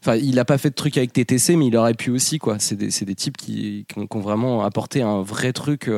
Enfin, 0.02 0.16
il 0.16 0.38
a 0.38 0.44
pas 0.44 0.58
fait 0.58 0.70
de 0.70 0.74
trucs 0.74 0.96
avec 0.98 1.12
TTC, 1.12 1.56
mais 1.56 1.66
il 1.66 1.76
aurait 1.76 1.94
pu 1.94 2.10
aussi, 2.10 2.38
quoi. 2.38 2.56
C'est 2.58 2.76
des, 2.76 2.88
des 2.88 3.14
types 3.14 3.36
qui, 3.36 3.86
qui 3.88 3.98
ont, 3.98 4.06
qui 4.06 4.16
ont 4.16 4.20
vraiment 4.20 4.62
apporté 4.62 5.02
un 5.02 5.22
vrai 5.22 5.52
truc, 5.52 5.90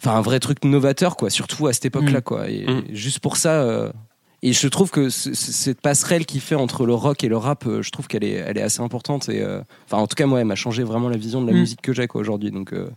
enfin 0.00 0.16
un 0.16 0.20
vrai 0.20 0.38
truc 0.40 0.64
novateur, 0.64 1.16
quoi. 1.16 1.30
Surtout 1.30 1.66
à 1.66 1.72
cette 1.72 1.86
époque-là, 1.86 2.18
Mm. 2.20 2.22
quoi. 2.22 2.48
Et, 2.50 2.64
Mm. 2.66 2.82
et 2.90 2.94
juste 2.94 3.18
pour 3.20 3.36
ça. 3.36 3.62
euh, 3.62 3.90
et 4.42 4.52
je 4.52 4.68
trouve 4.68 4.90
que 4.90 5.10
ce- 5.10 5.34
ce- 5.34 5.52
cette 5.52 5.80
passerelle 5.80 6.24
qu'il 6.26 6.40
fait 6.40 6.54
entre 6.54 6.86
le 6.86 6.94
rock 6.94 7.22
et 7.24 7.28
le 7.28 7.36
rap, 7.36 7.66
euh, 7.66 7.82
je 7.82 7.90
trouve 7.90 8.06
qu'elle 8.08 8.24
est, 8.24 8.32
elle 8.34 8.56
est 8.58 8.62
assez 8.62 8.80
importante. 8.80 9.28
Et 9.28 9.42
euh, 9.42 9.60
enfin, 9.86 9.98
en 10.02 10.06
tout 10.06 10.14
cas, 10.16 10.26
moi, 10.26 10.40
elle 10.40 10.46
m'a 10.46 10.54
changé 10.54 10.82
vraiment 10.82 11.08
la 11.08 11.16
vision 11.18 11.42
de 11.42 11.46
la 11.46 11.52
Mm. 11.52 11.60
musique 11.60 11.82
que 11.82 11.92
j'ai 11.92 12.06
quoi 12.06 12.20
aujourd'hui. 12.20 12.50
Donc, 12.50 12.72
euh, 12.72 12.88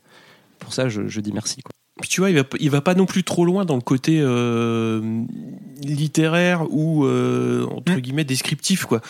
pour 0.60 0.74
ça, 0.74 0.88
je, 0.90 1.08
je 1.08 1.20
dis 1.22 1.32
merci. 1.34 1.62
Quoi. 1.62 1.72
Puis 2.02 2.10
tu 2.10 2.22
vois, 2.22 2.30
il 2.32 2.36
va, 2.38 2.44
il 2.60 2.70
va 2.72 2.82
pas 2.82 2.96
non 2.96 3.06
plus 3.06 3.24
trop 3.24 3.46
loin 3.46 3.66
dans 3.66 3.76
le 3.76 3.82
côté 3.82 4.20
euh, 4.20 5.00
littéraire 5.84 6.66
ou 6.72 7.06
euh, 7.06 7.66
entre 7.68 7.94
Mm. 7.94 8.00
guillemets 8.00 8.24
descriptif 8.24 8.86
quoi. 8.86 9.02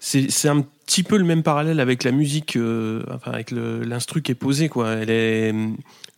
C'est 0.00 0.30
c'est 0.30 0.48
un 0.48 0.64
petit 0.92 1.02
peu 1.02 1.16
le 1.16 1.24
même 1.24 1.42
parallèle 1.42 1.80
avec 1.80 2.04
la 2.04 2.10
musique, 2.12 2.56
euh, 2.56 3.02
enfin 3.14 3.32
avec 3.32 3.50
l'instru 3.50 4.20
qui 4.20 4.30
est 4.32 4.34
posé 4.36 4.68
quoi. 4.68 4.90
Elle 4.92 5.08
est, 5.10 5.54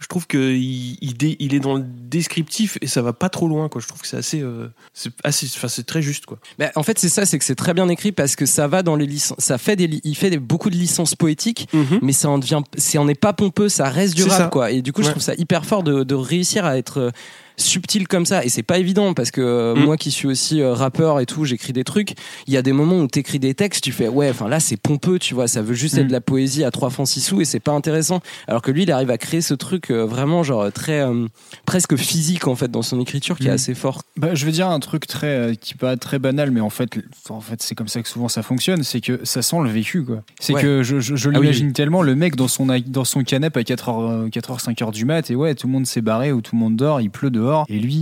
je 0.01 0.07
trouve 0.09 0.27
que 0.27 0.53
il, 0.53 0.99
il, 1.01 1.17
dé- 1.17 1.37
il 1.39 1.55
est 1.55 1.61
dans 1.61 1.75
le 1.75 1.85
descriptif 1.85 2.77
et 2.81 2.87
ça 2.89 3.01
va 3.01 3.13
pas 3.13 3.29
trop 3.29 3.47
loin 3.49 3.69
quoi. 3.69 3.81
Je 3.81 3.87
trouve 3.87 4.01
que 4.01 4.07
c'est 4.09 4.17
assez, 4.17 4.41
euh, 4.43 4.67
c'est 4.93 5.13
assez, 5.23 5.47
enfin 5.55 5.69
c'est 5.69 5.85
très 5.87 6.03
juste 6.03 6.27
quoi. 6.27 6.39
Bah, 6.59 6.71
en 6.75 6.83
fait, 6.83 6.99
c'est 6.99 7.09
ça, 7.09 7.25
c'est 7.25 7.39
que 7.39 7.45
c'est 7.45 7.55
très 7.55 7.73
bien 7.75 7.89
écrit 7.89 8.11
parce 8.13 8.35
que 8.37 8.47
ça 8.47 8.67
va 8.67 8.83
dans 8.83 8.97
les 8.97 9.07
licences. 9.07 9.39
Ça 9.39 9.59
fait 9.59 9.77
des, 9.77 10.01
il 10.03 10.17
fait 10.17 10.31
des- 10.31 10.39
beaucoup 10.39 10.71
de 10.71 10.77
licences 10.77 11.15
poétiques, 11.15 11.69
mais 12.03 12.13
ça 12.13 12.29
en 12.29 12.39
devient, 12.39 12.63
c'est 12.77 12.99
on 12.99 13.05
n'est 13.05 13.15
pas 13.15 13.33
pompeux, 13.33 13.69
ça 13.69 13.89
reste 13.89 14.15
du 14.17 14.23
C'est 14.23 14.29
rap 14.31 14.39
ça. 14.39 14.47
quoi. 14.49 14.71
Et 14.73 14.83
du 14.83 14.93
coup, 14.93 15.03
je 15.05 15.11
trouve 15.11 15.23
ça 15.23 15.35
hyper 15.39 15.65
fort 15.65 15.83
de, 15.85 16.03
de 16.03 16.15
réussir 16.15 16.65
à 16.65 16.77
être 16.79 16.99
euh, 16.99 17.11
subtil 17.57 18.09
comme 18.09 18.27
ça. 18.27 18.45
Et 18.45 18.49
c'est 18.49 18.63
pas 18.63 18.79
évident 18.79 19.15
parce 19.15 19.31
que 19.31 19.41
euh, 19.41 19.75
Mm. 19.75 19.85
moi 19.85 19.97
qui 19.97 20.11
suis 20.11 20.27
aussi 20.27 20.61
euh, 20.61 20.73
rappeur 20.75 21.21
et 21.21 21.27
tout, 21.27 21.45
j'écris 21.45 21.73
des 21.73 21.85
trucs. 21.85 22.15
Il 22.47 22.53
y 22.55 22.57
a 22.57 22.63
des 22.63 22.73
moments 22.73 22.99
où 23.01 23.07
t'écris 23.07 23.39
des 23.39 23.55
textes, 23.55 23.85
tu 23.85 23.93
fais 23.93 24.09
ouais, 24.09 24.31
enfin 24.31 24.49
là 24.49 24.61
c'est 24.61 24.77
pompeux, 24.77 25.19
tu 25.19 25.35
vois, 25.35 25.49
ça 25.49 25.63
veut 25.63 25.75
juste 25.75 25.97
Mm. 25.97 26.01
être 26.01 26.07
de 26.09 26.13
la 26.13 26.21
poésie 26.21 26.65
à 26.65 26.71
trois 26.71 26.91
francs 26.91 27.09
six 27.09 27.21
sous 27.21 27.41
et 27.41 27.45
c'est 27.45 27.61
pas 27.61 27.73
intéressant. 27.73 28.21
Alors 28.49 28.63
que 28.63 28.71
lui, 28.71 28.83
il 28.85 28.93
arrive 28.93 29.11
à 29.11 29.19
créer 29.19 29.41
ce 29.41 29.55
truc 29.55 29.91
euh, 29.91 30.05
vraiment 30.05 30.43
genre 30.43 30.71
très 30.73 31.01
euh, 31.01 31.27
presque 31.67 31.97
physique 31.97 32.47
en 32.49 32.55
fait 32.57 32.71
dans 32.71 32.83
son 32.83 33.01
écriture 33.01 33.37
qui 33.39 33.47
est 33.47 33.51
Mm. 33.51 33.55
assez 33.55 33.75
fort. 33.75 34.03
Bah, 34.17 34.35
je 34.35 34.45
veux 34.47 34.53
dire 34.53 34.69
un 34.69 34.81
truc 34.81 35.07
très 35.07 35.57
qui 35.61 35.75
paraît 35.75 35.97
très 35.97 36.19
banal, 36.19 36.51
mais 36.51 36.61
en 36.61 36.71
fait, 36.71 36.91
en 37.29 37.41
fait, 37.41 37.63
c'est 37.63 37.75
comme 37.75 37.89
ça 37.89 38.03
que 38.03 38.09
souvent 38.09 38.29
ça 38.29 38.43
fonctionne. 38.43 38.83
C'est 38.83 39.01
que 39.01 39.21
ça 39.25 39.43
sent 39.43 39.57
le 39.63 39.71
vécu, 39.71 40.03
quoi. 40.05 40.23
C'est 40.41 40.55
Ouais. 40.55 40.63
que 40.63 40.83
je, 40.83 41.01
je, 41.01 41.17
je 41.17 41.29
Ah 41.29 41.33
oui, 41.35 41.41
l'imagine 41.41 41.73
tellement 41.73 42.03
le 42.03 42.15
mec 42.15 42.37
dans 42.37 42.49
son 42.49 42.67
dans 42.87 43.05
son 43.05 43.23
canapé 43.23 43.61
à 43.61 43.63
4h, 43.63 44.29
4h 44.31 44.61
5h 44.63 44.93
du 44.93 45.05
mat 45.05 45.31
et 45.31 45.35
ouais, 45.37 45.55
tout 45.55 45.67
le 45.67 45.73
monde 45.73 45.87
s'est 45.87 46.01
barré 46.01 46.33
ou 46.33 46.41
tout 46.41 46.55
le 46.57 46.61
monde 46.61 46.77
dort, 46.77 47.01
il 47.01 47.11
pleut 47.11 47.31
dehors 47.31 47.44
et 47.69 47.79
lui, 47.79 47.95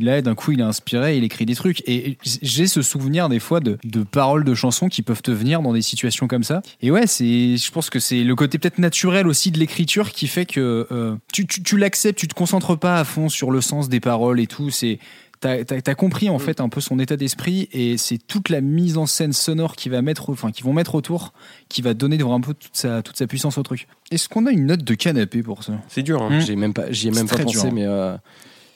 il 0.00 0.08
est 0.08 0.22
d'un 0.22 0.34
coup, 0.34 0.52
il 0.52 0.60
est 0.60 0.64
inspiré, 0.64 1.16
il 1.16 1.24
écrit 1.24 1.46
des 1.46 1.54
trucs 1.54 1.82
et 1.86 2.18
j'ai 2.42 2.66
ce 2.66 2.82
souvenir 2.82 3.28
des 3.28 3.38
fois 3.38 3.60
de, 3.60 3.78
de 3.84 4.02
paroles 4.02 4.44
de 4.44 4.54
chansons 4.54 4.88
qui 4.88 5.02
peuvent 5.02 5.22
te 5.22 5.30
venir 5.30 5.62
dans 5.62 5.72
des 5.72 5.82
situations 5.82 6.28
comme 6.28 6.44
ça. 6.44 6.62
Et 6.82 6.90
ouais, 6.90 7.06
c'est, 7.06 7.56
je 7.56 7.70
pense 7.70 7.90
que 7.90 7.98
c'est 7.98 8.24
le 8.24 8.34
côté 8.34 8.58
peut-être 8.58 8.78
naturel 8.78 9.26
aussi 9.26 9.50
de 9.50 9.58
l'écriture 9.58 10.12
qui 10.12 10.26
fait 10.26 10.46
que 10.46 10.86
euh, 10.90 11.16
tu, 11.32 11.46
tu, 11.46 11.62
tu 11.62 11.76
l'acceptes, 11.76 12.18
tu 12.18 12.28
te 12.28 12.34
concentres 12.34 12.78
pas 12.78 12.98
à 12.98 13.04
fond 13.04 13.28
sur 13.28 13.50
le 13.50 13.60
sens 13.60 13.88
des 13.88 14.00
paroles 14.00 14.40
et 14.40 14.46
tout. 14.46 14.70
C'est 14.70 14.98
T'as 15.40 15.58
as, 15.68 15.94
compris 15.94 16.30
en 16.30 16.38
fait 16.38 16.60
un 16.60 16.68
peu 16.68 16.80
son 16.80 16.98
état 16.98 17.16
d'esprit 17.16 17.68
et 17.72 17.98
c'est 17.98 18.18
toute 18.18 18.48
la 18.48 18.62
mise 18.62 18.96
en 18.96 19.04
scène 19.04 19.34
sonore 19.34 19.76
qui 19.76 19.90
va 19.90 20.00
mettre, 20.00 20.30
enfin 20.30 20.50
qui 20.50 20.62
vont 20.62 20.72
mettre 20.72 20.94
autour, 20.94 21.34
qui 21.68 21.82
va 21.82 21.92
donner 21.92 22.18
un 22.22 22.40
peu 22.40 22.54
toute 22.54 22.74
sa 22.74 23.02
toute 23.02 23.18
sa 23.18 23.26
puissance 23.26 23.58
au 23.58 23.62
truc. 23.62 23.86
Est-ce 24.10 24.30
qu'on 24.30 24.46
a 24.46 24.50
une 24.50 24.66
note 24.66 24.82
de 24.82 24.94
canapé 24.94 25.42
pour 25.42 25.62
ça? 25.62 25.74
C'est 25.88 26.02
dur. 26.02 26.22
Hein. 26.22 26.38
Mm. 26.38 26.40
J'ai 26.40 26.56
même 26.56 26.72
pas, 26.72 26.90
j'y 26.90 27.08
ai 27.08 27.10
même 27.10 27.28
pas 27.28 27.36
pensé, 27.36 27.52
dur, 27.52 27.64
hein. 27.66 27.70
mais 27.72 27.84
euh, 27.84 28.16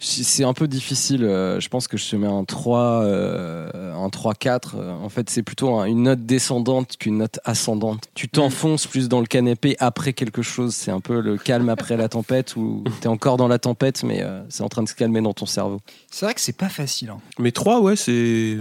c'est 0.01 0.45
un 0.45 0.55
peu 0.55 0.67
difficile. 0.67 1.25
euh, 1.25 1.61
je 1.61 1.69
pense 1.69 1.87
que 1.87 1.97
je 1.97 2.09
te 2.09 2.17
mets 2.17 2.27
un 2.27 2.45
3, 2.45 3.03
euh, 3.05 3.95
un 3.95 4.09
3-4. 4.09 4.75
euh, 4.77 4.93
En 4.93 5.09
fait, 5.09 5.29
c'est 5.31 5.43
plutôt 5.43 5.75
un- 5.77 5.85
une 5.85 6.05
note 6.05 6.25
descendante 6.25 6.97
qu'une 6.99 7.19
note 7.19 7.39
ascendante. 7.45 8.05
Tu 8.15 8.29
t'enfonces 8.29 8.87
plus 8.87 9.09
dans 9.09 9.21
le 9.21 9.27
canapé 9.27 9.77
après 9.79 10.13
quelque 10.13 10.43
chose. 10.43 10.75
C'est 10.75 10.91
un 10.91 11.01
peu 11.01 11.21
le 11.21 11.37
calme 11.37 11.69
après 11.69 11.97
la 11.97 12.09
tempête 12.09 12.57
où 12.57 12.83
t'es 13.01 13.09
encore 13.09 13.37
dans 13.37 13.49
la 13.49 13.59
tempête, 13.59 14.03
mais 14.03 14.23
euh, 14.23 14.43
c'est 14.49 14.63
en 14.63 14.69
train 14.69 14.83
de 14.83 14.89
se 14.89 14.95
calmer 14.95 15.21
dans 15.21 15.35
ton 15.35 15.47
cerveau. 15.47 15.81
C'est 16.11 16.25
vrai 16.27 16.35
que 16.35 16.41
c'est 16.41 16.57
pas 16.57 16.69
facile. 16.71 17.11
Hein. 17.11 17.19
Mais 17.39 17.53
3 17.53 17.81
ouais 17.81 17.97
c'est. 17.97 18.57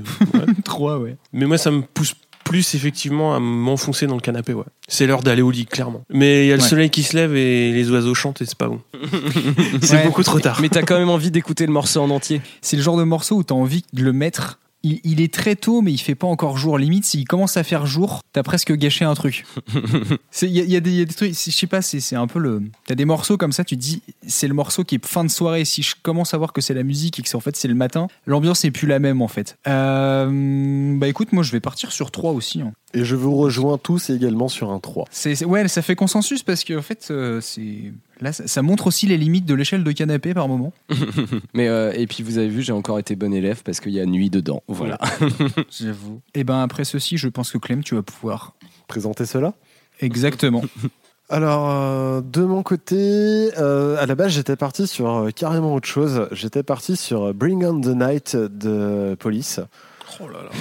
3 0.65 0.97
ouais. 0.99 1.15
Mais 1.33 1.45
moi, 1.45 1.57
ça 1.57 1.71
me 1.71 1.81
pousse 1.81 2.15
plus 2.49 2.73
effectivement 2.73 3.35
à 3.35 3.39
m'enfoncer 3.39 4.07
dans 4.07 4.15
le 4.15 4.21
canapé, 4.21 4.53
ouais. 4.53 4.63
C'est 4.87 5.05
l'heure 5.05 5.21
d'aller 5.21 5.43
au 5.43 5.51
lit, 5.51 5.67
clairement. 5.67 6.01
Mais 6.09 6.45
il 6.45 6.49
y 6.49 6.51
a 6.51 6.55
le 6.55 6.61
Ouais. 6.63 6.67
soleil 6.67 6.89
qui 6.89 7.03
se 7.03 7.15
lève 7.15 7.35
et 7.35 7.71
les 7.71 7.91
oiseaux 7.91 8.15
chantent 8.15 8.41
et 8.41 8.45
c'est 8.45 8.57
pas 8.57 8.67
bon. 8.67 8.81
c'est 9.83 9.97
Ouais. 9.97 10.03
beaucoup 10.05 10.23
trop 10.23 10.39
tard. 10.39 10.57
Mais 10.61 10.69
t'as 10.69 10.81
quand 10.81 10.97
même 10.97 11.09
envie 11.09 11.29
d'écouter 11.29 11.65
le 11.67 11.71
morceau 11.71 12.01
en 12.01 12.09
entier. 12.09 12.41
C'est 12.61 12.75
le 12.75 12.81
genre 12.81 12.97
de 12.97 13.03
morceau 13.03 13.35
où 13.37 13.43
t'as 13.43 13.53
envie 13.55 13.83
de 13.93 14.03
le 14.03 14.13
mettre. 14.13 14.57
Il, 14.83 14.99
il 15.03 15.19
est 15.21 15.33
très 15.33 15.55
tôt, 15.57 15.81
mais 15.81 15.91
il 15.91 15.97
fait 15.97 16.15
pas 16.15 16.27
encore 16.27 16.57
jour. 16.57 16.77
Limite, 16.77 17.03
s'il 17.05 17.25
commence 17.27 17.57
à 17.57 17.63
faire 17.63 17.85
jour, 17.85 18.21
t'as 18.31 18.43
presque 18.43 18.71
gâché 18.73 19.03
un 19.03 19.13
truc. 19.13 19.45
Il 20.41 20.49
y, 20.49 20.59
a- 20.61 20.63
y 20.63 20.81
des 20.81 20.91
il 20.91 20.97
y 20.97 21.01
a 21.01 21.05
des 21.05 21.13
trucs, 21.13 21.31
je 21.33 21.51
sais 21.51 21.67
pas, 21.67 21.81
c'est 21.81 21.99
c'est 21.99 22.15
un 22.15 22.27
peu 22.27 22.39
le. 22.39 22.61
T'as 22.87 22.95
des 22.95 23.03
morceaux 23.05 23.35
comme 23.37 23.51
ça, 23.51 23.63
tu 23.65 23.75
te 23.75 23.81
dis, 23.81 24.01
c'est 24.25 24.47
le 24.47 24.53
morceau 24.53 24.83
qui 24.85 24.95
est 24.95 25.05
fin 25.05 25.23
de 25.25 25.29
soirée. 25.29 25.65
Si 25.65 25.83
je 25.83 25.95
commence 26.01 26.33
à 26.33 26.37
voir 26.37 26.53
que 26.53 26.61
c'est 26.61 26.73
la 26.73 26.83
musique 26.83 27.19
et 27.19 27.21
que 27.23 27.27
c'est 27.29 27.35
en 27.35 27.39
fait 27.41 27.55
c'est 27.57 27.67
le 27.67 27.75
matin, 27.75 28.07
l'ambiance 28.25 28.63
est 28.63 28.71
plus 28.71 28.87
la 28.87 28.99
même 28.99 29.21
en 29.21 29.27
fait. 29.27 29.57
Euh, 29.67 30.97
bah 30.97 31.07
écoute, 31.07 31.33
moi 31.33 31.43
je 31.43 31.51
vais 31.51 31.59
partir 31.59 31.91
sur 31.91 32.11
3 32.11 32.31
aussi. 32.31 32.61
hein. 32.61 32.71
Et 32.93 33.05
je 33.05 33.15
vous 33.15 33.35
rejoins 33.35 33.77
tous 33.77 34.09
également 34.09 34.47
sur 34.47 34.71
un 34.71 34.79
3. 34.79 35.05
C'est, 35.11 35.45
ouais, 35.45 35.67
ça 35.67 35.81
fait 35.81 35.95
consensus 35.95 36.41
parce 36.41 36.63
que 36.63 36.77
en 36.77 36.81
fait, 36.81 37.07
euh, 37.11 37.39
c'est 37.39 37.93
là, 38.19 38.33
ça, 38.33 38.47
ça 38.47 38.61
montre 38.61 38.87
aussi 38.87 39.05
les 39.05 39.17
limites 39.17 39.45
de 39.45 39.53
l'échelle 39.53 39.83
de 39.83 39.91
canapé 39.91 40.33
par 40.33 40.47
moment. 40.47 40.73
Mais 41.53 41.67
euh, 41.67 41.91
et 41.93 42.07
puis 42.07 42.23
vous 42.23 42.37
avez 42.37 42.49
vu, 42.49 42.61
j'ai 42.63 42.73
encore 42.73 42.97
été 42.97 43.15
bon 43.15 43.33
élève 43.33 43.61
parce 43.63 43.79
qu'il 43.79 43.91
y 43.91 43.99
a 43.99 44.05
nuit 44.05 44.29
dedans. 44.29 44.63
Voilà. 44.67 44.97
J'avoue. 45.69 46.21
Et 46.33 46.43
ben 46.43 46.61
après 46.61 46.83
ceci, 46.83 47.17
je 47.17 47.27
pense 47.27 47.51
que 47.51 47.57
Clem, 47.59 47.83
tu 47.83 47.95
vas 47.95 48.03
pouvoir. 48.03 48.55
Présenter 48.87 49.25
cela 49.25 49.53
Exactement. 49.99 50.63
Alors, 51.31 51.69
euh, 51.69 52.21
de 52.21 52.41
mon 52.41 52.63
côté, 52.63 53.51
euh, 53.59 53.97
à 53.99 54.07
la 54.07 54.15
base, 54.15 54.31
j'étais 54.31 54.55
parti 54.55 54.87
sur 54.87 55.15
euh, 55.15 55.29
carrément 55.29 55.75
autre 55.75 55.87
chose. 55.87 56.27
J'étais 56.31 56.63
parti 56.63 56.95
sur 56.95 57.35
Bring 57.35 57.63
on 57.63 57.81
the 57.81 57.89
Night 57.89 58.35
de 58.35 59.15
Police. 59.19 59.59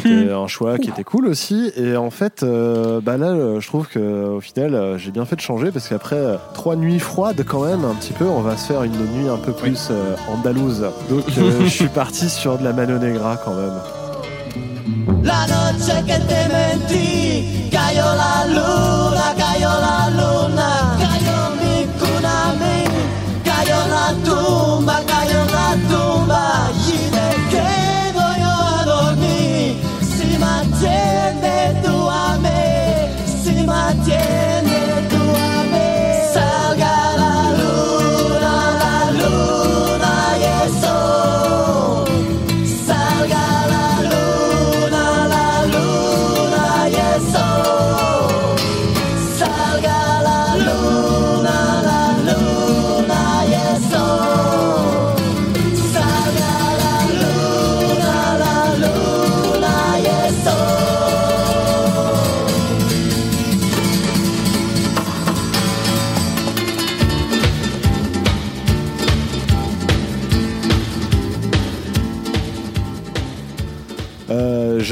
C'était 0.02 0.32
un 0.32 0.46
choix 0.46 0.78
qui 0.78 0.90
était 0.90 1.04
cool 1.04 1.26
aussi. 1.26 1.72
Et 1.76 1.96
en 1.96 2.10
fait, 2.10 2.42
euh, 2.42 3.00
bah 3.00 3.16
là, 3.16 3.60
je 3.60 3.66
trouve 3.66 3.88
que 3.88 4.26
au 4.26 4.40
final, 4.40 4.96
j'ai 4.98 5.10
bien 5.10 5.24
fait 5.24 5.36
de 5.36 5.40
changer 5.40 5.70
parce 5.70 5.88
qu'après 5.88 6.16
euh, 6.16 6.36
trois 6.54 6.76
nuits 6.76 6.98
froides, 6.98 7.44
quand 7.44 7.64
même, 7.64 7.84
un 7.84 7.94
petit 7.94 8.12
peu, 8.12 8.24
on 8.24 8.40
va 8.40 8.56
se 8.56 8.66
faire 8.66 8.82
une 8.82 8.92
nuit 8.92 9.28
un 9.28 9.36
peu 9.36 9.52
plus 9.52 9.88
euh, 9.90 10.14
andalouse. 10.28 10.86
Donc, 11.08 11.24
euh, 11.38 11.60
je 11.64 11.68
suis 11.68 11.88
parti 11.88 12.28
sur 12.28 12.58
de 12.58 12.64
la 12.64 12.72
Mano 12.72 12.98
Negra 12.98 13.36
quand 13.44 13.54
même. 13.54 13.74
La 15.22 15.46
noche 15.46 15.88
que 16.06 16.18
te 16.28 16.40
mentí, 16.52 17.70
cayó 17.70 18.04
la 18.16 18.46
luna, 18.48 19.34
cayó 19.36 19.68
la 19.68 20.10
luna, 20.10 20.77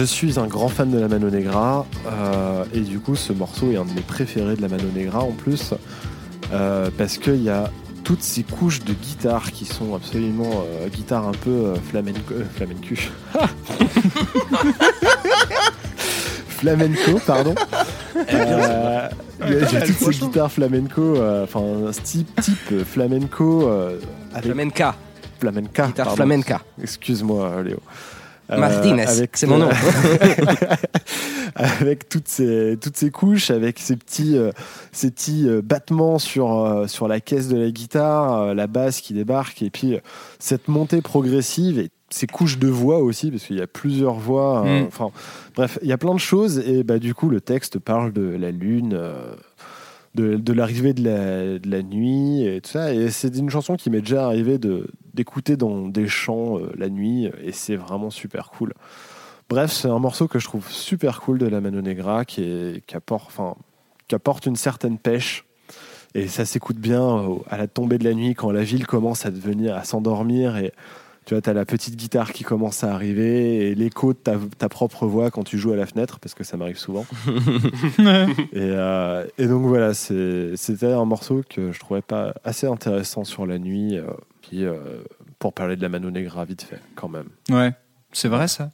suis 0.06 0.38
un 0.38 0.46
grand 0.46 0.68
fan 0.68 0.90
de 0.90 0.98
la 0.98 1.08
Mano 1.08 1.28
Negra 1.30 1.86
euh, 2.06 2.64
et 2.72 2.80
du 2.80 2.98
coup 2.98 3.16
ce 3.16 3.32
morceau 3.32 3.70
est 3.72 3.76
un 3.76 3.84
de 3.84 3.92
mes 3.92 4.00
préférés 4.00 4.56
de 4.56 4.62
la 4.62 4.68
Mano 4.68 4.88
Negra 4.94 5.20
en 5.20 5.32
plus 5.32 5.74
euh, 6.52 6.90
parce 6.96 7.18
qu'il 7.18 7.42
y 7.42 7.50
a 7.50 7.70
toutes 8.04 8.22
ces 8.22 8.42
couches 8.44 8.84
de 8.84 8.92
guitare 8.94 9.50
qui 9.52 9.64
sont 9.64 9.94
absolument 9.94 10.64
euh, 10.64 10.88
guitare 10.88 11.26
un 11.26 11.32
peu 11.32 11.74
flamenco, 11.90 12.34
flamencu. 12.54 13.10
flamenco, 16.56 17.20
pardon. 17.26 17.54
Euh, 18.16 19.08
J'ai 19.70 19.80
toutes 19.80 19.98
ces 19.98 20.18
guitares 20.18 20.50
flamenco, 20.50 21.02
euh, 21.02 21.44
enfin 21.44 21.90
type, 22.02 22.40
type 22.40 22.84
flamenco 22.84 23.68
euh, 23.68 23.98
avec 24.32 24.44
Flamenca. 24.44 24.94
flamenca. 25.38 25.86
Guitare 25.86 26.06
pardon. 26.06 26.16
flamenca. 26.16 26.60
Excuse-moi, 26.82 27.62
Léo. 27.62 27.78
Euh, 28.50 28.58
Martinez, 28.58 29.06
c'est 29.32 29.46
mon 29.46 29.58
nom. 29.58 29.68
avec 31.56 32.08
toutes 32.08 32.28
ces 32.28 32.78
toutes 32.80 32.96
ces 32.96 33.10
couches, 33.10 33.50
avec 33.50 33.78
ces 33.78 33.96
petits 33.96 34.36
euh, 34.36 34.52
ces 34.92 35.10
petits 35.10 35.48
euh, 35.48 35.62
battements 35.62 36.18
sur 36.18 36.54
euh, 36.54 36.86
sur 36.86 37.08
la 37.08 37.20
caisse 37.20 37.48
de 37.48 37.58
la 37.58 37.70
guitare, 37.70 38.54
la 38.54 38.66
basse 38.66 39.00
qui 39.00 39.14
débarque 39.14 39.62
et 39.62 39.70
puis 39.70 39.98
cette 40.38 40.68
montée 40.68 41.00
progressive 41.02 41.78
et 41.78 41.90
ces 42.10 42.26
couches 42.26 42.58
de 42.58 42.68
voix 42.68 42.98
aussi 42.98 43.30
parce 43.30 43.44
qu'il 43.44 43.56
y 43.56 43.62
a 43.62 43.66
plusieurs 43.66 44.14
voix. 44.14 44.64
Mm. 44.64 44.88
Bref, 45.56 45.78
il 45.82 45.88
y 45.88 45.92
a 45.92 45.98
plein 45.98 46.14
de 46.14 46.20
choses 46.20 46.58
et 46.58 46.84
bah 46.84 46.98
du 46.98 47.14
coup 47.14 47.28
le 47.28 47.40
texte 47.40 47.78
parle 47.78 48.12
de 48.12 48.22
la 48.22 48.50
lune. 48.50 48.98
Euh, 50.20 50.38
de, 50.38 50.52
l'arrivée 50.52 50.92
de 50.92 51.04
la, 51.04 51.58
de 51.58 51.70
la 51.70 51.82
nuit 51.82 52.44
et 52.46 52.60
tout 52.60 52.70
ça. 52.70 52.92
Et 52.94 53.10
c'est 53.10 53.36
une 53.36 53.50
chanson 53.50 53.76
qui 53.76 53.90
m'est 53.90 54.00
déjà 54.00 54.26
arrivé 54.26 54.58
d'écouter 55.14 55.56
dans 55.56 55.88
des 55.88 56.08
chants 56.08 56.58
euh, 56.58 56.70
la 56.76 56.88
nuit 56.88 57.30
et 57.42 57.52
c'est 57.52 57.76
vraiment 57.76 58.10
super 58.10 58.50
cool. 58.50 58.72
Bref, 59.48 59.70
c'est 59.70 59.88
un 59.88 59.98
morceau 59.98 60.26
que 60.26 60.38
je 60.38 60.44
trouve 60.46 60.68
super 60.70 61.20
cool 61.20 61.38
de 61.38 61.46
la 61.46 61.60
Mano 61.60 61.80
Negra 61.80 62.24
qui, 62.24 62.82
qui, 62.86 62.96
apporte, 62.96 63.26
enfin, 63.28 63.54
qui 64.08 64.14
apporte 64.14 64.46
une 64.46 64.56
certaine 64.56 64.98
pêche. 64.98 65.44
Et 66.14 66.28
ça 66.28 66.44
s'écoute 66.44 66.78
bien 66.78 67.02
au- 67.02 67.44
à 67.48 67.56
la 67.58 67.66
tombée 67.68 67.98
de 67.98 68.04
la 68.04 68.14
nuit 68.14 68.34
quand 68.34 68.50
la 68.50 68.62
ville 68.62 68.86
commence 68.86 69.26
à 69.26 69.30
devenir, 69.30 69.76
à 69.76 69.84
s'endormir 69.84 70.56
et 70.56 70.72
tu 71.26 71.34
vois, 71.34 71.42
t'as 71.42 71.52
la 71.52 71.64
petite 71.64 71.96
guitare 71.96 72.32
qui 72.32 72.44
commence 72.44 72.84
à 72.84 72.94
arriver 72.94 73.68
et 73.68 73.74
l'écho 73.74 74.12
de 74.12 74.18
ta, 74.18 74.36
ta 74.58 74.68
propre 74.68 75.06
voix 75.06 75.32
quand 75.32 75.42
tu 75.42 75.58
joues 75.58 75.72
à 75.72 75.76
la 75.76 75.84
fenêtre, 75.84 76.20
parce 76.20 76.34
que 76.34 76.44
ça 76.44 76.56
m'arrive 76.56 76.78
souvent. 76.78 77.04
et, 77.98 78.04
euh, 78.54 79.26
et 79.36 79.48
donc 79.48 79.66
voilà, 79.66 79.92
c'était 79.92 80.92
un 80.92 81.04
morceau 81.04 81.42
que 81.48 81.72
je 81.72 81.80
trouvais 81.80 82.00
pas 82.00 82.32
assez 82.44 82.68
intéressant 82.68 83.24
sur 83.24 83.44
la 83.44 83.58
nuit, 83.58 83.98
euh, 83.98 84.04
puis 84.40 84.64
euh, 84.64 85.02
pour 85.40 85.52
parler 85.52 85.74
de 85.74 85.82
la 85.82 85.88
Mano 85.88 86.12
Negra 86.12 86.44
vite 86.44 86.62
fait, 86.62 86.80
quand 86.94 87.08
même. 87.08 87.28
Ouais, 87.50 87.72
c'est 88.12 88.28
vrai 88.28 88.46
ça? 88.46 88.70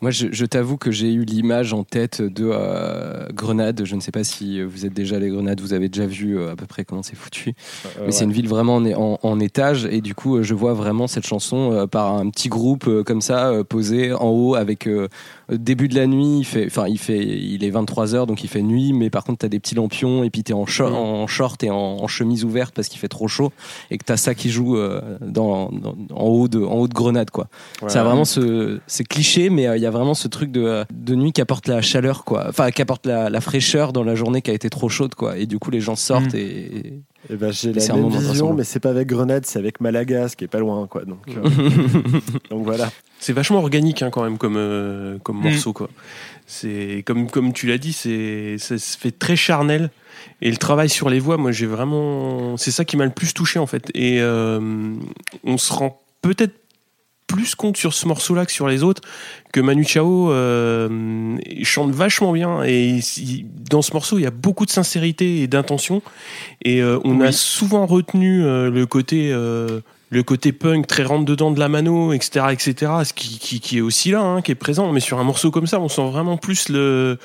Moi, 0.00 0.10
je, 0.10 0.28
je 0.30 0.44
t'avoue 0.46 0.76
que 0.76 0.90
j'ai 0.90 1.12
eu 1.12 1.24
l'image 1.24 1.72
en 1.72 1.82
tête 1.84 2.22
de 2.22 2.48
euh, 2.52 3.26
Grenade. 3.32 3.82
Je 3.84 3.94
ne 3.96 4.00
sais 4.00 4.12
pas 4.12 4.22
si 4.24 4.62
vous 4.62 4.86
êtes 4.86 4.92
déjà 4.94 5.16
allé 5.16 5.28
Grenade, 5.28 5.60
vous 5.60 5.72
avez 5.72 5.88
déjà 5.88 6.06
vu 6.06 6.38
euh, 6.38 6.52
à 6.52 6.56
peu 6.56 6.66
près 6.66 6.84
comment 6.84 7.02
c'est 7.02 7.16
foutu. 7.16 7.54
Euh, 7.98 8.04
Mais 8.06 8.12
c'est 8.12 8.24
une 8.24 8.32
ville 8.32 8.48
vraiment 8.48 8.76
en, 8.76 8.86
en, 8.92 9.18
en 9.22 9.40
étage 9.40 9.86
et 9.90 10.00
du 10.00 10.14
coup, 10.14 10.36
euh, 10.36 10.42
je 10.42 10.54
vois 10.54 10.72
vraiment 10.74 11.06
cette 11.06 11.26
chanson 11.26 11.86
par 11.90 12.14
un 12.14 12.30
petit 12.30 12.48
groupe 12.48 12.88
comme 13.04 13.20
ça 13.20 13.52
posé 13.68 14.12
en 14.12 14.28
haut 14.28 14.54
avec 14.54 14.88
début 15.50 15.88
de 15.88 15.94
la 15.94 16.06
nuit. 16.06 16.38
Il 16.40 16.44
fait, 16.44 16.66
enfin, 16.66 16.86
il 16.88 16.98
fait, 16.98 17.18
il 17.24 17.64
est 17.64 17.70
23 17.70 18.06
h 18.14 18.26
donc 18.26 18.44
il 18.44 18.48
fait 18.48 18.62
nuit, 18.62 18.92
mais 18.92 19.10
par 19.10 19.24
contre, 19.24 19.38
t'as 19.38 19.48
des 19.48 19.58
petits 19.60 19.74
lampions 19.74 20.22
et 20.24 20.30
puis 20.30 20.42
t'es 20.44 20.52
en, 20.52 20.66
short- 20.66 20.92
Mhm. 20.92 20.98
en 20.98 21.26
short 21.26 21.62
et 21.64 21.70
en, 21.70 21.76
en 21.76 22.06
chemise 22.06 22.44
ouverte 22.44 22.74
parce 22.74 22.88
qu'il 22.88 23.00
fait 23.00 23.08
trop 23.08 23.28
chaud 23.28 23.52
et 23.90 23.98
que 23.98 24.04
t'as 24.04 24.16
ça 24.16 24.34
qui 24.34 24.50
joue 24.50 24.76
euh, 24.76 25.00
dans, 25.20 25.70
dans- 25.70 25.96
en 26.14 26.24
haut 26.26 26.48
de, 26.48 26.60
en 26.62 26.74
haut 26.76 26.88
de 26.88 26.94
Grenade 26.94 27.30
quoi. 27.30 27.48
Ouais. 27.82 27.88
C'est 27.88 28.00
vraiment 28.00 28.24
ce, 28.24 28.80
c'est 28.86 29.04
cliché, 29.04 29.48
mais 29.50 29.61
euh, 29.68 29.76
il 29.76 29.82
y 29.82 29.86
a 29.86 29.90
vraiment 29.90 30.14
ce 30.14 30.28
truc 30.28 30.50
de, 30.52 30.84
de 30.92 31.14
nuit 31.14 31.32
qui 31.32 31.40
apporte 31.40 31.68
la 31.68 31.80
chaleur, 31.82 32.24
quoi. 32.24 32.46
Enfin, 32.48 32.70
qui 32.70 32.82
apporte 32.82 33.06
la, 33.06 33.30
la 33.30 33.40
fraîcheur 33.40 33.92
dans 33.92 34.04
la 34.04 34.14
journée 34.14 34.42
qui 34.42 34.50
a 34.50 34.54
été 34.54 34.70
trop 34.70 34.88
chaude, 34.88 35.14
quoi. 35.14 35.36
Et 35.38 35.46
du 35.46 35.58
coup, 35.58 35.70
les 35.70 35.80
gens 35.80 35.96
sortent 35.96 36.34
Mm. 36.34 36.36
et. 36.36 36.92
Et 37.30 37.36
ben, 37.36 37.52
j'ai 37.52 37.72
Mais 37.72 37.78
c'est 37.78 37.92
la 37.92 37.98
même 37.98 38.08
vision, 38.08 38.52
mais 38.52 38.64
c'est 38.64 38.80
pas 38.80 38.90
avec 38.90 39.06
Grenade, 39.06 39.46
c'est 39.46 39.60
avec 39.60 39.80
Malaga, 39.80 40.28
ce 40.28 40.34
qui 40.34 40.42
est 40.42 40.48
pas 40.48 40.58
loin, 40.58 40.88
quoi. 40.88 41.04
Donc, 41.04 41.20
euh, 41.28 41.40
donc 42.50 42.64
voilà. 42.64 42.90
C'est 43.20 43.32
vachement 43.32 43.58
organique 43.58 44.02
hein, 44.02 44.10
quand 44.10 44.24
même 44.24 44.38
comme, 44.38 44.56
euh, 44.56 45.18
comme 45.22 45.38
Mm. 45.38 45.50
morceau. 45.50 45.72
Quoi. 45.72 45.88
C'est, 46.46 47.04
comme, 47.06 47.30
comme 47.30 47.52
tu 47.52 47.68
l'as 47.68 47.78
dit, 47.78 47.92
c'est, 47.92 48.56
ça 48.58 48.76
se 48.76 48.98
fait 48.98 49.12
très 49.16 49.36
charnel. 49.36 49.90
Et 50.40 50.50
le 50.50 50.56
travail 50.56 50.88
sur 50.88 51.08
les 51.10 51.20
voix, 51.20 51.36
moi 51.36 51.52
j'ai 51.52 51.66
vraiment. 51.66 52.56
C'est 52.56 52.72
ça 52.72 52.84
qui 52.84 52.96
m'a 52.96 53.04
le 53.04 53.12
plus 53.12 53.32
touché 53.34 53.60
en 53.60 53.66
fait. 53.66 53.88
Et 53.94 54.20
euh, 54.20 54.60
on 55.44 55.58
se 55.58 55.72
rend 55.72 56.02
peut-être 56.22 56.54
plus 57.26 57.54
compte 57.54 57.76
sur 57.76 57.94
ce 57.94 58.06
morceau-là 58.08 58.44
que 58.44 58.52
sur 58.52 58.68
les 58.68 58.82
autres 58.82 59.00
que 59.52 59.60
Manu 59.60 59.84
Chao 59.84 60.30
euh, 60.32 61.36
chante 61.62 61.92
vachement 61.92 62.32
bien. 62.32 62.62
Et 62.64 63.00
il- 63.16 63.46
dans 63.70 63.80
ce 63.82 63.92
morceau 63.94 64.18
il 64.18 64.22
y 64.22 64.26
a 64.26 64.30
beaucoup 64.30 64.66
de 64.66 64.70
sincérité 64.70 65.40
et 65.42 65.46
d'intention. 65.46 66.02
Et 66.62 66.82
euh, 66.82 66.98
on 67.04 67.20
a 67.20 67.32
souvent 67.32 67.86
retenu 67.86 68.44
euh, 68.44 68.70
le 68.70 68.86
côté 68.86 69.32
le 70.12 70.22
côté 70.22 70.52
punk 70.52 70.86
très 70.86 71.04
rentre 71.04 71.24
dedans 71.24 71.50
de 71.50 71.58
la 71.58 71.68
mano 71.68 72.12
etc 72.12 72.46
etc 72.50 72.92
ce 73.04 73.12
qui, 73.14 73.60
qui, 73.60 73.78
est 73.78 73.80
aussi 73.80 74.10
là 74.10 74.20
hein, 74.20 74.42
qui 74.42 74.52
est 74.52 74.56
présent 74.56 74.92
mais 74.92 75.00
sur 75.00 75.18
un 75.18 75.24
morceau 75.24 75.50
comme 75.50 75.66
ça 75.66 75.80
on 75.80 75.88
sent 75.88 76.08
vraiment 76.10 76.36
plus 76.36 76.68
le 76.68 77.18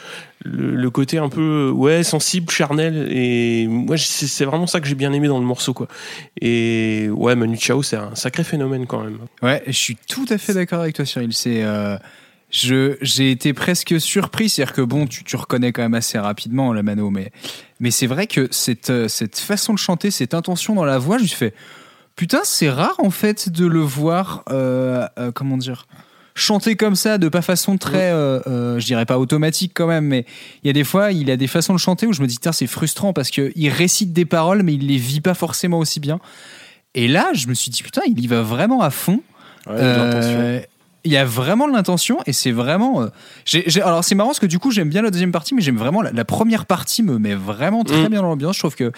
le, 0.45 0.89
côté 0.89 1.17
un 1.17 1.27
peu 1.27 1.69
ouais 1.69 2.03
sensible 2.03 2.49
charnel 2.49 3.09
et 3.11 3.67
moi 3.67 3.97
c'est 3.97 4.45
vraiment 4.45 4.67
ça 4.67 4.79
que 4.79 4.87
j'ai 4.87 4.95
bien 4.95 5.11
aimé 5.11 5.27
dans 5.27 5.39
le 5.39 5.45
morceau 5.45 5.73
quoi. 5.73 5.87
Et 6.39 7.09
ouais 7.11 7.35
Manu 7.35 7.57
Chao 7.57 7.83
c'est 7.83 7.97
un 7.97 8.15
sacré 8.15 8.43
phénomène 8.43 8.85
quand 8.85 9.03
même. 9.03 9.19
Ouais, 9.41 9.63
je 9.67 9.71
suis 9.71 9.95
tout 9.95 10.25
à 10.29 10.37
fait 10.37 10.53
d'accord 10.53 10.81
avec 10.81 10.95
toi, 10.95 11.05
Cyril. 11.05 11.33
C'est, 11.33 11.63
euh, 11.63 11.97
j'ai 12.49 13.31
été 13.31 13.53
presque 13.53 13.99
surpris, 13.99 14.49
c'est-à-dire 14.49 14.73
que 14.73 14.81
bon, 14.81 15.05
tu, 15.05 15.23
tu 15.23 15.35
reconnais 15.35 15.71
quand 15.71 15.81
même 15.81 15.93
assez 15.93 16.17
rapidement 16.17 16.71
la 16.73 16.83
mano, 16.83 17.09
mais, 17.09 17.31
mais 17.79 17.91
c'est 17.91 18.07
vrai 18.07 18.27
que 18.27 18.47
cette, 18.51 19.07
cette 19.07 19.37
façon 19.37 19.73
de 19.73 19.79
chanter, 19.79 20.11
cette 20.11 20.33
intention 20.33 20.75
dans 20.75 20.85
la 20.85 20.97
voix, 20.97 21.17
je 21.17 21.23
me 21.23 21.27
fait, 21.27 21.53
putain, 22.17 22.41
c'est 22.43 22.69
rare 22.69 22.95
en 22.97 23.09
fait 23.09 23.47
de 23.49 23.65
le 23.65 23.79
voir, 23.79 24.43
euh, 24.51 25.07
euh, 25.17 25.31
comment 25.31 25.55
dire, 25.55 25.87
chanter 26.35 26.75
comme 26.75 26.95
ça, 26.95 27.17
de 27.17 27.29
pas 27.29 27.41
façon 27.41 27.77
très, 27.77 28.11
euh, 28.11 28.79
je 28.79 28.85
dirais 28.85 29.05
pas 29.05 29.17
automatique 29.17 29.71
quand 29.73 29.87
même, 29.87 30.05
mais 30.05 30.25
il 30.63 30.67
y 30.67 30.69
a 30.69 30.73
des 30.73 30.83
fois, 30.83 31.11
il 31.11 31.31
a 31.31 31.37
des 31.37 31.47
façons 31.47 31.73
de 31.73 31.79
chanter 31.79 32.05
où 32.05 32.13
je 32.13 32.21
me 32.21 32.27
dis, 32.27 32.35
putain, 32.35 32.51
c'est 32.51 32.67
frustrant 32.67 33.13
parce 33.13 33.31
que 33.31 33.51
il 33.55 33.69
récite 33.69 34.11
des 34.13 34.25
paroles, 34.25 34.61
mais 34.63 34.73
il 34.73 34.85
les 34.87 34.97
vit 34.97 35.21
pas 35.21 35.33
forcément 35.33 35.79
aussi 35.79 35.99
bien. 35.99 36.19
Et 36.93 37.07
là, 37.07 37.29
je 37.33 37.47
me 37.47 37.53
suis 37.53 37.71
dit, 37.71 37.81
putain, 37.83 38.01
il 38.05 38.19
y 38.19 38.27
va 38.27 38.41
vraiment 38.41 38.81
à 38.81 38.89
fond. 38.89 39.21
Ouais, 39.67 40.67
Il 41.03 41.11
y 41.11 41.17
a 41.17 41.25
vraiment 41.25 41.67
de 41.67 41.73
l'intention 41.73 42.19
et 42.25 42.33
c'est 42.33 42.51
vraiment. 42.51 43.01
euh, 43.01 43.81
alors 43.83 44.03
c'est 44.03 44.15
marrant 44.15 44.29
parce 44.29 44.39
que 44.39 44.45
du 44.45 44.59
coup 44.59 44.71
j'aime 44.71 44.89
bien 44.89 45.01
la 45.01 45.09
deuxième 45.11 45.31
partie, 45.31 45.53
mais 45.53 45.61
j'aime 45.61 45.77
vraiment 45.77 46.01
la, 46.01 46.11
la 46.11 46.25
première 46.25 46.65
partie 46.65 47.01
me 47.03 47.17
met 47.17 47.35
vraiment 47.35 47.83
très 47.83 48.05
Mm. 48.05 48.09
bien 48.09 48.21
dans 48.21 48.27
l'ambiance. 48.27 48.55
Je 48.55 48.59
trouve 48.61 48.75
que 48.75 48.91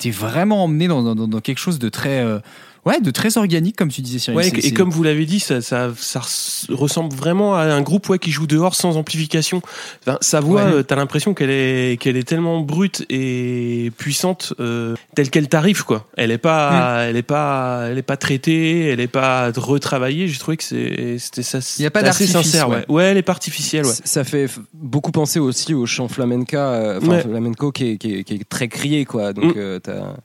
t'es 0.00 0.10
vraiment 0.10 0.64
emmené 0.64 0.88
dans, 0.88 1.14
dans- 1.14 1.40
quelque 1.40 1.58
chose 1.58 1.78
de 1.78 1.88
très, 1.88 2.24
euh, 2.24 2.40
ouais, 2.86 3.00
de 3.00 3.10
très 3.10 3.36
organique 3.38 3.76
comme 3.76 3.88
tu 3.90 4.00
disais 4.02 4.18
Cyril. 4.18 4.36
Ouais, 4.38 4.48
et 4.48 4.72
comme 4.72 4.90
vous 4.90 5.02
l'avez 5.02 5.26
dit, 5.26 5.40
ça, 5.40 5.60
ça, 5.60 5.90
ça 5.96 6.20
res- 6.20 6.72
ressemble 6.72 7.14
vraiment 7.14 7.54
à 7.54 7.62
un 7.62 7.80
groupe 7.82 8.08
ouais, 8.08 8.18
qui 8.18 8.30
joue 8.30 8.46
dehors 8.46 8.74
sans 8.74 8.96
amplification. 8.96 9.62
Enfin, 10.06 10.18
sa 10.20 10.40
voix, 10.40 10.64
Ouais. 10.64 10.72
euh, 10.72 10.82
t'as 10.82 10.96
l'impression 10.96 11.34
qu'elle 11.34 11.50
est, 11.50 12.00
qu'elle 12.00 12.16
est 12.16 12.26
tellement 12.28 12.60
brute 12.60 13.04
et 13.10 13.90
puissante, 13.98 14.54
euh, 14.60 14.94
telle 15.14 15.30
qu'elle 15.30 15.48
t'arrive, 15.48 15.84
quoi. 15.84 16.06
Elle 16.16 16.30
est 16.30 16.38
pas, 16.38 17.04
elle 17.04 17.16
est 17.16 17.22
pas, 17.22 17.86
elle 17.90 17.98
est 17.98 18.02
pas 18.02 18.16
traitée, 18.16 18.88
elle 18.88 19.00
est 19.00 19.06
pas 19.08 19.50
retravaillée. 19.56 20.28
J'ai 20.28 20.38
trouvé 20.38 20.56
que 20.56 20.64
c'est, 20.64 21.16
c'était 21.18 21.42
ça. 21.42 21.58
Il 21.78 21.82
y 21.82 21.86
a 21.86 21.90
pas 21.90 22.00
assez 22.00 22.26
d'artifice, 22.26 22.32
sincère, 22.52 22.68
ouais. 22.68 22.76
ouais. 22.76 22.84
Ouais, 22.88 23.04
elle 23.04 23.16
est 23.16 23.22
pas 23.22 23.32
artificielle, 23.32 23.86
ouais. 23.86 23.94
Ça 24.04 24.24
fait 24.24 24.48
beaucoup 24.74 25.10
penser 25.12 25.38
aussi 25.38 25.74
au 25.74 25.86
chant 25.86 26.08
flamenca, 26.08 26.70
euh, 26.72 27.00
flamenco 27.00 27.72
qui 27.72 27.90
est, 27.92 27.96
qui, 27.98 28.14
est, 28.16 28.24
qui 28.24 28.34
est 28.34 28.48
très 28.48 28.68
crié, 28.68 29.04
quoi. 29.04 29.32
Donc, 29.32 29.54
Mm. 29.56 29.58
euh, 29.58 29.78
t'as- 29.78 30.16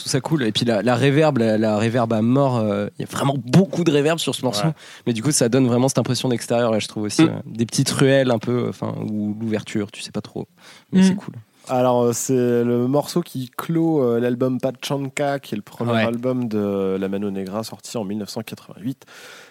trouve 0.00 0.10
ça 0.12 0.20
cool. 0.20 0.42
Et 0.44 0.52
puis 0.52 0.64
la, 0.64 0.82
la 0.82 0.94
réverb, 0.94 1.38
la, 1.38 1.56
la 1.58 1.78
réverb 1.78 2.12
à 2.12 2.22
mort, 2.22 2.56
euh, 2.58 2.88
il 2.98 3.02
y 3.02 3.04
a 3.04 3.08
vraiment 3.10 3.36
beaucoup 3.38 3.84
de 3.84 3.90
réverb 3.90 4.18
sur 4.18 4.34
ce 4.34 4.42
morceau. 4.44 4.66
Ouais. 4.68 4.74
Mais 5.06 5.12
du 5.12 5.22
coup, 5.22 5.30
ça 5.32 5.48
donne 5.48 5.66
vraiment 5.66 5.88
cette 5.88 5.98
impression 5.98 6.28
d'extérieur, 6.28 6.70
là, 6.70 6.78
je 6.78 6.88
trouve 6.88 7.04
aussi. 7.04 7.22
Mm. 7.24 7.28
euh, 7.28 7.40
des 7.46 7.66
petites 7.66 7.90
ruelles 7.90 8.30
un 8.30 8.38
peu, 8.38 8.66
enfin, 8.68 8.94
ou 9.10 9.36
l'ouverture, 9.40 9.90
tu 9.92 10.02
sais 10.02 10.12
pas 10.12 10.20
trop. 10.20 10.46
Mais 10.92 11.00
Mm. 11.00 11.04
c'est 11.04 11.14
cool. 11.14 11.34
Alors, 11.68 12.02
euh, 12.02 12.12
c'est 12.12 12.32
le 12.64 12.86
morceau 12.88 13.20
qui 13.20 13.48
clôt 13.56 14.02
euh, 14.02 14.18
l'album 14.18 14.58
Pachanka, 14.60 15.38
qui 15.38 15.54
est 15.54 15.56
le 15.56 15.62
premier 15.62 15.92
Ouais. 15.92 16.02
album 16.04 16.48
de 16.48 16.96
la 16.98 17.08
Mano 17.08 17.30
Negra 17.30 17.62
sorti 17.62 17.96
en 17.96 18.02
1988, 18.04 19.04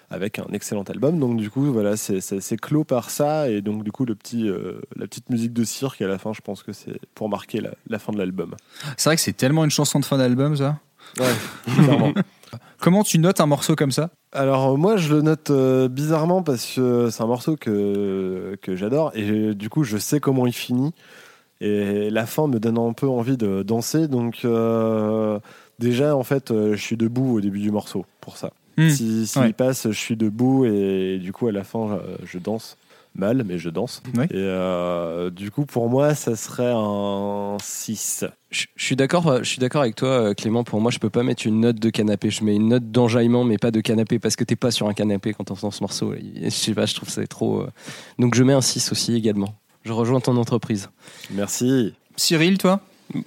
avec 0.10 0.40
un 0.40 0.46
excellent 0.54 0.84
album. 0.84 1.20
Donc, 1.20 1.38
du 1.38 1.50
coup, 1.50 1.72
voilà, 1.72 1.98
c'est- 1.98 2.58
clos 2.58 2.84
par 2.84 3.10
ça. 3.10 3.50
Et 3.50 3.62
donc, 3.62 3.84
du 3.84 3.92
coup, 3.92 4.06
le 4.06 4.16
petit, 4.16 4.48
euh, 4.50 4.82
la 4.96 5.06
petite 5.08 5.30
musique 5.30 5.54
de 5.54 5.64
cirque 5.64 6.02
à 6.02 6.08
la 6.08 6.18
fin, 6.18 6.34
je 6.34 6.42
pense 6.42 6.64
que 6.64 6.74
c'est 6.74 7.00
pour 7.16 7.30
marquer 7.30 7.62
la, 7.62 7.72
la 7.88 8.00
fin 8.00 8.12
de 8.12 8.18
l'album. 8.18 8.56
C'est 8.98 9.10
vrai 9.10 9.16
que 9.16 9.22
c'est 9.22 9.34
tellement 9.38 9.64
une 9.64 9.72
chanson 9.72 10.00
de 10.00 10.06
fin 10.06 10.18
d'album 10.18 10.56
ça. 10.56 10.80
Ouais, 11.20 11.26
clairement. 11.84 12.14
Comment 12.80 13.04
tu 13.04 13.20
notes 13.20 13.42
un 13.42 13.46
morceau 13.46 13.76
comme 13.76 13.92
ça? 13.92 14.10
Alors 14.32 14.78
moi 14.78 14.96
je 14.98 15.14
le 15.16 15.22
note 15.22 15.50
euh, 15.50 15.88
bizarrement 15.88 16.44
parce 16.44 16.66
que 16.76 17.10
c'est 17.12 17.22
un 17.24 17.28
morceau 17.28 17.56
que, 17.58 18.58
que 18.62 18.76
j'adore 18.76 19.12
et 19.16 19.30
euh, 19.30 19.56
du 19.56 19.70
coup 19.70 19.84
je 19.84 19.98
sais 19.98 20.20
comment 20.20 20.46
il 20.46 20.54
finit 20.54 20.94
et 21.62 22.10
la 22.12 22.26
fin 22.26 22.48
me 22.48 22.60
donne 22.60 22.78
un 22.78 22.94
peu 22.94 23.08
envie 23.08 23.38
de 23.38 23.64
danser 23.64 24.08
donc 24.08 24.42
euh, 24.46 25.40
déjà 25.80 26.16
en 26.16 26.24
fait 26.24 26.52
euh, 26.52 26.76
je 26.76 26.82
suis 26.82 26.96
debout 26.98 27.38
au 27.38 27.42
début 27.42 27.60
du 27.60 27.72
morceau 27.72 28.06
pour 28.22 28.38
ça. 28.38 28.52
Hmm. 28.86 28.90
Si 28.90 29.28
s'il 29.28 29.42
Ouais. 29.42 29.54
passe 29.54 29.88
je 29.90 29.98
suis 29.98 30.16
debout 30.16 30.66
et 30.66 31.18
du 31.20 31.32
coup 31.34 31.48
à 31.48 31.52
la 31.52 31.64
fin 31.64 31.92
euh, 31.92 32.18
je 32.24 32.38
danse 32.40 32.78
mal 33.16 33.44
mais 33.46 33.58
je 33.58 33.70
danse 33.70 34.02
Ouais. 34.16 34.26
et 34.26 34.30
euh, 34.36 35.30
du 35.32 35.50
coup 35.52 35.66
pour 35.66 35.90
moi 35.90 36.14
ça 36.16 36.36
serait 36.36 36.72
un 36.74 37.58
6. 37.62 38.26
Je 38.52 38.66
je 38.76 38.84
suis 38.86 38.96
d'accord, 38.96 39.28
euh, 39.28 39.40
je 39.44 39.50
suis 39.50 39.60
d'accord 39.60 39.82
avec 39.82 39.96
toi, 39.96 40.34
Clément. 40.34 40.64
Pour 40.64 40.82
moi, 40.82 40.90
je 40.90 40.98
peux 41.00 41.10
pas 41.12 41.22
mettre 41.22 41.46
une 41.46 41.60
note 41.60 41.76
de 41.80 41.90
canapé. 41.92 42.32
Je 42.32 42.44
mets 42.44 42.56
une 42.56 42.70
note 42.70 42.90
d'enjaillement, 42.92 43.44
mais 43.44 43.58
pas 43.60 43.70
de 43.72 43.80
canapé 43.82 44.18
parce 44.18 44.36
que 44.36 44.44
t'es 44.44 44.56
pas 44.56 44.72
sur 44.72 44.88
un 44.88 44.94
canapé 44.94 45.34
quand 45.34 45.44
t'entends 45.44 45.70
ce 45.70 45.82
morceau. 45.82 46.14
Et 46.16 46.24
Je 46.46 46.50
sais 46.50 46.74
pas, 46.74 46.86
je 46.88 46.96
trouve 46.96 47.10
ça 47.10 47.26
trop. 47.28 47.66
Donc 48.18 48.34
je 48.36 48.44
mets 48.44 48.54
un 48.54 48.62
6 48.62 48.92
aussi 48.92 49.14
également. 49.16 49.54
je 49.84 49.92
rejoins 49.92 50.20
ton 50.20 50.36
entreprise. 50.38 50.90
Merci. 51.32 51.94
Cyril, 52.16 52.58
toi? 52.58 52.80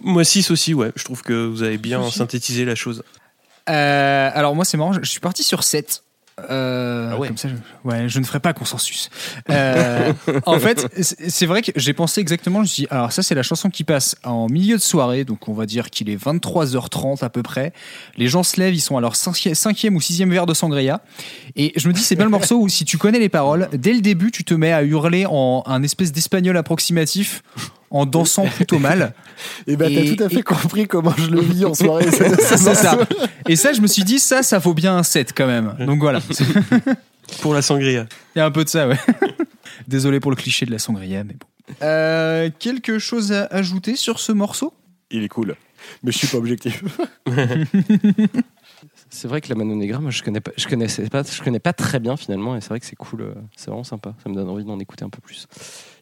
Moi 0.02 0.24
6 0.24 0.50
aussi, 0.50 0.74
ouais. 0.74 0.90
Je 0.96 1.04
trouve 1.04 1.22
que 1.22 1.46
vous 1.46 1.62
avez 1.62 1.78
bien 1.78 2.02
synthétisé 2.10 2.64
la 2.64 2.74
chose. 2.74 3.02
Euh, 3.68 4.30
alors 4.34 4.54
moi 4.54 4.64
c'est 4.64 4.76
marrant, 4.76 4.92
je, 4.92 5.00
je 5.02 5.10
suis 5.10 5.20
parti 5.20 5.42
sur 5.42 5.62
7. 5.62 6.02
Euh, 6.48 7.10
Ah 7.12 7.18
ouais. 7.18 7.28
Comme 7.28 7.36
ça, 7.36 7.48
je, 7.50 7.54
ouais, 7.88 8.08
je 8.08 8.18
ne 8.18 8.24
ferai 8.24 8.40
pas 8.40 8.54
consensus. 8.54 9.10
Euh, 9.50 10.14
en 10.46 10.58
fait, 10.58 10.88
c'est 11.02 11.44
vrai 11.44 11.60
que 11.60 11.72
j'ai 11.76 11.92
pensé 11.92 12.22
exactement. 12.22 12.60
Je 12.60 12.62
me 12.62 12.66
suis 12.66 12.82
dit, 12.84 12.88
alors 12.90 13.12
ça 13.12 13.22
c'est 13.22 13.34
la 13.34 13.42
chanson 13.42 13.68
qui 13.68 13.84
passe 13.84 14.16
en 14.24 14.48
milieu 14.48 14.76
de 14.76 14.80
soirée, 14.82 15.24
donc 15.24 15.46
on 15.48 15.52
va 15.52 15.66
dire 15.66 15.90
qu'il 15.90 16.08
est 16.08 16.16
23h30 16.16 17.22
à 17.22 17.28
peu 17.28 17.42
près. 17.42 17.74
Les 18.16 18.28
gens 18.28 18.42
se 18.42 18.58
lèvent, 18.58 18.74
ils 18.74 18.80
sont 18.80 18.96
à 18.96 19.02
leur 19.02 19.14
cinqui- 19.14 19.54
cinquième 19.54 19.94
ou 19.94 20.00
sixième 20.00 20.30
verre 20.30 20.46
de 20.46 20.54
sangria, 20.54 21.02
et 21.54 21.72
je 21.76 21.86
me 21.86 21.92
dis 21.92 22.02
c'est 22.02 22.16
bien 22.16 22.24
le 22.24 22.30
morceau 22.30 22.56
où 22.60 22.68
si 22.68 22.86
tu 22.86 22.96
connais 22.96 23.18
les 23.18 23.28
paroles, 23.28 23.68
dès 23.74 23.92
le 23.92 24.00
début 24.00 24.30
tu 24.30 24.42
te 24.42 24.54
mets 24.54 24.72
à 24.72 24.82
hurler 24.82 25.26
en 25.28 25.62
un 25.66 25.82
espèce 25.82 26.12
d'espagnol 26.12 26.56
approximatif, 26.56 27.42
en 27.92 28.06
dansant 28.06 28.46
plutôt 28.46 28.78
mal. 28.78 29.14
Et 29.66 29.76
bah, 29.76 29.86
t'as 29.86 30.00
Et- 30.00 30.16
tout 30.16 30.22
à 30.24 30.28
fait 30.28 30.38
et- 30.40 30.42
compris 30.42 30.86
comment 30.88 31.14
je 31.16 31.30
le 31.30 31.40
vis 31.40 31.64
en 31.64 31.74
soirée. 31.74 32.10
c'est- 32.10 32.56
ça. 32.74 32.98
Et 33.48 33.54
ça, 33.56 33.72
je 33.72 33.80
me 33.80 33.86
suis 33.86 34.02
dit, 34.04 34.18
ça, 34.18 34.42
ça 34.42 34.58
vaut 34.58 34.74
bien 34.74 34.96
un 34.96 35.02
7 35.02 35.32
quand 35.36 35.46
même. 35.46 35.74
Donc 35.86 36.00
voilà. 36.00 36.20
Pour 37.40 37.54
la 37.54 37.62
sangria. 37.62 38.06
Il 38.34 38.38
y 38.38 38.42
a 38.42 38.46
un 38.46 38.50
peu 38.50 38.64
de 38.64 38.68
ça, 38.68 38.88
ouais. 38.88 38.98
Désolé 39.88 40.20
pour 40.20 40.30
le 40.30 40.36
cliché 40.36 40.66
de 40.66 40.70
la 40.70 40.78
sangria, 40.78 41.24
mais 41.24 41.34
bon. 41.34 41.74
Euh, 41.82 42.50
quelque 42.58 42.98
chose 42.98 43.32
à 43.32 43.44
ajouter 43.46 43.96
sur 43.96 44.18
ce 44.20 44.32
morceau? 44.32 44.74
Il 45.10 45.22
est 45.22 45.28
cool. 45.28 45.54
Mais 46.02 46.12
je 46.12 46.18
suis 46.18 46.26
pas 46.26 46.36
objectif. 46.38 46.82
C'est 49.10 49.28
vrai 49.28 49.40
que 49.40 49.48
la 49.48 49.54
Mano 49.54 49.74
Negra, 49.74 50.00
moi 50.00 50.10
je 50.10 50.22
connais 50.22 50.40
pas, 50.40 50.52
je 50.56 50.66
connaissais 50.66 51.08
pas, 51.08 51.22
je 51.22 51.42
connais 51.42 51.58
pas 51.60 51.72
très 51.72 52.00
bien 52.00 52.16
finalement, 52.16 52.56
et 52.56 52.60
c'est 52.60 52.70
vrai 52.70 52.80
que 52.80 52.86
c'est 52.86 52.96
cool, 52.96 53.20
euh, 53.22 53.34
c'est 53.56 53.68
vraiment 53.70 53.84
sympa. 53.84 54.14
Ça 54.22 54.28
me 54.30 54.34
donne 54.34 54.48
envie 54.48 54.64
d'en 54.64 54.78
écouter 54.78 55.04
un 55.04 55.10
peu 55.10 55.20
plus. 55.20 55.46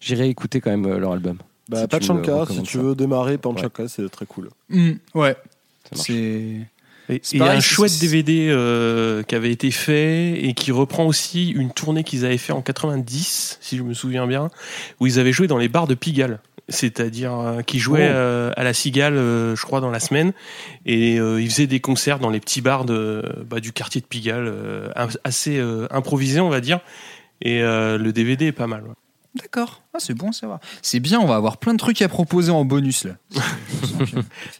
J'irai 0.00 0.28
écouter 0.28 0.60
quand 0.60 0.70
même 0.70 0.86
euh, 0.86 0.98
leur 0.98 1.12
album. 1.12 1.38
Bah, 1.70 1.82
Si 1.82 1.86
Pachanka, 1.88 2.44
si 2.50 2.62
tu 2.62 2.76
ça. 2.78 2.82
veux 2.82 2.94
démarrer 2.94 3.38
Pachanka, 3.38 3.88
c'est 3.88 4.08
très 4.10 4.26
cool. 4.26 4.50
Hmm, 4.68 4.92
Ouais. 5.14 5.36
C'est. 5.92 6.12
Et 7.08 7.18
C'est 7.24 7.36
il 7.36 7.38
y 7.38 7.42
a 7.42 7.46
pareil, 7.46 7.58
un 7.58 7.60
chouette 7.60 7.98
DVD 8.00 8.48
euh, 8.50 9.24
qui 9.24 9.34
avait 9.34 9.50
été 9.50 9.70
fait 9.72 10.44
et 10.44 10.52
qui 10.54 10.70
reprend 10.70 11.06
aussi 11.06 11.50
une 11.50 11.72
tournée 11.72 12.04
qu'ils 12.04 12.24
avaient 12.24 12.38
fait 12.38 12.52
en 12.52 12.62
90, 12.62 13.58
si 13.60 13.76
je 13.76 13.82
me 13.82 13.94
souviens 13.94 14.28
bien, 14.28 14.50
où 15.00 15.06
ils 15.08 15.18
avaient 15.18 15.32
joué 15.32 15.48
dans 15.48 15.58
les 15.58 15.68
bars 15.68 15.88
de 15.88 15.94
Pigalle. 15.94 16.38
C'est-à-dire 16.68 17.32
euh, 17.36 17.62
qu'ils 17.62 17.80
jouaient 17.80 18.08
Oh. 18.12 18.14
euh, 18.14 18.52
à 18.56 18.62
la 18.62 18.72
Cigale, 18.74 19.16
euh, 19.16 19.56
je 19.56 19.62
crois, 19.66 19.80
dans 19.80 19.90
la 19.90 19.98
semaine, 19.98 20.32
et 20.86 21.18
euh, 21.18 21.40
ils 21.42 21.50
faisaient 21.50 21.66
des 21.66 21.80
concerts 21.80 22.20
dans 22.20 22.30
les 22.30 22.38
petits 22.38 22.60
bars 22.60 22.84
de, 22.84 23.24
bah, 23.48 23.58
du 23.58 23.72
quartier 23.72 24.00
de 24.00 24.06
Pigalle, 24.06 24.46
euh, 24.46 24.88
assez 25.24 25.58
euh, 25.58 25.88
improvisés, 25.90 26.38
on 26.38 26.48
va 26.50 26.60
dire. 26.60 26.78
Et 27.42 27.60
euh, 27.62 27.98
le 27.98 28.12
DVD 28.12 28.46
est 28.46 28.52
pas 28.52 28.68
mal. 28.68 28.82
ouais. 28.84 28.94
D'accord. 29.36 29.82
Ah, 29.94 29.98
c'est 30.00 30.14
bon 30.14 30.30
à 30.30 30.32
savoir. 30.32 30.58
C'est 30.82 30.98
bien, 30.98 31.20
on 31.20 31.26
va 31.26 31.36
avoir 31.36 31.58
plein 31.58 31.72
de 31.72 31.78
trucs 31.78 32.02
à 32.02 32.08
proposer 32.08 32.50
en 32.50 32.64
bonus 32.64 33.04
là. 33.04 33.12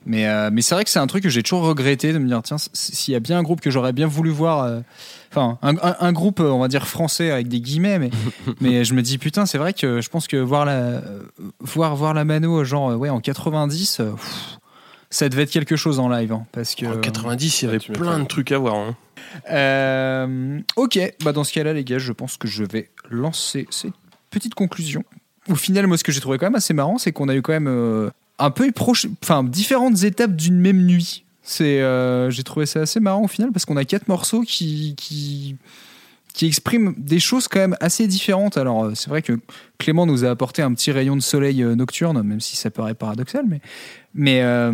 mais 0.06 0.26
euh, 0.28 0.50
mais 0.52 0.62
c'est 0.62 0.74
vrai 0.74 0.84
que 0.84 0.90
c'est 0.90 0.98
un 1.00 1.06
truc 1.06 1.22
que 1.24 1.28
j'ai 1.28 1.42
toujours 1.42 1.62
regretté 1.64 2.12
de 2.12 2.18
me 2.18 2.28
dire 2.28 2.40
tiens, 2.42 2.56
s'il 2.72 3.12
y 3.12 3.16
a 3.16 3.20
bien 3.20 3.38
un 3.38 3.42
groupe 3.42 3.60
que 3.60 3.70
j'aurais 3.70 3.92
bien 3.92 4.06
voulu 4.06 4.30
voir. 4.30 4.62
euh, 4.64 4.80
Enfin, 5.32 5.58
un, 5.62 5.76
un- 5.76 5.96
un 6.00 6.12
groupe, 6.12 6.40
on 6.40 6.58
va 6.58 6.66
dire 6.68 6.88
français 6.88 7.30
avec 7.30 7.46
des 7.48 7.60
guillemets, 7.60 7.98
mais, 8.00 8.10
mais 8.60 8.84
je 8.84 8.94
me 8.94 9.02
dis 9.02 9.16
putain, 9.18 9.46
c'est 9.46 9.58
vrai 9.58 9.72
que 9.72 10.00
je 10.00 10.08
pense 10.08 10.26
que 10.26 10.36
voir 10.36 10.64
la, 10.64 10.72
euh, 10.72 11.22
voir, 11.60 11.94
voir 11.94 12.14
la 12.14 12.24
mano, 12.24 12.64
genre, 12.64 12.96
ouais, 12.96 13.10
en 13.10 13.20
90, 13.20 14.00
euh, 14.00 14.10
pff, 14.12 14.58
ça 15.10 15.28
devait 15.28 15.44
être 15.44 15.50
quelque 15.50 15.76
chose 15.76 15.98
en 16.00 16.08
live. 16.08 16.32
hein, 16.32 16.46
parce 16.52 16.74
que, 16.74 16.86
En 16.86 17.00
90, 17.00 17.62
il 17.62 17.64
y 17.64 17.68
avait 17.68 17.78
plein 17.78 18.18
de 18.18 18.24
trucs 18.26 18.50
à 18.50 18.58
voir. 18.58 18.74
hein. 18.74 18.96
euh, 19.52 20.60
ok, 20.76 20.98
bah 21.24 21.32
dans 21.32 21.44
ce 21.44 21.52
cas-là, 21.52 21.72
les 21.72 21.84
gars, 21.84 21.98
je 21.98 22.12
pense 22.12 22.36
que 22.36 22.48
je 22.48 22.64
vais 22.64 22.90
lancer 23.08 23.66
cette 23.70 23.92
petite 24.30 24.54
conclusion. 24.54 25.04
Au 25.48 25.54
final, 25.54 25.86
moi, 25.86 25.96
ce 25.98 26.04
que 26.04 26.12
j'ai 26.12 26.20
trouvé 26.20 26.38
quand 26.38 26.46
même 26.46 26.54
assez 26.54 26.74
marrant, 26.74 26.98
c'est 26.98 27.12
qu'on 27.12 27.28
a 27.28 27.34
eu 27.34 27.42
quand 27.42 27.52
même 27.52 27.68
euh, 27.68 28.10
un 28.38 28.50
peu 28.50 28.70
proche, 28.72 29.06
enfin, 29.22 29.42
différentes 29.42 30.02
étapes 30.04 30.36
d'une 30.36 30.58
même 30.58 30.84
nuit. 30.86 31.24
C'est, 31.42 31.80
euh, 31.80 32.30
j'ai 32.30 32.42
trouvé 32.44 32.66
ça 32.66 32.80
assez 32.80 33.00
marrant 33.00 33.22
au 33.24 33.28
final 33.28 33.50
parce 33.50 33.64
qu'on 33.64 33.76
a 33.76 33.84
quatre 33.84 34.06
morceaux 34.06 34.42
qui, 34.42 34.94
qui, 34.96 35.56
qui 36.32 36.46
expriment 36.46 36.94
des 36.96 37.18
choses 37.18 37.48
quand 37.48 37.58
même 37.58 37.76
assez 37.80 38.06
différentes. 38.06 38.56
Alors, 38.56 38.84
euh, 38.84 38.92
c'est 38.94 39.08
vrai 39.08 39.22
que 39.22 39.32
Clément 39.78 40.06
nous 40.06 40.24
a 40.24 40.30
apporté 40.30 40.62
un 40.62 40.72
petit 40.74 40.92
rayon 40.92 41.16
de 41.16 41.22
soleil 41.22 41.64
nocturne, 41.64 42.22
même 42.22 42.40
si 42.40 42.56
ça 42.56 42.70
paraît 42.70 42.94
paradoxal, 42.94 43.44
mais, 43.48 43.60
mais, 44.14 44.42
euh, 44.42 44.72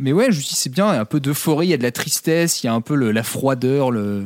mais 0.00 0.12
ouais, 0.12 0.32
je 0.32 0.40
dis 0.40 0.54
c'est 0.54 0.72
bien, 0.72 0.90
il 0.92 0.94
y 0.94 0.98
a 0.98 1.02
un 1.02 1.04
peu 1.04 1.20
d'euphorie, 1.20 1.68
il 1.68 1.70
y 1.70 1.74
a 1.74 1.78
de 1.78 1.82
la 1.84 1.92
tristesse, 1.92 2.62
il 2.62 2.66
y 2.66 2.68
a 2.68 2.72
un 2.72 2.80
peu 2.80 2.96
le- 2.96 3.12
la 3.12 3.22
froideur. 3.22 3.92
Le... 3.92 4.24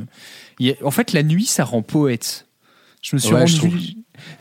en 0.83 0.91
fait, 0.91 1.13
la 1.13 1.23
nuit, 1.25 1.47
ça 1.47 1.65
rend 1.65 1.83
poète. 1.83 2.47
Je 3.03 3.17
me 3.17 3.21
suis 3.21 3.33
Ouais, 3.33 3.41
rendu. 3.41 3.95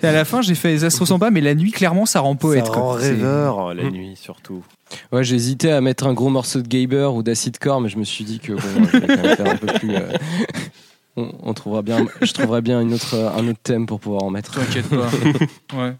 à 0.04 0.12
la 0.12 0.26
fin, 0.26 0.42
j'ai 0.42 0.56
fait 0.56 0.70
les 0.70 0.84
astros 0.84 1.08
sans 1.08 1.20
pas, 1.20 1.32
mais 1.32 1.42
la 1.42 1.56
nuit, 1.56 1.72
clairement, 1.72 2.06
ça 2.06 2.20
rend 2.20 2.36
poète. 2.36 2.66
Ça 2.66 2.72
rend 2.74 2.92
rêveur 2.92 3.74
la 3.74 3.84
Mm. 3.84 3.90
nuit 3.92 4.16
surtout. 4.16 4.64
Ouais, 5.12 5.24
j'ai 5.24 5.36
hésité 5.36 5.72
à 5.72 5.82
mettre 5.82 6.08
un 6.08 6.14
gros 6.14 6.30
morceau 6.30 6.62
de 6.62 6.68
Gaber 6.68 7.10
ou 7.14 7.24
d'acid 7.24 7.58
core, 7.58 7.80
mais 7.80 7.90
je 7.90 7.98
me 7.98 8.04
suis 8.04 8.26
dit 8.26 8.40
que 8.40 8.54
bon, 8.54 8.60
je 8.92 8.98
vais 8.98 9.08
quand 9.08 9.24
même 9.24 9.36
faire 9.38 9.50
un 9.52 9.56
peu 9.58 9.68
plus. 9.68 9.96
euh, 9.96 10.12
on, 11.16 11.32
on 11.44 11.54
trouvera 11.54 11.82
bien, 11.84 12.06
je 12.22 12.32
trouverai 12.34 12.62
bien 12.62 12.82
une 12.82 12.94
autre, 12.94 13.16
un 13.16 13.48
autre 13.48 13.60
thème 13.64 13.86
pour 13.86 14.00
pouvoir 14.00 14.24
en 14.24 14.30
mettre. 14.30 14.60
T'inquiète 14.60 14.90
pas. 14.90 15.10
ouais. 15.78 15.94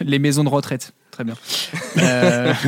Les 0.00 0.18
maisons 0.18 0.44
de 0.44 0.48
retraite. 0.48 0.92
Très 1.10 1.24
bien. 1.24 1.34
Euh, 1.98 2.54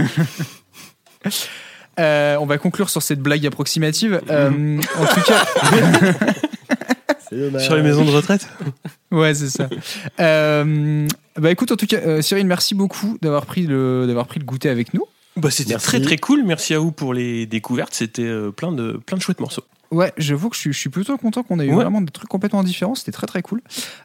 euh, 2.00 2.36
on 2.40 2.46
va 2.46 2.58
conclure 2.58 2.90
sur 2.90 3.02
cette 3.02 3.20
blague 3.20 3.46
approximative. 3.46 4.20
Euh, 4.30 4.80
en 4.98 5.06
tout 5.06 5.20
cas. 5.22 5.44
Sur 7.58 7.76
les 7.76 7.82
maisons 7.82 8.04
de 8.04 8.10
retraite 8.10 8.48
ouais, 9.10 9.34
c'est 9.34 9.48
ça. 9.48 9.68
Euh, 10.20 11.06
bah 11.38 11.50
écoute, 11.50 11.72
en 11.72 11.76
tout 11.76 11.86
cas, 11.86 11.98
euh, 11.98 12.22
Cyril, 12.22 12.46
merci 12.46 12.74
beaucoup 12.74 13.18
d'avoir 13.22 13.46
pris 13.46 13.66
le 13.66 14.06
d'avoir 14.06 14.26
pris 14.26 14.40
le 14.40 14.44
goûter 14.44 14.68
avec 14.68 14.94
nous. 14.94 15.04
Bah, 15.36 15.50
c'était 15.50 15.74
très 15.76 16.00
très 16.00 16.16
cool. 16.16 16.44
Merci 16.44 16.74
à 16.74 16.78
vous 16.78 16.92
pour 16.92 17.12
les 17.12 17.46
découvertes. 17.46 17.94
C'était 17.94 18.22
euh, 18.22 18.50
plein 18.50 18.72
de 18.72 19.00
plein 19.04 19.16
de 19.16 19.22
chouettes 19.22 19.40
morceaux. 19.40 19.64
Ouais, 19.90 20.12
j'avoue 20.16 20.48
que 20.48 20.56
je 20.56 20.60
suis, 20.60 20.72
je 20.72 20.78
suis 20.78 20.90
plutôt 20.90 21.16
content 21.18 21.42
qu'on 21.42 21.60
ait 21.60 21.66
eu 21.66 21.70
Ouais. 21.70 21.76
vraiment 21.76 22.00
des 22.00 22.10
trucs 22.10 22.28
complètement 22.28 22.64
différents. 22.64 22.94
C'était 22.96 23.12
très 23.12 23.26
très 23.26 23.42
cool. 23.42 23.60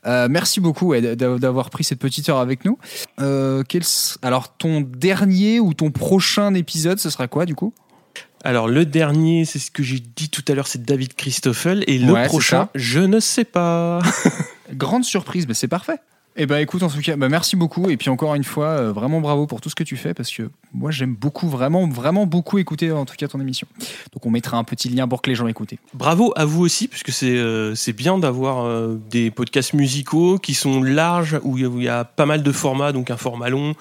Euh, 0.06 0.28
merci 0.30 0.60
beaucoup 0.60 0.88
ouais, 0.88 1.16
d'avoir 1.16 1.70
pris 1.72 1.84
cette 1.84 2.00
petite 2.00 2.30
heure 2.30 2.38
avec 2.38 2.64
nous. 2.64 2.78
Euh, 3.22 3.64
quel 3.68 3.82
alors, 4.22 4.56
ton 4.58 4.82
dernier 4.82 5.60
ou 5.60 5.74
ton 5.74 5.90
prochain 5.90 6.54
épisode, 6.54 7.00
ce 7.00 7.10
sera 7.10 7.28
quoi 7.28 7.46
du 7.46 7.56
coup? 7.56 7.74
Alors 8.44 8.68
le 8.68 8.86
dernier, 8.86 9.46
c'est 9.46 9.60
ce 9.60 9.72
que 9.72 9.84
j'ai 9.84 10.00
dit 10.00 10.30
tout 10.30 10.44
à 10.48 10.54
l'heure, 10.54 10.68
c'est 10.68 10.84
David 10.84 11.14
Christoffel. 11.16 11.84
Et 11.88 11.98
le 11.98 12.14
Ouais, 12.14 12.26
prochain, 12.28 12.70
je 12.76 13.00
ne 13.00 13.20
sais 13.20 13.46
pas. 13.46 14.00
Grande 14.74 15.04
surprise, 15.04 15.48
mais 15.48 15.54
c'est 15.54 15.68
parfait. 15.68 15.98
Eh 16.42 16.46
ben 16.46 16.58
écoute, 16.60 16.84
en 16.84 16.88
tout 16.90 17.02
cas, 17.02 17.18
bah, 17.18 17.28
merci 17.28 17.58
beaucoup. 17.58 17.90
Et 17.90 17.98
puis 17.98 18.10
encore 18.10 18.34
une 18.34 18.46
fois, 18.46 18.68
euh, 18.68 18.92
vraiment 18.94 19.20
bravo 19.20 19.46
pour 19.46 19.60
tout 19.60 19.70
ce 19.70 19.76
que 19.76 19.84
tu 19.84 19.98
fais 19.98 20.14
parce 20.14 20.32
que 20.32 20.50
moi 20.74 20.90
j'aime 20.90 21.14
beaucoup, 21.14 21.50
vraiment, 21.50 21.86
vraiment 21.90 22.26
beaucoup 22.26 22.60
écouter 22.60 22.94
en 22.94 23.04
tout 23.04 23.16
cas 23.18 23.28
ton 23.28 23.42
émission. 23.42 23.68
Donc 24.14 24.26
on 24.26 24.30
mettra 24.30 24.56
un 24.56 24.64
petit 24.64 24.88
lien 24.88 25.06
pour 25.06 25.22
que 25.22 25.30
les 25.30 25.36
gens 25.36 25.48
écoutent. 25.48 25.74
Bravo 25.94 26.32
à 26.38 26.46
vous 26.46 26.62
aussi, 26.62 26.88
puisque 26.88 27.12
c'est 27.12 27.36
euh, 27.38 27.76
c'est 27.76 27.92
bien 27.92 28.18
d'avoir 28.18 28.64
euh, 28.66 28.98
des 29.10 29.32
podcasts 29.32 29.74
musicaux 29.74 30.38
qui 30.40 30.54
sont 30.54 30.82
larges, 30.82 31.38
où 31.44 31.58
il 31.58 31.84
y 31.84 31.90
a- 31.90 32.02
y 32.02 32.06
pas 32.16 32.26
mal 32.26 32.42
de 32.42 32.52
formats, 32.54 32.94
donc 32.94 33.12
un 33.12 33.18
format 33.18 33.50
long. 33.50 33.74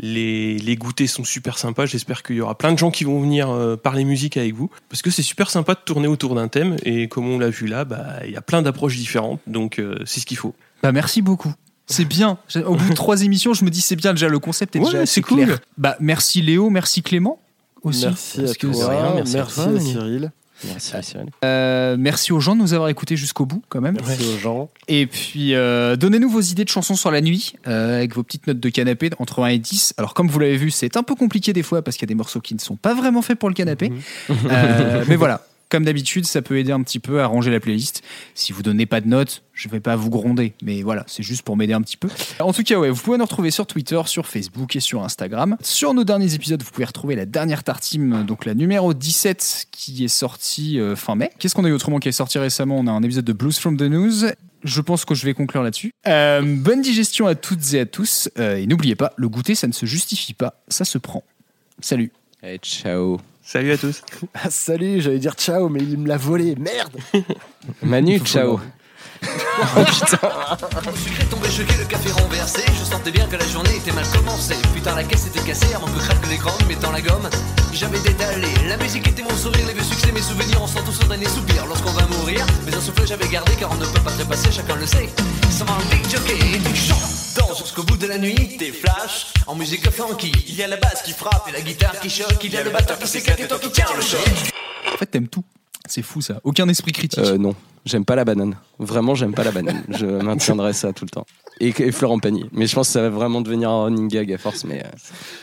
Les, 0.00 0.58
les 0.58 0.74
goûters 0.74 1.08
sont 1.08 1.22
super 1.22 1.58
sympas. 1.58 1.86
J'espère 1.86 2.24
qu'il 2.24 2.34
y 2.36 2.40
aura 2.40 2.58
plein 2.58 2.72
de 2.72 2.78
gens 2.78 2.90
qui 2.90 3.04
vont 3.04 3.20
venir 3.20 3.48
parler 3.84 4.02
musique 4.04 4.36
avec 4.36 4.54
vous, 4.54 4.68
parce 4.88 5.00
que 5.02 5.10
c'est 5.10 5.22
super 5.22 5.48
sympa 5.48 5.74
de 5.74 5.80
tourner 5.84 6.08
autour 6.08 6.34
d'un 6.34 6.48
thème. 6.48 6.74
Et 6.84 7.06
comme 7.06 7.28
on 7.28 7.38
l'a 7.38 7.50
vu 7.50 7.68
là, 7.68 7.84
bah, 7.84 8.16
il 8.24 8.32
y 8.32 8.36
a 8.36 8.42
plein 8.42 8.62
d'approches 8.62 8.96
différentes, 8.96 9.40
donc 9.46 9.80
c'est 10.06 10.18
ce 10.18 10.26
qu'il 10.26 10.36
faut. 10.38 10.56
Bah 10.82 10.90
merci 10.90 11.22
beaucoup. 11.22 11.52
C'est 11.90 12.04
bien. 12.04 12.38
Au 12.66 12.74
bout 12.76 12.88
de 12.88 12.94
trois 12.94 13.22
émissions, 13.22 13.52
je 13.52 13.64
me 13.64 13.70
dis 13.70 13.80
c'est 13.80 13.96
bien 13.96 14.12
déjà 14.12 14.28
le 14.28 14.38
concept 14.38 14.76
est 14.76 14.78
Ouais, 14.78 14.84
déjà 14.86 15.00
assez 15.00 15.14
c'est 15.14 15.22
cool. 15.22 15.44
clair. 15.44 15.58
Bah 15.76 15.96
merci 16.00 16.40
Léo, 16.40 16.70
merci 16.70 17.02
Clément 17.02 17.40
aussi. 17.82 18.06
Merci 18.06 18.40
à 18.44 18.54
que 18.54 18.66
toi, 18.68 18.88
rien, 18.88 19.14
merci, 19.14 19.34
merci 19.36 19.60
à 19.60 19.64
toi. 19.64 19.80
Cyril, 19.80 20.32
Merci, 20.66 20.92
Cyril. 21.00 21.30
Euh, 21.42 21.96
merci 21.98 22.32
aux 22.34 22.40
gens 22.40 22.54
de 22.54 22.60
nous 22.60 22.74
avoir 22.74 22.90
écoutés 22.90 23.16
jusqu'au 23.16 23.46
bout 23.46 23.62
quand 23.70 23.80
même. 23.80 23.96
merci 24.06 24.26
aux 24.34 24.38
gens. 24.38 24.68
Et 24.88 25.06
puis, 25.06 25.54
euh, 25.54 25.96
donnez-nous 25.96 26.28
vos 26.28 26.42
idées 26.42 26.64
de 26.64 26.68
chansons 26.68 26.96
sur 26.96 27.10
la 27.10 27.22
nuit, 27.22 27.54
euh, 27.66 27.96
avec 27.96 28.14
vos 28.14 28.22
petites 28.22 28.46
notes 28.46 28.60
de 28.60 28.68
canapé 28.68 29.08
entre 29.18 29.42
1 29.42 29.46
et 29.48 29.58
10. 29.58 29.94
Alors, 29.96 30.12
comme 30.12 30.28
vous 30.28 30.38
l'avez 30.38 30.58
vu, 30.58 30.70
c'est 30.70 30.98
un 30.98 31.02
peu 31.02 31.14
compliqué 31.14 31.54
des 31.54 31.62
fois 31.62 31.80
parce 31.80 31.96
qu'il 31.96 32.02
y 32.06 32.08
a 32.08 32.12
des 32.12 32.14
morceaux 32.14 32.40
qui 32.42 32.54
ne 32.54 32.60
sont 32.60 32.76
pas 32.76 32.92
vraiment 32.92 33.22
faits 33.22 33.38
pour 33.38 33.48
le 33.48 33.54
canapé. 33.54 33.90
Euh, 34.28 35.04
mais 35.08 35.16
voilà, 35.16 35.46
comme 35.70 35.84
d'habitude, 35.84 36.26
ça 36.26 36.42
peut 36.42 36.58
aider 36.58 36.72
un 36.72 36.82
petit 36.82 36.98
peu 36.98 37.22
à 37.22 37.26
ranger 37.26 37.50
la 37.50 37.60
playlist. 37.60 38.02
Si 38.34 38.52
vous 38.52 38.62
donnez 38.62 38.84
pas 38.84 39.00
de 39.00 39.08
notes, 39.08 39.42
je 39.54 39.68
vais 39.68 39.80
pas 39.80 39.96
vous 39.96 40.10
gronder, 40.10 40.52
mais 40.62 40.82
voilà, 40.82 41.04
c'est 41.06 41.22
juste 41.22 41.42
pour 41.42 41.56
m'aider 41.56 41.72
un 41.72 41.80
petit 41.80 41.96
peu. 41.96 42.08
En 42.40 42.52
tout 42.52 42.62
cas, 42.62 42.78
ouais, 42.78 42.90
vous 42.90 43.00
pouvez 43.00 43.16
nous 43.16 43.24
retrouver 43.24 43.50
sur 43.50 43.66
Twitter, 43.66 44.00
sur 44.06 44.26
Facebook 44.26 44.76
et 44.76 44.80
sur 44.80 45.02
Instagram. 45.02 45.56
Sur 45.62 45.94
nos 45.94 46.04
derniers 46.04 46.34
épisodes, 46.34 46.62
vous 46.62 46.70
pouvez 46.70 46.84
retrouver 46.84 47.14
la 47.14 47.24
dernière 47.24 47.64
tartine, 47.64 48.24
donc 48.26 48.44
la 48.44 48.54
numéro 48.54 48.92
17 48.92 49.66
qui 49.70 50.04
est 50.04 50.08
sortie 50.08 50.78
euh, 50.78 50.96
fin 50.96 51.14
mai. 51.14 51.30
Qu'est-ce 51.38 51.54
qu'on 51.54 51.64
a 51.64 51.68
eu 51.68 51.72
autrement 51.72 51.98
qui 51.98 52.08
est 52.08 52.12
sorti 52.12 52.38
récemment? 52.38 52.78
On 52.78 52.86
a 52.86 52.90
un 52.90 53.02
épisode 53.02 53.24
de 53.24 53.32
Blues 53.32 53.58
from 53.58 53.76
the 53.76 53.82
News. 53.82 54.30
Je 54.64 54.80
pense 54.80 55.04
que 55.04 55.14
je 55.14 55.24
vais 55.24 55.34
conclure 55.34 55.62
là-dessus. 55.62 55.92
Euh, 56.06 56.42
bonne 56.42 56.82
digestion 56.82 57.26
à 57.26 57.34
toutes 57.34 57.72
et 57.72 57.80
à 57.80 57.86
tous. 57.86 58.28
Euh, 58.38 58.56
et 58.56 58.66
n'oubliez 58.66 58.94
pas, 58.94 59.12
le 59.16 59.28
goûter, 59.28 59.54
ça 59.54 59.66
ne 59.66 59.72
se 59.72 59.86
justifie 59.86 60.34
pas, 60.34 60.60
ça 60.68 60.84
se 60.84 60.98
prend. 60.98 61.22
Salut. 61.80 62.12
Et 62.42 62.58
ciao. 62.58 63.20
Salut 63.52 63.72
à 63.72 63.76
tous. 63.78 64.02
Ah, 64.34 64.48
salut, 64.48 65.00
j'allais 65.00 65.18
dire 65.18 65.34
ciao, 65.34 65.68
mais 65.68 65.80
il 65.80 65.98
me 65.98 66.06
l'a 66.06 66.16
volé. 66.16 66.54
Merde 66.54 66.96
Manu, 67.82 68.20
ciao. 68.20 68.60
Oh 69.22 69.84
putain. 69.84 70.18
Sucré 70.96 71.24
tombé 71.26 71.50
choqué, 71.50 71.76
le 71.78 71.84
café 71.84 72.10
renversé. 72.12 72.62
Je 72.78 72.84
sentais 72.84 73.10
bien 73.10 73.26
que 73.26 73.36
la 73.36 73.46
journée 73.46 73.76
était 73.76 73.92
mal 73.92 74.06
commencée. 74.08 74.56
Putain, 74.74 74.94
la 74.94 75.04
caisse 75.04 75.26
était 75.26 75.40
cassée 75.40 75.74
avant 75.74 75.86
que 75.86 75.98
craque 75.98 76.26
l'écran, 76.28 76.56
mettant 76.68 76.90
la 76.90 77.00
gomme. 77.00 77.28
J'avais 77.72 78.00
détalé. 78.00 78.48
La 78.68 78.76
musique 78.78 79.06
était 79.06 79.22
mon 79.22 79.36
sourire, 79.36 79.66
les 79.66 79.74
vieux 79.74 79.82
succès, 79.82 80.12
mes 80.12 80.22
souvenirs. 80.22 80.60
On 80.62 80.66
sent 80.66 80.80
tous 80.84 81.04
un 81.04 81.08
dernier 81.08 81.28
soupir 81.28 81.66
lorsqu'on 81.66 81.92
va 81.92 82.06
mourir. 82.06 82.44
Mais 82.64 82.74
un 82.74 82.80
souffle 82.80 83.06
j'avais 83.06 83.28
gardé 83.28 83.52
car 83.58 83.70
on 83.70 83.76
ne 83.76 83.86
peut 83.86 84.00
pas 84.00 84.12
trépasser, 84.12 84.50
chacun 84.50 84.76
le 84.76 84.86
sait. 84.86 85.08
Ça 85.50 85.64
va 85.64 85.74
un 85.74 85.94
big 85.94 86.08
jockey 86.10 86.38
et 86.38 86.74
chantes. 86.74 86.98
Danse 87.36 87.58
jusqu'au 87.58 87.82
bout 87.84 87.96
de 87.96 88.06
la 88.06 88.18
nuit, 88.18 88.56
t'es 88.58 88.72
flash. 88.72 89.26
En 89.46 89.54
musique 89.54 89.88
funky, 89.90 90.32
il 90.48 90.54
y 90.54 90.62
a 90.62 90.68
la 90.68 90.76
basse 90.76 91.02
qui 91.02 91.12
frappe 91.12 91.46
et 91.48 91.52
la 91.52 91.60
guitare 91.60 91.98
qui 92.00 92.10
choque. 92.10 92.42
Il 92.42 92.52
y 92.52 92.56
a 92.56 92.64
le 92.64 92.70
batteur 92.70 92.98
qui 92.98 93.06
s'éclate 93.06 93.40
et 93.40 93.48
toi 93.48 93.58
qui 93.58 93.70
tiens 93.70 93.86
le 93.94 94.02
choc. 94.02 94.20
En 94.92 94.96
fait, 94.96 95.06
t'aimes 95.06 95.28
tout. 95.28 95.44
C'est 95.88 96.02
fou 96.02 96.20
ça. 96.20 96.40
Aucun 96.44 96.68
esprit 96.68 96.92
critique. 96.92 97.18
Euh, 97.24 97.36
non, 97.38 97.54
j'aime 97.84 98.04
pas 98.04 98.14
la 98.14 98.24
banane. 98.24 98.56
Vraiment, 98.78 99.14
j'aime 99.14 99.32
pas 99.32 99.42
la 99.44 99.50
banane. 99.50 99.82
Je 99.88 100.06
maintiendrai 100.22 100.72
ça 100.72 100.92
tout 100.92 101.04
le 101.04 101.10
temps. 101.10 101.26
Et, 101.60 101.68
et 101.78 101.92
Florent 101.92 102.18
Pagny. 102.20 102.44
Mais 102.52 102.66
je 102.66 102.74
pense 102.74 102.88
que 102.88 102.92
ça 102.92 103.02
va 103.02 103.08
vraiment 103.10 103.40
devenir 103.40 103.70
un 103.70 103.84
running 103.84 104.08
gag 104.08 104.32
à 104.32 104.38
force. 104.38 104.64
Mais 104.64 104.82
euh, 104.84 104.88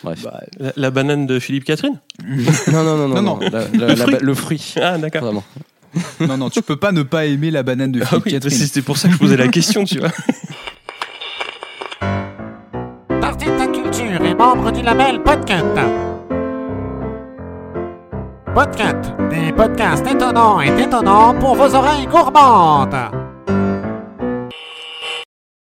bref. 0.04 0.26
La, 0.60 0.72
la 0.76 0.92
banane 0.92 1.28
de 1.28 1.40
Philippe 1.40 1.66
Catherine 1.66 2.00
non, 2.72 2.84
non, 2.84 2.98
non, 2.98 3.08
non, 3.10 3.16
Non, 3.16 3.22
non. 3.22 3.40
La- 3.40 3.50
la- 3.50 3.68
Le 3.72 3.88
la- 3.88 3.96
fruit. 3.96 4.16
le 4.22 4.34
fruit. 4.34 4.74
Ah, 4.82 4.98
d'accord. 4.98 5.22
Vraiment. 5.24 5.44
Non, 6.20 6.38
non, 6.38 6.50
tu 6.50 6.62
peux 6.62 6.78
pas 6.78 6.92
ne 6.92 7.02
pas 7.04 7.26
aimer 7.26 7.50
la 7.52 7.64
banane 7.64 7.92
de 7.92 8.02
Ah 8.02 8.06
Philippe 8.06 8.26
oui, 8.26 8.32
Catherine. 8.34 8.58
c'était 8.58 8.82
pour 8.84 8.98
ça 8.98 9.08
que 9.08 9.16
je 9.16 9.20
posais 9.20 9.38
la 9.38 9.48
question, 9.48 9.84
tu 9.84 10.00
vois. 10.00 10.12
Tartine 13.22 13.58
ta 13.58 13.68
culture 13.68 14.22
est 14.24 14.36
membre 14.36 14.72
du 14.72 14.82
label 14.84 15.22
Podcut. 15.24 16.07
Podcut, 18.54 19.16
des 19.30 19.52
podcasts 19.52 20.08
étonnants 20.08 20.62
et 20.62 20.72
détonnants 20.72 21.34
pour 21.40 21.56
vos 21.56 21.76
oreilles 21.76 22.08
gourmandes. 22.08 23.27